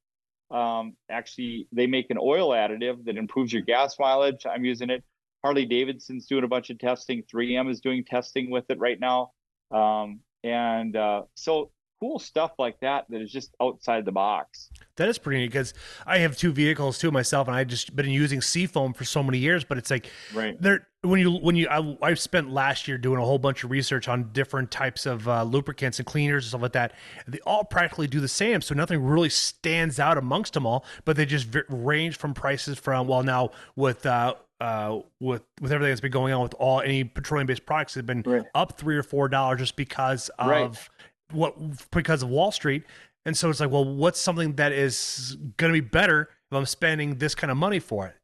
Um, 0.50 0.96
actually, 1.12 1.68
they 1.72 1.86
make 1.86 2.10
an 2.10 2.18
oil 2.20 2.50
additive 2.50 3.06
that 3.06 3.16
improves 3.16 3.54
your 3.54 3.62
gas 3.62 3.96
mileage. 4.00 4.48
I'm 4.52 4.66
using 4.66 4.90
it. 4.90 5.04
Harley 5.44 5.68
Davidson's 5.68 6.26
doing 6.26 6.46
a 6.46 6.48
bunch 6.48 6.72
of 6.72 6.80
testing. 6.80 7.22
3M 7.32 7.70
is 7.70 7.80
doing 7.80 8.04
testing 8.04 8.50
with 8.50 8.66
it 8.72 8.80
right 8.80 9.00
now. 9.00 9.34
Um, 9.70 10.22
and 10.44 10.96
uh, 10.96 11.24
so 11.36 11.70
cool 12.06 12.20
stuff 12.20 12.52
like 12.60 12.80
that 12.82 13.06
that 13.10 13.22
is 13.22 13.32
just 13.32 13.56
outside 13.62 14.06
the 14.06 14.12
box. 14.12 14.70
That 14.98 15.10
is 15.10 15.18
pretty 15.18 15.42
neat 15.42 15.48
because 15.48 15.74
I 16.06 16.20
have 16.20 16.38
two 16.38 16.52
vehicles 16.52 16.98
too 16.98 17.12
myself, 17.12 17.48
and 17.48 17.56
I 17.56 17.64
just 17.64 17.96
been 17.96 18.10
using 18.10 18.42
seafoam 18.42 18.94
for 18.94 19.04
so 19.04 19.24
many 19.24 19.40
years. 19.40 19.64
But 19.64 19.78
it's 19.78 19.92
like, 19.92 20.10
right 20.34 20.60
there 20.62 20.88
when 21.02 21.20
you 21.20 21.32
when 21.32 21.56
you 21.56 21.68
I, 21.70 21.98
I 22.02 22.14
spent 22.14 22.52
last 22.52 22.88
year 22.88 22.98
doing 22.98 23.20
a 23.20 23.26
whole 23.26 23.40
bunch 23.40 23.64
of 23.64 23.72
research 23.72 24.08
on 24.08 24.32
different 24.32 24.72
types 24.72 25.06
of 25.06 25.28
uh, 25.28 25.44
lubricants 25.44 26.00
and 26.00 26.06
cleaners 26.06 26.46
and 26.46 26.50
stuff 26.50 26.62
like 26.62 26.74
that. 26.74 26.94
They 27.28 27.40
all 27.46 27.64
practically 27.64 28.08
do 28.08 28.20
the 28.20 28.28
same, 28.28 28.62
so 28.62 28.76
nothing 28.76 29.04
really 29.04 29.30
stands 29.30 30.00
out 30.00 30.18
amongst 30.18 30.54
them 30.54 30.66
all. 30.66 30.86
But 31.04 31.18
they 31.18 31.26
just 31.26 31.48
v- 31.48 31.62
range 31.70 32.18
from 32.18 32.34
prices 32.34 32.78
from 32.78 33.08
well 33.08 33.24
now 33.24 33.52
with. 33.76 34.06
Uh, 34.06 34.36
uh, 34.62 35.02
with 35.20 35.44
with 35.60 35.74
everything 35.74 35.92
that's 35.92 36.00
been 36.00 36.14
going 36.14 36.32
on 36.32 36.42
with 36.42 36.54
all 36.54 36.80
any 36.80 37.04
petroleum 37.04 37.46
based 37.46 37.66
products 37.66 37.94
have 37.94 38.06
been 38.06 38.24
right. 38.26 38.46
up 38.56 38.78
three 38.78 38.96
or 38.96 39.04
four 39.04 39.28
dollars 39.28 39.60
just 39.60 39.76
because 39.76 40.30
of 40.40 40.48
right 40.48 40.90
what 41.32 41.56
because 41.92 42.24
of 42.24 42.30
Wall 42.30 42.52
Street. 42.52 42.84
And 43.26 43.36
so 43.36 43.50
it's 43.50 43.60
like, 43.60 43.72
well, 43.72 43.86
what's 43.86 44.20
something 44.20 44.54
that 44.56 44.72
is 44.72 45.38
going 45.58 45.74
to 45.74 45.82
be 45.82 45.88
better 45.88 46.30
if 46.52 46.56
I'm 46.56 46.66
spending 46.66 47.18
this 47.18 47.34
kind 47.34 47.50
of 47.50 47.58
money 47.58 47.80
for 47.80 48.08
it? 48.08 48.16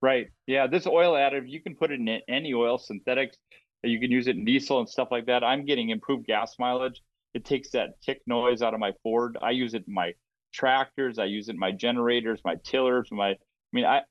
Right. 0.00 0.28
Yeah. 0.46 0.66
This 0.66 0.86
oil 0.86 1.12
additive, 1.12 1.48
you 1.48 1.60
can 1.60 1.74
put 1.74 1.90
it 1.90 2.00
in 2.00 2.20
any 2.28 2.54
oil, 2.54 2.78
synthetics. 2.78 3.36
You 3.82 4.00
can 4.00 4.10
use 4.10 4.26
it 4.26 4.36
in 4.36 4.44
diesel 4.44 4.78
and 4.80 4.88
stuff 4.88 5.08
like 5.10 5.26
that. 5.26 5.44
I'm 5.44 5.66
getting 5.66 5.90
improved 5.90 6.26
gas 6.26 6.54
mileage. 6.58 7.02
It 7.34 7.44
takes 7.44 7.70
that 7.70 8.00
tick 8.02 8.22
noise 8.26 8.62
out 8.62 8.74
of 8.74 8.80
my 8.80 8.92
Ford. 9.02 9.36
I 9.42 9.50
use 9.50 9.74
it 9.74 9.84
in 9.86 9.92
my 9.92 10.14
tractors. 10.52 11.18
I 11.18 11.24
use 11.24 11.48
it 11.48 11.52
in 11.52 11.58
my 11.58 11.72
generators, 11.72 12.40
my 12.44 12.56
tillers, 12.64 13.08
my. 13.10 13.30
I 13.30 13.36
mean, 13.72 13.84
I 13.84 14.02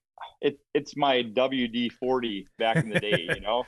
it 0.42 0.60
it's 0.74 0.96
my 0.96 1.24
WD 1.24 1.94
forty 1.94 2.48
back 2.60 2.78
in 2.78 2.90
the 2.90 3.00
day. 3.00 3.28
You 3.30 3.40
know. 3.42 3.64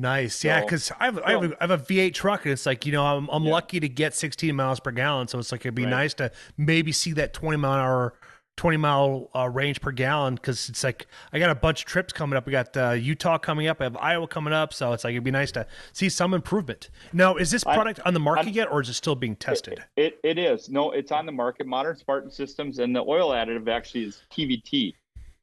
Nice, 0.00 0.42
yeah, 0.42 0.62
because 0.62 0.90
I, 0.98 1.08
I, 1.08 1.32
have 1.32 1.44
a, 1.44 1.56
I 1.60 1.66
have 1.68 1.70
a 1.70 1.76
V8 1.76 2.14
truck, 2.14 2.46
and 2.46 2.52
it's 2.52 2.64
like 2.64 2.86
you 2.86 2.92
know 2.92 3.04
I'm 3.04 3.28
I'm 3.28 3.44
yeah. 3.44 3.52
lucky 3.52 3.80
to 3.80 3.88
get 3.88 4.14
16 4.14 4.56
miles 4.56 4.80
per 4.80 4.92
gallon, 4.92 5.28
so 5.28 5.38
it's 5.38 5.52
like 5.52 5.60
it'd 5.60 5.74
be 5.74 5.84
right. 5.84 5.90
nice 5.90 6.14
to 6.14 6.32
maybe 6.56 6.90
see 6.90 7.12
that 7.12 7.34
20 7.34 7.58
mile 7.58 7.72
hour, 7.72 8.14
20 8.56 8.78
mile 8.78 9.28
uh, 9.36 9.46
range 9.46 9.82
per 9.82 9.92
gallon, 9.92 10.36
because 10.36 10.70
it's 10.70 10.82
like 10.82 11.06
I 11.34 11.38
got 11.38 11.50
a 11.50 11.54
bunch 11.54 11.82
of 11.82 11.86
trips 11.86 12.14
coming 12.14 12.38
up. 12.38 12.46
We 12.46 12.52
got 12.52 12.74
uh, 12.78 12.92
Utah 12.92 13.36
coming 13.36 13.66
up, 13.66 13.82
I 13.82 13.84
have 13.84 13.96
Iowa 13.98 14.26
coming 14.26 14.54
up, 14.54 14.72
so 14.72 14.90
it's 14.94 15.04
like 15.04 15.12
it'd 15.12 15.22
be 15.22 15.30
nice 15.30 15.52
to 15.52 15.66
see 15.92 16.08
some 16.08 16.32
improvement. 16.32 16.88
Now, 17.12 17.36
is 17.36 17.50
this 17.50 17.62
product 17.62 18.00
I, 18.02 18.08
on 18.08 18.14
the 18.14 18.20
market 18.20 18.46
I, 18.46 18.50
yet, 18.52 18.72
or 18.72 18.80
is 18.80 18.88
it 18.88 18.94
still 18.94 19.16
being 19.16 19.36
tested? 19.36 19.84
It, 19.98 20.18
it, 20.24 20.38
it 20.38 20.38
is. 20.38 20.70
No, 20.70 20.92
it's 20.92 21.12
on 21.12 21.26
the 21.26 21.32
market. 21.32 21.66
Modern 21.66 21.94
Spartan 21.94 22.30
Systems, 22.30 22.78
and 22.78 22.96
the 22.96 23.02
oil 23.02 23.32
additive 23.32 23.68
actually 23.68 24.04
is 24.04 24.22
TVT. 24.32 24.94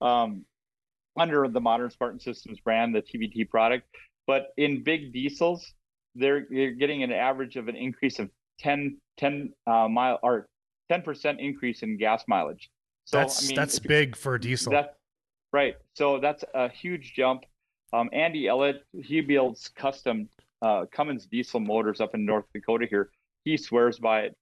Um, 0.01 0.45
under 1.15 1.47
the 1.47 1.61
Modern 1.61 1.91
Spartan 1.91 2.19
Systems 2.19 2.59
brand, 2.59 2.95
the 2.95 3.03
TVT 3.03 3.47
product 3.49 3.85
but 4.27 4.49
in 4.57 4.83
big 4.83 5.13
diesels, 5.13 5.73
they're 6.13 6.45
they're 6.51 6.71
getting 6.71 7.01
an 7.01 7.11
average 7.11 7.55
of 7.55 7.67
an 7.69 7.75
increase 7.75 8.19
of 8.19 8.29
10, 8.59 8.97
10 9.17 9.53
uh, 9.65 9.87
mile 9.87 10.19
or 10.21 10.47
10% 10.91 11.39
increase 11.39 11.83
in 11.83 11.97
gas 11.97 12.23
mileage. 12.27 12.69
So 13.05 13.17
that's 13.17 13.43
I 13.43 13.47
mean, 13.47 13.55
that's 13.55 13.79
big 13.79 14.15
for 14.15 14.35
a 14.35 14.39
diesel. 14.39 14.71
That's 14.71 14.93
right. 15.53 15.75
So 15.93 16.19
that's 16.19 16.43
a 16.53 16.69
huge 16.69 17.13
jump. 17.15 17.45
Um, 17.93 18.09
Andy 18.11 18.47
Elliott, 18.47 18.83
he 19.01 19.21
builds 19.21 19.69
custom 19.69 20.27
uh, 20.61 20.85
Cummins 20.91 21.25
diesel 21.25 21.59
motors 21.59 22.01
up 22.01 22.13
in 22.15 22.25
North 22.25 22.45
Dakota 22.53 22.85
here. 22.89 23.11
He 23.45 23.55
swears 23.55 23.97
by 23.99 24.21
it. 24.21 24.35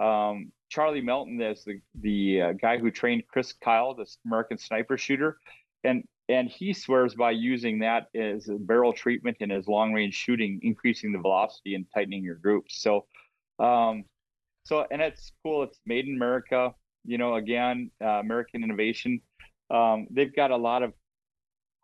Um, 0.00 0.52
Charlie 0.70 1.02
Melton 1.02 1.40
is 1.40 1.64
the 1.64 1.80
the 2.00 2.42
uh, 2.42 2.52
guy 2.52 2.78
who 2.78 2.90
trained 2.90 3.24
Chris 3.28 3.52
Kyle, 3.52 3.94
this 3.94 4.18
American 4.26 4.58
sniper 4.58 4.96
shooter, 4.96 5.38
and 5.84 6.04
and 6.28 6.48
he 6.48 6.72
swears 6.72 7.14
by 7.14 7.30
using 7.30 7.78
that 7.80 8.08
as 8.14 8.48
a 8.48 8.54
barrel 8.54 8.92
treatment 8.92 9.36
in 9.40 9.50
his 9.50 9.68
long 9.68 9.92
range 9.92 10.14
shooting, 10.14 10.58
increasing 10.62 11.12
the 11.12 11.18
velocity 11.18 11.74
and 11.74 11.86
tightening 11.94 12.24
your 12.24 12.34
groups. 12.34 12.80
So, 12.80 13.06
um, 13.58 14.04
so 14.64 14.84
and 14.90 15.00
it's 15.00 15.32
cool. 15.44 15.62
It's 15.62 15.78
made 15.86 16.06
in 16.06 16.16
America. 16.16 16.74
You 17.04 17.18
know, 17.18 17.36
again, 17.36 17.90
uh, 18.02 18.20
American 18.20 18.64
innovation. 18.64 19.20
Um, 19.70 20.08
they've 20.10 20.34
got 20.34 20.50
a 20.50 20.56
lot 20.56 20.82
of 20.82 20.92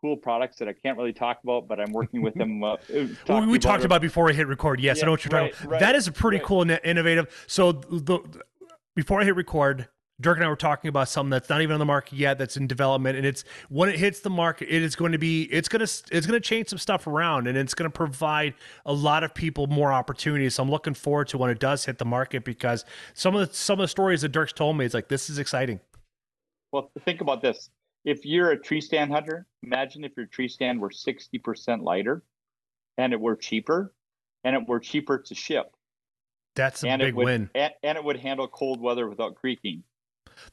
cool 0.01 0.17
products 0.17 0.57
that 0.57 0.67
I 0.67 0.73
can't 0.73 0.97
really 0.97 1.13
talk 1.13 1.39
about, 1.43 1.69
but 1.69 1.79
I'm 1.79 1.93
working 1.93 2.21
with 2.21 2.33
them. 2.33 2.61
Uh, 2.61 2.75
well, 3.29 3.45
we 3.47 3.57
talked 3.57 3.85
about 3.85 4.01
before 4.01 4.29
I 4.29 4.33
hit 4.33 4.47
record. 4.47 4.81
Yes, 4.81 4.97
yeah, 4.97 5.03
I 5.03 5.05
know 5.05 5.11
what 5.11 5.23
you're 5.23 5.31
right, 5.31 5.53
talking 5.53 5.65
about. 5.65 5.71
Right, 5.71 5.79
that 5.79 5.95
is 5.95 6.07
a 6.07 6.11
pretty 6.11 6.37
right. 6.37 6.45
cool 6.45 6.61
and 6.63 6.79
innovative. 6.83 7.45
So 7.47 7.71
the, 7.71 8.19
before 8.95 9.21
I 9.21 9.23
hit 9.23 9.37
record, 9.37 9.87
Durk 10.21 10.35
and 10.35 10.45
I 10.45 10.47
were 10.47 10.55
talking 10.55 10.89
about 10.89 11.09
something 11.09 11.31
that's 11.31 11.49
not 11.49 11.61
even 11.61 11.73
on 11.73 11.79
the 11.79 11.85
market 11.85 12.13
yet, 12.13 12.37
that's 12.37 12.55
in 12.55 12.67
development, 12.67 13.17
and 13.17 13.25
it's 13.25 13.43
when 13.69 13.89
it 13.89 13.97
hits 13.97 14.19
the 14.19 14.29
market, 14.29 14.67
it 14.69 14.83
is 14.83 14.95
going 14.95 15.11
to 15.11 15.17
be 15.17 15.43
it's 15.43 15.67
going 15.67 15.85
to 15.85 15.91
it's 16.11 16.27
going 16.27 16.39
to 16.39 16.47
change 16.47 16.69
some 16.69 16.77
stuff 16.77 17.07
around, 17.07 17.47
and 17.47 17.57
it's 17.57 17.73
going 17.73 17.89
to 17.89 17.95
provide 17.95 18.53
a 18.85 18.93
lot 18.93 19.23
of 19.23 19.33
people 19.33 19.65
more 19.67 19.91
opportunities. 19.91 20.55
So 20.55 20.63
I'm 20.63 20.69
looking 20.69 20.93
forward 20.93 21.29
to 21.29 21.37
when 21.39 21.49
it 21.49 21.59
does 21.59 21.83
hit 21.85 21.97
the 21.97 22.05
market 22.05 22.45
because 22.45 22.85
some 23.15 23.35
of 23.35 23.49
the 23.49 23.55
some 23.55 23.79
of 23.79 23.83
the 23.83 23.87
stories 23.87 24.21
that 24.21 24.31
Durk's 24.31 24.53
told 24.53 24.77
me 24.77 24.85
is 24.85 24.93
like 24.93 25.07
this 25.07 25.29
is 25.31 25.39
exciting. 25.39 25.79
Well, 26.71 26.91
think 27.05 27.21
about 27.21 27.41
this: 27.41 27.71
if 28.05 28.23
you're 28.23 28.51
a 28.51 28.59
tree 28.59 28.81
stand 28.81 29.11
hunter, 29.11 29.47
imagine 29.63 30.03
if 30.03 30.11
your 30.15 30.27
tree 30.27 30.47
stand 30.47 30.79
were 30.79 30.91
sixty 30.91 31.39
percent 31.39 31.83
lighter, 31.83 32.23
and 32.99 33.13
it 33.13 33.19
were 33.19 33.35
cheaper, 33.35 33.95
and 34.43 34.55
it 34.55 34.67
were 34.67 34.79
cheaper 34.79 35.17
to 35.17 35.33
ship. 35.33 35.75
That's 36.55 36.83
a 36.83 36.89
and 36.89 37.01
big 37.01 37.15
would, 37.15 37.25
win. 37.25 37.49
And, 37.55 37.73
and 37.81 37.97
it 37.97 38.03
would 38.03 38.17
handle 38.17 38.47
cold 38.47 38.79
weather 38.79 39.09
without 39.09 39.33
creaking. 39.33 39.83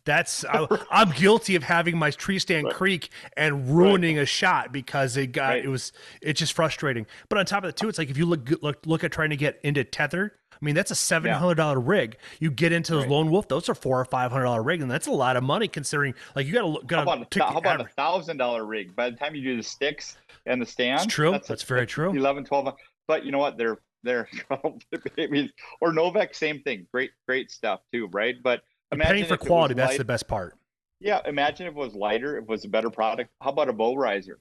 That's 0.05 0.45
I, 0.45 0.67
am 0.93 1.11
guilty 1.11 1.55
of 1.57 1.63
having 1.63 1.99
my 1.99 2.11
tree 2.11 2.39
stand 2.39 2.67
right. 2.67 2.75
creak 2.75 3.11
and 3.37 3.69
ruining 3.69 4.17
right. 4.17 4.23
a 4.23 4.27
shot 4.27 4.73
because 4.73 5.17
it 5.17 5.29
got 5.29 5.51
right. 5.51 5.65
it 5.65 5.69
was 5.69 5.93
it's 6.23 6.39
just 6.39 6.53
frustrating. 6.53 7.07
But 7.29 7.39
on 7.39 7.47
top 7.47 7.65
of 7.65 7.69
that 7.69 7.77
too, 7.77 7.89
it's 7.89 7.99
like 7.99 8.11
if 8.11 8.19
you 8.19 8.27
look 8.27 8.51
look 8.63 8.87
look 8.87 9.05
at 9.05 9.13
trying 9.13 9.31
to 9.31 9.37
get 9.37 9.61
into 9.63 9.85
tether. 9.85 10.35
I 10.53 10.63
mean, 10.67 10.75
that's 10.75 10.91
a 10.91 10.95
seven 10.95 11.33
hundred 11.33 11.55
dollar 11.55 11.81
yeah. 11.81 11.87
rig. 11.87 12.17
You 12.39 12.51
get 12.51 12.71
into 12.71 12.93
those 12.93 13.07
lone 13.07 13.31
wolf; 13.31 13.49
those 13.49 13.71
are 13.71 13.75
four 13.75 13.99
or 13.99 14.05
five 14.05 14.31
hundred 14.31 14.45
dollar 14.45 14.63
rig, 14.63 14.83
and 14.83 14.91
that's 14.91 15.07
a 15.07 15.11
lot 15.11 15.37
of 15.37 15.43
money 15.43 15.69
considering. 15.69 16.15
Like 16.37 16.47
you 16.47 16.53
got 16.53 16.61
to 16.61 16.67
look. 16.67 16.91
How 16.91 17.03
about, 17.03 17.35
how 17.35 17.57
about 17.57 17.81
a 17.81 17.85
thousand 17.85 18.37
dollar 18.37 18.67
rig? 18.67 18.95
By 18.95 19.09
the 19.09 19.17
time 19.17 19.35
you 19.35 19.43
do 19.43 19.57
the 19.57 19.63
sticks 19.63 20.19
and 20.45 20.61
the 20.61 20.67
stand, 20.67 21.05
it's 21.05 21.15
true. 21.15 21.31
That's, 21.31 21.49
that's 21.49 21.63
a, 21.63 21.67
very 21.67 21.87
true. 21.87 22.11
11, 22.11 22.45
12. 22.45 22.75
But 23.09 23.25
you 23.25 23.33
know 23.33 23.39
what? 23.39 23.57
They're 23.57 23.79
they're 24.03 24.29
or 24.51 25.93
Novix, 25.93 26.37
same 26.37 26.61
thing. 26.63 26.87
Great, 26.93 27.11
great 27.27 27.51
stuff 27.51 27.81
too, 27.93 28.09
right? 28.13 28.37
But 28.43 28.63
Imagine 28.93 29.27
for 29.27 29.37
quality, 29.37 29.75
that's 29.75 29.97
the 29.97 30.05
best 30.05 30.27
part. 30.27 30.57
Yeah, 31.01 31.21
imagine 31.27 31.67
if 31.67 31.73
it 31.73 31.77
was 31.77 31.95
lighter, 31.95 32.37
if 32.37 32.45
it 32.45 32.49
was 32.49 32.65
a 32.65 32.69
better 32.69 32.91
product. 32.91 33.31
How 33.41 33.51
about 33.51 33.69
a 33.69 33.73
bow 33.73 33.95
riser? 33.95 34.39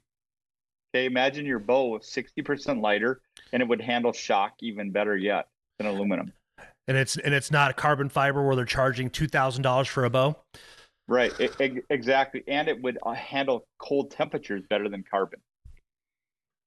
Okay, 0.94 1.06
imagine 1.06 1.46
your 1.46 1.60
bow 1.60 1.90
was 1.90 2.04
60% 2.06 2.82
lighter 2.82 3.22
and 3.54 3.62
it 3.62 3.68
would 3.68 3.80
handle 3.80 4.12
shock 4.12 4.54
even 4.62 4.92
better 4.92 5.16
yet 5.16 5.48
than 5.78 5.88
aluminum. 5.88 6.34
And 6.88 6.98
it's 6.98 7.18
and 7.18 7.36
it's 7.36 7.52
not 7.52 7.70
a 7.70 7.74
carbon 7.76 8.10
fiber 8.10 8.46
where 8.46 8.56
they're 8.56 8.66
charging 8.66 9.12
two 9.12 9.28
thousand 9.28 9.62
dollars 9.62 9.88
for 9.88 10.06
a 10.06 10.10
bow. 10.10 10.36
Right, 11.08 11.32
it, 11.40 11.86
exactly, 11.92 12.44
and 12.48 12.68
it 12.68 12.82
would 12.82 12.98
uh, 13.04 13.14
handle 13.14 13.68
cold 13.78 14.10
temperatures 14.10 14.64
better 14.70 14.90
than 14.90 15.04
carbon. 15.04 15.40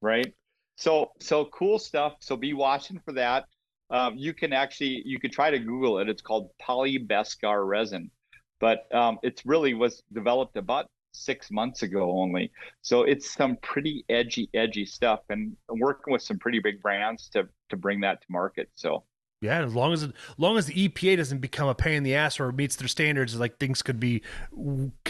Right, 0.00 0.32
so 0.76 1.10
so 1.18 1.46
cool 1.46 1.80
stuff. 1.80 2.14
So 2.20 2.36
be 2.36 2.52
watching 2.52 3.00
for 3.04 3.12
that 3.14 3.46
um, 3.92 4.16
you 4.16 4.32
can 4.32 4.52
actually 4.52 5.02
you 5.04 5.20
could 5.20 5.32
try 5.32 5.50
to 5.50 5.58
Google 5.58 5.98
it. 5.98 6.08
It's 6.08 6.22
called 6.22 6.50
polybeskar 6.60 7.66
resin, 7.66 8.10
but 8.58 8.92
um, 8.92 9.18
it's 9.22 9.46
really 9.46 9.74
was 9.74 10.02
developed 10.12 10.56
about 10.56 10.86
six 11.12 11.50
months 11.50 11.82
ago 11.82 12.10
only. 12.10 12.50
So 12.80 13.02
it's 13.02 13.30
some 13.30 13.58
pretty 13.62 14.04
edgy, 14.08 14.48
edgy 14.54 14.86
stuff, 14.86 15.20
and 15.28 15.54
working 15.68 16.12
with 16.12 16.22
some 16.22 16.38
pretty 16.38 16.58
big 16.58 16.80
brands 16.80 17.28
to 17.30 17.48
to 17.68 17.76
bring 17.76 18.00
that 18.00 18.22
to 18.22 18.26
market. 18.30 18.70
So 18.74 19.04
yeah, 19.42 19.62
as 19.62 19.74
long 19.74 19.92
as 19.92 20.04
as 20.04 20.12
long 20.38 20.56
as 20.56 20.66
the 20.66 20.88
EPA 20.88 21.18
doesn't 21.18 21.40
become 21.40 21.68
a 21.68 21.74
pain 21.74 21.94
in 21.96 22.02
the 22.02 22.14
ass 22.14 22.40
or 22.40 22.50
meets 22.50 22.76
their 22.76 22.88
standards, 22.88 23.38
like 23.38 23.58
things 23.58 23.82
could 23.82 24.00
be 24.00 24.22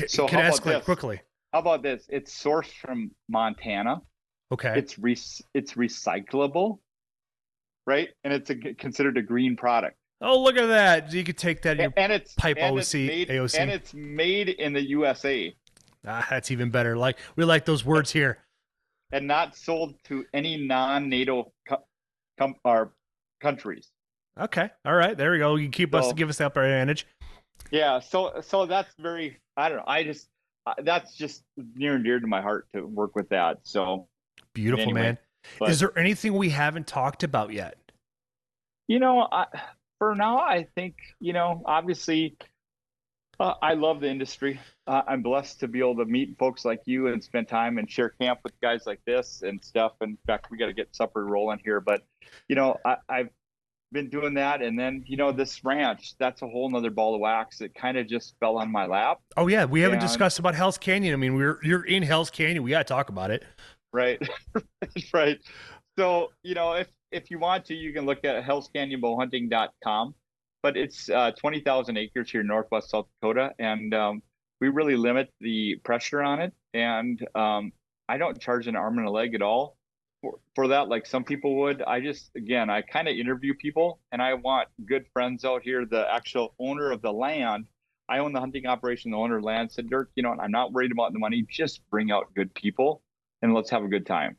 so 0.08 0.26
can 0.26 0.40
escalate 0.40 0.78
this? 0.78 0.84
quickly. 0.84 1.20
How 1.52 1.60
about 1.60 1.82
this? 1.82 2.06
It's 2.08 2.42
sourced 2.42 2.72
from 2.72 3.12
Montana. 3.28 4.00
Okay. 4.50 4.72
It's 4.76 4.98
re- 4.98 5.16
it's 5.54 5.74
recyclable, 5.74 6.78
right? 7.86 8.08
And 8.24 8.32
it's 8.32 8.50
a, 8.50 8.56
considered 8.74 9.16
a 9.16 9.22
green 9.22 9.56
product. 9.56 9.96
Oh, 10.20 10.40
look 10.40 10.56
at 10.56 10.66
that! 10.66 11.12
You 11.12 11.24
could 11.24 11.36
take 11.36 11.62
that 11.62 11.80
and, 11.80 11.92
and 11.96 12.12
it's 12.12 12.32
pipe 12.34 12.56
and 12.60 12.76
OC, 12.76 12.78
it's 12.78 12.94
made, 12.94 13.28
AOC, 13.28 13.58
and 13.58 13.70
it's 13.70 13.92
made 13.92 14.48
in 14.50 14.72
the 14.72 14.82
USA. 14.90 15.52
Ah, 16.06 16.26
that's 16.30 16.50
even 16.50 16.70
better. 16.70 16.96
Like 16.96 17.18
we 17.36 17.44
like 17.44 17.64
those 17.64 17.84
words 17.84 18.12
here. 18.12 18.38
And 19.10 19.26
not 19.26 19.56
sold 19.56 19.94
to 20.04 20.24
any 20.32 20.56
non-NATO 20.56 21.52
co- 21.68 21.84
com- 22.38 22.54
or 22.64 22.92
countries. 23.40 23.90
Okay. 24.40 24.70
All 24.84 24.94
right. 24.94 25.16
There 25.16 25.32
we 25.32 25.38
go. 25.38 25.56
You 25.56 25.68
keep 25.68 25.92
so, 25.92 25.98
us 25.98 26.12
give 26.14 26.28
us 26.28 26.38
that 26.38 26.46
advantage. 26.46 27.06
Yeah. 27.70 28.00
So 28.00 28.40
so 28.40 28.66
that's 28.66 28.94
very. 28.98 29.38
I 29.56 29.68
don't 29.68 29.78
know. 29.78 29.84
I 29.86 30.04
just 30.04 30.28
uh, 30.66 30.74
that's 30.82 31.14
just 31.14 31.42
near 31.56 31.94
and 31.94 32.04
dear 32.04 32.20
to 32.20 32.26
my 32.26 32.40
heart 32.40 32.66
to 32.74 32.86
work 32.86 33.14
with 33.14 33.28
that. 33.30 33.58
So 33.64 34.08
beautiful, 34.54 34.84
anyway, 34.84 35.02
man. 35.02 35.18
But, 35.58 35.70
Is 35.70 35.80
there 35.80 35.96
anything 35.98 36.34
we 36.34 36.50
haven't 36.50 36.86
talked 36.86 37.22
about 37.22 37.52
yet? 37.52 37.76
You 38.88 38.98
know, 38.98 39.28
I, 39.30 39.46
for 39.98 40.14
now, 40.14 40.38
I 40.38 40.66
think 40.74 40.96
you 41.20 41.32
know. 41.32 41.62
Obviously, 41.64 42.36
uh, 43.38 43.54
I 43.62 43.74
love 43.74 44.00
the 44.00 44.08
industry. 44.08 44.60
Uh, 44.86 45.02
I'm 45.06 45.22
blessed 45.22 45.60
to 45.60 45.68
be 45.68 45.78
able 45.78 45.96
to 45.96 46.04
meet 46.04 46.36
folks 46.38 46.64
like 46.64 46.80
you 46.86 47.08
and 47.08 47.22
spend 47.22 47.48
time 47.48 47.78
and 47.78 47.90
share 47.90 48.10
camp 48.10 48.40
with 48.42 48.52
guys 48.60 48.86
like 48.86 49.00
this 49.06 49.42
and 49.42 49.62
stuff. 49.64 49.92
In 50.00 50.18
fact, 50.26 50.50
we 50.50 50.58
got 50.58 50.66
to 50.66 50.72
get 50.72 50.94
supper 50.94 51.24
rolling 51.24 51.60
here. 51.64 51.80
But 51.80 52.02
you 52.48 52.56
know, 52.56 52.78
I, 52.84 52.96
I've 53.08 53.28
been 53.92 54.08
doing 54.08 54.34
that 54.34 54.62
and 54.62 54.78
then 54.78 55.04
you 55.06 55.16
know 55.16 55.30
this 55.30 55.62
ranch 55.64 56.14
that's 56.18 56.40
a 56.42 56.48
whole 56.48 56.70
nother 56.70 56.90
ball 56.90 57.14
of 57.14 57.20
wax 57.20 57.60
it 57.60 57.74
kind 57.74 57.98
of 57.98 58.06
just 58.06 58.34
fell 58.40 58.56
on 58.56 58.72
my 58.72 58.86
lap 58.86 59.18
oh 59.36 59.46
yeah 59.46 59.66
we 59.66 59.82
haven't 59.82 59.98
and, 59.98 60.08
discussed 60.08 60.38
about 60.38 60.54
hell's 60.54 60.78
canyon 60.78 61.12
i 61.12 61.16
mean 61.16 61.34
we're 61.34 61.58
you're 61.62 61.84
in 61.84 62.02
hell's 62.02 62.30
canyon 62.30 62.62
we 62.62 62.70
got 62.70 62.86
to 62.86 62.92
talk 62.92 63.10
about 63.10 63.30
it 63.30 63.44
right? 63.92 64.20
Right. 65.14 65.38
So 65.98 66.32
you 66.42 66.54
know 66.54 66.72
if 66.72 66.88
if 67.10 67.30
you 67.30 67.38
want 67.38 67.66
to 67.66 67.74
you 67.74 67.92
can 67.92 68.04
look 68.06 68.24
at 68.24 68.44
hellscanyonbowhunting.com 68.44 70.14
but 70.62 70.76
it's 70.76 71.10
uh, 71.10 71.32
20000 71.32 71.96
acres 71.96 72.30
here 72.30 72.40
in 72.40 72.46
northwest 72.46 72.90
south 72.90 73.06
dakota 73.20 73.52
and 73.58 73.94
um, 73.94 74.22
we 74.60 74.68
really 74.68 74.96
limit 74.96 75.30
the 75.40 75.76
pressure 75.84 76.22
on 76.22 76.40
it 76.40 76.52
and 76.72 77.26
um, 77.34 77.72
i 78.08 78.16
don't 78.16 78.40
charge 78.40 78.66
an 78.66 78.76
arm 78.76 78.98
and 78.98 79.06
a 79.06 79.10
leg 79.10 79.34
at 79.34 79.42
all 79.42 79.76
for, 80.22 80.38
for 80.54 80.68
that 80.68 80.88
like 80.88 81.04
some 81.04 81.24
people 81.24 81.56
would. 81.56 81.82
I 81.82 82.00
just 82.00 82.30
again 82.36 82.70
i 82.70 82.80
kind 82.80 83.08
of 83.08 83.16
interview 83.16 83.54
people 83.54 84.00
and 84.12 84.22
i 84.22 84.34
want 84.34 84.68
good 84.86 85.04
friends 85.12 85.44
out 85.44 85.62
here 85.62 85.84
the 85.84 86.06
actual 86.10 86.54
owner 86.58 86.90
of 86.92 87.02
the 87.02 87.12
land. 87.12 87.66
I 88.08 88.18
own 88.18 88.32
the 88.32 88.40
hunting 88.40 88.66
operation 88.66 89.10
the 89.10 89.16
owner 89.18 89.38
of 89.38 89.44
land. 89.44 89.70
Said 89.72 89.90
durk 89.90 90.06
you 90.14 90.22
know 90.22 90.34
i'm 90.40 90.50
not 90.50 90.72
worried 90.72 90.92
about 90.92 91.12
the 91.12 91.18
money. 91.18 91.44
Just 91.50 91.82
bring 91.90 92.10
out 92.10 92.32
good 92.34 92.54
people 92.54 93.02
and 93.42 93.52
let's 93.52 93.70
have 93.70 93.84
a 93.84 93.88
good 93.88 94.06
time. 94.06 94.36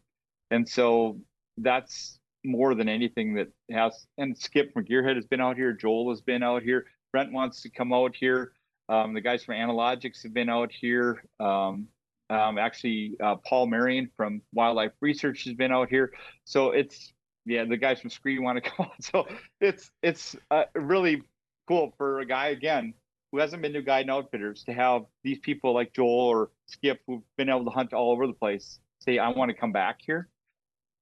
And 0.51 0.67
so 0.67 1.19
that's 1.57 2.19
more 2.45 2.75
than 2.75 2.89
anything 2.89 3.35
that 3.35 3.47
has 3.71 4.05
and 4.17 4.37
skip 4.37 4.73
from 4.73 4.85
gearhead 4.85 5.15
has 5.15 5.25
been 5.25 5.41
out 5.41 5.55
here. 5.55 5.73
Joel 5.73 6.09
has 6.09 6.21
been 6.21 6.43
out 6.43 6.63
here. 6.63 6.85
Brent 7.11 7.31
wants 7.31 7.61
to 7.61 7.69
come 7.69 7.93
out 7.93 8.15
here. 8.15 8.53
Um, 8.89 9.13
the 9.13 9.21
guys 9.21 9.43
from 9.43 9.55
analogics 9.55 10.23
have 10.23 10.33
been 10.33 10.49
out 10.49 10.71
here. 10.71 11.23
Um, 11.39 11.87
um, 12.29 12.57
actually, 12.57 13.15
uh, 13.21 13.35
Paul 13.35 13.67
Marion 13.67 14.09
from 14.17 14.41
Wildlife 14.53 14.91
Research 15.01 15.43
has 15.45 15.53
been 15.53 15.71
out 15.71 15.89
here. 15.89 16.11
So 16.45 16.71
it's 16.71 17.13
yeah, 17.45 17.65
the 17.65 17.77
guys 17.77 17.99
from 17.99 18.09
SKRE 18.09 18.41
want 18.41 18.63
to 18.63 18.69
come 18.69 18.87
on. 18.87 19.01
So 19.01 19.27
it's 19.61 19.91
it's 20.01 20.35
uh, 20.51 20.63
really 20.75 21.21
cool 21.67 21.93
for 21.97 22.19
a 22.19 22.25
guy 22.25 22.47
again 22.47 22.93
who 23.31 23.39
hasn't 23.39 23.61
been 23.61 23.73
to 23.73 23.81
guide 23.81 24.01
and 24.01 24.11
outfitters 24.11 24.63
to 24.65 24.73
have 24.73 25.03
these 25.23 25.39
people 25.39 25.73
like 25.73 25.93
Joel 25.93 26.27
or 26.27 26.51
Skip 26.67 27.01
who've 27.07 27.23
been 27.37 27.49
able 27.49 27.65
to 27.65 27.71
hunt 27.71 27.93
all 27.93 28.11
over 28.11 28.27
the 28.27 28.33
place 28.33 28.79
say, 29.03 29.19
"I 29.19 29.29
want 29.29 29.49
to 29.49 29.55
come 29.55 29.71
back 29.71 29.99
here." 30.05 30.29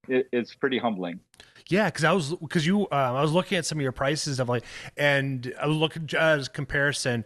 It, 0.08 0.28
it's 0.32 0.56
pretty 0.56 0.78
humbling. 0.78 1.20
Yeah, 1.68 1.86
because 1.86 2.04
I 2.04 2.12
was 2.12 2.34
because 2.36 2.66
you 2.66 2.88
uh, 2.88 3.14
I 3.14 3.22
was 3.22 3.32
looking 3.32 3.58
at 3.58 3.66
some 3.66 3.78
of 3.78 3.82
your 3.82 3.92
prices 3.92 4.40
of 4.40 4.50
like, 4.50 4.64
and 4.98 5.54
I 5.60 5.68
was 5.68 5.78
looking 5.78 6.10
as 6.18 6.48
comparison 6.48 7.26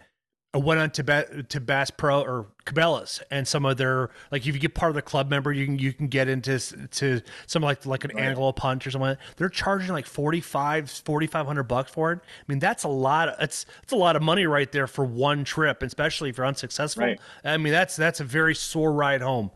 I 0.55 0.57
went 0.57 0.79
on 0.79 0.89
to 0.91 1.03
ba- 1.03 1.43
to 1.43 1.59
Bass 1.59 1.91
Pro 1.91 2.21
or 2.21 2.47
Cabela's 2.65 3.21
and 3.29 3.45
some 3.45 3.65
of 3.65 3.75
their 3.75 4.09
like 4.31 4.47
if 4.47 4.55
you 4.55 4.59
get 4.59 4.73
part 4.73 4.89
of 4.89 4.95
the 4.95 5.01
club 5.01 5.29
member 5.29 5.51
you 5.51 5.65
can 5.65 5.77
you 5.77 5.91
can 5.91 6.07
get 6.07 6.29
into 6.29 6.57
to 6.91 7.21
some 7.45 7.61
like 7.61 7.85
like 7.85 8.05
an 8.05 8.11
right. 8.15 8.57
hunt 8.57 8.87
or 8.87 8.91
something 8.91 9.17
they're 9.35 9.49
charging 9.49 9.91
like 9.91 10.05
45 10.05 10.89
4500 10.89 11.63
bucks 11.63 11.91
for 11.91 12.13
it 12.13 12.19
I 12.19 12.43
mean 12.47 12.59
that's 12.59 12.85
a 12.85 12.87
lot 12.87 13.27
of, 13.27 13.35
it's 13.41 13.65
it's 13.83 13.91
a 13.91 13.97
lot 13.97 14.15
of 14.15 14.21
money 14.21 14.45
right 14.45 14.71
there 14.71 14.87
for 14.87 15.03
one 15.03 15.43
trip 15.43 15.83
especially 15.83 16.29
if 16.29 16.37
you're 16.37 16.47
unsuccessful 16.47 17.03
right. 17.03 17.19
I 17.43 17.57
mean 17.57 17.73
that's 17.73 17.97
that's 17.97 18.21
a 18.21 18.25
very 18.25 18.55
sore 18.55 18.93
ride 18.93 19.21
home 19.21 19.51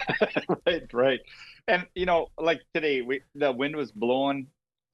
right 0.66 0.92
right 0.92 1.20
and 1.68 1.86
you 1.94 2.06
know 2.06 2.28
like 2.38 2.60
today 2.74 3.02
we 3.02 3.20
the 3.34 3.52
wind 3.52 3.76
was 3.76 3.92
blowing 3.92 4.46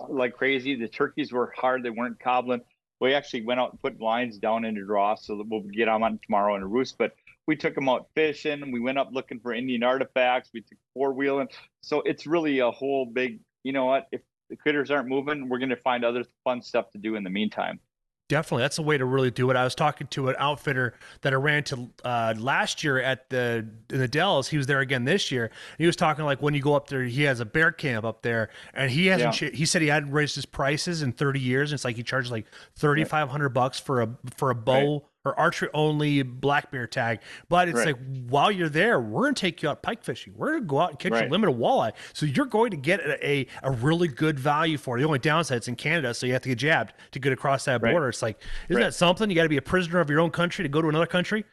like 0.09 0.37
crazy 0.37 0.75
the 0.77 0.89
turkeys 0.89 1.33
were 1.33 1.53
hard 1.57 1.83
they 1.83 1.91
weren't 1.91 2.19
cobbling 2.21 2.61
we 3.01 3.15
actually 3.15 3.43
went 3.43 3.61
out 3.61 3.71
and 3.71 3.81
put 3.81 4.01
lines 4.01 4.39
down 4.39 4.65
into 4.65 4.85
draw 4.85 5.15
so 5.15 5.37
that 5.37 5.47
we'll 5.49 5.61
get 5.63 5.87
them 5.87 6.03
on 6.03 6.19
tomorrow 6.25 6.57
in 6.57 6.63
a 6.63 6.67
roost. 6.67 6.99
But 6.99 7.15
we 7.47 7.57
took 7.57 7.75
them 7.75 7.89
out 7.89 8.09
fishing. 8.15 8.73
We 8.73 8.81
went 8.81 8.99
up 8.99 9.11
looking 9.13 9.41
for 9.41 9.53
Indian 9.55 9.83
artifacts. 9.83 10.51
We 10.53 10.63
took 10.63 10.79
four 10.95 11.13
wheeling. 11.13 11.49
So 11.83 12.01
it's 12.03 12.27
really 12.27 12.59
a 12.59 12.71
whole 12.71 13.07
big, 13.07 13.41
you 13.63 13.73
know 13.73 13.87
what? 13.87 14.09
If 14.13 14.23
the 14.51 14.57
critters 14.57 14.91
aren't 14.91 15.09
moving, 15.09 15.49
we're 15.49 15.59
going 15.59 15.69
to 15.71 15.77
find 15.77 16.05
other 16.05 16.25
fun 16.45 16.63
stuff 16.63 16.91
to 16.91 16.99
do 16.99 17.15
in 17.15 17.25
the 17.25 17.31
meantime. 17.31 17.81
Definitely, 18.29 18.65
that's 18.65 18.77
the 18.77 18.83
way 18.83 18.99
to 18.99 19.07
really 19.07 19.31
do 19.31 19.51
it. 19.51 19.57
I 19.57 19.65
was 19.65 19.75
talking 19.75 20.07
to 20.09 20.29
an 20.29 20.37
outfitter 20.39 20.95
that 21.23 21.33
I 21.33 21.37
ran 21.37 21.65
to 21.65 21.89
uh, 22.05 22.35
last 22.37 22.85
year 22.85 23.01
at 23.01 23.31
the 23.31 23.67
in 23.89 23.99
the 23.99 24.09
Dells. 24.09 24.49
He 24.49 24.59
was 24.59 24.67
there 24.67 24.81
again 24.81 25.05
this 25.05 25.33
year. 25.33 25.51
He 25.79 25.87
was 25.87 25.97
talking 25.97 26.27
like 26.27 26.43
when 26.43 26.53
you 26.53 26.61
go 26.61 26.75
up 26.75 26.89
there, 26.89 27.05
he 27.05 27.23
has 27.23 27.41
a 27.41 27.47
bear 27.47 27.73
camp 27.73 28.05
up 28.05 28.21
there, 28.21 28.51
and 28.75 28.91
he 28.91 29.07
hasn't. 29.07 29.41
Yeah. 29.41 29.51
He 29.51 29.65
said 29.65 29.81
he 29.81 29.89
hadn't 29.89 30.11
raised 30.11 30.35
his 30.35 30.45
prices 30.45 31.03
in 31.03 31.13
thirty 31.13 31.41
years. 31.41 31.73
And 31.73 31.79
it's 31.79 31.85
like 31.87 31.97
he 31.97 32.03
charges 32.03 32.31
like 32.31 32.45
thirty 32.77 33.05
five 33.05 33.31
hundred 33.31 33.51
bucks 33.51 33.81
for 33.81 34.03
a 34.03 34.11
for 34.37 34.51
a 34.51 34.55
bow. 34.55 34.93
Right 34.93 35.03
or 35.29 35.39
archery 35.39 35.69
only 35.75 36.23
black 36.23 36.71
bear 36.71 36.87
tag. 36.87 37.21
But 37.49 37.69
it's 37.69 37.79
right. 37.79 37.89
like 37.89 37.97
while 38.29 38.51
you're 38.51 38.69
there, 38.69 39.01
we're 39.01 39.25
gonna 39.25 39.35
take 39.35 39.63
you 39.63 39.69
out 39.69 39.83
pike 39.83 40.03
fishing. 40.03 40.33
We're 40.37 40.55
gonna 40.55 40.67
go 40.67 40.81
out 40.81 40.91
and 40.91 40.99
catch 40.99 41.13
right. 41.13 41.27
a 41.27 41.31
limited 41.31 41.57
walleye. 41.57 41.93
So 42.13 42.27
you're 42.27 42.47
going 42.47 42.71
to 42.71 42.77
get 42.77 43.01
a, 43.01 43.47
a, 43.63 43.71
really 43.71 44.09
good 44.09 44.39
value 44.39 44.79
for 44.79 44.97
it. 44.97 45.01
The 45.01 45.07
only 45.07 45.19
downside 45.19 45.59
it's 45.59 45.69
in 45.69 45.77
Canada, 45.77 46.15
so 46.15 46.27
you 46.27 46.33
have 46.33 46.43
to 46.43 46.49
get 46.49 46.59
jabbed 46.59 46.95
to 47.13 47.19
get 47.19 47.33
across 47.33 47.65
that 47.67 47.81
border. 47.81 48.01
Right. 48.01 48.09
It's 48.09 48.23
like, 48.23 48.41
isn't 48.69 48.81
that 48.81 48.95
something? 48.95 49.29
You 49.31 49.37
got 49.37 49.45
to 49.45 49.49
be 49.49 49.57
a 49.57 49.63
prisoner 49.63 50.01
of 50.01 50.11
your 50.11 50.21
own 50.21 50.31
country 50.31 50.65
to 50.65 50.69
go 50.69 50.83
to 50.83 50.89
another 50.89 51.07
country. 51.07 51.45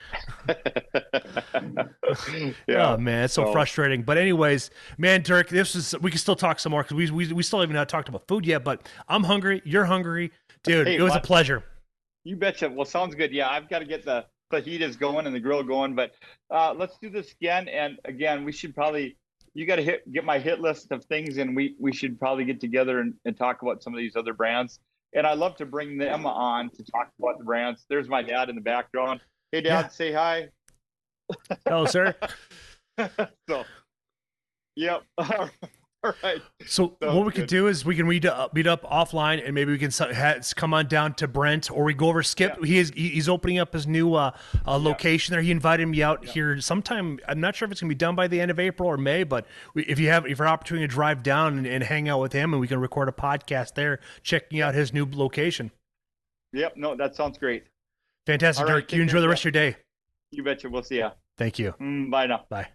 yeah. 2.67 2.93
Oh 2.93 2.97
man, 2.97 3.25
it's 3.25 3.33
so, 3.33 3.45
so, 3.45 3.51
frustrating. 3.51 4.03
But 4.03 4.17
anyways, 4.17 4.69
man, 4.97 5.21
Durk, 5.21 5.49
this 5.49 5.75
is 5.75 5.95
we 6.01 6.11
can 6.11 6.19
still 6.19 6.35
talk 6.35 6.59
some 6.59 6.71
more 6.71 6.83
because 6.83 6.95
we, 6.95 7.11
we 7.11 7.33
we 7.33 7.43
still 7.43 7.59
haven't 7.59 7.89
talked 7.89 8.09
about 8.09 8.27
food 8.27 8.45
yet. 8.45 8.63
But 8.63 8.87
I'm 9.07 9.23
hungry. 9.23 9.61
You're 9.65 9.85
hungry, 9.85 10.31
dude. 10.63 10.87
Hey, 10.87 10.95
it 10.95 11.01
was 11.01 11.11
what? 11.11 11.23
a 11.23 11.27
pleasure. 11.27 11.63
You 12.25 12.35
betcha. 12.35 12.69
Well, 12.69 12.85
sounds 12.85 13.15
good. 13.15 13.31
Yeah, 13.31 13.49
I've 13.49 13.69
got 13.69 13.79
to 13.79 13.85
get 13.85 14.03
the 14.03 14.25
fajitas 14.51 14.99
going 14.99 15.25
and 15.27 15.35
the 15.35 15.39
grill 15.39 15.63
going, 15.63 15.95
but 15.95 16.11
uh, 16.51 16.73
let's 16.73 16.97
do 16.97 17.09
this 17.09 17.31
again. 17.39 17.67
And 17.69 17.97
again, 18.03 18.43
we 18.43 18.51
should 18.51 18.75
probably 18.75 19.15
you 19.53 19.65
got 19.65 19.77
to 19.77 19.83
hit 19.83 20.11
get 20.11 20.25
my 20.25 20.37
hit 20.37 20.59
list 20.59 20.91
of 20.91 21.05
things, 21.05 21.37
and 21.37 21.55
we 21.55 21.75
we 21.79 21.93
should 21.93 22.19
probably 22.19 22.43
get 22.43 22.59
together 22.59 22.99
and, 22.99 23.13
and 23.23 23.37
talk 23.37 23.61
about 23.61 23.81
some 23.81 23.93
of 23.93 23.99
these 23.99 24.15
other 24.15 24.33
brands. 24.33 24.79
And 25.13 25.25
I 25.25 25.33
love 25.33 25.55
to 25.57 25.65
bring 25.65 25.97
them 25.97 26.25
on 26.25 26.69
to 26.71 26.83
talk 26.83 27.09
about 27.19 27.37
the 27.37 27.45
brands. 27.45 27.85
There's 27.87 28.09
my 28.09 28.21
dad 28.21 28.49
in 28.49 28.55
the 28.55 28.61
background. 28.61 29.21
Hey, 29.51 29.61
dad, 29.61 29.69
yeah. 29.69 29.87
say 29.87 30.11
hi. 30.11 30.49
Hello, 31.65 31.85
sir. 31.85 32.13
so, 33.49 33.63
yep. 34.75 35.03
All 36.05 36.13
right. 36.23 36.41
So 36.65 36.95
Sounds 37.01 37.15
what 37.15 37.25
we 37.25 37.31
good. 37.31 37.41
could 37.41 37.47
do 37.47 37.67
is 37.67 37.83
we 37.83 37.95
can 37.95 38.07
meet 38.07 38.25
up, 38.25 38.53
meet 38.53 38.67
up 38.67 38.83
offline, 38.83 39.43
and 39.43 39.55
maybe 39.55 39.71
we 39.71 39.77
can 39.77 39.91
come 40.55 40.73
on 40.73 40.87
down 40.87 41.13
to 41.15 41.27
Brent, 41.27 41.71
or 41.71 41.83
we 41.83 41.93
go 41.93 42.09
over 42.09 42.21
Skip. 42.21 42.57
Yeah. 42.59 42.65
He 42.65 42.77
is 42.77 42.91
he's 42.95 43.27
opening 43.27 43.59
up 43.59 43.73
his 43.73 43.87
new 43.87 44.13
uh, 44.13 44.31
uh, 44.67 44.77
location 44.77 45.33
yeah. 45.33 45.37
there. 45.37 45.43
He 45.43 45.51
invited 45.51 45.87
me 45.87 46.03
out 46.03 46.23
yeah. 46.23 46.31
here 46.31 46.61
sometime. 46.61 47.19
I'm 47.27 47.39
not 47.39 47.55
sure 47.55 47.65
if 47.65 47.71
it's 47.71 47.81
gonna 47.81 47.89
be 47.89 47.95
done 47.95 48.15
by 48.15 48.27
the 48.27 48.39
end 48.39 48.51
of 48.51 48.59
April 48.59 48.87
or 48.87 48.97
May, 48.97 49.23
but 49.23 49.47
if 49.75 49.99
you 49.99 50.09
have 50.09 50.25
if 50.27 50.37
you're 50.37 50.47
opportunity 50.47 50.87
to 50.87 50.93
drive 50.93 51.23
down 51.23 51.57
and, 51.57 51.67
and, 51.67 51.83
hang 51.83 52.07
out 52.07 52.21
with 52.21 52.33
him, 52.33 52.53
and 52.53 52.61
we 52.61 52.67
can 52.67 52.79
record 52.79 53.09
a 53.09 53.11
podcast 53.11 53.73
there, 53.73 53.99
checking 54.23 54.61
out 54.61 54.75
his 54.75 54.93
new 54.93 55.07
location. 55.11 55.71
Yep. 56.53 56.77
No, 56.77 56.95
that 56.95 57.15
sounds 57.15 57.37
great. 57.37 57.65
Fantastic, 58.27 58.65
Durk. 58.65 58.91
you 58.91 59.01
enjoy 59.01 59.21
the 59.21 59.29
rest 59.29 59.41
of 59.41 59.45
your 59.45 59.51
day. 59.51 59.77
You 60.31 60.43
betcha. 60.43 60.69
We'll 60.69 60.83
see 60.83 60.99
ya. 60.99 61.11
Thank 61.37 61.59
you. 61.59 61.73
Mm, 61.79 62.09
bye 62.09 62.27
now. 62.27 62.45
Bye. 62.49 62.67